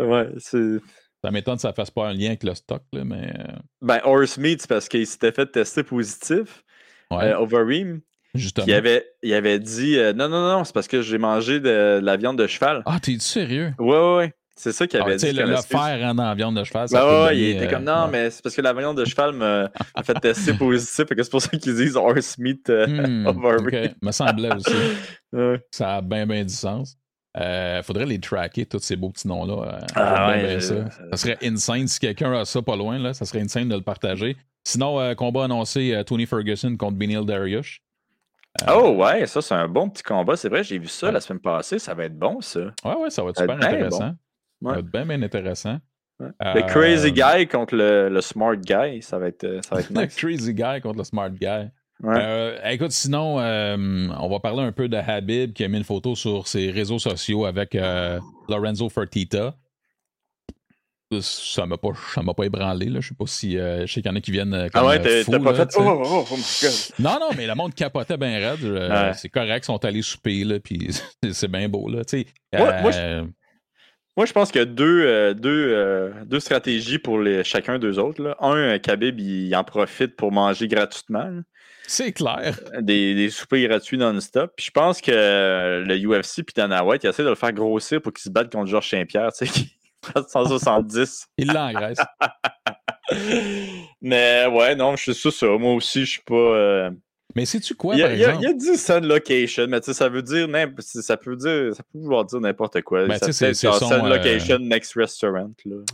ouais. 0.00 0.06
ouais, 0.06 0.28
c'est. 0.38 0.78
Ça 1.24 1.30
m'étonne 1.32 1.56
que 1.56 1.62
ça 1.62 1.72
fasse 1.72 1.90
pas 1.90 2.08
un 2.08 2.12
lien 2.12 2.28
avec 2.28 2.44
le 2.44 2.54
stock, 2.54 2.82
là, 2.92 3.04
mais. 3.04 3.32
euh, 3.38 3.56
Ben, 3.82 4.00
Horse 4.04 4.38
Meat, 4.38 4.62
c'est 4.62 4.68
parce 4.68 4.88
qu'il 4.88 5.06
s'était 5.06 5.32
fait 5.32 5.46
tester 5.46 5.82
positif. 5.82 6.62
ouais. 7.10 7.24
Euh, 7.24 7.38
Overeem. 7.38 8.00
justement. 8.34 8.66
Il 8.66 8.74
avait, 8.74 9.04
il 9.22 9.34
avait 9.34 9.58
dit 9.58 9.98
euh, 9.98 10.12
Non, 10.12 10.28
non, 10.28 10.40
non, 10.48 10.64
c'est 10.64 10.72
parce 10.72 10.86
que 10.88 11.02
j'ai 11.02 11.18
mangé 11.18 11.60
de, 11.60 12.00
la 12.02 12.16
viande 12.16 12.38
de 12.38 12.46
cheval. 12.46 12.82
Ah, 12.86 12.98
t'es 13.00 13.18
sérieux? 13.18 13.74
Ouais, 13.78 13.86
ouais, 13.98 14.16
ouais. 14.16 14.32
C'est 14.54 14.72
ça 14.72 14.86
qu'il 14.88 15.00
Ah, 15.00 15.04
avait 15.04 15.16
dit. 15.16 15.32
le, 15.32 15.44
le 15.44 15.54
hein, 15.56 16.14
dans 16.14 16.24
la 16.24 16.34
viande 16.34 16.56
de 16.56 16.64
cheval, 16.64 16.88
ça 16.88 16.98
Ben 17.00 17.06
ouais, 17.06 17.34
donner, 17.36 17.50
il 17.50 17.56
était 17.56 17.68
comme 17.68 17.84
non, 17.84 18.04
ouais. 18.06 18.10
mais 18.10 18.30
c'est 18.30 18.42
parce 18.42 18.56
que 18.56 18.60
la 18.60 18.72
viande 18.72 18.96
de 18.96 19.04
cheval 19.04 19.32
me 19.32 19.68
a 19.94 20.02
fait 20.02 20.14
tester 20.20 20.52
positif. 20.58 21.04
C'est 21.08 21.30
pour 21.30 21.40
ça 21.42 21.48
qu'ils 21.56 21.74
disent 21.76 21.96
horse 21.96 22.38
meat 22.38 22.68
euh, 22.70 22.86
Hmm, 22.86 23.26
over 23.28 23.58
ok. 23.58 23.94
Me 24.02 24.10
semblait 24.12 24.50
aussi. 24.50 24.74
Ça 25.70 25.96
a 25.96 26.00
bien, 26.02 26.26
bien 26.26 26.44
du 26.44 26.52
sens. 26.54 26.96
Euh, 27.39 27.82
faudrait 27.82 28.07
les 28.07 28.18
tracker, 28.18 28.66
tous 28.66 28.80
ces 28.80 28.97
beaux 28.97 29.11
petits 29.11 29.28
noms-là. 29.28 29.74
Euh, 29.74 29.86
Ah 29.95 30.28
ouais, 30.30 30.61
ça. 30.61 30.74
euh, 30.74 30.84
ça 31.12 31.16
serait 31.16 31.39
insane 31.43 31.86
si 31.86 32.01
quelqu'un 32.01 32.32
a 32.32 32.45
ça 32.45 32.62
pas 32.62 32.76
loin, 32.76 32.99
là, 32.99 33.14
ça 33.14 33.24
serait 33.24 33.41
insane 33.41 33.68
de 33.68 33.74
le 33.76 33.82
partager. 33.82 34.36
Sinon, 34.64 34.99
euh, 35.01 35.14
combat 35.14 35.45
annoncé 35.45 36.03
Tony 36.07 36.26
Ferguson 36.26 36.76
contre 36.76 36.97
Benil 36.97 37.24
Dariush. 37.24 37.80
Oh 38.68 38.91
ouais, 38.97 39.26
ça 39.26 39.41
c'est 39.41 39.55
un 39.55 39.68
bon 39.68 39.89
petit 39.89 40.03
combat. 40.03 40.36
C'est 40.36 40.49
vrai, 40.49 40.64
j'ai 40.64 40.78
vu 40.78 40.89
ça 40.89 41.07
Ouais. 41.07 41.12
la 41.12 41.20
semaine 41.20 41.39
passée. 41.41 41.78
Ça 41.78 41.95
va 41.95 42.05
être 42.07 42.18
bon, 42.18 42.41
ça. 42.41 42.61
Ouais, 42.84 42.95
ouais, 42.97 43.11
ça 43.11 43.22
va 43.22 43.30
être 43.30 43.36
Ça 43.36 43.43
super 43.45 43.57
être 43.57 43.64
intéressant. 43.64 44.11
bon. 44.61 44.70
Ça 44.70 44.74
va 44.74 44.80
être 44.80 44.91
bien, 44.91 45.07
bien 45.07 45.22
intéressant. 45.22 45.78
Le 46.20 46.62
crazy 46.66 47.12
guy 47.12 47.47
contre 47.47 47.76
le, 47.76 48.09
le 48.09 48.20
smart 48.20 48.57
guy, 48.57 49.01
ça 49.03 49.18
va 49.20 49.28
être, 49.28 49.61
ça 49.64 49.76
va 49.76 49.80
être 49.82 49.91
Le 49.95 50.03
nice. 50.03 50.16
crazy 50.16 50.53
guy 50.53 50.80
contre 50.82 50.99
le 50.99 51.05
smart 51.05 51.30
guy. 51.30 51.68
Ouais. 52.03 52.14
Euh, 52.16 52.59
écoute, 52.70 52.92
sinon, 52.92 53.40
euh, 53.40 53.76
on 54.20 54.28
va 54.28 54.38
parler 54.40 54.62
un 54.62 54.70
peu 54.72 54.88
de 54.88 54.96
Habib 54.96 55.53
qui 55.53 55.64
a 55.64 55.68
mis 55.68 55.78
une 55.78 55.84
photo 55.84 56.14
sur 56.14 56.46
ses 56.46 56.70
réseaux 56.70 56.99
sociaux 57.01 57.44
avec 57.44 57.74
euh, 57.74 58.20
Lorenzo 58.49 58.88
Fertitta. 58.88 59.55
Ça 61.22 61.64
m'a 61.64 61.78
pas, 61.78 61.88
ça 62.14 62.22
m'a 62.22 62.34
pas 62.34 62.44
ébranlé. 62.44 62.86
Là. 62.86 63.01
Je 63.01 63.09
sais 63.09 63.14
pas 63.14 63.26
si. 63.26 63.53
je 63.53 63.86
sais 63.86 64.03
qu'il 64.03 64.11
y 64.11 64.12
en 64.12 64.16
a 64.16 64.20
qui 64.20 64.30
viennent. 64.30 64.68
ah 64.74 64.84
ouais, 64.86 65.01
t'as 65.01 65.38
pas 65.40 65.55
fait. 65.55 65.70
Oh, 65.78 66.03
oh, 66.05 66.24
oh. 66.30 66.36
Non, 66.99 67.18
non, 67.18 67.30
mais 67.34 67.46
le 67.46 67.55
monde 67.55 67.74
capotait 67.74 68.18
bien 68.18 68.38
raide. 68.38 68.62
Ouais. 68.62 69.12
C'est 69.14 69.30
correct, 69.30 69.64
ils 69.64 69.66
sont 69.66 69.82
allés 69.86 70.03
souper, 70.03 70.44
là, 70.44 70.61
puis 70.61 70.90
c'est- 71.32 71.49
bien 71.49 71.66
beau. 71.68 71.88
Là. 71.88 72.03
Moi- 72.53 72.80
moi, 72.82 72.90
je- 72.90 73.24
Moi, 74.18 74.26
je 74.26 74.32
pense 74.34 74.53
qu'il 74.53 74.59
y 74.59 74.62
a 74.62 74.66
deux, 74.66 75.34
deux, 75.34 76.12
deux 76.26 76.40
stratégies 76.40 76.99
pour 76.99 77.18
les, 77.20 77.42
chacun 77.42 77.78
d'eux 77.78 77.99
autres. 77.99 78.22
Là. 78.22 78.36
Un, 78.40 78.78
Khabib, 78.78 79.18
il 79.18 79.55
en 79.57 79.64
profite 79.64 80.14
pour 80.14 80.30
manger 80.30 80.68
gratuitement. 80.68 81.24
là. 81.24 81.40
C'est 81.89 82.12
clair. 82.12 82.59
Des, 82.80 83.14
des 83.14 83.30
soupers 83.30 83.66
gratuits 83.68 83.99
non-stop. 83.99 84.53
Puis 84.57 84.66
je 84.66 84.70
pense 84.70 85.01
que 85.01 85.11
euh, 85.12 85.84
le 85.84 85.97
UFC 85.97 86.45
puis 86.45 86.53
Dana 86.55 86.84
White, 86.84 87.03
il 87.05 87.09
essaie 87.09 87.24
de 87.24 87.28
le 87.30 87.34
faire 87.34 87.53
grossir 87.53 88.01
pour 88.01 88.12
qu'il 88.12 88.22
se 88.22 88.30
batte 88.30 88.53
contre 88.53 88.66
Georges 88.70 88.91
Saint-Pierre, 88.91 89.32
tu 89.32 89.47
sais, 89.47 89.53
qui 89.53 89.72
prend 90.01 90.22
170. 90.22 91.26
Il 91.39 91.49
l'engraisse. 91.53 91.99
Mais 94.03 94.47
ouais, 94.47 94.74
non, 94.76 94.97
je 94.97 95.03
suis 95.03 95.14
sûr 95.14 95.32
ça. 95.32 95.47
Moi 95.59 95.74
aussi, 95.74 96.01
je 96.05 96.11
suis 96.12 96.22
pas. 96.22 96.34
euh, 96.34 96.91
Mais 97.34 97.45
sais-tu 97.47 97.74
quoi, 97.74 97.95
il, 97.95 98.01
y 98.01 98.03
a, 98.03 98.07
par 98.07 98.14
il 98.14 98.20
y 98.20 98.24
a- 98.24 98.28
exemple? 98.28 98.45
il 98.45 98.49
y 98.49 98.51
a 98.51 98.55
dit 98.55 98.76
Sun 98.78 99.07
Location, 99.07 99.66
mais 99.68 99.80
tu 99.80 99.86
sais, 99.86 99.93
ça 99.95 100.09
veut 100.09 100.22
dire 100.22 100.47
ça 101.01 101.16
peut 101.16 101.36
dire 101.36 101.74
ça 101.74 101.82
peut 101.82 101.99
vouloir 101.99 102.24
dire 102.24 102.41
n'importe 102.41 102.82
quoi. 102.82 103.07
Ben, 103.07 103.18
ça 103.18 103.32
c'est- 103.32 103.55
Sun 103.55 103.72
euh, 103.93 104.09
Location 104.09 104.59
Next 104.59 104.95
Restaurant. 104.95 105.51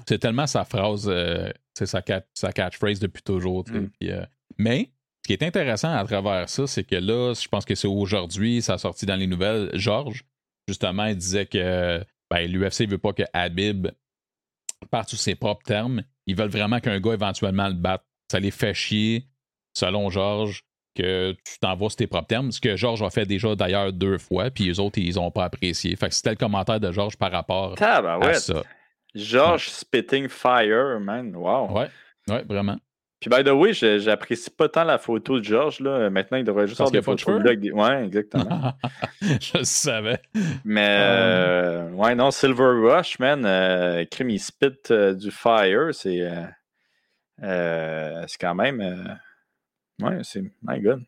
C'est 0.08 0.18
tellement 0.18 0.46
sa 0.46 0.64
phrase, 0.64 1.06
euh, 1.08 1.50
c'est 1.74 1.86
sa, 1.86 2.02
sa 2.34 2.52
catchphrase 2.52 2.98
depuis 2.98 3.22
toujours. 3.22 3.64
Mm. 3.70 3.86
Euh, 4.08 4.24
mais 4.58 4.90
ce 5.24 5.28
qui 5.28 5.32
est 5.32 5.46
intéressant 5.46 5.90
à 5.90 6.04
travers 6.04 6.50
ça, 6.50 6.66
c'est 6.66 6.84
que 6.84 6.96
là, 6.96 7.32
je 7.32 7.48
pense 7.48 7.64
que 7.64 7.74
c'est 7.74 7.88
aujourd'hui, 7.88 8.60
ça 8.60 8.74
a 8.74 8.78
sorti 8.78 9.06
dans 9.06 9.16
les 9.16 9.26
nouvelles. 9.26 9.70
Georges, 9.72 10.22
justement, 10.68 11.06
il 11.06 11.16
disait 11.16 11.46
que 11.46 12.04
ben, 12.30 12.46
l'UFC 12.46 12.80
ne 12.80 12.90
veut 12.90 12.98
pas 12.98 13.14
que 13.14 13.22
Habib 13.32 13.88
parte 14.90 15.08
sous 15.08 15.16
ses 15.16 15.34
propres 15.34 15.62
termes. 15.62 16.02
Ils 16.26 16.36
veulent 16.36 16.50
vraiment 16.50 16.78
qu'un 16.78 17.00
gars 17.00 17.14
éventuellement 17.14 17.68
le 17.68 17.74
batte. 17.74 18.04
Ça 18.30 18.38
les 18.38 18.50
fait 18.50 18.74
chier, 18.74 19.26
selon 19.72 20.10
Georges, 20.10 20.62
que 20.94 21.32
tu 21.32 21.58
t'envoies 21.58 21.88
sur 21.88 21.96
tes 21.96 22.06
propres 22.06 22.26
termes. 22.26 22.52
Ce 22.52 22.60
que 22.60 22.76
Georges 22.76 23.02
a 23.02 23.08
fait 23.08 23.24
déjà 23.24 23.54
d'ailleurs 23.54 23.94
deux 23.94 24.18
fois, 24.18 24.50
puis 24.50 24.64
les 24.64 24.78
autres, 24.78 24.98
ils 24.98 25.18
ont 25.18 25.30
pas 25.30 25.44
apprécié. 25.44 25.96
Fait 25.96 26.10
que 26.10 26.14
c'était 26.14 26.30
le 26.30 26.36
commentaire 26.36 26.80
de 26.80 26.92
Georges 26.92 27.16
par 27.16 27.32
rapport 27.32 27.80
à 27.80 28.34
ça. 28.34 28.62
George 29.14 29.70
Spitting 29.70 30.28
Fire, 30.28 31.00
man. 31.00 31.34
Wow. 31.34 31.72
Ouais, 31.72 31.88
ouais, 32.28 32.44
vraiment. 32.44 32.76
Puis, 33.24 33.30
by 33.30 33.42
the 33.44 33.52
way, 33.52 33.72
j'apprécie 33.72 34.50
pas 34.50 34.68
tant 34.68 34.84
la 34.84 34.98
photo 34.98 35.38
de 35.38 35.44
George. 35.44 35.80
Là. 35.80 36.10
Maintenant, 36.10 36.36
il 36.38 36.44
devrait 36.44 36.66
juste 36.66 36.80
avoir 36.80 36.90
des 36.92 37.00
photos 37.02 37.42
de 37.42 37.54
des- 37.54 37.72
Ouais, 37.72 38.04
exactement. 38.04 38.72
je 39.22 39.62
savais. 39.64 40.18
Mais, 40.64 40.86
euh, 40.90 41.90
ouais, 41.90 42.14
non, 42.14 42.30
Silver 42.30 42.64
Rush, 42.82 43.18
man. 43.18 43.44
Euh, 43.46 44.04
crime, 44.04 44.30
il 44.30 44.38
spit 44.40 44.66
euh, 44.90 45.14
du 45.14 45.30
fire. 45.30 45.88
C'est 45.92 46.20
euh, 47.42 48.24
c'est 48.26 48.38
quand 48.40 48.54
même. 48.54 48.80
ouais, 50.02 50.18
c'est. 50.22 50.42
My 50.62 50.80
God. 50.80 51.02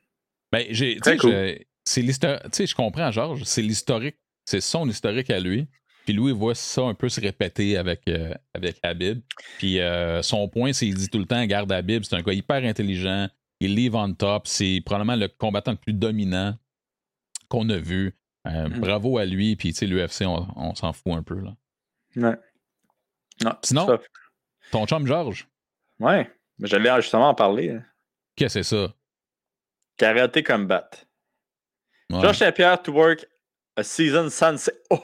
Ben, 0.52 0.64
j'ai, 0.70 0.96
tu 0.96 1.00
sais, 1.04 1.16
cool. 1.16 1.30
je- 1.32 1.58
c'est 1.84 2.00
l'historique. 2.02 2.42
Tu 2.44 2.48
sais, 2.52 2.66
je 2.66 2.74
comprends, 2.74 3.10
Georges. 3.10 3.42
C'est 3.44 3.62
l'historique. 3.62 4.16
C'est 4.44 4.60
son 4.60 4.88
historique 4.88 5.30
à 5.30 5.40
lui. 5.40 5.66
Puis 6.06 6.14
lui, 6.14 6.28
il 6.28 6.34
voit 6.34 6.54
ça 6.54 6.82
un 6.82 6.94
peu 6.94 7.08
se 7.10 7.20
répéter 7.20 7.76
avec, 7.76 8.02
euh, 8.08 8.32
avec 8.54 8.78
Habib. 8.82 9.20
Puis 9.58 9.80
euh, 9.80 10.22
son 10.22 10.48
point, 10.48 10.72
c'est 10.72 10.86
qu'il 10.86 10.94
dit 10.94 11.08
tout 11.08 11.18
le 11.18 11.26
temps 11.26 11.44
garde 11.44 11.70
Habib, 11.72 12.04
c'est 12.04 12.16
un 12.16 12.22
gars 12.22 12.32
hyper 12.32 12.62
intelligent. 12.64 13.28
Il 13.60 13.74
live 13.74 13.94
on 13.96 14.14
top. 14.14 14.46
C'est 14.46 14.80
probablement 14.86 15.16
le 15.16 15.28
combattant 15.28 15.72
le 15.72 15.76
plus 15.76 15.92
dominant 15.92 16.56
qu'on 17.48 17.68
a 17.70 17.76
vu. 17.76 18.14
Euh, 18.46 18.68
Mm. 18.68 18.78
Bravo 18.80 19.18
à 19.18 19.24
lui. 19.26 19.56
Puis, 19.56 19.72
tu 19.72 19.78
sais, 19.78 19.86
l'UFC, 19.86 20.22
on, 20.24 20.46
on 20.54 20.74
s'en 20.76 20.92
fout 20.92 21.12
un 21.14 21.22
peu. 21.24 21.40
Là. 21.40 21.56
Ouais. 22.14 22.36
Non, 23.44 23.52
Sinon- 23.64 23.86
ça- 23.86 23.98
Ton 24.70 24.86
chum, 24.86 25.04
Georges, 25.06 25.48
Ouais. 25.98 26.30
Mais 26.58 26.68
j'allais 26.68 26.94
justement 27.02 27.28
en 27.30 27.34
parler. 27.34 27.70
hein. 27.70 27.82
qu'est-ce 28.36 28.58
que 28.60 28.62
c'est 28.62 28.76
ça? 28.76 28.94
Karaté 29.96 30.42
Combat. 30.44 30.88
Ouais. 32.10 32.20
Georges 32.20 32.38
Saint-Pierre 32.38 32.80
to 32.82 32.92
work 32.92 33.26
a 33.76 33.82
season 33.82 34.30
sunset. 34.30 34.72
Oh! 34.90 35.00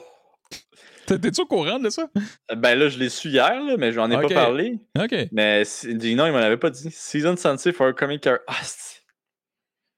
T'es- 1.05 1.19
T'es-tu 1.19 1.41
au 1.41 1.45
courant 1.45 1.79
de 1.79 1.89
ça? 1.89 2.07
Ben 2.55 2.75
là, 2.75 2.87
je 2.89 2.97
l'ai 2.97 3.09
su 3.09 3.29
hier, 3.29 3.61
là, 3.61 3.75
mais 3.77 3.91
j'en 3.91 4.09
ai 4.11 4.15
pas 4.15 4.27
parlé. 4.33 4.79
OK. 4.97 5.15
Mais 5.31 5.63
non, 5.85 6.25
il 6.27 6.31
m'en 6.31 6.37
avait 6.37 6.57
pas 6.57 6.69
dit. 6.69 6.89
Season 6.91 7.35
Sunset 7.35 7.73
for 7.73 7.93
Coming 7.95 8.19
Car. 8.19 8.39
Ah, 8.47 8.61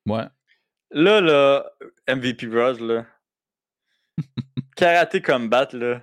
Ouais. 0.08 0.26
là, 0.92 1.22
là, 1.22 1.66
MVP 2.08 2.48
Bros, 2.48 2.74
là. 2.74 3.06
Karaté 4.76 5.22
Combat, 5.22 5.68
là. 5.74 6.02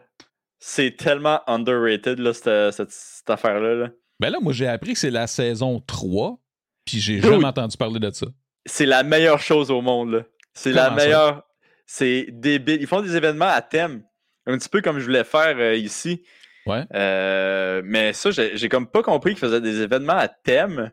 C'est 0.59 0.97
tellement 0.97 1.41
underrated, 1.49 2.19
là, 2.19 2.33
cette, 2.33 2.73
cette- 2.75 2.91
cette 2.93 3.31
affaire-là. 3.31 3.75
Là. 3.75 3.89
Ben 4.21 4.31
là, 4.31 4.39
moi, 4.41 4.53
j'ai 4.53 4.69
appris 4.69 4.93
que 4.93 4.99
c'est 4.99 5.11
la 5.11 5.27
saison 5.27 5.81
3, 5.81 6.39
puis 6.85 6.99
j'ai 7.01 7.15
Oui. 7.17 7.21
jamais 7.23 7.45
entendu 7.47 7.77
parler 7.77 7.99
de 7.99 8.11
ça. 8.13 8.27
C'est 8.67 8.87
la 8.87 9.03
meilleure 9.03 9.41
chose 9.41 9.71
au 9.73 9.81
monde, 9.81 10.13
là. 10.13 10.23
C'est 10.55 10.73
la 10.73 10.91
meilleure. 10.91 11.43
C'est 11.87 12.27
débile. 12.31 12.81
Ils 12.81 12.87
font 12.87 13.01
des 13.03 13.17
événements 13.17 13.49
à 13.49 13.61
thème. 13.61 14.05
Un 14.47 14.59
petit 14.59 14.69
peu 14.69 14.81
comme 14.81 14.99
je 14.99 15.05
voulais 15.05 15.25
faire 15.25 15.57
euh, 15.59 15.75
ici. 15.75 16.23
Ouais. 16.67 16.85
Euh, 16.95 17.83
mais 17.85 18.13
ça, 18.13 18.31
j'ai 18.31 18.69
comme 18.69 18.87
pas 18.87 19.03
compris 19.03 19.33
qu'ils 19.33 19.41
faisaient 19.41 19.61
des 19.61 19.81
événements 19.83 20.17
à 20.17 20.29
thème. 20.29 20.91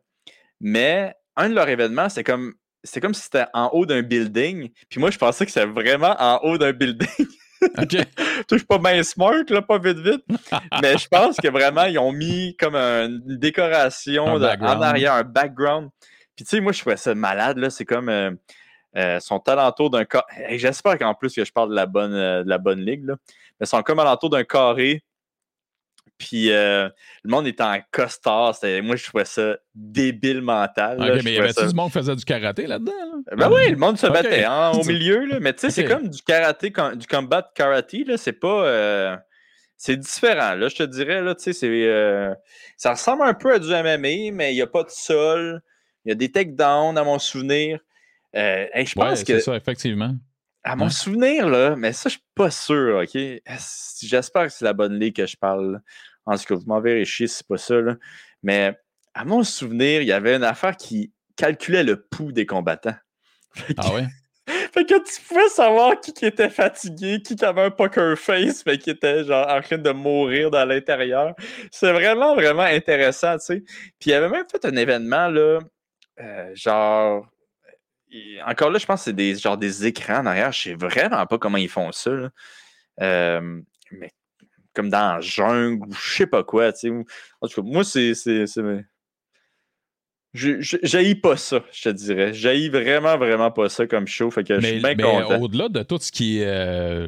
Mais 0.59 1.13
un 1.35 1.49
de 1.49 1.55
leurs 1.55 1.69
événements, 1.69 2.09
c'est 2.09 2.23
comme 2.23 2.53
c'est 2.83 3.01
comme 3.01 3.13
si 3.13 3.23
c'était 3.23 3.45
en 3.53 3.67
haut 3.73 3.85
d'un 3.85 4.01
building. 4.01 4.69
Puis 4.89 4.99
moi, 4.99 5.11
je 5.11 5.17
pensais 5.17 5.45
que 5.45 5.51
c'était 5.51 5.65
vraiment 5.67 6.15
en 6.17 6.39
haut 6.43 6.57
d'un 6.57 6.71
building. 6.71 7.07
OK. 7.77 7.91
je 8.51 8.55
suis 8.57 8.65
pas 8.65 8.77
bien 8.77 9.03
smart, 9.03 9.43
là, 9.49 9.61
pas 9.61 9.77
vite 9.79 9.99
vite. 9.99 10.23
mais 10.81 10.97
je 10.97 11.07
pense 11.09 11.35
que 11.37 11.49
vraiment, 11.49 11.83
ils 11.85 11.99
ont 11.99 12.13
mis 12.13 12.55
comme 12.57 12.75
un- 12.75 13.07
une 13.09 13.37
décoration 13.37 14.35
Un 14.35 14.39
de- 14.39 14.63
en 14.63 14.81
arrière, 14.81 15.13
un 15.13 15.23
background. 15.23 15.89
Puis 16.35 16.45
tu 16.45 16.51
sais, 16.51 16.61
moi, 16.61 16.71
je 16.71 16.79
trouvais 16.79 16.95
ça 16.97 17.13
malade, 17.15 17.57
là. 17.57 17.69
C'est 17.69 17.83
comme 17.83 18.07
euh, 18.07 18.31
euh, 18.95 19.19
son 19.19 19.39
alentour 19.45 19.89
d'un 19.89 20.05
carré. 20.05 20.57
J'espère 20.57 20.97
qu'en 20.97 21.13
plus 21.13 21.33
que 21.35 21.43
je 21.43 21.51
parle 21.51 21.69
de 21.71 21.75
la 21.75 21.85
bonne, 21.85 22.13
euh, 22.13 22.43
de 22.45 22.49
la 22.49 22.57
bonne 22.59 22.79
ligue, 22.79 23.05
là. 23.05 23.15
Ils 23.61 23.67
sont 23.67 23.81
comme 23.83 23.99
alentour 23.99 24.29
d'un 24.29 24.43
carré. 24.43 25.03
Puis 26.17 26.51
euh, 26.51 26.89
le 27.23 27.29
monde 27.31 27.47
est 27.47 27.61
en 27.61 27.79
costard. 27.91 28.53
Moi, 28.83 28.95
je 28.97 29.05
trouvais 29.05 29.23
ça 29.25 29.57
débile 29.73 30.41
mental. 30.41 30.97
là. 30.97 31.13
OK, 31.13 31.19
Je 31.19 31.23
mais 31.23 31.33
y 31.33 31.37
avait-tu 31.39 31.61
ça- 31.61 31.67
du 31.67 31.73
monde 31.73 31.87
qui 31.91 31.97
faisait 31.97 32.15
du 32.15 32.25
karaté 32.25 32.67
là-dedans? 32.67 32.91
là? 32.91 33.35
ben 33.37 33.49
oui, 33.49 33.71
le 33.71 33.77
monde 33.77 33.97
se 33.97 34.07
battait 34.07 34.43
hein, 34.43 34.71
au 34.71 34.83
milieu, 34.85 35.25
là. 35.25 35.39
mais 35.39 35.53
tu 35.53 35.59
sais, 35.61 35.69
c'est 35.71 35.85
comme 35.85 36.09
du 36.09 36.21
karaté, 36.21 36.71
com- 36.73 36.95
du 36.95 37.07
combat 37.07 37.49
karaté, 37.55 38.05
c'est 38.17 38.33
pas. 38.33 38.65
euh, 38.65 39.15
c'est 39.77 39.95
différent, 39.95 40.55
là, 40.55 40.67
je 40.67 40.75
te 40.75 40.83
dirais, 40.83 41.21
là, 41.21 41.35
tu 41.35 41.43
sais, 41.43 41.53
c'est. 41.53 41.67
euh, 41.69 42.33
ça 42.75 42.91
ressemble 42.91 43.23
un 43.23 43.33
peu 43.33 43.53
à 43.53 43.59
du 43.59 43.69
MMA, 43.69 44.33
mais 44.33 44.51
il 44.51 44.55
n'y 44.55 44.61
a 44.61 44.67
pas 44.67 44.83
de 44.83 44.89
sol, 44.89 45.61
il 46.03 46.09
y 46.09 46.11
a 46.11 46.15
des 46.15 46.29
takedowns, 46.31 46.97
à 46.97 47.03
mon 47.05 47.17
souvenir. 47.17 47.79
Hey, 48.33 48.85
je 48.85 48.99
Ouais, 48.99 49.05
pense 49.07 49.19
c'est 49.19 49.25
que, 49.25 49.39
ça, 49.39 49.55
effectivement. 49.55 50.13
À 50.71 50.75
mon 50.75 50.85
Ouais. 50.85 50.91
souvenir, 50.91 51.47
là, 51.49 51.75
mais 51.75 51.93
ça, 51.93 52.09
je 52.09 52.15
suis 52.15 52.23
pas 52.35 52.51
sûr, 52.51 53.01
OK? 53.03 53.19
J'espère 54.03 54.43
que 54.47 54.49
c'est 54.53 54.65
la 54.65 54.73
bonne 54.73 54.99
ligue 54.99 55.15
que 55.15 55.25
je 55.25 55.35
parle. 55.37 55.81
En 56.25 56.37
tout 56.37 56.43
cas, 56.45 56.55
vous 56.55 56.65
m'en 56.67 56.79
verrez 56.79 57.05
chier 57.05 57.27
si 57.27 57.37
c'est 57.37 57.47
pas 57.47 57.57
ça, 57.57 57.75
là. 57.81 57.95
Mais 58.43 58.77
à 59.13 59.25
mon 59.25 59.43
souvenir, 59.43 60.01
il 60.01 60.07
y 60.07 60.11
avait 60.11 60.35
une 60.35 60.43
affaire 60.43 60.77
qui 60.77 61.11
calculait 61.35 61.83
le 61.83 62.01
pouls 62.01 62.31
des 62.31 62.45
combattants. 62.45 62.95
Que- 63.55 63.73
Ah 63.77 63.93
ouais? 63.93 64.05
fait 64.73 64.85
que 64.85 64.95
tu 65.03 65.21
pouvais 65.27 65.47
savoir 65.49 65.99
qui, 65.99 66.13
qui 66.13 66.25
était 66.25 66.49
fatigué, 66.49 67.21
qui 67.21 67.35
qui 67.35 67.45
avait 67.45 67.63
un 67.63 67.71
poker 67.71 68.17
face, 68.17 68.63
mais 68.65 68.77
qui 68.77 68.89
était 68.91 69.23
genre 69.23 69.47
en 69.47 69.61
train 69.61 69.77
de 69.77 69.91
mourir 69.91 70.49
dans 70.51 70.65
l'intérieur. 70.65 71.33
C'est 71.71 71.91
vraiment, 71.91 72.35
vraiment 72.35 72.63
intéressant, 72.63 73.37
tu 73.37 73.45
sais. 73.45 73.59
Puis 73.99 74.07
il 74.07 74.09
y 74.11 74.13
avait 74.13 74.29
même 74.29 74.45
fait 74.49 74.63
un 74.65 74.75
événement, 74.75 75.27
là, 75.29 75.59
euh, 76.19 76.51
genre, 76.55 77.27
encore 78.45 78.71
là, 78.71 78.79
je 78.79 78.85
pense 78.85 79.01
que 79.01 79.05
c'est 79.05 79.13
des, 79.13 79.35
genre 79.35 79.57
des 79.57 79.85
écrans 79.85 80.19
en 80.19 80.25
arrière. 80.25 80.51
Je 80.51 80.61
sais 80.61 80.73
vraiment 80.75 81.25
pas 81.25 81.37
comment 81.37 81.57
ils 81.57 81.69
font 81.69 81.91
ça. 81.91 82.11
Euh, 83.01 83.61
mais 83.91 84.11
comme 84.73 84.89
dans 84.89 85.15
la 85.15 85.21
jungle 85.21 85.87
ou 85.87 85.93
je 85.93 86.15
sais 86.15 86.27
pas 86.27 86.43
quoi. 86.43 86.71
En 87.41 87.47
tout 87.47 87.55
cas, 87.55 87.61
moi, 87.63 87.83
c'est. 87.83 88.13
J'haïs 90.33 91.15
pas 91.15 91.37
ça, 91.37 91.63
je 91.71 91.83
te 91.83 91.89
dirais. 91.89 92.33
J'haïs 92.33 92.69
vraiment, 92.69 93.17
vraiment 93.17 93.51
pas 93.51 93.69
ça 93.69 93.87
comme 93.87 94.07
show. 94.07 94.29
Fait 94.29 94.43
que 94.43 94.59
je 94.59 94.67
suis 94.67 94.79
bien 94.79 94.95
content. 94.95 95.41
Au-delà 95.41 95.69
de 95.69 95.81
tout 95.83 95.97
ce 95.99 96.11
qui 96.11 96.39
est 96.39 96.47
euh, 96.47 97.07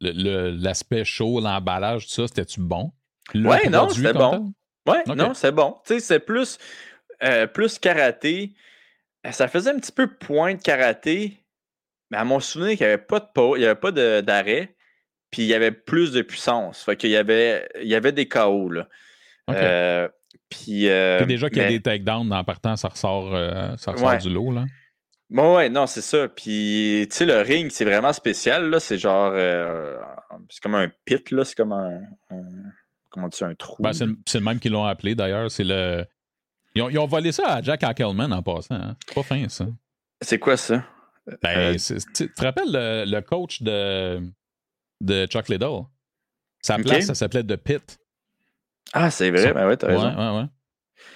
l'aspect 0.00 1.04
show, 1.04 1.40
l'emballage, 1.40 2.06
tout 2.06 2.12
ça, 2.12 2.26
c'était-tu 2.26 2.60
bon? 2.60 2.92
ouais, 3.34 3.68
non, 3.68 3.88
c'était 3.88 4.12
bon. 4.12 4.52
Ouais, 4.86 5.02
non, 5.06 5.32
c'est 5.34 5.52
bon. 5.52 5.76
Tu 5.86 5.94
sais, 5.94 6.00
c'est 6.00 6.20
plus, 6.20 6.58
euh, 7.22 7.46
plus 7.46 7.78
karaté. 7.78 8.52
Ça 9.30 9.48
faisait 9.48 9.70
un 9.70 9.78
petit 9.78 9.92
peu 9.92 10.06
point 10.06 10.54
de 10.54 10.60
karaté, 10.60 11.44
mais 12.10 12.18
à 12.18 12.24
mon 12.24 12.40
souvenir, 12.40 12.72
il 12.72 12.78
n'y 12.78 12.84
avait 12.84 12.98
pas 12.98 13.20
de 13.20 13.56
il 13.56 13.60
n'y 13.60 13.64
avait 13.64 13.74
pas 13.74 13.92
d'arrêt, 13.92 14.76
puis 15.30 15.42
il 15.42 15.48
y 15.48 15.54
avait 15.54 15.72
plus 15.72 16.12
de 16.12 16.22
puissance. 16.22 16.82
Fait 16.82 16.96
qu'il 16.96 17.10
y 17.10 17.16
avait, 17.16 17.68
il 17.80 17.88
y 17.88 17.94
avait 17.94 18.12
des 18.12 18.28
KO, 18.28 18.68
là. 18.68 18.88
Euh, 19.50 20.08
puis, 20.48 20.88
euh, 20.88 21.24
déjà 21.24 21.48
qu'il 21.48 21.58
y 21.58 21.64
a 21.64 21.68
des 21.68 21.82
takedowns 21.82 22.32
en 22.32 22.44
partant, 22.44 22.76
ça 22.76 22.88
ressort, 22.88 23.34
euh, 23.34 23.76
ça 23.76 23.92
ressort 23.92 24.18
du 24.18 24.30
lot. 24.30 24.52
Là. 24.52 24.64
Bon, 25.30 25.56
ouais, 25.56 25.68
non, 25.68 25.86
c'est 25.86 26.02
ça. 26.02 26.28
Puis, 26.28 27.06
tu 27.10 27.16
sais, 27.16 27.26
le 27.26 27.40
ring, 27.40 27.70
c'est 27.70 27.84
vraiment 27.84 28.12
spécial. 28.12 28.70
Là. 28.70 28.78
C'est 28.78 28.98
genre. 28.98 29.32
Euh, 29.34 29.96
c'est 30.48 30.62
comme 30.62 30.74
un 30.74 30.90
pit, 31.04 31.30
là. 31.30 31.44
C'est 31.44 31.56
comme 31.56 31.72
un. 31.72 32.00
comment 33.10 33.28
tu 33.30 33.42
un 33.44 33.54
trou. 33.54 33.82
Ben, 33.82 33.92
c'est, 33.92 34.06
le, 34.06 34.44
même 34.44 34.60
qu'ils 34.60 34.72
l'ont 34.72 34.84
appelé 34.84 35.14
d'ailleurs. 35.14 35.50
C'est 35.50 35.64
le. 35.64 36.04
Ils 36.74 36.98
ont, 36.98 37.06
volé 37.06 37.30
ça 37.30 37.54
à 37.54 37.62
Jack 37.62 37.84
Ackelman 37.84 38.32
en 38.32 38.42
passant. 38.42 38.74
Hein. 38.74 38.96
C'est 39.06 39.14
pas 39.14 39.22
fin, 39.22 39.48
ça. 39.48 39.66
C'est 40.20 40.38
quoi 40.38 40.56
ça? 40.56 40.84
Ben, 41.42 41.76
tu 41.76 42.32
te 42.32 42.42
rappelles 42.42 42.70
le, 42.72 43.20
coach 43.20 43.62
de, 43.62 44.20
de 45.00 45.26
Chuck 45.26 45.48
Liddell? 45.48 45.82
Sa 46.62 46.78
place, 46.78 47.06
ça 47.06 47.14
s'appelait 47.14 47.44
The 47.44 47.56
Pit. 47.56 47.98
Ah, 48.92 49.10
c'est 49.10 49.30
vrai, 49.30 49.52
ben 49.52 49.66
ouais, 49.66 49.76
t'as 49.76 49.88
raison. 49.88 50.08
Ouais, 50.08 50.16
ouais, 50.16 50.40
ouais. 50.40 50.46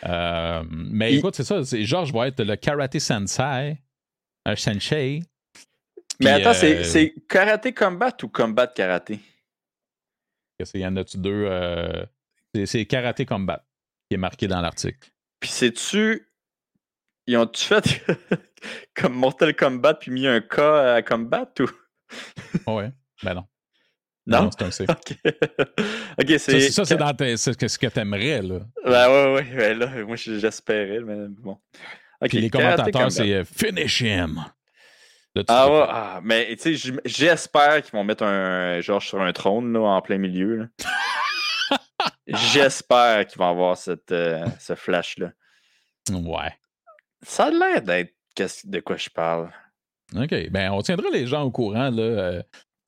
Euh, 0.09 0.65
mais 0.69 1.15
écoute, 1.15 1.35
c'est 1.35 1.45
ça. 1.45 1.61
Georges 1.63 2.13
va 2.13 2.29
être 2.29 2.43
le 2.43 2.57
karaté 2.57 3.01
sensei, 3.01 3.79
un 4.45 4.57
sensei. 4.57 5.23
Mais 6.21 6.31
attends, 6.31 6.59
euh, 6.65 6.83
c'est 6.83 7.15
karaté 7.29 7.73
combat 7.73 8.13
ou 8.23 8.29
combat 8.29 8.67
karaté? 8.67 9.21
Il 10.75 10.81
y 10.81 10.87
en 10.87 10.97
a-tu 10.97 11.19
deux? 11.19 11.47
Euh, 11.49 12.05
c'est 12.67 12.85
karaté 12.87 13.25
combat 13.25 13.65
qui 14.09 14.15
est 14.15 14.19
marqué 14.19 14.49
dans 14.49 14.61
l'article. 14.61 15.11
Puis 15.41 15.51
sais-tu. 15.51 16.29
Ils 17.27 17.37
ont-tu 17.37 17.65
fait 17.65 18.03
comme 18.95 19.15
Mortal 19.15 19.55
Kombat 19.55 19.95
puis 19.95 20.11
mis 20.11 20.27
un 20.27 20.41
K 20.41 20.59
à 20.61 21.03
combat 21.03 21.51
ou? 21.61 22.73
ouais, 22.73 22.91
ben 23.23 23.35
non. 23.35 23.45
Non, 24.29 24.51
c'est 24.51 24.65
un 24.65 24.71
C. 24.71 24.85
OK, 24.89 25.15
c'est. 26.39 26.71
Ça, 26.71 26.85
c'est 26.85 26.97
dans 26.97 27.17
ce 27.17 27.79
que 27.79 27.87
tu 27.87 27.99
aimerais, 27.99 28.43
là. 28.43 28.61
Ben 28.85 29.09
ouais, 29.09 29.35
ouais, 29.35 29.57
ben 29.57 29.79
là, 29.79 30.05
moi, 30.05 30.17
j'espérais, 30.17 31.01
mais 31.01 31.29
bon. 31.29 31.59
OK, 32.21 32.29
Puis 32.29 32.41
les 32.41 32.51
commentateurs, 32.51 33.11
c'est 33.11 33.33
euh, 33.33 33.45
Finish 33.45 34.03
him. 34.03 34.45
ah 35.47 35.71
ouais, 35.71 35.87
ah, 35.89 36.21
mais 36.23 36.55
tu 36.57 36.77
sais, 36.77 36.93
j'espère 37.07 37.83
qu'ils 37.83 37.93
vont 37.93 38.05
mettre 38.05 38.25
un 38.25 38.81
Georges 38.81 39.09
sur 39.09 39.21
un 39.23 39.33
trône, 39.33 39.73
là, 39.73 39.81
en 39.81 40.03
plein 40.03 40.19
milieu. 40.19 40.69
J'espère 42.29 43.27
qu'ils 43.27 43.39
vont 43.39 43.51
avoir 43.51 43.77
cette, 43.77 44.13
euh, 44.13 44.45
ce 44.61 44.75
flash-là. 44.75 45.33
Ouais. 46.11 46.53
Ça 47.23 47.47
a 47.47 47.51
l'air 47.51 47.83
d'être 47.83 48.15
de 48.65 48.81
quoi 48.81 48.97
je 48.97 49.11
parle. 49.11 49.51
OK. 50.15 50.51
Ben, 50.51 50.71
on 50.71 50.81
tiendra 50.81 51.09
les 51.11 51.27
gens 51.27 51.43
au 51.43 51.51
courant. 51.51 51.91
Là. 51.91 52.03
Euh, 52.03 52.43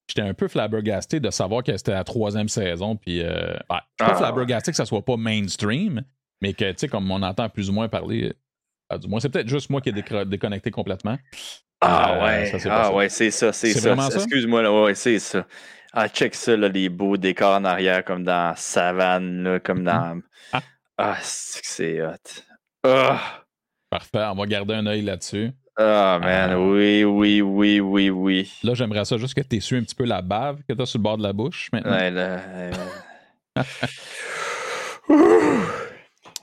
j'étais 0.08 0.22
un 0.22 0.34
peu 0.34 0.48
flabbergasté 0.48 1.20
de 1.20 1.30
savoir 1.30 1.62
que 1.62 1.76
c'était 1.76 1.92
la 1.92 2.04
troisième 2.04 2.48
saison. 2.48 2.96
Puis, 2.96 3.20
euh, 3.22 3.54
ben, 3.68 3.80
je 3.98 4.04
suis 4.04 4.10
pas 4.10 4.12
ah. 4.12 4.16
flabbergasté 4.16 4.70
que 4.70 4.76
ça 4.76 4.86
soit 4.86 5.04
pas 5.04 5.16
mainstream, 5.16 6.02
mais 6.40 6.54
que, 6.54 6.70
tu 6.70 6.78
sais, 6.78 6.88
comme 6.88 7.10
on 7.10 7.22
entend 7.22 7.48
plus 7.48 7.68
ou 7.68 7.72
moins 7.72 7.88
parler, 7.88 8.32
du 8.98 9.08
moins, 9.08 9.20
c'est 9.20 9.28
peut-être 9.28 9.48
juste 9.48 9.70
moi 9.70 9.80
qui 9.80 9.90
ai 9.90 10.24
déconnecté 10.26 10.70
complètement. 10.70 11.18
Ah 11.80 12.12
euh, 12.12 12.24
ouais, 12.24 12.52
ah 12.66 12.92
ouais, 12.92 13.08
c'est 13.08 13.30
ça, 13.30 13.52
c'est 13.52 13.72
ça. 13.72 13.94
Excuse-moi, 14.14 14.62
là, 14.62 14.82
ouais, 14.82 14.94
c'est 14.94 15.18
ça. 15.18 15.46
Ah, 15.92 16.08
check 16.08 16.34
ça, 16.34 16.56
là, 16.56 16.68
les 16.68 16.88
beaux 16.88 17.16
décors 17.16 17.56
en 17.56 17.64
arrière, 17.64 18.04
comme 18.04 18.22
dans 18.22 18.54
Savane, 18.56 19.42
là, 19.42 19.60
comme 19.60 19.82
dans. 19.84 20.16
Mm-hmm. 20.16 20.22
Ah, 20.52 20.62
ah 20.98 21.16
c'est 21.22 22.00
hot. 22.02 22.42
Ah. 22.84 23.42
Parfait, 23.90 24.24
on 24.30 24.34
va 24.36 24.46
garder 24.46 24.74
un 24.74 24.86
œil 24.86 25.02
là-dessus. 25.02 25.50
Ah, 25.76 26.18
man, 26.22 26.50
euh, 26.52 26.56
oui, 26.56 27.04
oui, 27.04 27.40
oui, 27.40 27.80
oui, 27.80 28.10
oui. 28.10 28.52
Là, 28.62 28.74
j'aimerais 28.74 29.04
ça 29.04 29.16
juste 29.16 29.34
que 29.34 29.40
tu 29.40 29.60
su 29.60 29.76
un 29.76 29.82
petit 29.82 29.94
peu 29.94 30.04
la 30.04 30.22
bave 30.22 30.58
que 30.68 30.74
tu 30.74 30.82
as 30.82 30.86
sur 30.86 30.98
le 30.98 31.02
bord 31.02 31.18
de 31.18 31.22
la 31.22 31.32
bouche 31.32 31.70
maintenant. 31.72 31.92
Ouais, 31.92 32.10
là. 32.10 32.40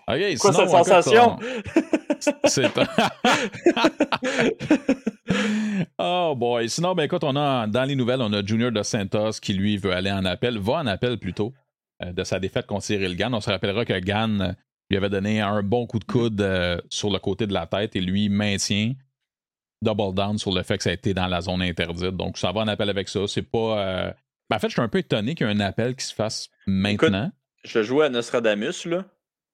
OK, 0.10 0.38
Quoi 0.40 0.54
cette 0.54 0.70
sensation? 0.70 1.38
C'est 2.46 2.68
oh 5.98 6.34
boy. 6.36 6.70
Sinon, 6.70 6.96
ben 6.96 7.04
écoute, 7.04 7.24
on 7.24 7.36
a 7.36 7.68
dans 7.68 7.84
les 7.84 7.96
nouvelles, 7.96 8.22
on 8.22 8.34
a 8.34 8.46
Junior 8.46 8.72
Dos 8.72 8.84
Santos 8.84 9.40
qui 9.42 9.54
lui 9.54 9.78
veut 9.78 9.94
aller 9.94 10.12
en 10.12 10.26
appel, 10.26 10.58
va 10.58 10.74
en 10.74 10.88
appel 10.88 11.18
plutôt 11.18 11.54
euh, 12.04 12.12
de 12.12 12.24
sa 12.24 12.40
défaite 12.40 12.66
contre 12.66 12.84
Cyril 12.84 13.16
Gann. 13.16 13.34
On 13.34 13.42
se 13.42 13.50
rappellera 13.50 13.86
que 13.86 13.98
Gann 14.00 14.56
lui 14.90 14.98
avait 14.98 15.10
donné 15.10 15.42
un 15.42 15.64
bon 15.64 15.86
coup 15.86 16.00
de 16.00 16.06
coude 16.06 16.42
euh, 16.42 16.80
sur 16.90 17.10
le 17.10 17.20
côté 17.20 17.48
de 17.48 17.54
la 17.54 17.68
tête 17.68 17.96
et 17.96 18.02
lui 18.02 18.30
maintient 18.30 18.94
double 19.82 20.14
down 20.14 20.38
sur 20.38 20.54
le 20.54 20.64
fait 20.64 20.78
que 20.78 20.84
ça 20.84 20.90
a 20.90 20.94
été 20.94 21.14
dans 21.14 21.28
la 21.28 21.42
zone 21.42 21.62
interdite. 21.62 22.16
Donc, 22.16 22.38
ça 22.38 22.52
va 22.52 22.62
en 22.62 22.68
appel 22.68 22.90
avec 22.90 23.10
ça. 23.10 23.28
C'est 23.28 23.44
pas. 23.44 23.80
Euh, 23.80 24.12
ben, 24.50 24.56
en 24.56 24.60
fait, 24.60 24.70
je 24.70 24.74
suis 24.74 24.82
un 24.82 24.88
peu 24.88 25.00
étonné 25.00 25.36
qu'il 25.36 25.46
y 25.46 25.50
ait 25.50 25.54
un 25.54 25.60
appel 25.60 25.96
qui 25.96 26.06
se 26.06 26.14
fasse 26.14 26.50
maintenant. 26.66 27.32
je 27.64 27.84
jouais 27.84 28.06
à 28.06 28.10
Nostradamus, 28.10 28.86
là. 28.86 29.06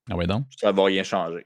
Ah 0.10 0.16
oui, 0.16 0.28
donc? 0.28 0.46
Ça 0.58 0.72
va 0.72 0.86
rien 0.86 1.04
changer. 1.04 1.46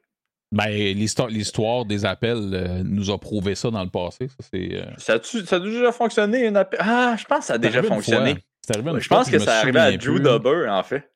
Ben, 0.51 0.69
l'histoire 0.69 1.85
des 1.85 2.05
appels 2.05 2.51
euh, 2.53 2.81
nous 2.83 3.11
a 3.11 3.19
prouvé 3.19 3.53
ça 3.55 3.69
dans 3.69 3.83
le 3.83 3.89
passé. 3.89 4.29
Ça, 4.29 4.47
euh, 4.55 4.85
ça, 4.97 5.13
a, 5.55 5.59
déjà 5.59 5.91
fonctionné, 5.91 6.47
un 6.47 6.55
appel? 6.55 6.79
Ah, 6.81 7.15
je 7.17 7.25
pense 7.25 7.39
que 7.39 7.45
ça 7.45 7.53
a 7.55 7.57
déjà 7.57 7.83
fonctionné. 7.83 8.37
je 8.69 9.07
pense 9.07 9.29
que, 9.29 9.39
ça 9.39 9.59
arrivait 9.59 9.79
à 9.79 9.97
Drew 9.97 10.19
Dobber, 10.19 10.67
en 10.69 10.83
fait. 10.83 11.11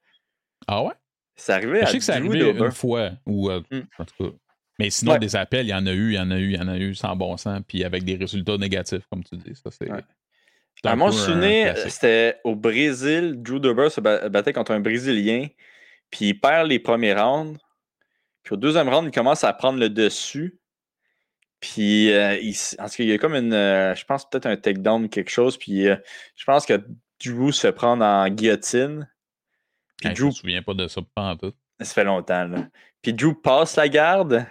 Ah 0.68 0.84
ouais? 0.84 0.94
Ça 1.36 1.56
arrivait 1.56 1.82
à 1.82 1.86
Je 1.86 1.92
sais 1.92 1.98
que 2.00 2.04
ça 2.04 2.16
arrivait 2.16 2.52
une 2.52 2.72
fois. 2.72 3.12
Ou, 3.26 3.50
hmm. 3.50 3.84
En 3.98 4.06
tout 4.06 4.24
cas, 4.24 4.36
mais 4.82 4.90
sinon, 4.90 5.18
des 5.18 5.36
appels, 5.36 5.68
il 5.68 5.70
y 5.70 5.74
en 5.76 5.86
a 5.86 5.92
eu, 5.92 6.14
il 6.14 6.16
y 6.16 6.20
en 6.20 6.32
a 6.32 6.38
eu, 6.40 6.54
il 6.54 6.58
y 6.58 6.60
en 6.60 6.68
a 6.68 6.78
eu 6.78 6.96
sans 6.96 7.16
bon 7.16 7.38
sens, 7.38 7.62
puis 7.68 7.84
avec 7.84 8.04
des 8.04 8.16
résultats 8.16 8.58
négatifs, 8.58 9.04
comme 9.12 9.24
tu 9.24 9.38
dis. 9.38 9.56
Ça, 9.56 9.70
c'est. 9.70 9.88
À 10.84 10.96
mon 10.96 11.12
souvenir, 11.12 11.78
c'était 11.78 12.38
au 12.44 12.56
Brésil, 12.56 13.36
Drew 13.38 13.60
Dober 13.60 13.90
se 13.90 14.02
battait 14.02 14.54
contre 14.54 14.72
un 14.72 14.80
Brésilien, 14.80 15.48
puis 16.10 16.30
il 16.30 16.34
perd 16.34 16.68
les 16.68 16.80
premiers 16.80 17.14
rounds. 17.14 17.60
Puis 18.44 18.54
au 18.54 18.58
deuxième 18.58 18.90
round, 18.90 19.08
il 19.08 19.12
commence 19.12 19.44
à 19.44 19.54
prendre 19.54 19.80
le 19.80 19.90
dessus. 19.90 20.60
Puis, 21.62 22.12
euh, 22.12 22.38
il, 22.42 22.56
en 22.80 22.88
il 22.98 23.06
y 23.06 23.14
a 23.14 23.18
comme 23.20 23.36
une, 23.36 23.54
euh, 23.54 23.94
je 23.94 24.04
pense 24.04 24.28
peut-être 24.28 24.48
un 24.48 24.58
takedown 24.58 25.06
ou 25.06 25.10
quelque 25.10 25.30
chose. 25.30 25.58
Puis, 25.58 25.88
euh, 25.88 25.96
je 26.36 26.44
pense 26.44 26.66
que 26.66 26.84
Drew 27.24 27.52
se 27.52 27.62
fait 27.62 27.72
prendre 27.72 28.04
en 28.04 28.28
guillotine. 28.30 29.08
Puis 29.98 30.10
Drew... 30.10 30.16
Je 30.16 30.26
me 30.26 30.32
souviens 30.32 30.64
pas 30.64 30.74
de 30.74 30.88
ça 30.88 31.02
pas 31.14 31.22
en 31.22 31.38
tout. 31.38 31.54
Ça 31.80 31.94
fait 31.94 32.04
longtemps, 32.04 32.46
là. 32.46 32.68
Puis 33.02 33.14
Drew 33.14 33.36
passe 33.36 33.76
la 33.76 33.88
garde. 33.90 34.46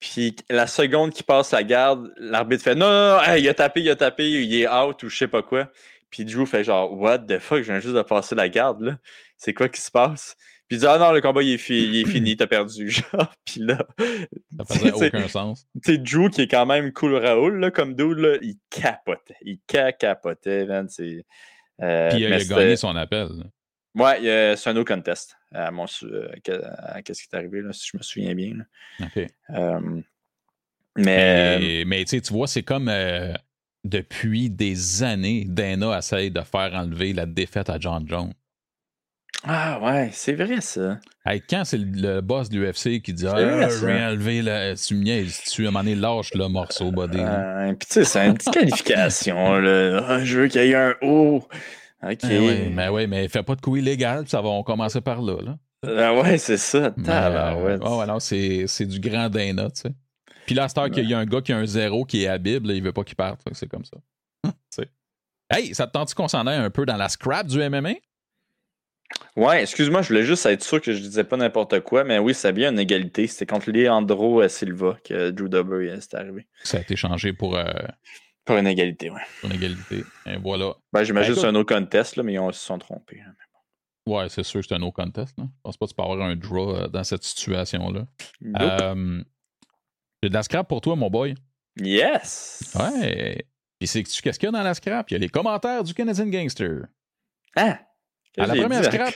Puis 0.00 0.36
la 0.48 0.66
seconde 0.66 1.12
qui 1.12 1.22
passe 1.22 1.50
la 1.52 1.62
garde, 1.62 2.12
l'arbitre 2.18 2.62
fait 2.62 2.74
non, 2.74 2.88
non, 2.88 3.16
non 3.16 3.34
il 3.34 3.48
a 3.48 3.54
tapé, 3.54 3.80
il 3.80 3.90
a 3.90 3.96
tapé, 3.96 4.30
il 4.30 4.54
est 4.54 4.68
out 4.68 5.02
ou 5.02 5.08
je 5.08 5.16
sais 5.16 5.28
pas 5.28 5.42
quoi. 5.42 5.70
Puis 6.10 6.24
Drew 6.24 6.46
fait 6.46 6.62
genre 6.62 6.92
What 6.92 7.20
the 7.20 7.38
fuck, 7.38 7.58
je 7.58 7.72
viens 7.72 7.80
juste 7.80 7.96
de 7.96 8.02
passer 8.02 8.34
la 8.34 8.48
garde 8.48 8.82
là. 8.82 8.98
C'est 9.36 9.54
quoi 9.54 9.68
qui 9.68 9.80
se 9.80 9.90
passe? 9.90 10.36
Puis 10.68 10.76
il 10.76 10.80
dit 10.80 10.86
Ah 10.86 10.98
non, 10.98 11.12
le 11.12 11.20
combat 11.22 11.42
il 11.42 11.54
est, 11.54 11.68
il 11.70 11.96
est 11.96 12.04
fini, 12.04 12.36
t'as 12.36 12.46
perdu. 12.46 12.90
Genre, 12.90 13.32
puis 13.44 13.60
là. 13.60 13.78
Ça 14.56 14.64
faisait 14.64 14.92
aucun 14.92 15.28
sens. 15.28 15.66
Tu 15.82 15.98
Drew 15.98 16.28
qui 16.28 16.42
est 16.42 16.48
quand 16.48 16.66
même 16.66 16.92
cool 16.92 17.14
Raoul, 17.14 17.58
là, 17.58 17.70
comme 17.70 17.94
dude, 17.94 18.18
là, 18.18 18.36
il 18.42 18.56
capotait. 18.68 19.36
Il 19.42 19.58
capotait, 19.66 20.66
man. 20.66 20.86
Euh, 21.80 22.10
puis 22.10 22.20
il 22.20 22.32
a 22.32 22.44
gagné 22.44 22.76
son 22.76 22.94
appel. 22.96 23.28
Ouais, 23.94 24.54
c'est 24.56 24.70
un 24.70 24.74
no 24.74 24.84
contest 24.84 25.36
à 25.52 25.70
mon 25.70 25.86
euh, 26.02 26.28
qu'est-ce 26.44 27.22
qui 27.22 27.28
est 27.32 27.36
arrivé, 27.36 27.62
là, 27.62 27.72
si 27.72 27.88
je 27.92 27.96
me 27.96 28.02
souviens 28.02 28.34
bien. 28.34 28.52
Euh, 29.50 30.00
mais, 30.96 31.84
mais, 31.86 32.04
tu 32.04 32.20
vois, 32.30 32.46
c'est 32.46 32.62
comme 32.62 32.92
depuis 33.84 34.50
des 34.50 35.02
années, 35.02 35.44
Dana 35.46 35.96
essaye 35.98 36.30
de 36.30 36.42
faire 36.42 36.74
enlever 36.74 37.12
la 37.12 37.24
défaite 37.24 37.70
à 37.70 37.78
John 37.78 38.06
Jones. 38.06 38.34
Ah 39.44 39.78
ouais, 39.80 40.10
c'est 40.12 40.34
vrai 40.34 40.60
ça. 40.60 40.98
quand 41.48 41.64
c'est 41.64 41.78
le, 41.78 42.20
boss 42.20 42.48
de 42.48 42.58
l'UFC 42.58 43.00
qui 43.00 43.12
dit 43.12 43.26
Ah, 43.26 43.34
rien 43.34 44.10
enlevé, 44.10 44.42
là, 44.42 44.74
tu 44.74 44.94
me 44.94 45.04
tu 45.48 45.64
à 45.64 45.68
un 45.68 45.70
moment 45.70 45.84
donné, 45.84 45.94
lâche 45.94 46.34
le 46.34 46.48
morceau 46.48 46.90
body. 46.90 47.18
Puis 47.78 47.86
tu 47.88 47.94
sais, 47.94 48.04
c'est 48.04 48.26
une 48.26 48.34
petite 48.34 48.52
qualification. 48.52 49.58
Là. 49.58 50.04
Ah, 50.08 50.24
je 50.24 50.40
veux 50.40 50.48
qu'il 50.48 50.62
y 50.62 50.70
ait 50.70 50.74
un 50.74 50.94
haut. 51.02 51.46
OK. 52.02 52.18
Mais 52.24 52.38
oui, 52.38 52.70
mais, 52.72 52.88
ouais, 52.88 53.06
mais 53.06 53.28
fais 53.28 53.42
pas 53.42 53.54
de 53.54 53.60
coup 53.60 53.76
illégal, 53.76 54.26
ça 54.28 54.40
va, 54.40 54.48
on 54.48 54.62
commencer 54.62 55.00
par 55.00 55.22
là. 55.22 55.36
là. 55.42 55.58
Ah 55.86 56.14
ouais, 56.14 56.38
c'est 56.38 56.56
ça. 56.56 56.92
Ah 57.06 57.56
ouais, 57.56 57.78
non, 57.78 58.18
c'est, 58.18 58.86
du 58.86 58.98
grand 58.98 59.28
Dana, 59.28 59.70
tu 59.70 59.82
sais. 59.82 59.92
Puis 60.46 60.54
là, 60.54 60.66
heure 60.76 60.90
qu'il 60.90 61.08
y 61.08 61.14
a 61.14 61.18
un 61.18 61.26
gars 61.26 61.42
qui 61.42 61.52
a 61.52 61.58
un 61.58 61.66
zéro 61.66 62.04
qui 62.04 62.24
est 62.24 62.28
à 62.28 62.38
Bible, 62.38 62.70
il 62.70 62.82
veut 62.82 62.92
pas 62.92 63.04
qu'il 63.04 63.16
parte. 63.16 63.40
C'est 63.52 63.68
comme 63.68 63.84
ça. 63.84 63.98
hey, 65.50 65.74
ça 65.74 65.86
te 65.86 65.92
tente 65.92 66.14
qu'on 66.14 66.28
s'en 66.28 66.46
aille 66.46 66.58
un 66.58 66.70
peu 66.70 66.86
dans 66.86 66.96
la 66.96 67.08
scrap 67.08 67.46
du 67.46 67.58
MMA? 67.58 67.94
Ouais, 69.36 69.62
excuse-moi, 69.62 70.02
je 70.02 70.08
voulais 70.08 70.24
juste 70.24 70.44
être 70.46 70.62
sûr 70.62 70.80
que 70.80 70.92
je 70.92 70.98
disais 71.00 71.24
pas 71.24 71.36
n'importe 71.36 71.80
quoi, 71.80 72.04
mais 72.04 72.18
oui, 72.18 72.34
ça 72.34 72.48
a 72.48 72.52
bien 72.52 72.72
une 72.72 72.78
égalité. 72.78 73.26
C'était 73.26 73.46
contre 73.46 73.70
Leandro 73.70 74.46
Silva 74.48 74.96
que 75.04 75.30
Drew 75.30 75.48
Dober 75.48 75.86
est 75.88 76.14
arrivé. 76.14 76.46
Ça 76.64 76.78
a 76.78 76.80
été 76.80 76.96
changé 76.96 77.32
pour. 77.32 77.56
Euh, 77.56 77.64
pour 78.44 78.56
une 78.56 78.66
égalité, 78.66 79.10
oui. 79.10 79.20
Pour 79.40 79.50
une 79.50 79.56
égalité. 79.56 80.04
Et 80.26 80.36
voilà. 80.38 80.74
Ben, 80.92 81.04
J'imagine 81.04 81.34
que 81.34 81.40
c'est 81.40 81.46
un 81.46 81.52
no 81.52 81.64
contest, 81.64 82.16
là, 82.16 82.22
mais 82.22 82.34
ils, 82.34 82.52
se 82.52 82.64
sont 82.64 82.78
trompés. 82.78 83.20
Hein, 83.20 83.32
ouais, 84.06 84.28
c'est 84.28 84.42
sûr 84.42 84.60
que 84.60 84.66
c'est 84.66 84.74
un 84.74 84.78
no 84.78 84.90
contest. 84.90 85.38
Là. 85.38 85.44
Je 85.44 85.60
pense 85.62 85.76
pas 85.76 85.86
que 85.86 85.90
tu 85.90 85.96
peux 85.96 86.02
avoir 86.02 86.20
un 86.22 86.36
draw 86.36 86.74
euh, 86.74 86.88
dans 86.88 87.04
cette 87.04 87.22
situation-là. 87.22 88.06
Euh, 88.60 89.22
j'ai 90.22 90.28
de 90.28 90.34
la 90.34 90.42
scrap 90.42 90.68
pour 90.68 90.80
toi, 90.80 90.96
mon 90.96 91.10
boy. 91.10 91.34
Yes! 91.80 92.74
Ouais. 92.74 93.46
Et 93.80 93.86
c'est 93.86 94.02
qu'est-ce 94.02 94.38
qu'il 94.38 94.46
y 94.46 94.48
a 94.48 94.52
dans 94.52 94.62
la 94.62 94.74
scrap? 94.74 95.08
Il 95.10 95.14
y 95.14 95.16
a 95.16 95.20
les 95.20 95.28
commentaires 95.28 95.84
du 95.84 95.94
Canadian 95.94 96.26
Gangster. 96.26 96.86
Ah! 97.54 97.78
À 98.38 98.46
la 98.46 98.54
première 98.54 98.84
scrap. 98.84 99.14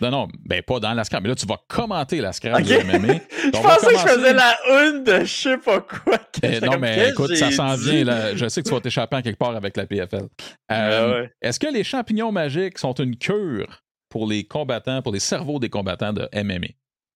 Non, 0.00 0.10
non, 0.10 0.28
ben 0.44 0.62
pas 0.62 0.80
dans 0.80 0.94
la 0.94 1.04
scrap, 1.04 1.22
mais 1.22 1.28
là, 1.28 1.34
tu 1.34 1.46
vas 1.46 1.58
commenter 1.68 2.20
la 2.20 2.32
scrap 2.32 2.60
okay. 2.60 2.82
de 2.82 2.84
MMA. 2.84 3.14
je 3.30 3.50
pensais 3.50 3.92
que 3.92 3.98
je 3.98 4.14
faisais 4.14 4.32
la 4.32 4.56
une 4.70 5.04
de 5.04 5.20
je 5.20 5.24
sais 5.24 5.58
pas 5.58 5.80
quoi. 5.80 6.18
Eh, 6.42 6.60
non, 6.60 6.78
mais 6.78 7.10
écoute, 7.10 7.34
ça 7.34 7.50
s'en 7.50 7.74
vient. 7.74 8.04
Là. 8.04 8.36
Je 8.36 8.48
sais 8.48 8.62
que 8.62 8.68
tu 8.68 8.74
vas 8.74 8.80
t'échapper 8.80 9.16
en 9.16 9.22
quelque 9.22 9.38
part 9.38 9.56
avec 9.56 9.76
la 9.76 9.86
PFL. 9.86 10.28
Euh, 10.70 11.22
ouais. 11.22 11.30
Est-ce 11.42 11.58
que 11.58 11.66
les 11.66 11.82
champignons 11.82 12.30
magiques 12.30 12.78
sont 12.78 12.94
une 12.94 13.16
cure 13.16 13.82
pour 14.08 14.28
les 14.28 14.44
combattants, 14.44 15.02
pour 15.02 15.12
les 15.12 15.18
cerveaux 15.18 15.58
des 15.58 15.68
combattants 15.68 16.12
de 16.12 16.28
MMA? 16.32 16.68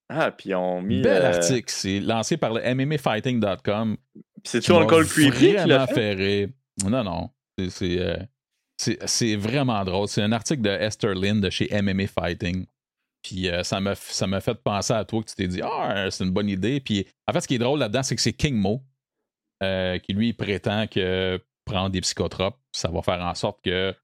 Ah, 0.09 0.32
puis 0.32 0.51
ils 0.51 0.55
ont 0.56 0.82
mis. 0.82 1.02
Bel 1.02 1.23
euh... 1.23 1.35
article. 1.35 1.73
C'est 1.73 2.01
lancé 2.01 2.36
par 2.36 2.52
le 2.55 2.74
MMAfighting.com. 2.74 3.97
C'est-tu 4.43 4.73
encore 4.73 5.01
le 5.01 5.06
creepy? 5.06 5.52
vraiment 5.52 5.86
fait? 5.86 6.51
Non, 6.85 7.05
non. 7.05 7.31
C'est. 7.69 8.28
C'est 9.06 9.36
vraiment 9.36 9.84
drôle. 9.84 10.09
C'est 10.09 10.22
un 10.22 10.32
article 10.32 10.62
de 10.62 10.70
Esther 10.70 11.14
Lynn 11.14 11.40
de 11.40 11.50
chez 11.50 11.68
MMA 11.82 12.06
Fighting. 12.06 12.66
Puis 13.22 13.48
euh, 13.48 13.62
ça 13.62 13.80
m'a 13.80 13.94
fait 13.94 14.54
penser 14.54 14.92
à 14.92 15.04
toi 15.04 15.22
que 15.22 15.28
tu 15.28 15.36
t'es 15.36 15.46
dit 15.46 15.60
Ah, 15.62 16.09
c'est 16.10 16.24
une 16.24 16.30
bonne 16.30 16.48
idée. 16.48 16.80
Puis 16.80 17.06
en 17.28 17.32
fait, 17.32 17.40
ce 17.40 17.48
qui 17.48 17.54
est 17.54 17.59
drôle 17.59 17.78
là-dedans, 17.78 18.02
c'est 18.02 18.16
que 18.16 18.22
c'est 18.22 18.32
King 18.32 18.56
Mo 18.56 18.82
euh, 19.62 19.98
qui 19.98 20.12
lui 20.12 20.32
prétend 20.32 20.86
que 20.88 21.40
prendre 21.64 21.90
des 21.90 22.00
psychotropes, 22.00 22.59
ça 22.72 22.90
va 22.90 23.02
faire 23.02 23.22
en 23.22 23.34
sorte 23.34 23.62
que 23.62 23.94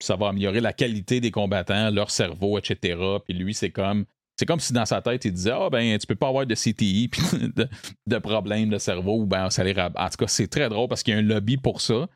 ça 0.00 0.16
va 0.16 0.28
améliorer 0.28 0.60
la 0.60 0.72
qualité 0.72 1.20
des 1.20 1.30
combattants, 1.30 1.90
leur 1.90 2.10
cerveau, 2.10 2.58
etc. 2.58 2.98
Puis 3.24 3.34
lui, 3.34 3.54
c'est 3.54 3.70
comme 3.70 4.04
c'est 4.36 4.46
comme 4.46 4.58
si 4.58 4.72
dans 4.72 4.86
sa 4.86 5.02
tête, 5.02 5.24
il 5.26 5.32
disait 5.32 5.52
Ah, 5.52 5.68
ben, 5.70 5.98
tu 5.98 6.06
peux 6.06 6.16
pas 6.16 6.28
avoir 6.28 6.46
de 6.46 6.54
CTI 6.54 7.08
puis 7.08 7.22
de, 8.06 8.18
problèmes 8.18 8.70
de 8.70 8.78
cerveau 8.78 9.20
ou 9.20 9.26
ben, 9.26 9.50
ça 9.50 9.62
En 9.62 10.08
tout 10.08 10.16
cas, 10.16 10.26
c'est 10.26 10.48
très 10.48 10.68
drôle 10.68 10.88
parce 10.88 11.02
qu'il 11.02 11.14
y 11.14 11.16
a 11.16 11.20
un 11.20 11.22
lobby 11.22 11.56
pour 11.56 11.80
ça. 11.80 12.08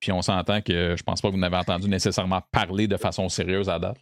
Puis 0.00 0.12
on 0.12 0.22
s'entend 0.22 0.60
que 0.60 0.94
je 0.96 1.02
pense 1.02 1.20
pas 1.20 1.28
que 1.28 1.34
vous 1.34 1.40
n'avez 1.40 1.56
entendu 1.56 1.88
nécessairement 1.88 2.42
parler 2.52 2.86
de 2.86 2.96
façon 2.96 3.28
sérieuse 3.28 3.68
à 3.68 3.78
date. 3.78 3.98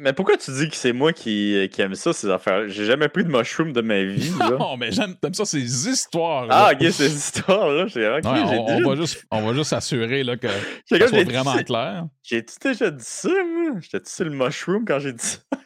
Mais 0.00 0.12
pourquoi 0.12 0.36
tu 0.36 0.52
dis 0.52 0.68
que 0.68 0.76
c'est 0.76 0.92
moi 0.92 1.12
qui, 1.12 1.68
qui 1.72 1.82
aime 1.82 1.96
ça, 1.96 2.12
ces 2.12 2.30
affaires 2.30 2.68
J'ai 2.68 2.84
jamais 2.84 3.08
pris 3.08 3.24
de 3.24 3.28
mushroom 3.28 3.72
de 3.72 3.80
ma 3.80 4.04
vie. 4.04 4.30
non, 4.58 4.76
mais 4.76 4.92
j'aime 4.92 5.16
ça, 5.32 5.44
ces 5.44 5.88
histoires. 5.88 6.46
Ah, 6.50 6.70
ok, 6.72 6.88
ces 6.92 7.12
histoires-là. 7.12 7.86
Ouais, 7.86 8.20
on, 8.24 8.76
on, 8.76 8.88
va 8.90 8.94
juste, 8.94 9.24
on 9.32 9.42
va 9.44 9.54
juste 9.54 9.72
là, 9.72 10.36
que 10.36 10.46
ça 10.88 11.08
soit 11.08 11.24
vraiment 11.24 11.56
clair. 11.64 12.06
J'ai-tu 12.22 12.54
déjà 12.62 12.92
dit 12.92 13.04
ça, 13.04 13.28
moi? 13.28 13.80
J'étais-tu 13.80 14.12
sur 14.12 14.24
le 14.24 14.30
mushroom 14.30 14.84
quand 14.84 15.00
j'ai 15.00 15.14
dit 15.14 15.24
ça? 15.24 15.38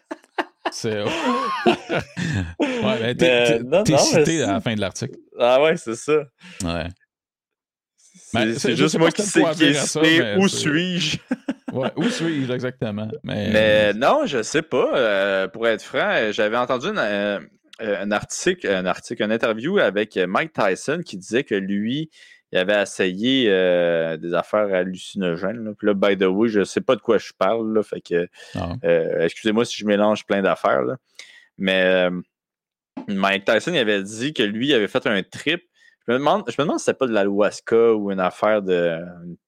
C'est. 0.70 1.02
ouais, 2.58 3.14
ben, 3.14 3.84
t'es 3.84 3.98
cité 3.98 4.42
à 4.44 4.52
la 4.52 4.60
fin 4.62 4.74
de 4.74 4.80
l'article. 4.80 5.18
Ah 5.38 5.62
ouais, 5.62 5.76
c'est 5.76 5.96
ça. 5.96 6.24
Ouais. 6.64 6.88
C'est 8.32 8.76
juste 8.76 8.98
moi 8.98 9.10
qui 9.10 9.22
sais 9.22 9.42
qui 9.54 9.64
est 9.64 10.36
où 10.36 10.48
suis-je? 10.48 11.18
ouais, 11.72 11.90
où 11.96 12.08
suis-je 12.08 12.52
exactement? 12.52 13.08
Mais... 13.24 13.92
non, 13.94 14.26
je 14.26 14.42
sais 14.42 14.62
pas. 14.62 14.96
Euh, 14.96 15.48
pour 15.48 15.66
être 15.68 15.82
franc, 15.82 16.30
j'avais 16.32 16.56
entendu 16.56 16.88
euh, 16.96 17.38
un 17.80 18.10
article, 18.10 18.68
un 18.68 18.86
article, 18.86 19.22
une 19.22 19.32
interview 19.32 19.78
avec 19.78 20.16
Mike 20.16 20.52
Tyson 20.52 21.00
qui 21.04 21.16
disait 21.16 21.44
que 21.44 21.54
lui, 21.54 22.10
il 22.52 22.58
avait 22.58 22.80
essayé 22.80 23.46
euh, 23.48 24.16
des 24.16 24.34
affaires 24.34 24.72
hallucinogènes. 24.72 25.74
Puis 25.76 25.86
là, 25.86 25.94
by 25.94 26.16
the 26.16 26.26
way, 26.26 26.48
je 26.48 26.64
sais 26.64 26.80
pas 26.80 26.96
de 26.96 27.00
quoi 27.00 27.18
je 27.18 27.32
parle. 27.36 27.74
Là, 27.74 27.82
fait 27.82 28.00
que 28.00 28.28
ah. 28.54 28.76
excusez-moi 29.20 29.64
si 29.64 29.76
je 29.76 29.86
mélange 29.86 30.24
plein 30.26 30.42
d'affaires. 30.42 30.82
Mais 31.58 32.08
Mike 33.08 33.44
Tyson 33.44 33.72
il 33.72 33.78
avait 33.78 34.02
dit 34.02 34.32
que 34.32 34.42
lui 34.42 34.68
il 34.68 34.74
avait 34.74 34.88
fait 34.88 35.06
un 35.06 35.22
trip 35.22 35.62
je 36.06 36.12
me 36.12 36.18
demande, 36.18 36.44
je 36.48 36.54
me 36.58 36.64
demande 36.64 36.78
si 36.78 36.84
c'était 36.86 36.98
pas 36.98 37.06
de 37.06 37.12
l'ayahuasca 37.12 37.94
ou 37.94 38.10
une 38.10 38.20
affaire 38.20 38.62
de 38.62 38.98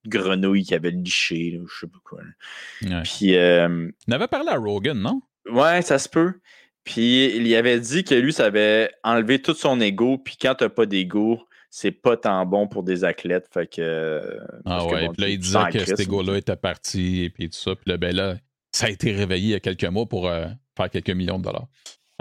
grenouille 0.07 0.65
qui 0.65 0.75
avait 0.75 0.91
liché, 0.91 1.59
ou 1.61 1.67
je 1.67 1.81
sais 1.81 1.87
pas 1.87 1.99
quoi. 2.05 2.21
Puis. 3.03 3.37
Euh, 3.37 3.91
On 4.09 4.13
avait 4.13 4.29
parlé 4.29 4.51
à 4.51 4.57
Rogan, 4.57 4.99
non? 4.99 5.21
Ouais, 5.51 5.83
ça 5.83 5.99
se 5.99 6.09
peut. 6.09 6.35
Puis 6.85 7.35
il 7.37 7.47
y 7.47 7.57
avait 7.57 7.81
dit 7.81 8.05
que 8.05 8.15
lui, 8.15 8.33
ça 8.33 8.47
avait 8.47 8.91
enlevé 9.03 9.41
tout 9.41 9.55
son 9.55 9.81
ego, 9.81 10.19
puis 10.19 10.37
quand 10.41 10.55
t'as 10.55 10.69
pas 10.69 10.87
d'ego, 10.87 11.41
c'est 11.71 11.91
pas 11.91 12.17
tant 12.17 12.45
bon 12.47 12.69
pour 12.69 12.83
des 12.83 13.05
athlètes. 13.05 13.49
Fait 13.53 13.67
que. 13.67 14.39
Ah 14.65 14.85
ouais, 14.87 15.09
puis 15.09 15.23
là, 15.23 15.29
il 15.29 15.39
disait 15.39 15.59
que 15.73 15.85
cet 15.85 16.01
ego-là 16.01 16.37
était 16.37 16.57
parti, 16.57 17.25
et 17.25 17.31
puis 17.31 17.49
tout 17.49 17.59
ça. 17.59 17.75
Puis 17.75 17.91
là, 17.91 17.97
ben 17.97 18.15
là, 18.15 18.37
ça 18.71 18.87
a 18.87 18.91
été 18.91 19.13
réveillé 19.13 19.47
il 19.47 19.53
y 19.53 19.55
a 19.55 19.61
quelques 19.61 19.85
mois 19.85 20.07
pour 20.07 20.29
euh, 20.29 20.47
faire 20.77 20.91
quelques 20.91 21.11
millions 21.11 21.39
de 21.39 21.45
dollars. 21.45 21.67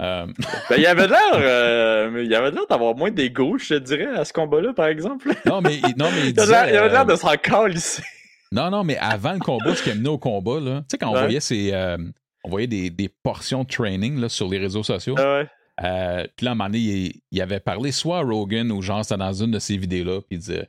Euh, 0.02 0.26
ben, 0.70 0.76
il 0.76 0.86
avait 0.86 1.06
l'air 1.06 1.34
euh, 1.34 2.22
il 2.24 2.34
avait 2.34 2.50
l'air 2.50 2.66
d'avoir 2.68 2.96
moins 2.96 3.10
d'ego, 3.10 3.58
je 3.58 3.74
te 3.74 3.78
dirais, 3.78 4.06
à 4.06 4.24
ce 4.24 4.32
combat-là, 4.32 4.72
par 4.72 4.86
exemple. 4.86 5.32
Non, 5.46 5.60
mais, 5.60 5.80
non, 5.96 6.08
mais 6.12 6.28
il, 6.28 6.32
disait, 6.34 6.70
il 6.70 6.76
avait 6.76 6.88
l'air 6.88 7.02
euh, 7.02 7.04
de 7.04 7.16
s'en 7.16 7.68
ici. 7.68 8.02
Non, 8.50 8.70
non, 8.70 8.84
mais 8.84 8.96
avant 8.98 9.32
le 9.32 9.38
combat, 9.38 9.74
ce 9.74 9.82
qui 9.82 9.90
a 9.90 9.94
mené 9.94 10.08
au 10.08 10.18
combat, 10.18 10.60
là, 10.60 10.80
tu 10.80 10.86
sais, 10.90 10.98
quand 10.98 11.10
on 11.10 11.18
voyait 11.18 11.40
ces, 11.40 11.72
on 12.44 12.50
voyait 12.50 12.66
des, 12.66 12.90
des, 12.90 13.08
portions 13.08 13.62
de 13.64 13.68
training 13.68 14.20
là, 14.20 14.28
sur 14.28 14.48
les 14.48 14.58
réseaux 14.58 14.82
sociaux. 14.82 15.14
Ah 15.18 15.40
ouais. 15.40 16.28
puis 16.36 16.44
là, 16.44 16.50
à 16.50 16.52
un 16.52 16.54
moment 16.54 16.70
donné, 16.70 17.12
il, 17.30 17.42
avait 17.42 17.60
parlé 17.60 17.90
soit 17.90 18.18
à 18.18 18.22
Rogan 18.22 18.70
ou 18.70 18.82
genre, 18.82 19.04
c'était 19.04 19.18
dans 19.18 19.32
une 19.32 19.50
de 19.50 19.58
ces 19.58 19.76
vidéos-là, 19.76 20.20
puis 20.20 20.36
il 20.36 20.38
disait 20.38 20.68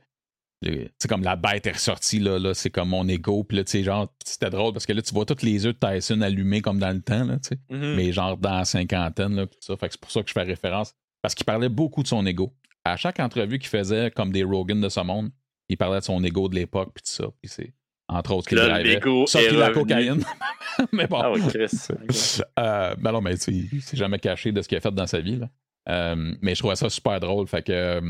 c'est 0.62 1.08
comme 1.08 1.22
la 1.22 1.36
bête 1.36 1.66
est 1.66 1.72
ressortie, 1.72 2.18
là, 2.18 2.38
là 2.38 2.54
c'est 2.54 2.70
comme 2.70 2.88
mon 2.88 3.06
ego. 3.08 3.44
Puis 3.44 3.58
là, 3.58 3.64
tu 3.64 3.72
sais, 3.72 3.82
genre, 3.82 4.12
c'était 4.24 4.50
drôle 4.50 4.72
parce 4.72 4.86
que 4.86 4.92
là, 4.92 5.02
tu 5.02 5.12
vois 5.12 5.26
tous 5.26 5.42
les 5.42 5.66
œufs 5.66 5.74
de 5.78 5.86
Tyson 5.86 6.20
allumés 6.22 6.62
comme 6.62 6.78
dans 6.78 6.90
le 6.90 7.02
temps, 7.02 7.24
là, 7.24 7.38
tu 7.38 7.48
sais. 7.48 7.58
Mm-hmm. 7.70 7.94
Mais 7.94 8.12
genre 8.12 8.36
dans 8.36 8.58
la 8.58 8.64
cinquantaine, 8.64 9.34
là, 9.36 9.46
tout 9.46 9.58
ça. 9.60 9.76
Fait 9.76 9.88
que 9.88 9.92
c'est 9.92 10.00
pour 10.00 10.10
ça 10.10 10.22
que 10.22 10.28
je 10.28 10.32
fais 10.32 10.42
référence. 10.42 10.94
Parce 11.22 11.34
qu'il 11.34 11.44
parlait 11.44 11.68
beaucoup 11.68 12.02
de 12.02 12.08
son 12.08 12.24
ego. 12.24 12.54
À 12.84 12.96
chaque 12.96 13.20
entrevue 13.20 13.58
qu'il 13.58 13.68
faisait, 13.68 14.10
comme 14.10 14.32
des 14.32 14.44
Rogan 14.44 14.80
de 14.80 14.88
ce 14.88 15.00
monde, 15.00 15.30
il 15.68 15.76
parlait 15.76 15.98
de 15.98 16.04
son 16.04 16.22
ego 16.22 16.48
de 16.48 16.54
l'époque, 16.54 16.92
puis 16.94 17.02
tout 17.02 17.10
ça. 17.10 17.24
Puis 17.40 17.50
c'est, 17.50 17.74
entre 18.08 18.34
autres, 18.34 18.48
qu'il 18.48 18.58
drivait. 18.58 19.00
Sauf 19.26 19.48
qu'il 19.48 19.58
la 19.58 19.70
cocaïne. 19.70 20.22
mais 20.92 21.06
bon. 21.06 21.18
Ah 21.20 21.32
ouais, 21.32 21.40
Chris. 21.48 21.88
euh, 22.58 22.94
ben 22.96 23.12
non, 23.12 23.20
mais 23.20 23.34
il 23.34 23.82
s'est 23.82 23.96
jamais 23.96 24.18
caché 24.18 24.52
de 24.52 24.62
ce 24.62 24.68
qu'il 24.68 24.78
a 24.78 24.80
fait 24.80 24.94
dans 24.94 25.06
sa 25.06 25.20
vie, 25.20 25.36
là. 25.36 25.48
Euh, 25.88 26.34
mais 26.40 26.54
je 26.54 26.60
trouvais 26.60 26.76
ça 26.76 26.90
super 26.90 27.20
drôle. 27.20 27.46
Fait 27.46 27.62
que, 27.62 27.72
euh, 27.72 28.00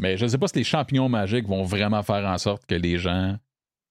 mais 0.00 0.16
je 0.16 0.24
ne 0.24 0.28
sais 0.28 0.38
pas 0.38 0.48
si 0.48 0.58
les 0.58 0.64
champignons 0.64 1.08
magiques 1.08 1.46
vont 1.46 1.64
vraiment 1.64 2.02
faire 2.02 2.24
en 2.26 2.38
sorte 2.38 2.64
que 2.66 2.74
les 2.74 2.98
gens, 2.98 3.36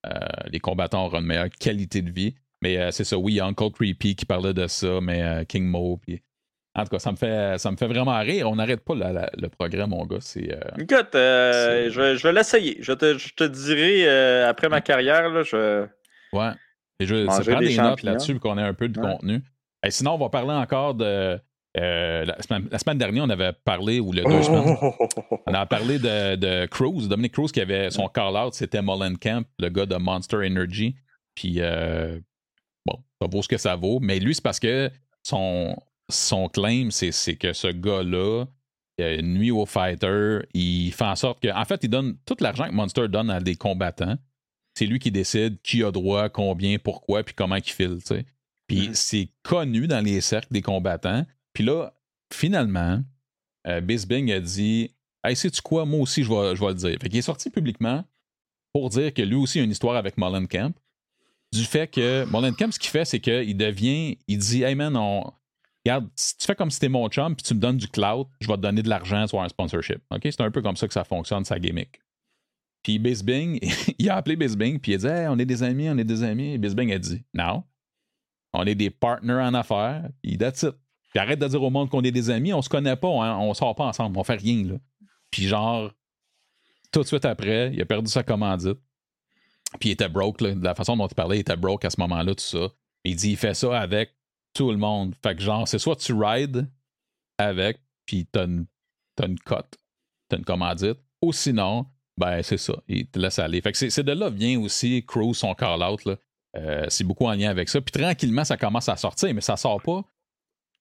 euh, 0.06 0.10
les 0.48 0.60
combattants 0.60 1.06
auront 1.06 1.20
une 1.20 1.26
meilleure 1.26 1.50
qualité 1.50 2.02
de 2.02 2.12
vie. 2.12 2.36
Mais 2.62 2.92
c'est 2.94 3.04
ça, 3.04 3.18
oui, 3.18 3.42
Uncle 3.42 3.72
Creepy 3.72 4.16
qui 4.16 4.26
parlait 4.26 4.54
de 4.54 4.68
ça, 4.68 5.02
mais 5.02 5.46
King 5.50 5.66
Mo. 5.66 6.00
En 6.76 6.84
tout 6.84 6.90
cas, 6.90 7.00
ça 7.00 7.12
me 7.12 7.18
fait, 7.18 7.58
ça 7.58 7.70
me 7.70 7.76
fait 7.76 7.88
vraiment 7.88 8.18
rire. 8.20 8.50
On 8.50 8.56
n'arrête 8.56 8.80
pas 8.80 8.96
le 8.96 9.48
progrès, 9.50 9.86
mon 9.86 10.06
gars. 10.06 10.22
C'est, 10.22 10.58
Écoute, 10.80 11.10
je 11.14 12.00
vais, 12.00 12.18
je 12.18 12.24
vais 12.24 12.32
l'essayer. 12.32 12.78
Je 12.80 12.94
te, 12.94 13.18
je 13.18 13.34
te 13.34 13.44
dirai 13.44 14.08
après 14.46 14.70
ma 14.70 14.80
carrière. 14.80 15.28
Là, 15.28 15.44
je... 15.44 15.86
Ouais. 16.32 16.52
Et 17.02 17.06
je, 17.06 17.16
vais 17.16 17.26
prendre 17.26 17.60
des, 17.60 17.76
notes 17.76 18.04
là-dessus 18.04 18.36
pour 18.36 18.52
qu'on 18.52 18.58
ait 18.58 18.64
un 18.64 18.74
peu 18.74 18.88
de 18.88 18.98
contenu. 18.98 19.42
Et 19.86 19.92
sinon, 19.92 20.14
on 20.14 20.18
va 20.18 20.30
parler 20.30 20.54
encore 20.54 20.96
de 20.96 21.38
euh, 21.76 22.26
la, 22.26 22.42
semaine, 22.42 22.98
dernière, 22.98 23.24
on 23.24 23.30
avait 23.30 23.54
parlé, 23.54 24.00
ou 24.00 24.12
le 24.12 24.24
deux 24.24 24.44
semaines, 24.44 24.78
on 25.48 25.54
a 25.54 25.66
parlé 25.66 25.98
de, 25.98 26.36
de 26.36 26.66
Cruz, 26.68 27.08
Dominic 27.08 27.34
Cruz, 27.34 27.52
qui 27.52 27.62
avait 27.62 27.90
son 27.90 28.08
call-out, 28.08 28.54
c'était 28.54 28.80
Camp, 29.20 29.46
le 29.60 29.70
gars 29.70 29.86
de 29.86 29.96
Monster 29.96 30.38
Energy. 30.38 30.96
Puis, 31.34 31.56
euh, 31.58 32.20
bon, 32.86 33.04
ça 33.20 33.28
vaut 33.28 33.42
ce 33.42 33.48
que 33.48 33.58
ça 33.58 33.76
vaut, 33.76 34.00
mais 34.00 34.20
lui, 34.20 34.36
c'est 34.36 34.44
parce 34.44 34.60
que 34.60 34.92
son, 35.24 35.76
son 36.12 36.48
claim, 36.48 36.90
c'est 36.92 37.36
que 37.36 37.54
ce 37.54 37.68
gars-là, 37.68 38.46
nuit 39.00 39.52
aux 39.52 39.66
fighters, 39.66 40.44
il 40.54 40.92
fait 40.92 41.06
en 41.06 41.16
sorte 41.16 41.42
que, 41.42 41.52
en 41.52 41.66
fait, 41.66 41.84
il 41.84 41.90
donne 41.90 42.18
tout 42.26 42.38
l'argent 42.40 42.68
que 42.68 42.74
Monster 42.74 43.08
donne 43.08 43.32
à 43.32 43.40
des 43.40 43.56
combattants. 43.56 44.18
C'est 44.76 44.86
lui 44.86 45.00
qui 45.00 45.12
décide 45.12 45.60
qui 45.62 45.84
a 45.84 45.92
droit, 45.92 46.30
combien, 46.30 46.78
pourquoi, 46.78 47.24
puis 47.24 47.34
comment 47.34 47.56
il 47.56 47.64
file, 47.64 47.98
tu 48.00 48.16
sais. 48.16 48.26
Puis 48.68 48.90
mm-hmm. 48.90 48.94
c'est 48.94 49.30
connu 49.44 49.88
dans 49.88 50.04
les 50.04 50.22
cercles 50.22 50.52
des 50.52 50.62
combattants. 50.62 51.26
Puis 51.54 51.64
là, 51.64 51.94
finalement, 52.32 53.02
euh, 53.68 53.82
Bisbing 53.82 54.32
a 54.32 54.40
dit 54.40 54.92
Hey, 55.24 55.36
sais-tu 55.36 55.62
quoi, 55.62 55.86
moi 55.86 56.02
aussi, 56.02 56.24
je 56.24 56.30
vais, 56.30 56.56
je 56.56 56.66
le 56.66 56.74
dire. 56.74 56.98
Fait 57.02 57.08
qu'il 57.08 57.18
est 57.18 57.22
sorti 57.22 57.50
publiquement 57.50 58.04
pour 58.74 58.90
dire 58.90 59.14
que 59.14 59.22
lui 59.22 59.36
aussi 59.36 59.60
a 59.60 59.64
une 59.64 59.72
histoire 59.72 59.96
avec 59.96 60.16
Camp. 60.16 60.74
Du 61.54 61.64
fait 61.64 61.88
que 61.88 62.26
Camp, 62.58 62.72
ce 62.72 62.80
qu'il 62.80 62.90
fait, 62.90 63.06
c'est 63.06 63.20
qu'il 63.20 63.56
devient, 63.56 64.18
il 64.28 64.38
dit 64.38 64.64
Hey 64.64 64.76
man, 64.76 64.98
regarde, 65.86 66.10
si 66.16 66.38
tu 66.38 66.46
fais 66.46 66.56
comme 66.56 66.72
si 66.72 66.80
t'es 66.80 66.90
mon 66.90 67.08
chum, 67.08 67.36
puis 67.36 67.44
tu 67.44 67.54
me 67.54 67.60
donnes 67.60 67.78
du 67.78 67.88
cloud, 67.88 68.28
je 68.42 68.48
vais 68.48 68.56
te 68.56 68.62
donner 68.62 68.82
de 68.82 68.90
l'argent 68.90 69.28
sur 69.28 69.42
un 69.42 69.48
sponsorship. 69.48 70.02
C'est 70.24 70.42
un 70.42 70.52
peu 70.52 70.62
comme 70.62 70.76
ça 70.76 70.88
que 70.88 70.94
ça 70.94 71.04
fonctionne, 71.04 71.46
sa 71.46 71.60
gimmick. 71.60 72.02
Puis 72.82 73.00
Bisbing, 73.00 73.60
il 73.98 74.10
a 74.10 74.18
appelé 74.18 74.36
Bisbing, 74.36 74.80
puis 74.80 74.92
il 74.92 74.96
a 74.96 74.98
dit 74.98 75.08
hey, 75.08 75.28
on 75.28 75.40
est 75.40 75.46
des 75.46 75.64
amis, 75.64 75.90
on 75.90 75.98
est 75.98 76.04
des 76.04 76.24
amis. 76.24 76.54
Et 76.54 76.58
Bisbing 76.58 76.92
a 76.92 77.00
dit 77.00 77.24
non, 77.34 77.64
on 78.52 78.66
est 78.66 78.76
des 78.76 78.90
partners 78.90 79.42
en 79.42 79.54
affaires, 79.54 80.10
puis 80.22 80.38
that's 80.38 80.64
it. 80.64 80.76
Puis 81.14 81.20
arrête 81.20 81.40
de 81.40 81.48
dire 81.48 81.62
au 81.62 81.70
monde 81.70 81.90
qu'on 81.90 82.02
est 82.02 82.12
des 82.12 82.32
amis, 82.32 82.54
on 82.54 82.62
se 82.64 82.70
connaît 82.70 82.96
pas, 82.96 83.08
on, 83.08 83.22
on 83.22 83.54
sort 83.54 83.76
pas 83.76 83.86
ensemble, 83.86 84.18
on 84.18 84.24
fait 84.24 84.36
rien. 84.36 84.66
Là. 84.66 84.76
Puis 85.30 85.44
genre, 85.48 85.92
tout 86.92 87.02
de 87.02 87.08
suite 87.08 87.26
après, 87.26 87.72
il 87.72 87.82
a 87.82 87.86
perdu 87.86 88.10
sa 88.10 88.24
commandite. 88.24 88.80
Puis 89.80 89.90
il 89.90 89.92
était 89.92 90.10
broke, 90.10 90.42
là. 90.42 90.56
de 90.56 90.64
la 90.64 90.74
façon 90.74 90.98
dont 90.98 91.08
il 91.08 91.14
parlait, 91.14 91.38
il 91.38 91.42
était 91.42 91.56
broke 91.56 91.86
à 91.86 91.92
ce 91.92 92.00
moment-là, 92.02 92.34
tout 92.34 92.44
ça. 92.44 92.70
Il 93.04 93.16
dit 93.16 93.32
il 93.32 93.38
fait 93.38 93.54
ça 93.54 93.80
avec 93.80 94.16
tout 94.54 94.72
le 94.72 94.78
monde. 94.78 95.14
Fait 95.22 95.36
que 95.36 95.42
genre, 95.42 95.68
c'est 95.68 95.80
soit 95.80 95.96
tu 95.96 96.14
rides 96.14 96.68
avec, 97.38 97.80
puis 98.06 98.26
t'as 98.26 98.46
une, 98.46 98.66
t'as 99.16 99.28
une 99.28 99.40
cote, 99.40 99.78
t'as 100.30 100.38
une 100.38 100.46
commandite, 100.46 100.98
ou 101.22 101.32
sinon, 101.32 101.86
ben 102.18 102.42
c'est 102.42 102.58
ça, 102.58 102.74
il 102.88 103.08
te 103.08 103.20
laisse 103.20 103.38
aller. 103.38 103.62
Fait 103.62 103.72
que 103.72 103.90
c'est 103.90 104.04
de 104.04 104.12
là 104.12 104.30
vient 104.30 104.60
aussi 104.60 105.04
Cruise, 105.06 105.38
son 105.38 105.54
call-out. 105.54 106.06
là. 106.06 106.16
Euh, 106.56 106.86
c'est 106.90 107.04
beaucoup 107.04 107.26
en 107.26 107.34
lien 107.34 107.50
avec 107.50 107.70
ça. 107.70 107.82
Puis 107.82 107.92
tranquillement, 107.92 108.44
ça 108.44 108.58
commence 108.58 108.90
à 108.90 108.96
sortir, 108.96 109.34
mais 109.34 109.42
ça 109.42 109.58
sort 109.58 109.82
pas 109.82 110.04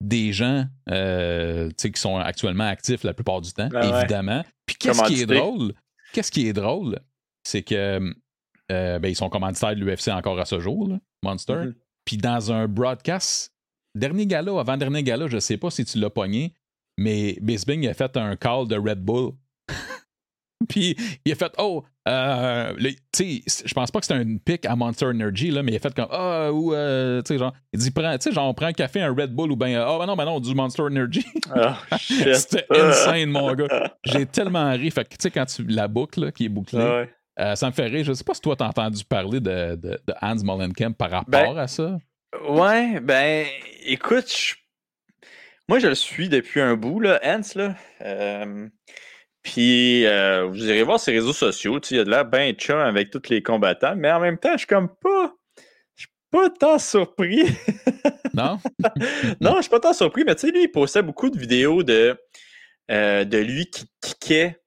des 0.03 0.33
gens 0.33 0.67
euh, 0.91 1.71
qui 1.79 1.93
sont 1.95 2.17
actuellement 2.17 2.67
actifs 2.67 3.05
la 3.05 3.15
plupart 3.15 3.41
du 3.41 3.53
temps, 3.53 3.69
ouais. 3.71 3.89
évidemment. 3.89 4.45
Puis 4.67 4.77
qu'est-ce 4.77 5.03
qui 5.05 5.23
est 5.23 5.27
drôle? 5.27 5.73
Qu'est-ce 6.13 6.33
qui 6.33 6.49
est 6.49 6.53
drôle? 6.53 6.99
C'est 7.45 7.63
que 7.63 8.13
euh, 8.71 8.99
ben, 8.99 9.09
ils 9.09 9.17
sont 9.17 9.29
commanditaires 9.29 9.75
de 9.77 9.81
l'UFC 9.81 10.09
encore 10.09 10.39
à 10.41 10.45
ce 10.45 10.59
jour, 10.59 10.89
là, 10.89 10.99
Monster. 11.23 11.55
Mhm. 11.55 11.75
Puis 12.05 12.17
dans 12.17 12.53
un 12.53 12.67
broadcast, 12.67 13.55
dernier 13.95 14.27
gala, 14.27 14.59
avant-dernier 14.59 15.05
gala, 15.05 15.29
je 15.29 15.39
sais 15.39 15.57
pas 15.57 15.71
si 15.71 15.85
tu 15.85 15.99
l'as 15.99 16.11
pogné, 16.11 16.55
mais 16.99 17.39
Bisbing 17.41 17.87
a 17.87 17.95
fait 17.95 18.17
un 18.17 18.35
call 18.37 18.67
de 18.67 18.77
Red 18.77 19.01
Bull. 19.01 19.33
Puis 20.69 20.97
il 21.25 21.33
a 21.33 21.35
fait 21.35 21.53
Oh, 21.59 21.85
euh, 22.09 22.75
tu 23.13 23.43
sais, 23.47 23.65
je 23.65 23.73
pense 23.75 23.91
pas 23.91 24.01
que 24.01 24.07
c'était 24.07 24.19
un 24.21 24.37
pic 24.37 24.67
à 24.67 24.75
Monster 24.75 25.07
Energy, 25.07 25.51
là, 25.51 25.63
mais 25.63 25.73
il 25.73 25.77
a 25.77 25.79
fait 25.79 25.95
comme 25.95 26.09
Ah, 26.11 26.51
ou, 26.53 26.75
euh, 26.75 27.23
tu 27.23 27.35
sais, 27.35 27.39
genre, 27.39 27.53
il 27.73 27.79
dit 27.79 27.91
prends- 27.91 28.17
Tu 28.19 28.23
sais, 28.29 28.33
genre, 28.33 28.49
on 28.49 28.55
prend 28.55 28.67
un 28.67 28.73
café, 28.73 29.01
un 29.03 29.15
Red 29.15 29.33
Bull 29.35 29.53
ou 29.53 29.57
ben, 29.57 29.75
ah, 29.77 29.97
ben 29.99 30.07
non, 30.07 30.17
ben 30.17 30.25
non, 30.25 30.41
du 30.41 30.55
Monster 30.55 30.83
Energy. 30.83 31.25
Oh, 31.55 31.61
shit. 31.99 32.35
C'était 32.35 32.67
insane, 32.71 33.31
mon 33.31 33.53
gars. 33.55 33.93
J'ai 34.05 34.27
tellement 34.27 34.71
ri. 34.73 34.91
Fait 34.91 35.05
que, 35.05 35.11
tu 35.11 35.17
sais, 35.21 35.31
quand 35.31 35.47
tu 35.47 35.65
la 35.65 35.87
boucle, 35.89 36.25
là, 36.25 36.33
qui 36.33 36.47
est 36.47 36.49
bouclée, 36.49 36.79
Ouais. 36.81 37.11
euh, 37.39 37.55
ça 37.55 37.67
me 37.69 37.73
fait 37.73 37.87
rire. 37.87 38.05
Je 38.05 38.13
sais 38.13 38.25
pas 38.25 38.35
si 38.35 38.41
toi, 38.41 38.57
t'as 38.57 38.67
entendu 38.67 39.05
parler 39.05 39.39
de, 39.41 39.77
de, 39.77 40.01
de 40.07 40.15
Hans 40.21 40.43
Mollenkamp 40.43 40.93
par 40.95 41.11
rapport 41.11 41.55
Ben, 41.55 41.59
à 41.59 41.67
ça. 41.69 41.97
Ouais, 42.49 42.99
ben, 43.01 43.47
écoute, 43.85 44.55
moi 45.69 45.79
je 45.79 45.87
le 45.87 45.95
suis 45.95 46.29
depuis 46.29 46.61
un 46.61 46.75
bout, 46.77 46.99
là, 46.99 47.21
Hans, 47.25 47.41
là. 47.55 47.75
Euh, 48.01 48.69
Puis, 49.43 50.07
euh, 50.07 50.45
vous 50.45 50.65
irez 50.69 50.83
voir 50.85 51.01
ses 51.01 51.13
réseaux 51.13 51.33
sociaux, 51.33 51.81
il 51.91 51.99
a 52.01 52.05
de 52.05 52.11
l'air 52.11 52.25
bien 52.25 52.53
chum 52.53 52.79
avec 52.79 53.11
tous 53.11 53.29
les 53.29 53.43
combattants, 53.43 53.95
mais 53.97 54.11
en 54.13 54.21
même 54.21 54.39
temps, 54.39 54.53
je 54.53 54.59
suis 54.59 54.67
comme 54.67 54.89
pas. 54.89 55.35
Je 55.97 56.03
suis 56.03 56.13
pas 56.31 56.49
tant 56.51 56.79
surpris. 56.79 57.45
Non? 58.35 58.59
non, 59.43 59.57
je 59.57 59.63
suis 59.63 59.71
pas 59.71 59.79
tant 59.81 59.93
surpris, 59.93 60.25
mais 60.25 60.35
tu 60.35 60.47
sais, 60.47 60.51
lui, 60.53 60.63
il 60.63 60.69
postait 60.69 61.03
beaucoup 61.03 61.29
de 61.29 61.39
vidéos 61.39 61.83
de, 61.83 62.19
euh, 62.91 63.25
de 63.25 63.37
lui 63.37 63.67
qui 63.67 63.85
kickait 64.01 64.59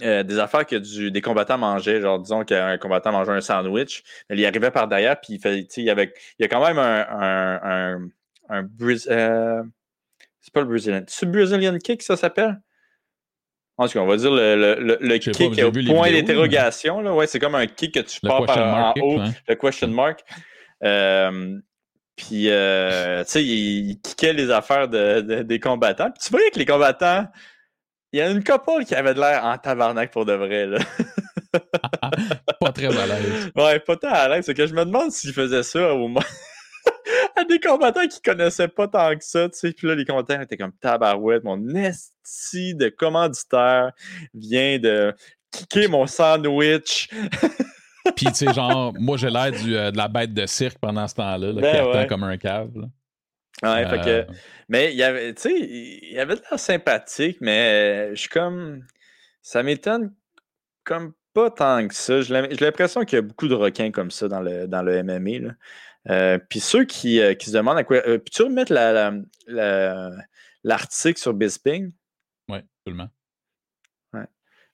euh, 0.00 0.22
des 0.22 0.38
affaires 0.38 0.64
que 0.64 0.76
du- 0.76 1.10
des 1.10 1.20
combattants 1.20 1.58
mangeaient. 1.58 2.00
Genre, 2.00 2.18
disons 2.18 2.44
qu'un 2.44 2.78
combattant 2.78 3.12
mangeait 3.12 3.32
un 3.32 3.42
sandwich, 3.42 4.02
il 4.30 4.42
arrivait 4.46 4.70
par 4.70 4.88
derrière, 4.88 5.20
puis 5.20 5.34
il, 5.34 5.38
fait, 5.38 5.60
il, 5.76 5.84
y 5.84 5.90
avait, 5.90 6.14
il 6.38 6.42
y 6.42 6.44
a 6.46 6.48
quand 6.48 6.66
même 6.66 6.78
un. 6.78 7.06
un, 7.10 8.08
un, 8.48 8.68
euh, 9.10 9.62
c'est 10.40 10.52
pas 10.54 10.60
le 10.60 10.66
Brazilian. 10.66 11.02
C'est 11.08 11.26
le 11.26 11.32
Brazilian 11.32 11.76
kick, 11.76 12.02
ça 12.02 12.16
s'appelle? 12.16 12.58
En 13.78 13.86
tout 13.86 13.92
cas, 13.94 14.00
on 14.00 14.06
va 14.06 14.16
dire 14.16 14.30
le, 14.30 14.56
le, 14.80 14.98
le, 15.00 15.18
kick 15.18 15.62
au 15.62 15.70
point 15.70 16.10
d'interrogation. 16.10 17.00
Ouais, 17.14 17.26
c'est 17.26 17.38
comme 17.38 17.54
un 17.54 17.66
kick 17.66 17.94
que 17.94 18.00
tu 18.00 18.20
pars 18.20 18.44
par 18.46 18.58
en 18.58 18.94
haut, 19.00 19.18
ouais. 19.18 19.28
le 19.48 19.54
question 19.54 19.88
mark. 19.88 20.20
Euh, 20.82 21.58
puis, 22.16 22.48
euh, 22.48 23.22
tu 23.24 23.30
sais, 23.30 23.44
il, 23.44 23.90
il 23.90 24.00
kickait 24.00 24.32
les 24.32 24.50
affaires 24.50 24.88
de, 24.88 25.20
de- 25.20 25.42
des 25.42 25.60
combattants. 25.60 26.10
Puis 26.10 26.24
tu 26.24 26.30
voyais 26.30 26.50
que 26.50 26.58
les 26.58 26.64
combattants, 26.64 27.26
il 28.12 28.18
y 28.18 28.22
a 28.22 28.30
une 28.30 28.42
couple 28.42 28.84
qui 28.86 28.94
avait 28.94 29.12
de 29.12 29.20
l'air 29.20 29.44
en 29.44 29.58
tabarnak 29.58 30.10
pour 30.10 30.24
de 30.24 30.32
vrai. 30.32 30.66
Là. 30.66 30.78
pas 32.60 32.72
très 32.72 32.86
à 32.86 33.06
l'aise. 33.06 33.50
Ouais, 33.54 33.78
pas 33.80 33.96
tant 33.96 34.08
à 34.08 34.28
l'aise. 34.28 34.46
C'est 34.46 34.54
que 34.54 34.66
je 34.66 34.74
me 34.74 34.86
demande 34.86 35.10
s'il 35.10 35.34
faisait 35.34 35.62
ça 35.62 35.92
au 35.92 36.08
moins 36.08 36.22
à 37.36 37.44
des 37.44 37.60
combattants 37.60 38.06
qui 38.06 38.20
connaissaient 38.20 38.68
pas 38.68 38.88
tant 38.88 39.14
que 39.16 39.24
ça. 39.24 39.48
Tu 39.48 39.58
sais. 39.58 39.72
Puis 39.72 39.86
là, 39.86 39.94
les 39.94 40.04
combattants 40.04 40.40
étaient 40.40 40.56
comme 40.56 40.72
tabarouette. 40.72 41.44
Mon 41.44 41.68
esti 41.74 42.74
de 42.74 42.88
commanditaire 42.88 43.92
vient 44.34 44.78
de 44.78 45.14
kicker 45.50 45.88
mon 45.88 46.06
sandwich. 46.06 47.08
Puis, 48.14 48.26
tu 48.26 48.34
sais, 48.34 48.52
genre, 48.52 48.94
moi, 48.98 49.16
j'ai 49.16 49.30
l'air 49.30 49.50
euh, 49.52 49.90
de 49.90 49.96
la 49.96 50.08
bête 50.08 50.32
de 50.32 50.46
cirque 50.46 50.78
pendant 50.78 51.08
ce 51.08 51.14
temps-là, 51.16 51.52
là, 51.52 51.60
Ben 51.60 51.72
qui 51.72 51.78
attend 51.78 52.06
comme 52.06 52.22
un 52.24 52.36
cave. 52.36 52.70
là. 52.76 52.86
Ouais, 53.62 53.88
fait 53.88 54.00
que. 54.00 54.08
Euh, 54.08 54.24
Mais 54.68 54.92
il 54.92 54.96
y 54.96 55.02
avait, 55.02 55.34
tu 55.34 55.42
sais, 55.42 55.54
il 55.58 56.12
y 56.12 56.18
avait 56.18 56.36
de 56.36 56.42
l'air 56.48 56.58
sympathique, 56.58 57.38
mais 57.40 58.10
euh, 58.10 58.14
je 58.14 58.20
suis 58.20 58.28
comme. 58.28 58.84
Ça 59.42 59.62
m'étonne 59.62 60.12
comme 60.84 61.12
pas 61.32 61.50
tant 61.50 61.86
que 61.86 61.94
ça. 61.94 62.20
J'ai 62.22 62.34
l'impression 62.60 63.04
qu'il 63.04 63.16
y 63.16 63.18
a 63.18 63.22
beaucoup 63.22 63.48
de 63.48 63.54
requins 63.54 63.90
comme 63.90 64.10
ça 64.10 64.28
dans 64.28 64.40
le, 64.40 64.66
dans 64.66 64.82
le 64.82 65.02
MMA. 65.02 65.38
là. 65.46 65.52
Euh, 66.08 66.38
Puis 66.50 66.60
ceux 66.60 66.84
qui, 66.84 67.20
euh, 67.20 67.34
qui 67.34 67.50
se 67.50 67.56
demandent 67.56 67.78
à 67.78 67.84
quoi. 67.84 67.96
euh, 68.06 68.18
Peux-tu 68.18 68.42
remettre 68.42 68.72
la- 68.72 68.92
la- 68.92 69.14
la- 69.46 70.10
l'article 70.64 71.18
sur 71.20 71.34
Bisping? 71.34 71.92
ouais, 72.48 72.64
absolument. 72.80 73.08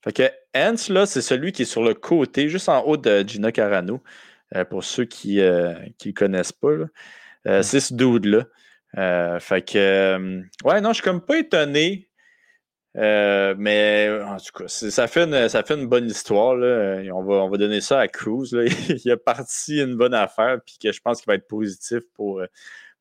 Fait 0.05 0.13
que 0.13 0.23
Hans, 0.57 0.93
là, 0.93 1.07
c'est 1.07 1.23
celui 1.23 1.53
qui 1.53 1.63
est 1.63 1.65
sur 1.65 1.85
le 1.85 1.95
côté, 1.95 2.49
juste 2.49 2.69
en 2.69 2.83
haut 2.85 2.97
de 2.97 3.21
Gina 3.27 3.53
Carano. 3.53 4.03
euh, 4.57 4.65
pour 4.65 4.83
ceux 4.85 5.05
qui 5.05 5.37
ne 5.37 5.75
le 6.05 6.13
connaissent 6.13 6.53
pas. 6.53 6.73
Ouais. 7.47 7.63
C'est 7.63 7.79
ce 7.81 7.95
dude-là. 7.95 8.47
Fait 9.39 9.63
que. 9.63 10.43
ouais, 10.65 10.81
non, 10.81 10.89
je 10.91 10.95
suis 10.95 11.03
comme 11.05 11.25
pas 11.25 11.39
étonné. 11.39 12.11
Euh, 12.99 13.55
mais 13.59 14.11
en 14.27 14.37
tout 14.37 14.53
cas, 14.55 14.69
ça 14.69 15.07
fait, 15.07 15.25
une, 15.25 15.49
ça 15.49 15.63
fait 15.63 15.75
une 15.75 15.87
bonne 15.87 16.07
histoire. 16.07 16.55
Là. 16.57 17.01
On, 17.15 17.23
va, 17.23 17.35
on 17.37 17.49
va 17.49 17.57
donner 17.57 17.81
ça 17.81 18.01
à 18.01 18.09
Cruz. 18.09 18.49
Là. 18.53 18.65
Il 19.05 19.11
a 19.11 19.17
parti 19.17 19.81
une 19.81 19.97
bonne 19.97 20.15
affaire, 20.15 20.59
puis 20.65 20.77
que 20.83 20.93
je 20.93 21.01
pense 21.01 21.21
qu'il 21.23 21.27
va 21.29 21.35
être 21.37 21.49
positif 21.49 22.01
pour, 22.15 22.41
euh, 22.41 22.47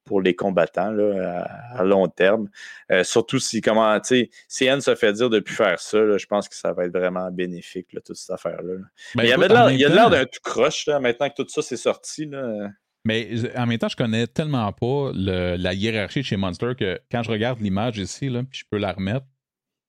pour 0.05 0.21
les 0.21 0.33
combattants 0.33 0.91
là, 0.91 1.45
à, 1.75 1.79
à 1.79 1.83
long 1.83 2.07
terme. 2.07 2.47
Euh, 2.91 3.03
surtout 3.03 3.37
si 3.39 3.59
comment, 3.61 3.99
tu 3.99 4.07
sais, 4.07 4.29
si 4.47 4.67
Anne 4.69 4.81
se 4.81 4.95
fait 4.95 5.11
dire 5.13 5.29
de 5.29 5.35
ne 5.35 5.41
plus 5.41 5.55
faire 5.55 5.79
ça, 5.79 5.99
là, 5.99 6.17
je 6.17 6.25
pense 6.25 6.47
que 6.47 6.55
ça 6.55 6.71
va 6.73 6.85
être 6.85 6.93
vraiment 6.97 7.29
bénéfique, 7.29 7.91
là, 7.93 7.99
toute 7.99 8.15
cette 8.15 8.31
affaire-là. 8.31 8.73
là. 8.73 8.79
Ben, 8.79 8.85
Mais 9.17 9.23
il 9.25 9.29
y 9.29 9.33
avait 9.33 9.47
de 9.49 9.53
l'air- 9.53 9.71
il 9.71 9.79
y 9.79 9.85
a 9.85 9.89
l'air 9.89 10.09
d'un 10.09 10.23
tout 10.25 10.39
croche, 10.41 10.87
maintenant 10.87 11.29
que 11.29 11.35
tout 11.35 11.47
ça 11.49 11.61
c'est 11.61 11.77
sorti. 11.77 12.25
Là. 12.25 12.69
Mais 13.03 13.29
en 13.57 13.65
même 13.65 13.77
temps, 13.77 13.89
je 13.89 13.95
connais 13.95 14.27
tellement 14.27 14.71
pas 14.71 15.11
le- 15.13 15.55
la 15.57 15.73
hiérarchie 15.73 16.23
chez 16.23 16.37
Monster 16.37 16.73
que 16.79 16.99
quand 17.11 17.23
je 17.23 17.31
regarde 17.31 17.59
l'image 17.59 17.97
ici, 17.97 18.29
là, 18.29 18.41
puis 18.49 18.59
je 18.59 18.65
peux 18.71 18.77
la 18.77 18.93
remettre, 18.93 19.25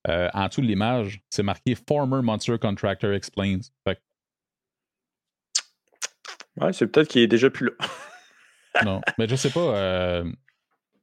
euh, 0.09 0.29
en 0.35 0.49
dessous 0.49 0.61
de 0.63 0.67
l'image, 0.67 1.21
c'est 1.31 1.43
marqué 1.43 1.75
Former 1.75 2.23
Monster 2.23 2.59
Contractor 2.59 3.13
Explains. 3.13 3.61
Fait 3.87 3.97
que 3.97 4.01
Ouais, 6.61 6.73
c'est 6.73 6.87
peut-être 6.87 7.09
qu'il 7.09 7.23
est 7.23 7.27
déjà 7.29 7.49
plus 7.51 7.67
là. 7.67 7.73
non. 8.85 9.01
Mais 9.19 9.27
je 9.29 9.37
sais 9.37 9.51
pas. 9.51 9.61
euh, 9.77 10.31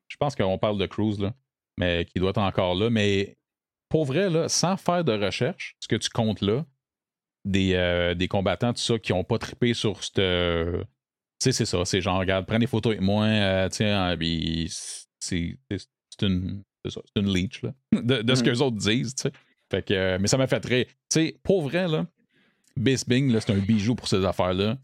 je 0.08 0.18
pense 0.18 0.36
qu'on 0.36 0.58
parle 0.60 0.78
de 0.78 0.86
Cruz, 0.86 1.18
là, 1.20 1.34
mais 1.78 2.06
qui 2.06 2.20
doit 2.20 2.30
être 2.32 2.38
encore 2.40 2.76
là. 2.76 2.90
Mais 2.90 3.38
pour 3.90 4.06
vrai, 4.06 4.30
là, 4.30 4.48
sans 4.48 4.78
faire 4.78 5.04
de 5.04 5.14
recherche, 5.14 5.76
ce 5.80 5.88
que 5.88 5.96
tu 5.96 6.10
comptes 6.10 6.42
là, 6.42 6.66
des, 7.46 7.74
euh, 7.74 8.14
des 8.14 8.28
combattants, 8.28 8.74
tout 8.74 8.82
ça, 8.82 9.00
qui 9.00 9.12
n'ont 9.12 9.24
pas 9.24 9.40
trippé 9.40 9.74
sur 9.74 10.04
cette. 10.04 10.16
tu 10.16 10.86
sais, 11.40 11.52
c'est 11.52 11.66
ça. 11.66 11.84
C'est 11.86 12.02
genre, 12.02 12.20
regarde, 12.20 12.46
prends 12.46 12.60
des 12.60 12.68
photos 12.68 12.92
avec 12.92 13.02
moi. 13.02 13.26
euh, 13.26 13.70
tiens, 13.70 14.16
c'est- 15.20 15.58
c'est 15.70 16.26
une. 16.28 16.64
C'est 16.90 16.96
ça, 17.00 17.02
c'est 17.16 17.22
une 17.22 17.34
leech, 17.34 17.62
là, 17.64 17.72
de, 17.94 18.22
de 18.22 18.36
ce 18.36 18.40
Mhm. 18.42 18.46
que 18.46 18.52
les 18.52 18.62
autres 18.62 18.78
disent, 18.78 19.16
tu 19.16 19.22
sais. 19.24 19.32
Fait 19.72 19.86
que, 19.86 19.94
euh, 19.94 20.18
mais 20.20 20.28
ça 20.28 20.38
m'a 20.38 20.48
fait 20.48 20.60
très. 20.60 20.86
Tu 20.86 20.92
sais, 21.10 21.40
pour 21.44 21.62
vrai, 21.62 21.88
là, 21.88 22.06
Bisbing, 22.76 23.32
là, 23.34 23.42
c'est 23.42 23.52
un 23.52 23.58
bijou 23.58 23.96
pour 23.96 24.08
ces 24.08 24.24
affaires-là. 24.26 24.78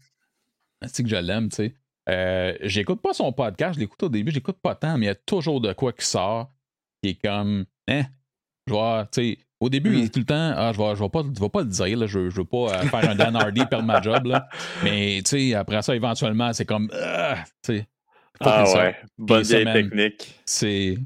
C'est 0.86 1.02
que 1.02 1.08
je 1.08 1.16
l'aime, 1.16 1.48
tu 1.48 1.56
sais. 1.56 1.74
Euh, 2.08 2.54
j'écoute 2.62 3.00
pas 3.00 3.12
son 3.14 3.32
podcast, 3.32 3.74
je 3.74 3.80
l'écoute 3.80 4.02
au 4.02 4.08
début, 4.08 4.30
j'écoute 4.30 4.58
pas 4.62 4.74
tant, 4.74 4.96
mais 4.98 5.06
il 5.06 5.08
y 5.08 5.12
a 5.12 5.14
toujours 5.16 5.60
de 5.60 5.72
quoi 5.72 5.92
qui 5.92 6.04
sort 6.06 6.52
qui 7.02 7.10
est 7.10 7.14
comme, 7.22 7.64
hein, 7.88 8.04
je 8.66 8.72
vois, 8.72 9.06
tu 9.12 9.20
sais, 9.22 9.38
au 9.58 9.68
début, 9.70 9.90
Mm. 9.90 9.94
il 9.94 10.04
est 10.04 10.08
tout 10.14 10.20
le 10.20 10.24
temps, 10.26 10.52
ah, 10.56 10.72
je 10.72 10.78
vais, 10.78 10.94
je 10.94 11.02
vais, 11.02 11.08
pas, 11.08 11.22
je 11.34 11.40
vais 11.40 11.48
pas 11.48 11.60
le 11.62 11.68
dire, 11.68 11.98
là, 11.98 12.06
je, 12.06 12.30
je 12.30 12.36
veux 12.36 12.44
pas 12.44 12.74
euh, 12.76 12.82
faire 12.82 13.10
un 13.10 13.14
Dan 13.16 13.34
Hardy 13.34 13.64
perdre 13.66 13.84
ma 13.86 14.00
job, 14.02 14.26
là. 14.26 14.48
Mais, 14.84 15.20
tu 15.24 15.30
sais, 15.50 15.54
après 15.54 15.82
ça, 15.82 15.96
éventuellement, 15.96 16.52
c'est 16.52 16.64
comme, 16.66 16.90
ah, 16.94 17.36
tu 17.62 17.78
sais. 17.78 17.86
Ah 18.40 18.64
ouais, 18.74 18.96
bonne 19.18 19.42
vieille 19.42 19.64
technique. 19.64 20.40
C'est 20.44 20.98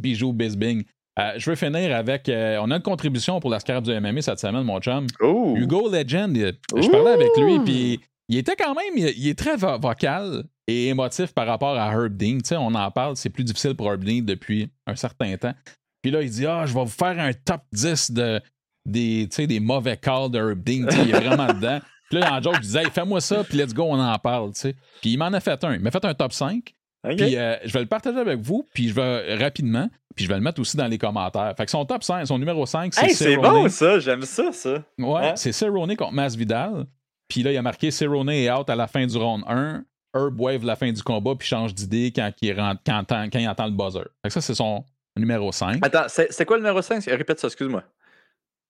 bijou 0.00 0.32
Bisbing. 0.32 0.84
Euh, 1.18 1.32
je 1.36 1.50
veux 1.50 1.56
finir 1.56 1.94
avec, 1.94 2.28
euh, 2.28 2.58
on 2.62 2.70
a 2.70 2.76
une 2.76 2.82
contribution 2.82 3.40
pour 3.40 3.50
la 3.50 3.60
scarpe 3.60 3.84
du 3.84 3.92
MMA 3.92 4.22
cette 4.22 4.38
semaine, 4.38 4.62
mon 4.62 4.80
chum. 4.80 5.06
Oh! 5.20 5.54
Hugo 5.56 5.90
Legend, 5.90 6.36
il- 6.36 6.54
je 6.82 6.88
parlais 6.88 7.10
avec 7.12 7.36
lui, 7.36 7.58
puis 7.64 8.00
il 8.28 8.38
était 8.38 8.56
quand 8.56 8.74
même, 8.74 8.94
il, 8.96 9.12
il 9.18 9.28
est 9.28 9.38
très 9.38 9.56
vo- 9.56 9.78
vocal 9.78 10.44
est 10.68 10.84
émotif 10.86 11.32
par 11.34 11.46
rapport 11.48 11.76
à 11.76 11.90
Herb 11.92 12.16
Dean. 12.16 12.38
Tu 12.38 12.48
sais, 12.50 12.56
on 12.56 12.74
en 12.74 12.90
parle, 12.92 13.16
c'est 13.16 13.28
plus 13.30 13.42
difficile 13.44 13.74
pour 13.74 13.90
Herb 13.90 14.04
Dean 14.04 14.22
depuis 14.22 14.70
un 14.86 14.94
certain 14.94 15.36
temps. 15.36 15.52
Puis 16.00 16.10
là, 16.12 16.22
il 16.22 16.30
dit 16.30 16.46
Ah, 16.46 16.64
je 16.64 16.72
vais 16.72 16.80
vous 16.84 16.86
faire 16.86 17.18
un 17.18 17.32
top 17.32 17.62
10 17.72 18.12
de, 18.12 18.40
des, 18.86 19.26
des 19.26 19.60
mauvais 19.60 19.96
calls 19.96 20.30
de 20.30 20.38
Herb 20.38 20.62
Dean. 20.62 20.86
Il 21.04 21.10
est 21.10 21.20
vraiment 21.20 21.46
dedans. 21.52 21.80
Puis 22.08 22.18
là, 22.20 22.34
en 22.34 22.40
joke, 22.42 22.54
je 22.56 22.60
disais 22.60 22.82
hey, 22.84 22.90
Fais-moi 22.90 23.20
ça, 23.20 23.42
puis 23.44 23.58
let's 23.58 23.74
go, 23.74 23.82
on 23.84 23.98
en 24.00 24.18
parle. 24.18 24.52
Puis 24.52 25.10
il 25.12 25.16
m'en 25.18 25.26
a 25.26 25.40
fait 25.40 25.62
un. 25.64 25.74
Il 25.74 25.80
m'a 25.80 25.90
fait 25.90 26.04
un 26.04 26.14
top 26.14 26.32
5. 26.32 26.72
Puis 27.02 27.36
euh, 27.36 27.56
je 27.64 27.72
vais 27.72 27.80
le 27.80 27.86
partager 27.86 28.18
avec 28.18 28.40
vous, 28.40 28.66
puis 28.74 28.88
je 28.88 28.94
vais 28.94 29.34
rapidement, 29.36 29.88
puis 30.14 30.24
je 30.24 30.28
vais 30.28 30.34
le 30.36 30.42
mettre 30.42 30.60
aussi 30.60 30.76
dans 30.76 30.86
les 30.86 30.98
commentaires. 30.98 31.54
Fait 31.56 31.64
que 31.64 31.70
son 31.70 31.84
top 31.86 32.02
5, 32.04 32.26
son 32.26 32.38
numéro 32.38 32.66
5, 32.66 32.92
c'est 32.92 33.06
Hey, 33.06 33.14
c'est 33.14 33.36
bon 33.36 33.68
ça, 33.68 33.98
j'aime 33.98 34.22
ça, 34.22 34.52
ça. 34.52 34.82
Ouais, 34.98 35.28
Hein? 35.28 35.36
c'est 35.36 35.52
Cerrone 35.52 35.96
contre 35.96 36.12
Masvidal. 36.12 36.86
Puis 37.28 37.42
là, 37.42 37.52
il 37.52 37.56
a 37.56 37.62
marqué 37.62 37.90
Cerrone 37.90 38.28
est 38.30 38.50
out 38.50 38.68
à 38.68 38.76
la 38.76 38.86
fin 38.86 39.06
du 39.06 39.16
round 39.16 39.44
1. 39.46 39.84
Herb 40.12 40.40
wave 40.40 40.64
la 40.64 40.74
fin 40.76 40.90
du 40.92 41.02
combat, 41.02 41.34
puis 41.38 41.46
change 41.46 41.72
d'idée 41.74 42.12
quand, 42.14 42.32
il 42.42 42.60
rentre- 42.60 42.80
quand, 42.84 43.38
il 43.38 43.48
entend 43.48 43.66
le 43.66 43.70
buzzer. 43.70 44.02
Fait 44.22 44.28
que 44.28 44.30
ça, 44.30 44.40
c'est 44.40 44.54
son 44.56 44.84
numéro 45.16 45.52
5. 45.52 45.78
Attends, 45.86 46.08
c'est 46.08 46.32
c'est 46.32 46.44
quoi 46.44 46.56
le 46.56 46.62
numéro 46.64 46.82
5? 46.82 47.04
Répète 47.04 47.38
ça, 47.38 47.46
excuse-moi. 47.46 47.84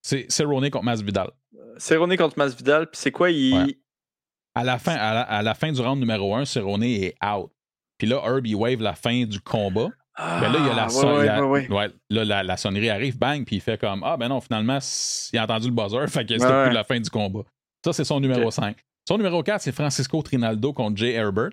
C'est 0.03 0.31
Cerrone 0.31 0.69
contre 0.71 0.85
Masvidal. 0.85 1.31
Cerrone 1.79 2.17
contre 2.17 2.39
Masvidal, 2.39 2.87
puis 2.91 3.01
c'est 3.01 3.11
quoi, 3.11 3.31
il... 3.31 3.55
Ouais. 3.55 3.79
À 4.55 4.65
la, 4.65 4.79
fin, 4.79 4.95
à, 4.95 5.15
la, 5.15 5.21
à 5.23 5.43
la 5.43 5.55
fin 5.55 5.71
du 5.73 5.81
round 5.81 5.99
numéro 5.99 6.35
1, 6.35 6.45
Cerrone 6.45 6.83
est 6.83 7.15
out. 7.25 7.51
Puis 8.01 8.09
là, 8.09 8.21
Herb, 8.25 8.47
il 8.47 8.57
wave 8.57 8.81
la 8.81 8.95
fin 8.95 9.25
du 9.25 9.39
combat. 9.41 9.89
Ah, 10.17 10.39
Ben 10.41 10.53
là, 10.53 10.59
il 10.59 10.67
y 10.67 10.71
a 10.71 10.75
la, 10.75 10.85
ouais, 10.85 10.91
son- 10.91 11.17
ouais, 11.19 11.27
la- 11.27 11.45
ouais, 11.45 11.91
là, 12.11 12.25
la, 12.25 12.43
la 12.43 12.57
sonnerie 12.57 12.91
arrive, 12.91 13.17
bang, 13.19 13.45
puis 13.45 13.57
il 13.57 13.61
fait 13.61 13.79
comme 13.81 14.03
Ah, 14.05 14.17
ben 14.17 14.29
non, 14.29 14.41
finalement, 14.41 14.79
il 15.33 15.39
a 15.39 15.45
entendu 15.45 15.69
le 15.69 15.73
buzzer, 15.75 16.07
fait 16.09 16.27
que 16.27 16.37
c'était 16.39 16.65
plus 16.65 16.73
la 16.75 16.85
fin 16.85 16.99
du 16.99 17.11
combat. 17.11 17.43
Ça, 17.85 17.93
c'est 17.93 18.05
son 18.05 18.19
numéro 18.21 18.47
Ok. 18.47 18.53
5. 18.53 18.77
Son 19.07 19.17
numéro 19.19 19.43
4, 19.43 19.61
c'est 19.63 19.73
Francisco 19.73 20.21
Trinaldo 20.23 20.73
contre 20.73 20.97
Jay 20.97 21.13
Herbert, 21.13 21.51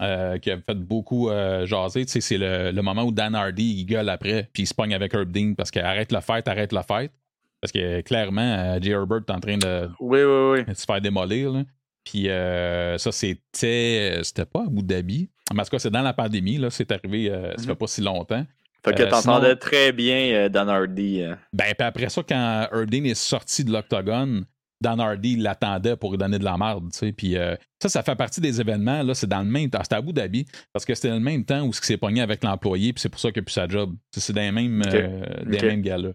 euh, 0.00 0.38
qui 0.38 0.50
a 0.50 0.58
fait 0.58 0.74
beaucoup 0.78 1.28
euh, 1.30 1.66
jaser. 1.66 2.06
Tu 2.06 2.12
sais, 2.12 2.20
c'est 2.20 2.38
le, 2.38 2.70
le 2.70 2.82
moment 2.82 3.02
où 3.02 3.12
Dan 3.12 3.34
Hardy, 3.34 3.74
il 3.80 3.84
gueule 3.84 4.08
après, 4.08 4.48
puis 4.52 4.62
il 4.62 4.66
se 4.66 4.74
pogne 4.74 4.94
avec 4.94 5.12
Herb 5.14 5.30
Dean 5.30 5.54
parce 5.56 5.70
qu'arrête 5.70 6.12
la 6.12 6.20
fête, 6.22 6.48
arrête 6.48 6.72
la 6.72 6.82
fête. 6.82 7.12
Parce 7.60 7.70
que 7.72 8.00
clairement, 8.00 8.40
euh, 8.42 8.78
Jay 8.80 8.90
Herbert 8.90 9.20
est 9.28 9.30
en 9.32 9.38
train 9.38 9.58
de, 9.58 9.88
Oui, 10.00 10.18
oui, 10.24 10.50
oui. 10.58 10.64
de 10.64 10.74
se 10.74 10.84
faire 10.84 11.00
démolir. 11.00 11.50
là. 11.52 11.62
Puis 12.04 12.28
euh, 12.28 12.98
ça, 12.98 13.12
c'était. 13.12 14.18
C'était 14.24 14.46
pas 14.46 14.62
à 14.62 14.66
Abu 14.66 14.82
Dhabi. 14.82 15.30
Mais 15.52 15.60
en 15.60 15.64
tout 15.64 15.70
cas, 15.70 15.78
c'est 15.78 15.90
dans 15.90 16.02
la 16.02 16.12
pandémie. 16.12 16.58
Là, 16.58 16.70
c'est 16.70 16.90
arrivé, 16.92 17.30
euh, 17.30 17.52
ça 17.56 17.62
fait 17.64 17.68
Mhm. 17.70 17.76
pas 17.76 17.86
si 17.86 18.00
longtemps. 18.00 18.46
Fait 18.84 18.94
que 18.94 19.02
Euh, 19.02 19.10
t'entendais 19.10 19.46
sinon- 19.48 19.58
très 19.60 19.92
bien 19.92 20.16
euh, 20.32 20.48
Dan 20.48 20.68
Hardy. 20.68 21.22
euh. 21.22 21.34
Ben, 21.52 21.66
puis 21.78 21.86
après 21.86 22.08
ça, 22.08 22.22
quand 22.28 22.66
Erdin 22.72 23.04
est 23.04 23.14
sorti 23.14 23.64
de 23.64 23.72
l'octogone, 23.72 24.44
Dan 24.80 24.98
Hardy 24.98 25.36
l'attendait 25.36 25.94
pour 25.94 26.10
lui 26.10 26.18
donner 26.18 26.40
de 26.40 26.44
la 26.44 26.56
merde, 26.58 26.90
tu 26.92 26.98
sais. 26.98 27.12
Puis 27.12 27.36
euh, 27.36 27.54
ça, 27.80 27.88
ça 27.88 28.02
fait 28.02 28.16
partie 28.16 28.40
des 28.40 28.60
événements, 28.60 29.04
là, 29.04 29.14
c'est 29.14 29.28
dans 29.28 29.38
le 29.38 29.44
même 29.44 29.70
temps. 29.70 29.78
C'était 29.84 29.94
à 29.94 29.98
Abu 29.98 30.12
Dhabi, 30.12 30.44
parce 30.72 30.84
que 30.84 30.92
c'était 30.96 31.10
le 31.10 31.20
même 31.20 31.44
temps 31.44 31.62
où 31.64 31.72
ce 31.72 31.80
qui 31.80 31.86
s'est 31.86 31.96
pogné 31.96 32.20
avec 32.20 32.42
l'employé, 32.42 32.92
puis 32.92 33.00
c'est 33.00 33.08
pour 33.08 33.20
ça 33.20 33.30
qu'il 33.30 33.40
a 33.40 33.44
plus 33.44 33.52
sa 33.52 33.68
job. 33.68 33.94
C'est 34.10 34.32
des 34.32 34.50
mêmes, 34.50 34.82
Ok. 34.84 34.92
euh, 34.94 35.20
des 35.46 35.60
mêmes 35.60 35.82
gars-là. 35.82 36.08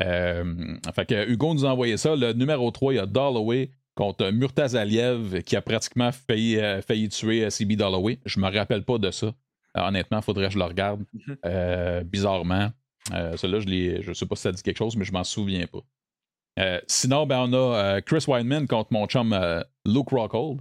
Euh, 0.00 0.44
fait 0.94 1.06
que 1.06 1.28
Hugo 1.30 1.54
nous 1.54 1.64
a 1.64 1.68
envoyé 1.70 1.96
ça. 1.96 2.16
Le 2.16 2.32
numéro 2.32 2.68
3, 2.72 2.92
il 2.94 2.96
y 2.96 2.98
a 2.98 3.06
Dalloway 3.06 3.70
contre 3.98 4.30
Murtaz 4.30 4.76
Aliev, 4.76 5.42
qui 5.42 5.56
a 5.56 5.60
pratiquement 5.60 6.10
failli, 6.12 6.56
euh, 6.58 6.80
failli 6.82 7.08
tuer 7.08 7.44
euh, 7.44 7.50
CB 7.50 7.74
Dalloway. 7.76 8.20
Je 8.24 8.38
me 8.38 8.48
rappelle 8.48 8.84
pas 8.84 8.98
de 8.98 9.10
ça. 9.10 9.26
Euh, 9.26 9.80
honnêtement, 9.80 10.18
il 10.18 10.22
faudrait 10.24 10.46
que 10.46 10.52
je 10.52 10.58
le 10.58 10.64
regarde. 10.64 11.02
Mhm. 11.12 12.02
Bizarrement. 12.04 12.70
Celui-là, 13.10 13.60
je 13.60 14.02
je 14.02 14.12
sais 14.12 14.26
pas 14.26 14.36
si 14.36 14.42
ça 14.42 14.52
dit 14.52 14.62
quelque 14.62 14.76
chose, 14.78 14.96
mais 14.96 15.04
je 15.04 15.12
m'en 15.12 15.24
souviens 15.24 15.66
pas. 15.66 15.80
Sinon, 16.86 17.26
ben, 17.26 17.38
on 17.48 17.52
a 17.54 18.00
Chris 18.02 18.24
Weidman 18.28 18.66
contre 18.66 18.92
mon 18.92 19.06
chum 19.06 19.36
Luke 19.86 20.10
Rockhold. 20.10 20.60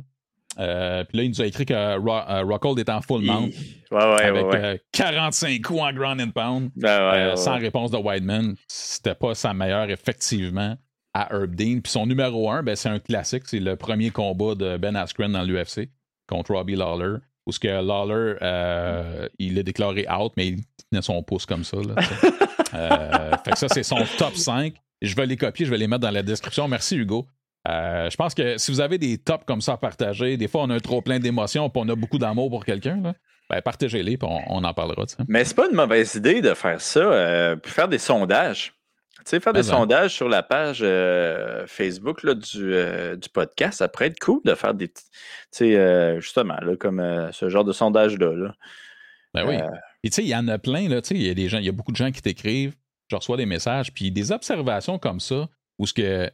Euh, 0.59 1.03
Puis 1.03 1.17
là, 1.19 1.23
il 1.23 1.29
nous 1.29 1.41
a 1.41 1.45
écrit 1.45 1.65
que 1.65 1.97
Ro- 1.99 2.47
Rockhold 2.51 2.79
est 2.79 2.89
en 2.89 3.01
full 3.01 3.21
mount 3.23 3.49
Il- 3.51 3.95
Ouais, 3.95 4.03
ouais, 4.03 4.23
avec 4.23 4.45
ouais. 4.45 4.51
ouais. 4.53 4.65
euh, 4.65 4.77
45 4.91 5.61
coups 5.61 5.81
en 5.81 5.93
ground 5.93 6.19
and 6.19 6.31
pound. 6.31 6.71
Ben, 6.75 6.89
Euh, 6.89 7.35
sans 7.35 7.57
réponse 7.59 7.91
de 7.91 7.97
Weidman. 7.97 8.55
C'était 8.67 9.13
pas 9.13 9.35
sa 9.35 9.53
meilleure, 9.53 9.89
effectivement, 9.91 10.75
à 11.17 11.33
Herb 11.33 11.55
Dean. 11.55 11.79
Puis 11.81 11.91
son 11.91 12.05
numéro 12.05 12.49
1, 12.51 12.63
ben, 12.63 12.75
c'est 12.75 12.89
un 12.89 12.99
classique. 12.99 13.43
C'est 13.47 13.59
le 13.59 13.75
premier 13.75 14.11
combat 14.11 14.55
de 14.55 14.77
Ben 14.77 14.95
Askren 14.95 15.31
dans 15.31 15.43
l'UFC 15.43 15.89
contre 16.27 16.53
Robbie 16.53 16.75
Lawler. 16.75 17.17
Où 17.45 17.51
ce 17.51 17.59
que 17.59 17.67
Lawler, 17.67 18.35
euh, 18.41 19.27
il 19.39 19.57
est 19.57 19.63
déclaré 19.63 20.05
out, 20.09 20.33
mais 20.35 20.47
il 20.47 20.57
tenait 20.91 21.01
son 21.01 21.23
pouce 21.23 21.45
comme 21.45 21.63
ça. 21.63 21.77
là. 21.77 21.95
Euh, 22.73 23.31
fait 23.45 23.51
que 23.51 23.57
ça, 23.57 23.69
c'est 23.69 23.81
son 23.81 24.03
top 24.17 24.35
5. 24.35 24.73
Je 25.01 25.15
vais 25.15 25.25
les 25.25 25.37
copier, 25.37 25.65
je 25.65 25.71
vais 25.71 25.77
les 25.77 25.87
mettre 25.87 26.01
dans 26.01 26.11
la 26.11 26.21
description. 26.21 26.67
Merci, 26.67 26.97
Hugo. 26.97 27.25
Euh, 27.67 28.09
je 28.09 28.15
pense 28.17 28.33
que 28.33 28.57
si 28.57 28.71
vous 28.71 28.81
avez 28.81 28.97
des 28.97 29.17
tops 29.17 29.45
comme 29.45 29.61
ça 29.61 29.73
à 29.73 29.77
partager, 29.77 30.35
des 30.35 30.49
fois 30.49 30.63
on 30.63 30.69
a 30.69 30.75
un 30.75 30.79
trop 30.79 31.01
plein 31.01 31.19
d'émotions 31.19 31.69
puis 31.69 31.81
on 31.83 31.89
a 31.89 31.95
beaucoup 31.95 32.17
d'amour 32.17 32.49
pour 32.49 32.65
quelqu'un, 32.65 33.01
là, 33.01 33.13
ben 33.49 33.61
partagez-les 33.61 34.17
puis 34.17 34.29
on, 34.29 34.57
on 34.57 34.63
en 34.63 34.73
parlera. 34.73 35.05
tu 35.05 35.15
sais. 35.15 35.23
Mais 35.27 35.45
c'est 35.45 35.55
pas 35.55 35.67
une 35.69 35.75
mauvaise 35.75 36.15
idée 36.15 36.41
de 36.41 36.53
faire 36.53 36.81
ça, 36.81 36.99
euh, 36.99 37.55
puis 37.55 37.71
faire 37.71 37.87
des 37.87 37.97
sondages. 37.99 38.73
Tu 39.17 39.31
sais, 39.31 39.39
faire 39.39 39.53
des 39.53 39.61
Mais 39.61 39.67
non. 39.67 39.77
sondages 39.79 40.13
sur 40.13 40.29
la 40.29 40.43
page 40.43 40.79
euh, 40.81 41.65
Facebook 41.67 42.23
là, 42.23 42.33
du, 42.35 42.73
euh, 42.73 43.15
du 43.15 43.29
podcast, 43.29 43.79
ça 43.79 43.87
pourrait 43.87 44.07
être 44.07 44.19
cool 44.19 44.41
de 44.45 44.53
faire 44.55 44.73
des. 44.73 44.87
petits- 44.87 45.03
Tu 45.11 45.11
sais, 45.51 45.75
euh, 45.75 46.19
justement, 46.19 46.57
là, 46.61 46.75
comme 46.77 47.29
ce 47.31 47.49
genre 47.49 47.65
de 47.65 47.73
sondage-là. 47.73 48.33
là. 48.33 48.55
Ben 49.33 49.47
oui. 49.47 49.57
Puis 50.01 50.11
tu 50.11 50.15
sais, 50.15 50.23
il 50.23 50.29
y 50.29 50.35
en 50.35 50.47
a 50.47 50.57
plein, 50.57 50.87
là, 50.87 51.01
tu 51.01 51.09
sais, 51.09 51.15
il 51.15 51.23
y 51.23 51.29
a 51.29 51.33
des 51.33 51.49
gens, 51.49 51.57
il 51.59 51.65
y 51.65 51.69
a 51.69 51.71
beaucoup 51.73 51.91
de 51.91 51.97
gens 51.97 52.11
qui 52.11 52.21
t'écrivent, 52.21 52.75
je 53.09 53.15
reçois 53.15 53.37
des 53.37 53.45
messages, 53.45 53.93
puis 53.93 54.11
des 54.11 54.31
observations 54.31 54.97
comme 54.99 55.19
ça, 55.19 55.47
où 55.79 55.85
ce 55.87 55.93
que, 55.93 56.27
tu 56.27 56.31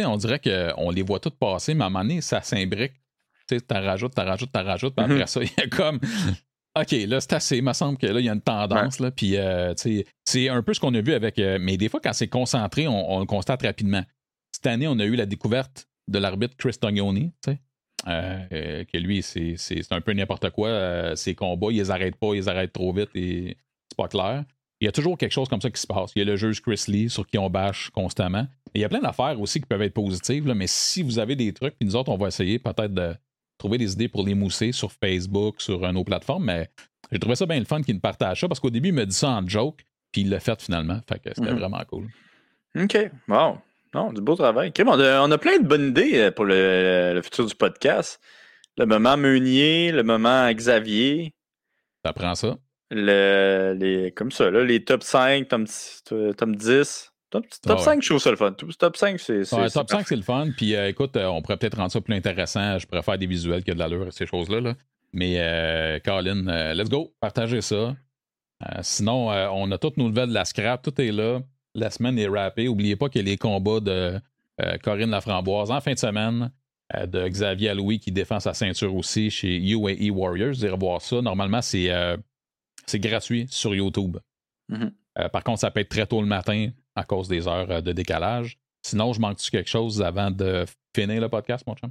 sais, 0.00 0.04
on 0.04 0.16
dirait 0.16 0.40
qu'on 0.40 0.90
les 0.90 1.02
voit 1.02 1.20
toutes 1.20 1.38
passer, 1.38 1.74
mais 1.74 1.84
à 1.84 1.86
un 1.86 1.90
moment 1.90 2.04
donné, 2.04 2.20
ça 2.20 2.42
s'imbrique. 2.42 2.94
Tu 3.48 3.56
sais, 3.56 3.60
t'en 3.60 3.80
rajoutes, 3.82 4.14
t'en 4.14 4.24
rajoutes, 4.24 4.52
t'en 4.52 4.64
rajoutes, 4.64 4.94
puis 4.96 5.04
Mhm. 5.04 5.12
après 5.12 5.26
ça, 5.26 5.40
il 5.42 5.50
y 5.56 5.60
a 5.62 5.66
comme, 5.68 6.00
OK, 6.78 6.92
là, 6.92 7.20
c'est 7.20 7.34
assez, 7.34 7.58
il 7.58 7.62
me 7.62 7.72
semble 7.74 7.98
que 7.98 8.06
là, 8.06 8.18
il 8.18 8.24
y 8.24 8.28
a 8.30 8.32
une 8.32 8.40
tendance, 8.40 8.98
là, 8.98 9.10
puis, 9.10 9.36
euh, 9.36 9.74
tu 9.74 9.98
sais, 9.98 10.06
c'est 10.24 10.48
un 10.48 10.62
peu 10.62 10.72
ce 10.72 10.80
qu'on 10.80 10.94
a 10.94 11.02
vu 11.02 11.12
avec, 11.12 11.38
euh, 11.38 11.58
mais 11.60 11.76
des 11.76 11.90
fois, 11.90 12.00
quand 12.00 12.14
c'est 12.14 12.28
concentré, 12.28 12.88
on, 12.88 13.12
on 13.12 13.20
le 13.20 13.26
constate 13.26 13.62
rapidement. 13.62 14.02
Cette 14.52 14.66
année, 14.66 14.86
on 14.88 14.98
a 14.98 15.04
eu 15.04 15.14
la 15.14 15.26
découverte 15.26 15.88
de 16.08 16.18
l'arbitre 16.18 16.56
Chris 16.56 16.76
Tognoni, 16.80 17.32
tu 17.44 17.52
sais, 17.52 17.58
euh, 18.08 18.38
euh, 18.52 18.84
que 18.84 18.96
lui, 18.96 19.22
c'est 19.22 19.56
un 19.90 20.00
peu 20.00 20.12
n'importe 20.14 20.48
quoi. 20.50 21.14
ses 21.14 21.34
combats, 21.34 21.68
ils 21.70 21.76
les 21.76 21.90
arrêtent 21.90 22.16
pas, 22.16 22.28
ils 22.32 22.36
les 22.36 22.48
arrêtent 22.48 22.72
trop 22.72 22.92
vite 22.92 23.10
et 23.14 23.56
c'est 23.90 23.96
pas 23.96 24.08
clair. 24.08 24.44
Il 24.80 24.86
y 24.86 24.88
a 24.88 24.92
toujours 24.92 25.16
quelque 25.16 25.32
chose 25.32 25.48
comme 25.48 25.60
ça 25.60 25.70
qui 25.70 25.80
se 25.80 25.86
passe. 25.86 26.10
Il 26.16 26.20
y 26.20 26.22
a 26.22 26.24
le 26.24 26.34
juge 26.34 26.60
Chris 26.60 26.84
Lee 26.88 27.08
sur 27.08 27.24
qui 27.24 27.38
on 27.38 27.48
bâche 27.48 27.90
constamment. 27.90 28.48
Et 28.74 28.78
il 28.78 28.80
y 28.80 28.84
a 28.84 28.88
plein 28.88 29.00
d'affaires 29.00 29.40
aussi 29.40 29.60
qui 29.60 29.66
peuvent 29.66 29.82
être 29.82 29.94
positives, 29.94 30.48
là, 30.48 30.54
mais 30.54 30.66
si 30.66 31.02
vous 31.02 31.20
avez 31.20 31.36
des 31.36 31.52
trucs, 31.52 31.76
puis 31.78 31.86
nous 31.86 31.94
autres, 31.94 32.10
on 32.10 32.16
va 32.16 32.28
essayer 32.28 32.58
peut-être 32.58 32.92
de 32.92 33.14
trouver 33.62 33.78
des 33.78 33.92
idées 33.92 34.08
pour 34.08 34.26
les 34.26 34.34
mousser 34.34 34.72
sur 34.72 34.90
Facebook, 34.92 35.60
sur 35.60 35.84
euh, 35.84 35.92
nos 35.92 36.02
plateformes, 36.04 36.44
mais 36.44 36.68
j'ai 37.12 37.18
trouvé 37.18 37.36
ça 37.36 37.46
bien 37.46 37.58
le 37.60 37.64
fun 37.64 37.80
qu'il 37.82 37.94
nous 37.94 38.00
partage 38.00 38.40
ça 38.40 38.48
parce 38.48 38.58
qu'au 38.60 38.70
début, 38.70 38.88
il 38.88 38.94
me 38.94 39.06
dit 39.06 39.14
ça 39.14 39.28
en 39.30 39.46
joke, 39.46 39.84
puis 40.10 40.22
il 40.22 40.30
l'a 40.30 40.40
fait 40.40 40.60
finalement. 40.60 40.98
Fait 41.08 41.18
que 41.20 41.30
c'était 41.34 41.52
Mhm. 41.52 41.58
vraiment 41.58 41.82
cool. 41.88 42.08
OK. 42.76 43.10
Wow. 43.28 43.58
Non, 43.94 44.12
du 44.12 44.20
beau 44.22 44.34
travail. 44.34 44.72
On, 44.84 44.88
a, 45.00 45.20
on 45.22 45.30
a 45.30 45.38
plein 45.38 45.58
de 45.58 45.66
bonnes 45.66 45.88
idées 45.90 46.14
euh, 46.18 46.30
pour 46.30 46.44
le, 46.46 47.12
le 47.14 47.22
futur 47.22 47.46
du 47.46 47.54
podcast. 47.54 48.18
Le 48.78 48.86
moment 48.86 49.16
Meunier, 49.18 49.92
le 49.92 50.02
moment 50.02 50.50
Xavier, 50.52 51.34
T'apprends 52.02 52.34
ça? 52.34 52.56
le, 52.90 53.76
les, 53.78 54.10
comme 54.12 54.32
ça, 54.32 54.50
là, 54.50 54.64
les 54.64 54.82
top 54.84 55.02
5, 55.02 55.46
top, 55.48 55.60
top 56.36 56.50
10. 56.56 57.11
Top, 57.32 57.46
top 57.48 57.58
Ah 57.66 57.74
ouais. 57.76 57.82
5, 57.82 58.02
je 58.02 58.08
trouve 58.10 58.18
ça 58.20 58.30
le 58.30 58.36
fun. 58.36 58.52
Top, 58.52 58.76
top 58.76 58.94
5, 58.96 59.18
c'est. 59.18 59.38
Ouais, 59.54 59.70
top 59.70 59.70
5, 59.70 59.86
parfait. 59.88 60.04
c'est 60.06 60.16
le 60.16 60.22
fun. 60.22 60.48
Puis 60.54 60.76
euh, 60.76 60.88
écoute, 60.90 61.16
euh, 61.16 61.26
on 61.28 61.40
pourrait 61.40 61.56
peut-être 61.56 61.78
rendre 61.78 61.90
ça 61.90 61.98
plus 62.02 62.14
intéressant. 62.14 62.78
Je 62.78 62.86
faire 63.00 63.16
des 63.16 63.26
visuels 63.26 63.64
ont 63.64 63.72
de 63.72 63.78
l'allure, 63.78 64.12
ces 64.12 64.26
choses-là. 64.26 64.60
là. 64.60 64.74
Mais 65.14 65.36
euh, 65.38 65.98
Colin, 66.04 66.74
let's 66.74 66.90
go, 66.90 67.14
partagez 67.20 67.62
ça. 67.62 67.96
Sinon, 68.82 69.28
on 69.28 69.70
a 69.72 69.78
toutes 69.78 69.96
nos 69.96 70.08
nouvelles 70.08 70.28
de 70.28 70.34
la 70.34 70.44
scrap, 70.44 70.82
tout 70.82 71.00
est 71.00 71.10
là. 71.10 71.40
La 71.74 71.90
semaine 71.90 72.18
est 72.18 72.28
rappée. 72.28 72.66
N'oubliez 72.66 72.96
pas 72.96 73.08
qu'il 73.08 73.22
y 73.22 73.28
a 73.28 73.30
les 73.30 73.36
combats 73.38 73.80
de 73.80 74.20
Corinne 74.82 75.10
Laframboise 75.10 75.70
en 75.70 75.80
fin 75.80 75.94
de 75.94 75.98
semaine, 75.98 76.50
de 77.06 77.26
Xavier 77.28 77.70
Aloui 77.70 77.98
qui 77.98 78.12
défend 78.12 78.38
sa 78.40 78.54
ceinture 78.54 78.94
aussi 78.94 79.30
chez 79.30 79.56
UAE 79.58 80.10
Warriors. 80.10 80.50
Vous 80.52 80.64
irez 80.64 80.76
voir 80.76 81.00
ça. 81.02 81.20
Normalement, 81.22 81.60
c'est 81.60 81.88
gratuit 82.94 83.46
sur 83.50 83.74
YouTube. 83.74 84.18
Mhm. 84.68 84.92
Euh, 85.18 85.28
par 85.28 85.44
contre, 85.44 85.60
ça 85.60 85.70
peut 85.70 85.80
être 85.80 85.88
très 85.90 86.06
tôt 86.06 86.20
le 86.20 86.26
matin 86.26 86.68
à 86.96 87.04
cause 87.04 87.28
des 87.28 87.46
heures 87.48 87.70
euh, 87.70 87.80
de 87.80 87.92
décalage. 87.92 88.58
Sinon, 88.82 89.12
je 89.12 89.20
manque-tu 89.20 89.50
quelque 89.50 89.68
chose 89.70 90.02
avant 90.02 90.30
de 90.30 90.64
finir 90.96 91.20
le 91.20 91.28
podcast, 91.28 91.64
mon 91.66 91.74
chum? 91.74 91.90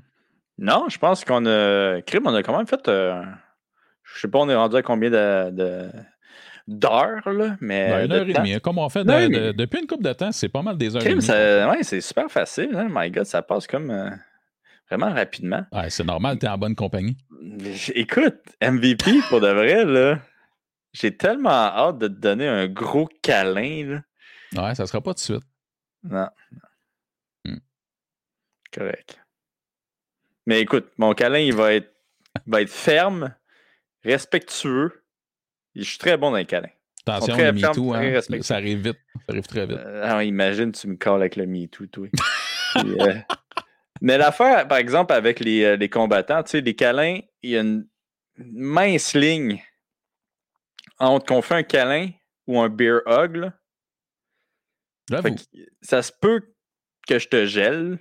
Non, 0.57 0.85
je 0.89 0.97
pense 0.97 1.23
qu'on 1.23 1.45
a. 1.45 2.01
Crime, 2.01 2.23
on 2.27 2.33
a 2.33 2.43
quand 2.43 2.55
même 2.57 2.67
fait. 2.67 2.87
euh, 2.87 3.21
je 4.03 4.19
sais 4.21 4.27
pas, 4.27 4.39
on 4.39 4.49
est 4.49 4.55
rendu 4.55 4.75
à 4.75 4.81
combien 4.81 5.09
de. 5.09 5.49
de- 5.51 5.89
d'heures, 6.67 7.27
là, 7.33 7.57
mais. 7.59 7.89
Ben, 7.89 8.01
une 8.05 8.07
de 8.07 8.15
heure 8.15 8.29
et 8.29 8.33
demie. 8.33 8.61
Comme 8.61 8.77
on 8.77 8.87
fait 8.89 9.01
et 9.01 9.03
de- 9.03 9.27
de- 9.27 9.51
depuis 9.51 9.79
une 9.81 9.87
couple 9.87 10.03
de 10.03 10.13
temps, 10.13 10.31
c'est 10.31 10.47
pas 10.49 10.61
mal 10.61 10.77
des 10.77 10.95
heures 10.95 11.01
et 11.01 11.05
Crime, 11.05 11.15
demie. 11.17 11.25
ça- 11.25 11.69
ouais, 11.69 11.83
c'est 11.83 12.01
super 12.01 12.29
facile. 12.29 12.71
Hein? 12.75 12.87
My 12.91 13.09
God, 13.09 13.25
ça 13.25 13.41
passe 13.41 13.65
comme. 13.67 13.89
euh, 13.89 14.09
vraiment 14.89 15.11
rapidement. 15.13 15.65
Ouais, 15.71 15.89
c'est 15.89 16.03
normal, 16.03 16.37
t'es 16.37 16.47
en 16.47 16.57
bonne 16.57 16.75
compagnie. 16.75 17.17
Écoute, 17.95 18.35
MVP 18.61 19.11
pour 19.29 19.41
de 19.41 19.47
vrai, 19.47 19.85
là. 19.85 20.19
J'ai 20.93 21.15
tellement 21.15 21.49
hâte 21.49 21.99
de 21.99 22.07
te 22.07 22.13
donner 22.13 22.47
un 22.47 22.67
gros 22.67 23.07
câlin, 23.21 23.85
là. 23.85 24.63
Ouais, 24.63 24.75
ça 24.75 24.85
sera 24.85 25.01
pas 25.01 25.11
tout 25.13 25.19
de 25.19 25.19
suite. 25.19 25.43
Non. 26.03 26.27
Hmm. 27.45 27.59
Correct. 28.73 29.21
Mais 30.45 30.59
écoute, 30.61 30.91
mon 30.97 31.13
câlin, 31.13 31.39
il 31.39 31.53
va 31.53 31.73
être, 31.73 31.93
va 32.47 32.61
être 32.61 32.69
ferme, 32.69 33.33
respectueux. 34.03 35.03
Je 35.75 35.83
suis 35.83 35.97
très 35.97 36.17
bon 36.17 36.31
dans 36.31 36.37
les 36.37 36.45
câlins. 36.45 36.69
Attention, 37.07 37.37
le 37.37 37.51
MeToo, 37.53 37.93
hein, 37.93 38.19
ça 38.41 38.55
arrive 38.55 38.79
vite. 38.79 38.99
Ça 39.15 39.25
arrive 39.29 39.47
très 39.47 39.65
vite. 39.65 39.77
Euh, 39.77 40.03
ah, 40.05 40.23
imagine, 40.23 40.71
tu 40.71 40.87
me 40.87 40.97
colles 40.97 41.21
avec 41.21 41.35
le 41.35 41.47
MeToo, 41.47 41.87
toi. 41.87 42.07
euh... 42.77 43.15
Mais 44.01 44.17
l'affaire, 44.17 44.67
par 44.67 44.77
exemple, 44.77 45.13
avec 45.13 45.39
les, 45.39 45.63
euh, 45.63 45.75
les 45.77 45.89
combattants, 45.89 46.43
tu 46.43 46.51
sais, 46.51 46.61
les 46.61 46.75
câlins, 46.75 47.19
il 47.41 47.49
y 47.51 47.57
a 47.57 47.61
une 47.61 47.87
mince 48.37 49.15
ligne 49.15 49.61
entre 51.01 51.25
qu'on 51.25 51.41
fait 51.41 51.55
un 51.55 51.63
câlin 51.63 52.09
ou 52.47 52.59
un 52.59 52.69
beer 52.69 52.99
hug. 53.05 53.51
ça 55.81 56.01
se 56.01 56.11
peut 56.19 56.53
que 57.07 57.19
je 57.19 57.27
te 57.27 57.45
gèle 57.45 57.99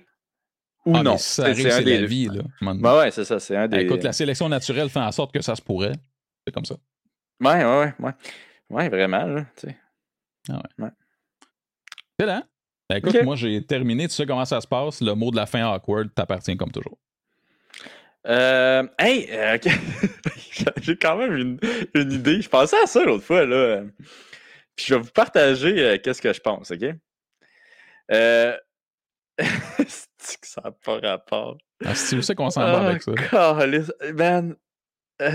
ou 0.85 0.95
ah, 0.95 1.03
non. 1.03 1.17
C'est 1.17 1.53
la 1.53 2.05
vie. 2.05 2.27
Là, 2.27 2.43
bah 2.61 2.99
ouais, 2.99 3.11
c'est 3.11 3.25
ça. 3.25 3.39
C'est 3.39 3.55
un 3.55 3.67
des... 3.67 3.81
Écoute, 3.81 4.03
la 4.03 4.13
sélection 4.13 4.49
naturelle 4.49 4.89
fait 4.89 4.99
en 4.99 5.11
sorte 5.11 5.31
que 5.33 5.41
ça 5.41 5.55
se 5.55 5.61
pourrait. 5.61 5.93
C'est 6.45 6.53
comme 6.53 6.65
ça. 6.65 6.75
Ouais, 7.39 7.63
ouais, 7.63 7.93
ouais. 7.99 8.11
Ouais, 8.69 8.89
vraiment. 8.89 9.25
Là, 9.25 9.45
tu 9.55 9.67
sais. 9.67 9.77
Ah 10.49 10.55
ouais. 10.55 10.85
ouais. 10.85 10.91
C'est 12.19 12.25
là. 12.25 12.43
Ben, 12.89 12.97
écoute, 12.97 13.23
moi, 13.23 13.35
j'ai 13.35 13.63
terminé. 13.63 14.07
Tu 14.07 14.15
sais 14.15 14.25
comment 14.25 14.45
ça 14.45 14.59
se 14.59 14.67
passe? 14.67 15.01
Le 15.01 15.13
mot 15.13 15.29
de 15.29 15.35
la 15.35 15.45
fin 15.45 15.71
awkward 15.71 16.13
t'appartient 16.15 16.57
comme 16.57 16.71
toujours. 16.71 16.97
Euh, 18.27 18.87
hey, 18.99 19.27
euh, 19.31 19.57
j'ai 20.81 20.97
quand 20.97 21.17
même 21.17 21.35
une, 21.35 21.59
une, 21.95 22.11
idée. 22.11 22.41
Je 22.41 22.49
pensais 22.49 22.77
à 22.81 22.85
ça 22.85 23.03
l'autre 23.03 23.23
fois. 23.23 23.45
Là. 23.45 23.83
Puis 24.75 24.85
je 24.87 24.95
vais 24.95 25.01
vous 25.01 25.11
partager 25.11 25.79
euh, 25.79 25.97
qu'est-ce 25.97 26.21
que 26.21 26.31
je 26.31 26.39
pense, 26.39 26.71
OK? 26.71 26.83
Euh... 28.11 28.57
ça 29.87 30.61
n'a 30.63 30.71
pas 30.71 30.99
rapport? 30.99 31.57
Ah, 31.83 31.95
si 31.95 32.15
tu 32.15 32.21
sais 32.21 32.35
qu'on 32.35 32.49
s'en 32.49 32.61
va 32.61 32.89
avec 32.89 33.01
ça? 33.01 33.11
Man, 34.13 34.55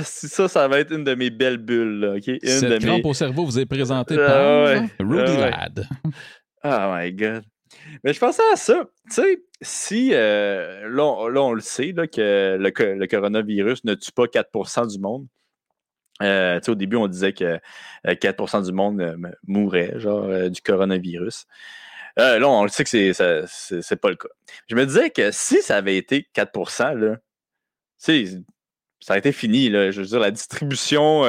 ça, 0.05 0.49
ça 0.49 0.69
va 0.69 0.79
être 0.81 0.93
une 0.93 1.05
de 1.05 1.15
mes 1.15 1.31
belles 1.31 1.59
bulles. 1.59 2.01
Là, 2.01 2.15
OK? 2.17 2.29
Une 2.29 2.39
Cette 2.45 2.71
de 2.71 2.79
crampe 2.79 3.05
mes... 3.05 3.11
au 3.11 3.15
cerveau 3.15 3.45
vous 3.45 3.59
est 3.59 3.67
présentée 3.67 4.17
par 4.17 4.65
ouais, 4.65 4.89
Rudy 5.01 5.33
ouais. 5.33 5.51
Ladd. 5.51 5.89
Oh 6.65 6.93
my 6.95 7.13
God. 7.13 7.45
Mais 8.05 8.13
je 8.13 8.21
pensais 8.21 8.43
à 8.53 8.57
ça. 8.57 8.85
Tu 9.09 9.15
sais, 9.15 9.45
si, 9.61 10.11
euh, 10.13 10.89
là, 10.89 11.05
on, 11.05 11.53
le 11.53 11.61
sait, 11.61 11.93
là, 11.93 12.07
que 12.07 12.57
le, 12.59 12.95
le, 12.95 13.07
coronavirus 13.07 13.85
ne 13.85 13.95
tue 13.95 14.13
pas 14.13 14.27
4% 14.27 14.93
du 14.93 14.99
monde. 14.99 15.27
Euh, 16.23 16.61
au 16.67 16.75
début, 16.75 16.97
on 16.97 17.09
disait 17.09 17.33
que 17.33 17.59
4% 18.05 18.65
du 18.65 18.73
monde 18.73 19.01
euh, 19.01 19.17
mourrait, 19.47 19.99
genre, 19.99 20.25
euh, 20.25 20.49
du 20.49 20.63
coronavirus. 20.63 21.47
là, 22.17 22.49
on 22.49 22.63
le 22.63 22.71
sait 22.71 22.85
que 22.85 22.91
c'est, 22.91 23.13
ça, 23.13 23.47
c'est, 23.47 23.83
c'est 23.83 23.97
pas 23.97 24.09
le 24.09 24.17
cas. 24.17 24.29
Je 24.69 24.77
me 24.77 24.87
disais 24.87 25.11
que 25.11 25.31
si 25.31 25.61
ça 25.63 25.77
avait 25.77 25.97
été 25.97 26.27
4% 26.35 26.95
là, 26.95 27.17
ça 27.99 29.15
a 29.15 29.19
été 29.19 29.33
fini, 29.33 29.69
là. 29.69 29.91
Je 29.91 30.01
veux 30.01 30.07
dire, 30.07 30.21
la 30.21 30.31
distribution 30.31 31.25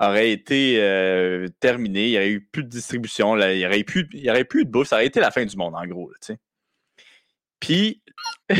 aurait 0.00 0.30
été 0.30 0.78
euh, 0.80 1.48
terminé, 1.60 2.06
il 2.06 2.10
n'y 2.10 2.16
aurait 2.16 2.30
eu 2.30 2.40
plus 2.40 2.64
de 2.64 2.68
distribution, 2.68 3.36
il 3.36 3.58
n'y 3.58 3.66
aurait, 3.66 3.84
plus, 3.84 4.08
il 4.12 4.20
y 4.20 4.30
aurait 4.30 4.44
plus 4.44 4.64
de 4.64 4.70
bouffe, 4.70 4.88
ça 4.88 4.96
aurait 4.96 5.06
été 5.06 5.20
la 5.20 5.30
fin 5.30 5.44
du 5.44 5.56
monde, 5.56 5.74
en 5.74 5.86
gros. 5.86 6.10
Puis, 7.60 8.02
là, 8.48 8.56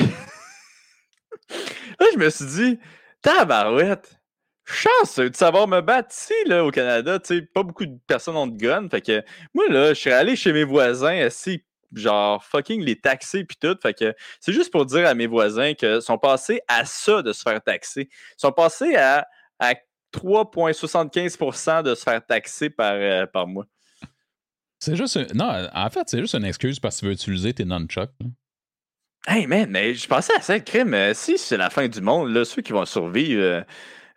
je 2.12 2.18
me 2.18 2.30
suis 2.30 2.46
dit, 2.46 2.78
tabarouette, 3.20 4.18
chance 4.64 5.18
de 5.18 5.34
savoir 5.34 5.66
me 5.68 5.80
battre 5.80 6.14
ici, 6.14 6.34
là, 6.46 6.64
au 6.64 6.70
Canada, 6.70 7.18
pas 7.54 7.62
beaucoup 7.62 7.86
de 7.86 7.98
personnes 8.06 8.36
ont 8.36 8.46
de 8.46 8.56
gun, 8.56 8.88
fait 8.88 9.00
que 9.00 9.22
moi, 9.54 9.68
là, 9.68 9.94
je 9.94 10.00
suis 10.00 10.12
allé 10.12 10.36
chez 10.36 10.52
mes 10.52 10.64
voisins, 10.64 11.18
assis 11.24 11.64
genre 11.94 12.42
fucking 12.44 12.82
les 12.82 12.96
taxer 12.96 13.44
puis 13.44 13.56
tout. 13.60 13.76
Fait 13.80 13.94
que 13.94 14.14
c'est 14.40 14.52
juste 14.52 14.72
pour 14.72 14.86
dire 14.86 15.06
à 15.06 15.14
mes 15.14 15.26
voisins 15.26 15.74
qu'ils 15.74 16.02
sont 16.02 16.18
passés 16.18 16.60
à 16.68 16.84
ça 16.84 17.22
de 17.22 17.32
se 17.32 17.42
faire 17.42 17.62
taxer. 17.62 18.09
Ils 18.10 18.40
sont 18.40 18.52
passés 18.52 18.96
à 18.96 19.26
3,75% 20.12 21.82
de 21.82 21.94
se 21.94 22.02
faire 22.02 22.24
taxer 22.24 22.70
par, 22.70 22.94
euh, 22.94 23.26
par 23.26 23.47
mois. 23.47 23.66
C'est 24.78 24.97
juste. 24.97 25.16
Un... 25.16 25.26
Non, 25.34 25.68
en 25.72 25.90
fait, 25.90 26.09
c'est 26.09 26.18
juste 26.18 26.34
une 26.34 26.44
excuse 26.44 26.80
parce 26.80 26.97
que 26.97 27.01
tu 27.01 27.06
veux 27.06 27.12
utiliser 27.12 27.55
tes 27.55 27.64
nunchucks. 27.64 28.10
Hey, 29.28 29.47
man, 29.47 29.70
mais 29.70 29.94
je 29.94 30.09
pensais 30.09 30.34
à 30.36 30.40
ça, 30.40 30.59
crime. 30.59 30.97
Si 31.14 31.39
c'est 31.39 31.56
la 31.56 31.70
fin 31.70 31.86
du 31.86 32.01
monde, 32.01 32.32
là, 32.32 32.44
ceux 32.44 32.60
qui 32.60 32.72
vont 32.72 32.84
survivre 32.84 33.40
euh, 33.40 33.62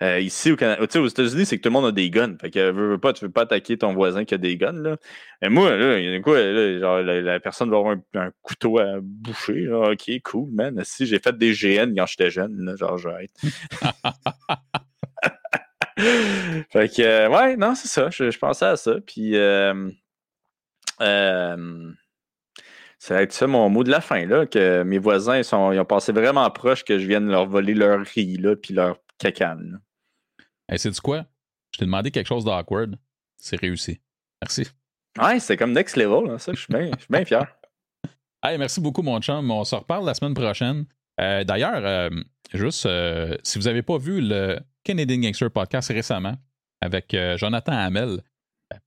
euh, 0.02 0.20
ici 0.20 0.52
au 0.52 0.56
Canada, 0.56 0.82
aux 1.00 1.08
États-Unis, 1.08 1.46
c'est 1.46 1.58
que 1.58 1.62
tout 1.62 1.70
le 1.70 1.74
monde 1.74 1.86
a 1.86 1.92
des 1.92 2.10
guns. 2.10 2.36
Fait 2.42 2.50
que 2.50 2.72
veux, 2.72 2.90
veux 2.90 2.98
pas, 2.98 3.14
tu 3.14 3.24
veux 3.24 3.32
pas 3.32 3.44
attaquer 3.44 3.78
ton 3.78 3.94
voisin 3.94 4.26
qui 4.26 4.34
a 4.34 4.40
des 4.40 4.58
guns, 4.58 4.74
là. 4.74 4.98
Et 5.44 5.50
moi, 5.50 5.76
là, 5.78 6.00
il 6.00 6.12
y 6.12 6.16
a 6.16 6.20
quoi, 6.22 6.42
là, 6.42 6.80
genre, 6.80 7.02
la, 7.04 7.22
la, 7.22 7.40
personne 7.40 7.70
va 7.70 7.78
avoir 7.78 7.96
un, 7.96 8.20
un, 8.20 8.32
couteau 8.42 8.80
à 8.80 8.96
boucher, 9.00 9.62
là. 9.62 9.92
Ok, 9.92 10.10
cool, 10.24 10.50
man. 10.52 10.82
Si 10.84 11.06
j'ai 11.06 11.20
fait 11.20 11.38
des 11.38 11.54
GN 11.54 11.94
quand 11.96 12.08
j'étais 12.08 12.32
jeune, 12.32 12.66
là, 12.66 12.76
genre, 12.76 12.98
je 12.98 13.08
vais 13.08 13.26
être. 13.26 13.42
fait 16.70 16.94
que, 16.94 17.02
euh, 17.02 17.30
ouais, 17.30 17.56
non, 17.56 17.74
c'est 17.74 17.88
ça. 17.88 18.10
Je, 18.10 18.30
je, 18.30 18.38
pensais 18.38 18.66
à 18.66 18.76
ça. 18.76 18.96
Puis, 19.06 19.36
euh, 19.38 19.90
euh, 21.02 21.92
ça 23.00 23.14
va 23.14 23.22
être 23.22 23.32
ça 23.32 23.48
mon 23.48 23.70
mot 23.70 23.84
de 23.84 23.92
la 23.92 24.02
fin, 24.02 24.26
là, 24.26 24.46
que 24.46 24.84
mes 24.84 24.98
voisins 24.98 25.42
sont, 25.44 25.72
ils 25.72 25.80
ont 25.80 25.86
passé 25.86 26.12
vraiment 26.12 26.50
proche 26.52 26.84
que 26.84 27.00
je 27.00 27.08
vienne 27.08 27.28
leur 27.28 27.48
voler 27.48 27.74
leur 27.74 28.06
riz, 28.06 28.38
là, 28.38 28.58
puis 28.58 28.74
leur 28.74 28.98
cacane. 29.20 29.80
Hey, 30.68 30.80
sais-tu 30.80 31.00
quoi? 31.00 31.26
Je 31.72 31.80
t'ai 31.80 31.86
demandé 31.86 32.12
quelque 32.12 32.28
chose 32.28 32.44
d'awkward. 32.44 32.98
C'est 33.38 33.60
réussi. 33.60 34.02
Merci. 34.42 34.68
Ouais, 35.22 35.40
c'est 35.40 35.56
comme 35.56 35.72
next 35.72 35.96
level, 35.96 36.30
là, 36.30 36.40
ça. 36.40 36.52
Je 36.52 36.60
suis 36.60 36.74
bien, 36.74 36.92
bien 37.10 37.24
fier. 37.24 37.48
hey, 38.44 38.58
merci 38.58 38.82
beaucoup, 38.82 39.02
mon 39.02 39.22
chum. 39.22 39.50
On 39.50 39.64
se 39.64 39.76
reparle 39.76 40.06
la 40.06 40.14
semaine 40.14 40.34
prochaine. 40.34 40.86
Euh, 41.22 41.46
D'ailleurs, 41.46 42.10
juste, 42.54 42.86
si 43.44 43.60
vous 43.60 43.66
n'avez 43.66 43.82
pas 43.82 43.98
vu 43.98 44.20
le 44.20 44.60
Canadian 44.86 45.20
Gangster 45.20 45.50
Podcast 45.50 45.92
récemment 45.92 46.36
avec 46.80 47.14
euh, 47.14 47.36
Jonathan 47.38 47.74
Hamel. 47.74 48.22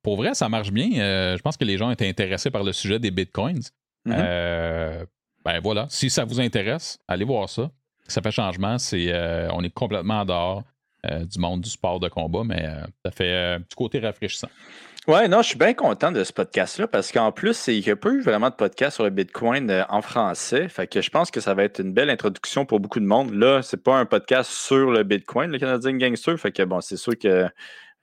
Pour 0.02 0.16
vrai, 0.16 0.34
ça 0.34 0.48
marche 0.48 0.70
bien. 0.72 0.90
Euh, 0.98 1.36
je 1.36 1.42
pense 1.42 1.56
que 1.56 1.64
les 1.64 1.76
gens 1.76 1.90
étaient 1.90 2.08
intéressés 2.08 2.50
par 2.50 2.62
le 2.62 2.72
sujet 2.72 2.98
des 2.98 3.10
bitcoins. 3.10 3.62
Mm 4.04 4.12
-hmm. 4.12 4.16
euh, 4.18 5.04
ben 5.44 5.60
voilà, 5.60 5.86
si 5.90 6.08
ça 6.10 6.24
vous 6.24 6.40
intéresse, 6.40 6.98
allez 7.08 7.24
voir 7.24 7.48
ça. 7.48 7.70
Ça 8.06 8.22
fait 8.22 8.30
changement. 8.30 8.78
C'est, 8.78 9.08
euh, 9.12 9.48
on 9.52 9.62
est 9.62 9.74
complètement 9.74 10.20
en 10.20 10.24
dehors 10.24 10.62
euh, 11.06 11.24
du 11.24 11.38
monde 11.38 11.60
du 11.62 11.70
sport 11.70 12.00
de 12.00 12.08
combat, 12.08 12.44
mais 12.44 12.62
ça 13.04 13.10
fait 13.10 13.54
un 13.56 13.60
petit 13.60 13.76
côté 13.76 13.98
rafraîchissant. 14.00 14.50
Ouais, 15.08 15.26
non, 15.26 15.40
je 15.40 15.48
suis 15.48 15.58
bien 15.58 15.72
content 15.72 16.12
de 16.12 16.22
ce 16.22 16.34
podcast-là 16.34 16.86
parce 16.86 17.12
qu'en 17.12 17.32
plus, 17.32 17.66
il 17.68 17.82
n'y 17.82 17.88
a 17.88 17.96
pas 17.96 18.10
eu 18.10 18.20
vraiment 18.20 18.50
de 18.50 18.54
podcast 18.54 18.96
sur 18.96 19.04
le 19.04 19.10
Bitcoin 19.10 19.70
euh, 19.70 19.82
en 19.88 20.02
français. 20.02 20.68
Fait 20.68 20.86
que 20.86 21.00
je 21.00 21.08
pense 21.08 21.30
que 21.30 21.40
ça 21.40 21.54
va 21.54 21.64
être 21.64 21.80
une 21.80 21.94
belle 21.94 22.10
introduction 22.10 22.66
pour 22.66 22.78
beaucoup 22.78 23.00
de 23.00 23.06
monde. 23.06 23.32
Là, 23.32 23.62
c'est 23.62 23.82
pas 23.82 23.96
un 23.96 24.04
podcast 24.04 24.50
sur 24.50 24.90
le 24.90 25.04
Bitcoin, 25.04 25.50
le 25.50 25.58
Canadien 25.58 25.96
Gangster. 25.96 26.38
Fait 26.38 26.52
que 26.52 26.62
bon, 26.62 26.82
c'est 26.82 26.98
sûr 26.98 27.18
que 27.18 27.48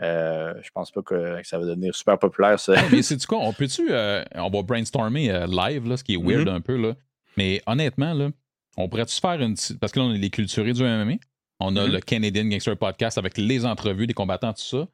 euh, 0.02 0.54
je 0.64 0.70
pense 0.74 0.90
pas 0.90 1.04
que, 1.04 1.42
que, 1.42 1.48
ça 1.48 1.60
va 1.60 1.66
devenir 1.66 1.94
super 1.94 2.18
populaire. 2.18 2.60
Ça. 2.60 2.74
mais 2.92 3.04
c'est 3.04 3.18
du 3.18 3.28
coup, 3.28 3.36
on 3.36 3.54
peut-tu, 3.54 3.92
euh, 3.92 4.24
on 4.34 4.50
va 4.50 4.64
brainstormer 4.64 5.30
euh, 5.30 5.46
live, 5.46 5.88
là, 5.88 5.98
ce 5.98 6.04
qui 6.04 6.16
est 6.16 6.18
weird 6.18 6.48
mm 6.48 6.54
-hmm. 6.54 6.56
un 6.56 6.62
peu, 6.62 6.76
là. 6.76 6.96
Mais 7.38 7.62
honnêtement, 7.68 8.16
là, 8.16 8.30
on 8.78 8.90
pourrait-tu 8.90 9.22
faire 9.22 9.40
une. 9.40 9.56
Parce 9.80 9.92
que 9.92 10.00
là, 10.00 10.06
on 10.06 10.14
est 10.14 10.18
les 10.18 10.32
culturés 10.32 10.74
du 10.74 10.82
MMA. 10.82 11.18
On 11.60 11.76
a 11.76 11.84
mm 11.84 11.88
-hmm. 11.88 11.92
le 11.92 12.00
Canadian 12.00 12.46
Gangster 12.46 12.76
Podcast 12.76 13.20
avec 13.20 13.38
les 13.38 13.64
entrevues 13.64 14.08
des 14.08 14.16
combattants, 14.16 14.54
tout 14.54 14.70
ça. 14.76 14.88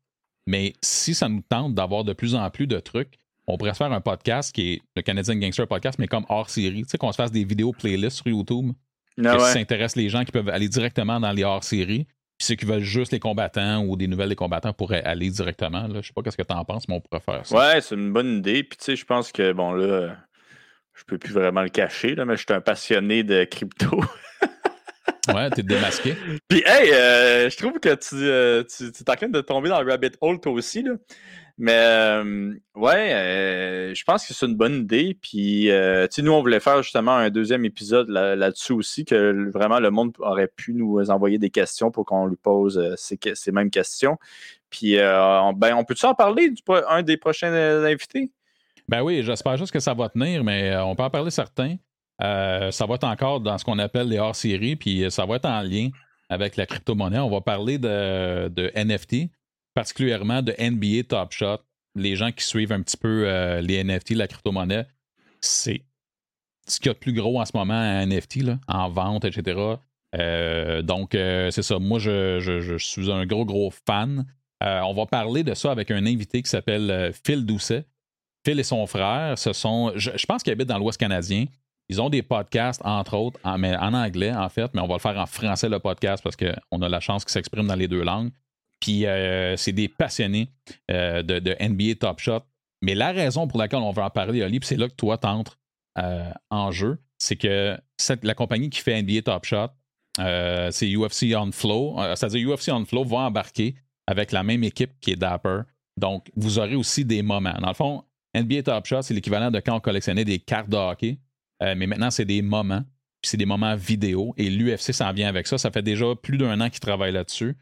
Mais 0.47 0.73
si 0.81 1.13
ça 1.13 1.29
nous 1.29 1.41
tente 1.41 1.75
d'avoir 1.75 2.03
de 2.03 2.13
plus 2.13 2.35
en 2.35 2.49
plus 2.49 2.67
de 2.67 2.79
trucs, 2.79 3.17
on 3.47 3.57
pourrait 3.57 3.73
se 3.73 3.77
faire 3.77 3.91
un 3.91 4.01
podcast 4.01 4.53
qui 4.53 4.73
est 4.73 4.81
le 4.95 5.01
Canadian 5.01 5.35
Gangster 5.35 5.67
Podcast, 5.67 5.99
mais 5.99 6.07
comme 6.07 6.25
hors 6.29 6.49
série. 6.49 6.83
Tu 6.83 6.89
sais, 6.89 6.97
qu'on 6.97 7.11
se 7.11 7.17
fasse 7.17 7.31
des 7.31 7.43
vidéos 7.43 7.73
playlists 7.73 8.17
sur 8.17 8.27
YouTube. 8.27 8.71
Ah 9.17 9.35
que 9.35 9.41
ouais. 9.41 9.47
si 9.47 9.53
ça 9.53 9.59
intéresse 9.59 9.95
les 9.95 10.09
gens 10.09 10.23
qui 10.23 10.31
peuvent 10.31 10.49
aller 10.49 10.69
directement 10.69 11.19
dans 11.19 11.31
les 11.31 11.43
hors 11.43 11.63
séries. 11.63 12.05
Puis 12.37 12.47
ceux 12.47 12.55
qui 12.55 12.65
veulent 12.65 12.81
juste 12.81 13.11
les 13.11 13.19
combattants 13.19 13.83
ou 13.85 13.95
des 13.95 14.07
nouvelles 14.07 14.29
des 14.29 14.35
combattants 14.35 14.73
pourraient 14.73 15.03
aller 15.03 15.29
directement. 15.29 15.87
Là. 15.87 16.01
Je 16.01 16.07
sais 16.07 16.13
pas 16.13 16.21
qu'est-ce 16.21 16.37
que 16.37 16.43
tu 16.43 16.53
en 16.53 16.65
penses, 16.65 16.87
mais 16.87 16.95
on 16.95 17.01
pourrait 17.01 17.21
faire 17.21 17.45
ça. 17.45 17.55
Ouais, 17.55 17.81
c'est 17.81 17.95
une 17.95 18.11
bonne 18.11 18.37
idée. 18.37 18.63
Puis 18.63 18.77
tu 18.77 18.85
sais, 18.85 18.95
je 18.95 19.05
pense 19.05 19.31
que 19.31 19.51
bon 19.51 19.73
là, 19.73 20.15
je 20.93 21.03
peux 21.03 21.17
plus 21.17 21.33
vraiment 21.33 21.61
le 21.61 21.69
cacher, 21.69 22.15
là, 22.15 22.25
mais 22.25 22.37
je 22.37 22.43
suis 22.47 22.53
un 22.53 22.61
passionné 22.61 23.23
de 23.23 23.43
crypto. 23.43 24.01
Ouais, 25.33 25.49
t'es 25.49 25.63
démasqué. 25.63 26.15
Puis, 26.47 26.63
hey, 26.65 26.91
euh, 26.91 27.49
je 27.49 27.57
trouve 27.57 27.79
que 27.79 27.95
tu, 27.95 28.15
euh, 28.15 28.63
tu, 28.63 28.91
tu 28.91 29.03
es 29.03 29.09
en 29.09 29.15
train 29.15 29.29
de 29.29 29.41
tomber 29.41 29.69
dans 29.69 29.81
le 29.81 29.89
rabbit 29.89 30.11
hole 30.21 30.39
toi 30.39 30.51
aussi, 30.51 30.83
là. 30.83 30.93
Mais, 31.57 31.77
euh, 31.77 32.53
ouais, 32.75 33.91
je 33.93 34.03
pense 34.03 34.25
que 34.25 34.33
c'est 34.33 34.45
une 34.47 34.55
bonne 34.55 34.81
idée. 34.81 35.17
Puis, 35.21 35.65
tu 35.65 36.07
sais, 36.09 36.21
nous, 36.23 36.31
on 36.31 36.41
voulait 36.41 36.59
faire 36.59 36.81
justement 36.81 37.11
un 37.11 37.29
deuxième 37.29 37.65
épisode 37.65 38.09
là, 38.09 38.35
là-dessus 38.35 38.73
aussi, 38.73 39.05
que 39.05 39.51
vraiment 39.51 39.79
le 39.79 39.91
monde 39.91 40.13
aurait 40.19 40.47
pu 40.47 40.73
nous 40.73 41.11
envoyer 41.11 41.37
des 41.37 41.51
questions 41.51 41.91
pour 41.91 42.05
qu'on 42.05 42.25
lui 42.25 42.37
pose 42.37 42.95
ces, 42.95 43.19
ces, 43.35 43.51
mêmes 43.51 43.69
questions. 43.69 44.17
Puis, 44.71 44.97
on, 44.99 45.53
ben, 45.53 45.75
on 45.75 45.83
peut-tu 45.83 46.05
en 46.05 46.15
parler 46.15 46.49
du 46.49 46.63
un 46.87 47.03
des 47.03 47.17
prochains 47.17 47.53
invités? 47.83 48.31
Ben 48.87 49.03
oui, 49.03 49.21
j'espère 49.21 49.57
juste 49.57 49.71
que 49.71 49.79
ça 49.79 49.93
va 49.93 50.09
tenir, 50.09 50.43
mais 50.43 50.75
on 50.77 50.95
peut 50.95 51.03
en 51.03 51.11
parler 51.11 51.29
certains. 51.29 51.75
Euh, 52.23 52.71
ça 52.71 52.85
va 52.85 52.95
être 52.95 53.03
encore 53.03 53.39
dans 53.39 53.57
ce 53.57 53.65
qu'on 53.65 53.79
appelle 53.79 54.07
les 54.07 54.19
hors-séries, 54.19 54.75
puis 54.75 55.09
ça 55.09 55.25
va 55.25 55.35
être 55.37 55.45
en 55.45 55.61
lien 55.61 55.89
avec 56.29 56.55
la 56.55 56.65
crypto-monnaie. 56.65 57.19
On 57.19 57.29
va 57.29 57.41
parler 57.41 57.77
de, 57.77 58.71
NFT, 58.75 59.31
particulièrement 59.73 60.41
de 60.41 60.53
NBA 60.59 61.03
Top 61.09 61.31
Shot. 61.31 61.59
Les 61.95 62.15
gens 62.15 62.31
qui 62.31 62.45
suivent 62.45 62.71
un 62.71 62.81
petit 62.81 62.97
peu 62.97 63.23
euh, 63.27 63.61
les 63.61 63.83
NFT, 63.83 64.11
la 64.11 64.27
crypto-monnaie, 64.27 64.85
c'est 65.41 65.83
ce 66.67 66.79
qu'il 66.79 66.87
y 66.87 66.89
a 66.91 66.93
de 66.93 66.99
plus 66.99 67.13
gros 67.13 67.41
en 67.41 67.45
ce 67.45 67.51
moment 67.55 67.73
à 67.73 68.05
NFT, 68.05 68.45
en 68.67 68.89
vente, 68.89 69.25
etc. 69.25 69.59
donc, 70.83 71.09
c'est 71.13 71.63
ça. 71.63 71.79
Moi, 71.79 71.99
je, 71.99 72.77
suis 72.77 73.11
un 73.11 73.25
gros, 73.25 73.45
gros 73.45 73.73
fan. 73.85 74.25
on 74.61 74.93
va 74.93 75.05
parler 75.07 75.43
de 75.43 75.53
ça 75.53 75.71
avec 75.71 75.89
un 75.89 76.05
invité 76.05 76.41
qui 76.43 76.49
s'appelle 76.49 77.11
Phil 77.25 77.45
Doucet. 77.45 77.85
Phil 78.45 78.59
et 78.59 78.63
son 78.63 78.87
frère, 78.87 79.37
ce 79.37 79.53
sont, 79.53 79.91
je, 79.95 80.25
pense 80.25 80.43
qu'ils 80.43 80.53
habitent 80.53 80.67
dans 80.67 80.79
l'Ouest 80.79 80.99
canadien. 80.99 81.45
Ils 81.91 82.01
ont 82.01 82.09
des 82.09 82.21
podcasts, 82.21 82.81
entre 82.85 83.17
autres, 83.17 83.37
en, 83.43 83.57
mais 83.57 83.75
en 83.75 83.93
anglais, 83.93 84.31
en 84.31 84.47
fait, 84.47 84.73
mais 84.73 84.79
on 84.79 84.87
va 84.87 84.93
le 84.93 84.99
faire 84.99 85.17
en 85.17 85.25
français, 85.25 85.67
le 85.67 85.79
podcast, 85.79 86.23
parce 86.23 86.37
qu'on 86.37 86.81
a 86.81 86.87
la 86.87 87.01
chance 87.01 87.25
qu'ils 87.25 87.33
s'expriment 87.33 87.67
dans 87.67 87.75
les 87.75 87.89
deux 87.89 88.01
langues. 88.01 88.31
Puis 88.79 89.05
euh, 89.05 89.57
c'est 89.57 89.73
des 89.73 89.89
passionnés 89.89 90.47
euh, 90.89 91.21
de, 91.21 91.55
NBA 91.59 91.95
Top 91.95 92.19
Shot. 92.19 92.43
Mais 92.81 92.95
la 92.95 93.11
raison 93.11 93.45
pour 93.45 93.59
laquelle 93.59 93.81
on 93.81 93.91
va 93.91 94.05
en 94.05 94.09
parler, 94.09 94.41
Oli, 94.41 94.61
c'est 94.63 94.77
là 94.77 94.87
que 94.87 94.95
toi 94.95 95.17
t'entres 95.17 95.59
euh, 95.97 96.31
en 96.49 96.71
jeu, 96.71 96.97
c'est 97.17 97.35
que 97.35 97.77
la 98.23 98.33
compagnie 98.35 98.69
qui 98.69 98.79
fait 98.79 99.01
NBA 99.01 99.23
Top 99.23 99.43
Shot, 99.43 99.67
c'est 100.17 100.95
UFC 100.95 101.35
On 101.35 101.51
Flow. 101.51 101.97
C'est-à-dire 102.15 102.55
UFC 102.55 102.69
On 102.71 102.85
Flow 102.85 103.03
va 103.03 103.17
embarquer 103.17 103.75
avec 104.07 104.31
la 104.31 104.43
même 104.43 104.63
équipe 104.63 104.91
qui 105.01 105.11
est 105.11 105.17
Dapper. 105.17 105.63
Donc, 105.97 106.31
vous 106.37 106.57
aurez 106.57 106.75
aussi 106.75 107.03
des 107.03 107.21
moments. 107.21 107.57
Dans 107.59 107.67
le 107.67 107.73
fond, 107.73 108.05
NBA 108.33 108.63
Top 108.63 108.85
Shot, 108.85 109.01
c'est 109.01 109.13
l'équivalent 109.13 109.51
de 109.51 109.59
quand 109.59 109.75
on 109.75 109.81
collectionnait 109.81 110.23
des 110.23 110.39
cartes 110.39 110.69
de 110.69 110.77
hockey. 110.77 111.19
Mais 111.61 111.87
maintenant, 111.87 112.11
c'est 112.11 112.25
des 112.25 112.41
moments. 112.41 112.83
Puis 113.21 113.29
c'est 113.29 113.37
des 113.37 113.45
moments 113.45 113.75
vidéo. 113.75 114.33
Et 114.37 114.49
l'UFC 114.49 114.93
s'en 114.93 115.13
vient 115.13 115.29
avec 115.29 115.47
ça. 115.47 115.57
Ça 115.57 115.69
fait 115.71 115.83
déjà 115.83 116.05
plus 116.15 116.37
d'un 116.37 116.59
an 116.59 116.69
qu'ils 116.69 116.79
travaillent 116.79 117.11
là-dessus. 117.11 117.55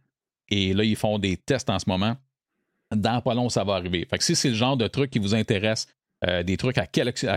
Et 0.50 0.74
là, 0.74 0.84
ils 0.84 0.96
font 0.96 1.20
des 1.20 1.38
tests 1.38 1.70
en 1.70 1.80
ce 1.80 1.86
moment. 1.88 2.16
Dans 2.96 3.22
pas 3.22 3.34
long, 3.34 3.50
ça 3.50 3.64
va 3.64 3.76
arriver. 3.76 4.08
Fait 4.10 4.18
que 4.18 4.24
si 4.24 4.36
c'est 4.36 4.50
le 4.50 4.56
genre 4.56 4.78
de 4.78 4.88
truc 4.88 5.12
qui 5.12 5.20
vous 5.20 5.36
intéresse, 5.36 5.88
euh, 6.28 6.44
des 6.44 6.58
trucs 6.58 6.78
à, 6.78 6.88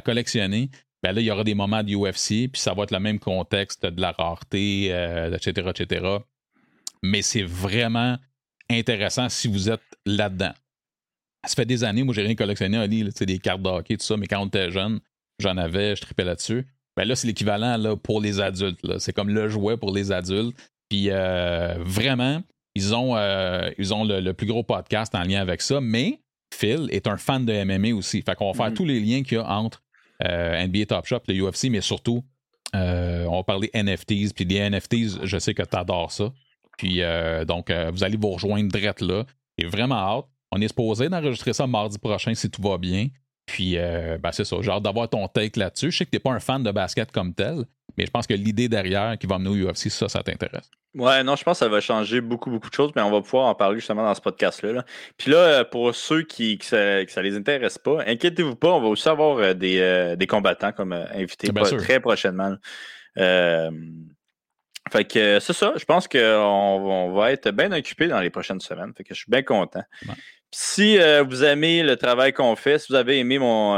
collectionner, 0.00 0.70
ben 1.02 1.12
là, 1.12 1.20
il 1.20 1.24
y 1.24 1.30
aura 1.30 1.44
des 1.44 1.54
moments 1.54 1.82
de 1.82 1.94
UFC, 1.94 2.50
puis 2.50 2.60
ça 2.60 2.74
va 2.74 2.84
être 2.84 2.90
le 2.90 3.00
même 3.00 3.18
contexte 3.18 3.84
de 3.84 4.00
la 4.00 4.12
rareté, 4.12 4.86
etc., 4.86 5.52
euh, 5.58 5.70
etc. 5.70 6.06
Mais 7.02 7.22
c'est 7.22 7.42
vraiment 7.42 8.18
intéressant 8.70 9.28
si 9.28 9.48
vous 9.48 9.68
êtes 9.68 9.82
là-dedans. 10.06 10.52
Ça 11.44 11.54
fait 11.54 11.66
des 11.66 11.84
années, 11.84 12.04
moi, 12.04 12.14
j'ai 12.14 12.22
rien 12.22 12.36
collectionné, 12.36 12.78
Ali, 12.78 13.04
des 13.04 13.38
cartes 13.38 13.62
de 13.62 13.68
hockey, 13.68 13.96
tout 13.96 14.04
ça, 14.04 14.16
mais 14.16 14.26
quand 14.26 14.40
on 14.40 14.46
était 14.46 14.70
jeune, 14.70 15.00
j'en 15.42 15.56
avais, 15.56 15.96
je 15.96 16.02
tripais 16.02 16.24
là-dessus. 16.24 16.66
Ben 16.96 17.06
là, 17.06 17.16
c'est 17.16 17.26
l'équivalent 17.26 17.76
là, 17.76 17.96
pour 17.96 18.20
les 18.20 18.40
adultes. 18.40 18.80
C'est 18.98 19.12
comme 19.12 19.30
le 19.30 19.48
jouet 19.48 19.76
pour 19.76 19.92
les 19.94 20.12
adultes. 20.12 20.56
Puis 20.88 21.06
euh, 21.10 21.76
vraiment, 21.80 22.42
ils 22.74 22.94
ont, 22.94 23.16
euh, 23.16 23.70
ils 23.78 23.94
ont 23.94 24.04
le, 24.04 24.32
plus 24.32 24.46
gros 24.46 24.62
podcast 24.62 25.14
en 25.14 25.22
lien 25.22 25.40
avec 25.40 25.62
ça, 25.62 25.80
mais 25.80 26.20
Phil 26.52 26.88
est 26.90 27.06
un 27.06 27.16
fan 27.16 27.46
de 27.46 27.64
MMA 27.64 27.96
aussi. 27.96 28.20
Fait 28.20 28.34
qu'on 28.34 28.52
va 28.52 28.54
faire 28.54 28.72
mm-hmm. 28.72 28.76
tous 28.76 28.84
les 28.84 29.00
liens 29.00 29.22
qu'il 29.22 29.38
y 29.38 29.40
a 29.40 29.48
entre 29.48 29.82
euh, 30.24 30.66
NBA 30.66 30.86
Top 30.86 31.06
Shop, 31.06 31.20
le 31.28 31.42
UFC, 31.42 31.70
mais 31.70 31.80
surtout, 31.80 32.22
on 32.74 33.36
va 33.36 33.42
parler 33.42 33.70
NFTs. 33.72 34.34
Puis 34.34 34.44
les 34.44 34.68
NFTs, 34.68 35.24
je 35.24 35.38
sais 35.38 35.54
que 35.54 35.62
tu 35.62 35.76
adores 35.76 36.12
ça. 36.12 36.30
Puis 36.76 37.00
donc, 37.46 37.70
vous 37.70 38.04
allez 38.04 38.16
vous 38.16 38.30
rejoindre 38.30 38.70
direct 38.70 39.00
là. 39.00 39.24
Et 39.58 39.64
vraiment 39.64 39.94
hâte. 39.96 40.24
On 40.50 40.60
est 40.60 40.68
supposé 40.68 41.08
d'enregistrer 41.08 41.52
ça 41.54 41.66
mardi 41.66 41.98
prochain 41.98 42.34
si 42.34 42.50
tout 42.50 42.62
va 42.62 42.76
bien. 42.76 43.08
Puis, 43.52 43.76
ben, 43.76 44.32
c'est 44.32 44.44
ça. 44.44 44.56
Hâte 44.56 44.82
d'avoir 44.82 45.08
ton 45.10 45.28
take 45.28 45.60
là-dessus. 45.60 45.90
Je 45.90 45.98
sais 45.98 46.04
que 46.06 46.10
tu 46.10 46.16
n'es 46.16 46.20
pas 46.20 46.32
un 46.32 46.40
fan 46.40 46.62
de 46.62 46.70
basket 46.70 47.12
comme 47.12 47.34
tel, 47.34 47.64
mais 47.98 48.06
je 48.06 48.10
pense 48.10 48.26
que 48.26 48.34
l'idée 48.34 48.68
derrière 48.68 49.18
qui 49.18 49.26
va 49.26 49.38
mener 49.38 49.50
au 49.50 49.70
UFC, 49.70 49.90
ça, 49.90 50.08
ça 50.08 50.22
t'intéresse. 50.22 50.70
Ouais, 50.94 51.22
non, 51.24 51.36
je 51.36 51.42
pense 51.42 51.58
que 51.58 51.64
ça 51.64 51.70
va 51.70 51.80
changer 51.80 52.20
beaucoup, 52.20 52.50
beaucoup 52.50 52.68
de 52.68 52.74
choses, 52.74 52.92
mais 52.94 53.00
on 53.00 53.10
va 53.10 53.22
pouvoir 53.22 53.46
en 53.46 53.54
parler 53.54 53.78
justement 53.78 54.04
dans 54.04 54.14
ce 54.14 54.20
podcast-là. 54.20 54.84
Puis 55.16 55.30
là, 55.30 55.38
euh, 55.38 55.64
pour 55.64 55.94
ceux 55.94 56.22
qui 56.22 56.58
que 56.58 56.66
ça, 56.66 57.22
les 57.22 57.36
intéresse 57.36 57.78
pas, 57.78 58.02
inquiétez-vous 58.06 58.56
pas, 58.56 58.72
on 58.72 58.80
va 58.80 58.88
aussi 58.88 59.08
avoir 59.08 59.38
euh, 59.38 59.54
des, 59.54 59.78
euh, 59.80 60.16
des 60.16 60.26
combattants 60.26 60.72
comme 60.72 60.92
invités 60.92 61.48
très 61.78 62.00
prochainement. 62.00 62.56
fait 63.16 65.04
que 65.04 65.40
c'est 65.40 65.54
ça, 65.54 65.72
je 65.76 65.84
pense 65.86 66.08
qu'on 66.08 66.18
on 66.18 67.14
va 67.14 67.32
être 67.32 67.50
bien 67.52 67.72
occupé 67.72 68.08
dans 68.08 68.20
les 68.20 68.30
prochaines 68.30 68.60
semaines. 68.60 68.92
Fait 68.94 69.04
que 69.04 69.14
je 69.14 69.20
suis 69.20 69.30
bien 69.30 69.42
content. 69.42 69.84
Si 70.54 70.98
vous 70.98 71.44
aimez 71.44 71.82
le 71.82 71.96
travail 71.96 72.32
qu'on 72.32 72.56
fait, 72.56 72.78
si 72.78 72.92
vous 72.92 72.94
avez 72.96 73.18
aimé 73.18 73.38
mon 73.38 73.74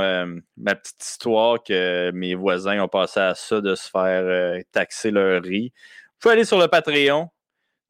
ma 0.57 0.75
petite 0.75 1.03
histoire 1.05 1.63
que 1.63 2.11
mes 2.11 2.35
voisins 2.35 2.83
ont 2.83 2.89
passé 2.89 3.21
à 3.21 3.35
ça 3.35 3.61
de 3.61 3.75
se 3.75 3.89
faire 3.89 4.61
taxer 4.73 5.11
leur 5.13 5.43
riz, 5.43 5.73
faut 6.19 6.31
aller 6.31 6.45
sur 6.45 6.59
le 6.59 6.69
Patreon, 6.69 7.31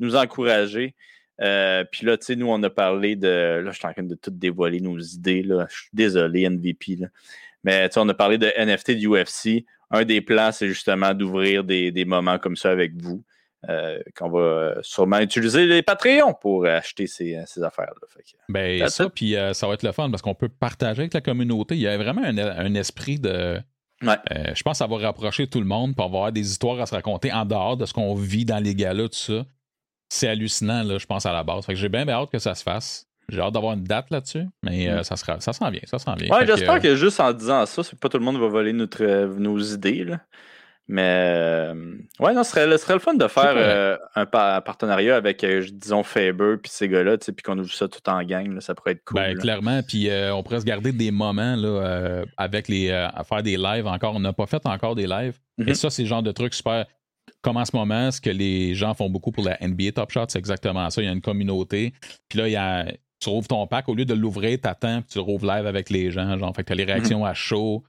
nous 0.01 0.17
encourager. 0.17 0.95
Euh, 1.41 1.85
puis 1.91 2.07
là, 2.07 2.17
tu 2.17 2.27
sais, 2.27 2.37
nous, 2.37 2.49
on 2.49 2.63
a 2.63 2.71
parlé 2.71 3.17
de. 3.17 3.61
Là, 3.65 3.71
je 3.71 3.77
suis 3.77 3.87
en 3.87 3.93
train 3.93 4.03
de 4.03 4.15
tout 4.15 4.31
dévoiler 4.31 4.81
nos 4.81 4.99
idées. 4.99 5.43
Là. 5.43 5.67
Je 5.71 5.75
suis 5.75 5.91
désolé, 5.93 6.49
MVP. 6.49 6.97
Là. 6.97 7.09
Mais 7.65 7.89
tu 7.89 7.95
sais, 7.95 8.01
on 8.01 8.09
a 8.09 8.15
parlé 8.15 8.39
de 8.39 8.47
NFT 8.59 8.93
de 8.93 9.07
UFC. 9.07 9.65
Un 9.91 10.05
des 10.05 10.21
plans, 10.21 10.53
c'est 10.53 10.69
justement 10.69 11.15
d'ouvrir 11.15 11.65
des, 11.65 12.05
moments 12.05 12.39
comme 12.39 12.57
ça 12.57 12.71
avec 12.71 12.93
vous. 13.01 13.23
Euh, 13.69 13.99
qu'on 14.17 14.31
va 14.31 14.75
sûrement 14.83 15.19
utiliser 15.21 15.67
les 15.67 15.83
Patreons 15.83 16.35
pour 16.35 16.67
acheter 16.67 17.07
ces, 17.07 17.37
affaires-là. 17.63 18.07
Ben, 18.49 18.89
ça, 18.89 19.09
puis 19.09 19.37
euh, 19.37 19.53
ça 19.55 19.67
va 19.67 19.75
être 19.75 19.83
le 19.83 19.93
fun 19.93 20.11
parce 20.11 20.23
qu'on 20.23 20.35
peut 20.35 20.49
partager 20.49 21.03
avec 21.03 21.15
la 21.15 21.21
communauté. 21.21 21.75
Il 21.75 21.81
y 21.81 21.89
a 21.89 21.97
vraiment 21.97 22.23
un 22.25 22.75
esprit 22.75 23.19
de 23.19 23.61
euh, 24.03 24.53
je 24.55 24.63
pense 24.63 24.73
que 24.73 24.79
ça 24.79 24.87
va 24.87 24.99
rapprocher 24.99 25.47
tout 25.47 25.61
le 25.61 25.67
monde 25.67 25.95
pour 25.95 26.05
avoir 26.05 26.33
des 26.33 26.51
histoires 26.51 26.81
à 26.81 26.87
se 26.87 26.95
raconter 26.95 27.33
en 27.33 27.45
dehors 27.45 27.77
de 27.77 27.87
ce 27.87 27.93
qu'on 27.93 28.15
vit 28.15 28.45
dans 28.45 28.63
les 28.63 28.75
galas, 28.75 29.09
tout 29.09 29.15
ça. 29.15 29.45
C'est 30.09 30.29
hallucinant, 30.29 30.83
là, 30.83 30.99
je 30.99 31.07
pense, 31.07 31.27
à 31.27 31.33
la 31.33 31.43
base. 31.43 31.65
j'ai 31.69 31.89
bien, 31.89 32.09
hâte 32.09 32.31
que 32.31 32.39
ça 32.39 32.55
se 32.55 32.63
fasse. 32.63 33.07
J'ai 33.29 33.41
hâte 33.41 33.55
d'avoir 33.55 33.73
une 33.73 33.85
date 33.85 34.11
là-dessus, 34.11 34.45
mais 34.63 34.89
euh, 34.89 35.03
ça, 35.03 35.17
sera, 35.17 35.41
ça 35.41 35.55
s'en 35.55 35.71
vient, 35.71 35.81
ça 35.87 35.99
s'en 35.99 36.15
vient. 36.15 36.29
Ouais, 36.31 36.47
j'espère 36.47 36.79
que, 36.79 36.95
juste 36.95 37.21
en 37.21 37.33
disant 37.33 37.65
ça, 37.65 37.83
c'est 37.83 37.93
que 37.93 37.97
pas 37.97 38.11
tout 38.11 38.19
le 38.19 38.25
monde 38.25 38.39
va 38.39 38.49
voler 38.49 38.75
notre, 38.75 39.03
euh, 39.03 39.27
nos 39.39 39.59
idées. 39.59 40.05
Là. 40.05 40.21
Mais 40.87 41.35
euh, 41.73 41.97
ouais, 42.21 42.35
non, 42.35 42.45
ce 42.45 42.51
serait, 42.51 42.77
serait, 42.77 42.95
le 42.95 43.01
fun 43.01 43.15
de 43.15 43.27
faire 43.27 43.55
euh, 43.57 43.97
un 44.15 44.27
partenariat 44.27 45.17
avec, 45.17 45.43
euh, 45.43 45.65
disons, 45.73 46.03
Faber 46.03 46.57
puis 46.63 46.71
ces 46.71 46.89
gars-là, 46.89 47.17
puis 47.17 47.43
qu'on 47.43 47.59
ouvre 47.59 47.73
ça 47.73 47.89
tout 47.89 48.07
en 48.07 48.23
gang. 48.23 48.61
ça 48.61 48.75
pourrait 48.75 48.93
être 48.93 49.05
cool. 49.05 49.19
Ben, 49.19 49.39
clairement, 49.39 49.81
puis 49.83 50.11
on 50.33 50.43
pourrait 50.43 50.61
se 50.61 50.67
garder 50.67 50.93
des 50.93 51.11
moments 51.11 51.57
là, 51.57 52.23
avec 52.37 52.69
les. 52.69 52.91
à 52.91 53.25
faire 53.25 53.43
des 53.43 53.57
lives 53.57 53.87
encore. 53.87 54.15
On 54.15 54.21
n'a 54.21 54.33
pas 54.33 54.47
fait 54.47 54.65
encore 54.67 54.95
des 54.95 55.07
lives. 55.07 55.39
Et 55.59 55.65
mm-hmm. 55.65 55.75
ça, 55.75 55.91
c'est 55.91 56.03
le 56.03 56.09
genre 56.09 56.23
de 56.23 56.33
truc 56.33 56.53
super. 56.53 56.85
Comme 57.41 57.57
en 57.57 57.65
ce 57.65 57.75
moment, 57.75 58.11
ce 58.11 58.21
que 58.21 58.31
les 58.31 58.75
gens 58.75 58.93
font 58.95 59.09
beaucoup 59.09 59.33
pour 59.33 59.45
la 59.45 59.57
NBA 59.61 59.93
Top 59.93 60.11
Shot, 60.11 60.27
c'est 60.29 60.39
exactement 60.39 60.91
ça. 60.91 61.01
Il 61.01 61.07
y 61.07 61.09
a 61.09 61.13
une 61.13 61.23
communauté. 61.23 61.95
Puis 62.29 62.39
là, 62.39 62.49
il 62.49 62.53
y 62.53 62.57
a, 62.57 62.87
tu 63.21 63.29
rouvres 63.31 63.49
ton 63.49 63.67
pack. 63.67 63.89
Au 63.89 63.95
lieu 63.95 64.05
de 64.05 64.15
l'ouvrir, 64.15 64.59
tu 64.63 64.69
attends, 64.69 65.01
puis 65.01 65.13
tu 65.13 65.19
rouvres 65.19 65.47
live 65.47 65.67
avec 65.67 65.89
les 65.89 66.11
gens. 66.11 66.37
Genre, 66.37 66.55
fait 66.55 66.63
que 66.63 66.69
tu 66.69 66.73
as 66.73 66.77
les 66.77 66.85
réactions 66.85 67.25
mm-hmm. 67.25 67.31
à 67.31 67.35
chaud. 67.35 67.85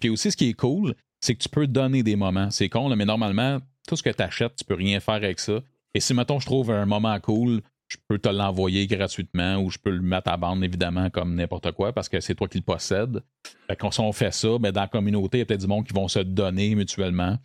puis 0.00 0.08
aussi, 0.10 0.32
ce 0.32 0.36
qui 0.36 0.48
est 0.48 0.54
cool, 0.54 0.94
c'est 1.22 1.34
que 1.34 1.42
tu 1.42 1.48
peux 1.48 1.66
donner 1.66 2.02
des 2.02 2.16
moments. 2.16 2.50
C'est 2.50 2.68
con, 2.68 2.94
mais 2.94 3.04
normalement, 3.04 3.58
tout 3.88 3.96
ce 3.96 4.02
que 4.02 4.10
tu 4.10 4.22
achètes, 4.22 4.56
tu 4.56 4.64
peux 4.64 4.74
rien 4.74 5.00
faire 5.00 5.14
avec 5.14 5.38
ça. 5.38 5.60
Et 5.94 6.00
si, 6.00 6.12
mettons, 6.12 6.40
je 6.40 6.46
trouve 6.46 6.70
un 6.70 6.84
moment 6.84 7.18
cool, 7.20 7.62
je 7.86 7.96
peux 8.08 8.18
te 8.18 8.28
l'envoyer 8.28 8.86
gratuitement 8.86 9.56
ou 9.56 9.70
je 9.70 9.78
peux 9.78 9.90
le 9.90 10.02
mettre 10.02 10.30
à 10.30 10.36
bande, 10.36 10.64
évidemment, 10.64 11.10
comme 11.10 11.34
n'importe 11.34 11.72
quoi, 11.72 11.92
parce 11.92 12.08
que 12.08 12.20
c'est 12.20 12.34
toi 12.34 12.48
qui 12.48 12.58
le 12.58 12.64
possèdes. 12.64 13.22
Fait 13.68 13.78
si 13.90 14.00
on 14.00 14.12
fait 14.12 14.32
ça, 14.32 14.58
ben, 14.58 14.72
dans 14.72 14.80
la 14.80 14.88
communauté, 14.88 15.38
il 15.38 15.40
y 15.40 15.42
a 15.42 15.46
peut-être 15.46 15.60
du 15.60 15.66
monde 15.66 15.86
qui 15.86 15.94
vont 15.94 16.08
se 16.08 16.18
donner 16.18 16.74
mutuellement 16.74 17.38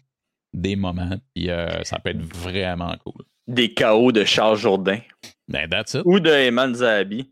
des 0.53 0.75
moments. 0.75 1.17
Puis 1.35 1.49
euh, 1.49 1.83
ça 1.83 1.99
peut 1.99 2.09
être 2.09 2.21
vraiment 2.21 2.95
cool. 3.05 3.25
Des 3.47 3.73
chaos 3.73 4.11
de 4.11 4.23
Charles 4.23 4.57
Jourdain. 4.57 4.99
Ben, 5.47 5.69
that's 5.69 5.93
it. 5.93 6.01
Ou 6.05 6.19
de 6.19 6.31
Eman 6.31 6.73
Zahabi. 6.73 7.29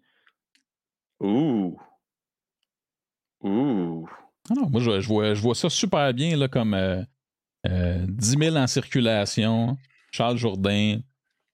Ouh. 1.21 1.77
Ouh. 3.43 4.07
Ah 4.49 4.53
non, 4.55 4.69
moi, 4.69 4.81
je, 4.81 5.07
vois, 5.07 5.33
je 5.33 5.41
vois 5.41 5.55
ça 5.55 5.69
super 5.69 6.13
bien 6.13 6.37
là, 6.37 6.47
comme 6.47 6.73
euh, 6.73 7.01
10 7.65 8.35
euh, 8.35 8.39
000 8.39 8.55
en 8.57 8.67
circulation, 8.67 9.77
Charles 10.11 10.37
Jourdain. 10.37 10.99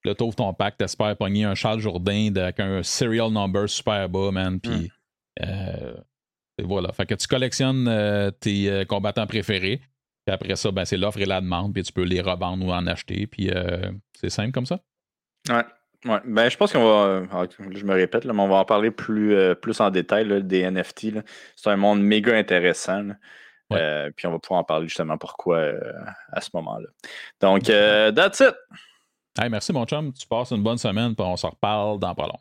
Là, 0.04 0.16
t'ouvres 0.16 0.36
ton 0.36 0.54
pack, 0.54 0.78
t'espères 0.78 1.16
pogner 1.16 1.46
un 1.46 1.56
Charles 1.56 1.80
Jourdain 1.80 2.34
avec 2.36 2.60
un 2.60 2.82
serial 2.84 3.32
number 3.32 3.70
super 3.70 4.10
bas, 4.10 4.32
man. 4.32 4.60
Puis, 4.60 4.72
hmm. 4.72 5.44
euh, 5.44 5.94
voilà. 6.64 6.92
Fait 6.92 7.06
que 7.06 7.16
tu 7.16 7.28
collectionnes 7.28 7.88
euh, 7.88 8.32
tes 8.32 8.84
combattants 8.88 9.28
préférés. 9.28 9.80
Puis 10.26 10.34
après 10.34 10.56
ça, 10.56 10.72
ben, 10.72 10.86
c'est 10.86 10.98
l'offre 10.98 11.20
et 11.20 11.26
la 11.26 11.40
demande. 11.40 11.74
Puis 11.74 11.84
tu 11.84 11.94
peux 11.94 12.04
les 12.04 12.22
revendre 12.22 12.66
ou 12.66 12.72
en 12.72 12.88
acheter. 12.88 13.28
Puis 13.28 13.50
c'est 14.20 14.30
simple 14.30 14.52
comme 14.52 14.66
ça. 14.66 14.80
Ouais. 15.50 15.64
Ouais, 16.06 16.20
ben, 16.26 16.50
je 16.50 16.58
pense 16.58 16.74
qu'on 16.74 16.84
va, 16.84 17.24
ah, 17.32 17.46
je 17.60 17.84
me 17.86 17.94
répète, 17.94 18.26
là, 18.26 18.34
mais 18.34 18.42
on 18.42 18.48
va 18.48 18.56
en 18.56 18.66
parler 18.66 18.90
plus, 18.90 19.36
euh, 19.36 19.54
plus 19.54 19.80
en 19.82 19.92
détail 19.92 20.44
des 20.44 20.64
NFT. 20.64 21.24
C'est 21.56 21.70
un 21.70 21.76
monde 21.76 22.02
méga 22.02 22.36
intéressant. 22.36 23.10
Euh, 23.72 24.12
puis 24.14 24.28
on 24.28 24.32
va 24.32 24.40
pouvoir 24.40 24.60
en 24.60 24.64
parler 24.66 24.88
justement 24.88 25.18
pourquoi 25.18 25.58
euh, 25.58 25.80
à 26.34 26.42
ce 26.42 26.50
moment-là. 26.56 26.88
Donc, 27.40 27.64
that's 27.64 28.42
it. 28.42 28.56
Hey, 29.40 29.50
merci 29.50 29.72
mon 29.72 29.86
chum, 29.86 30.12
tu 30.12 30.28
passes 30.28 30.52
une 30.52 30.64
bonne 30.64 30.78
semaine, 30.78 31.16
puis 31.16 31.26
on 31.26 31.38
se 31.38 31.48
reparle 31.48 31.98
dans 32.00 32.14
pas 32.14 32.26
long. 32.26 32.40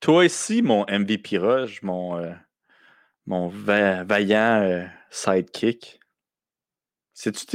Toi 0.00 0.24
aussi, 0.24 0.60
mon 0.60 0.84
MVP 0.86 1.38
Rush, 1.38 1.80
mon, 1.82 2.20
mon 3.24 3.48
vaillant 3.48 4.86
sidekick. 5.08 5.98
C'est-tu 7.14 7.46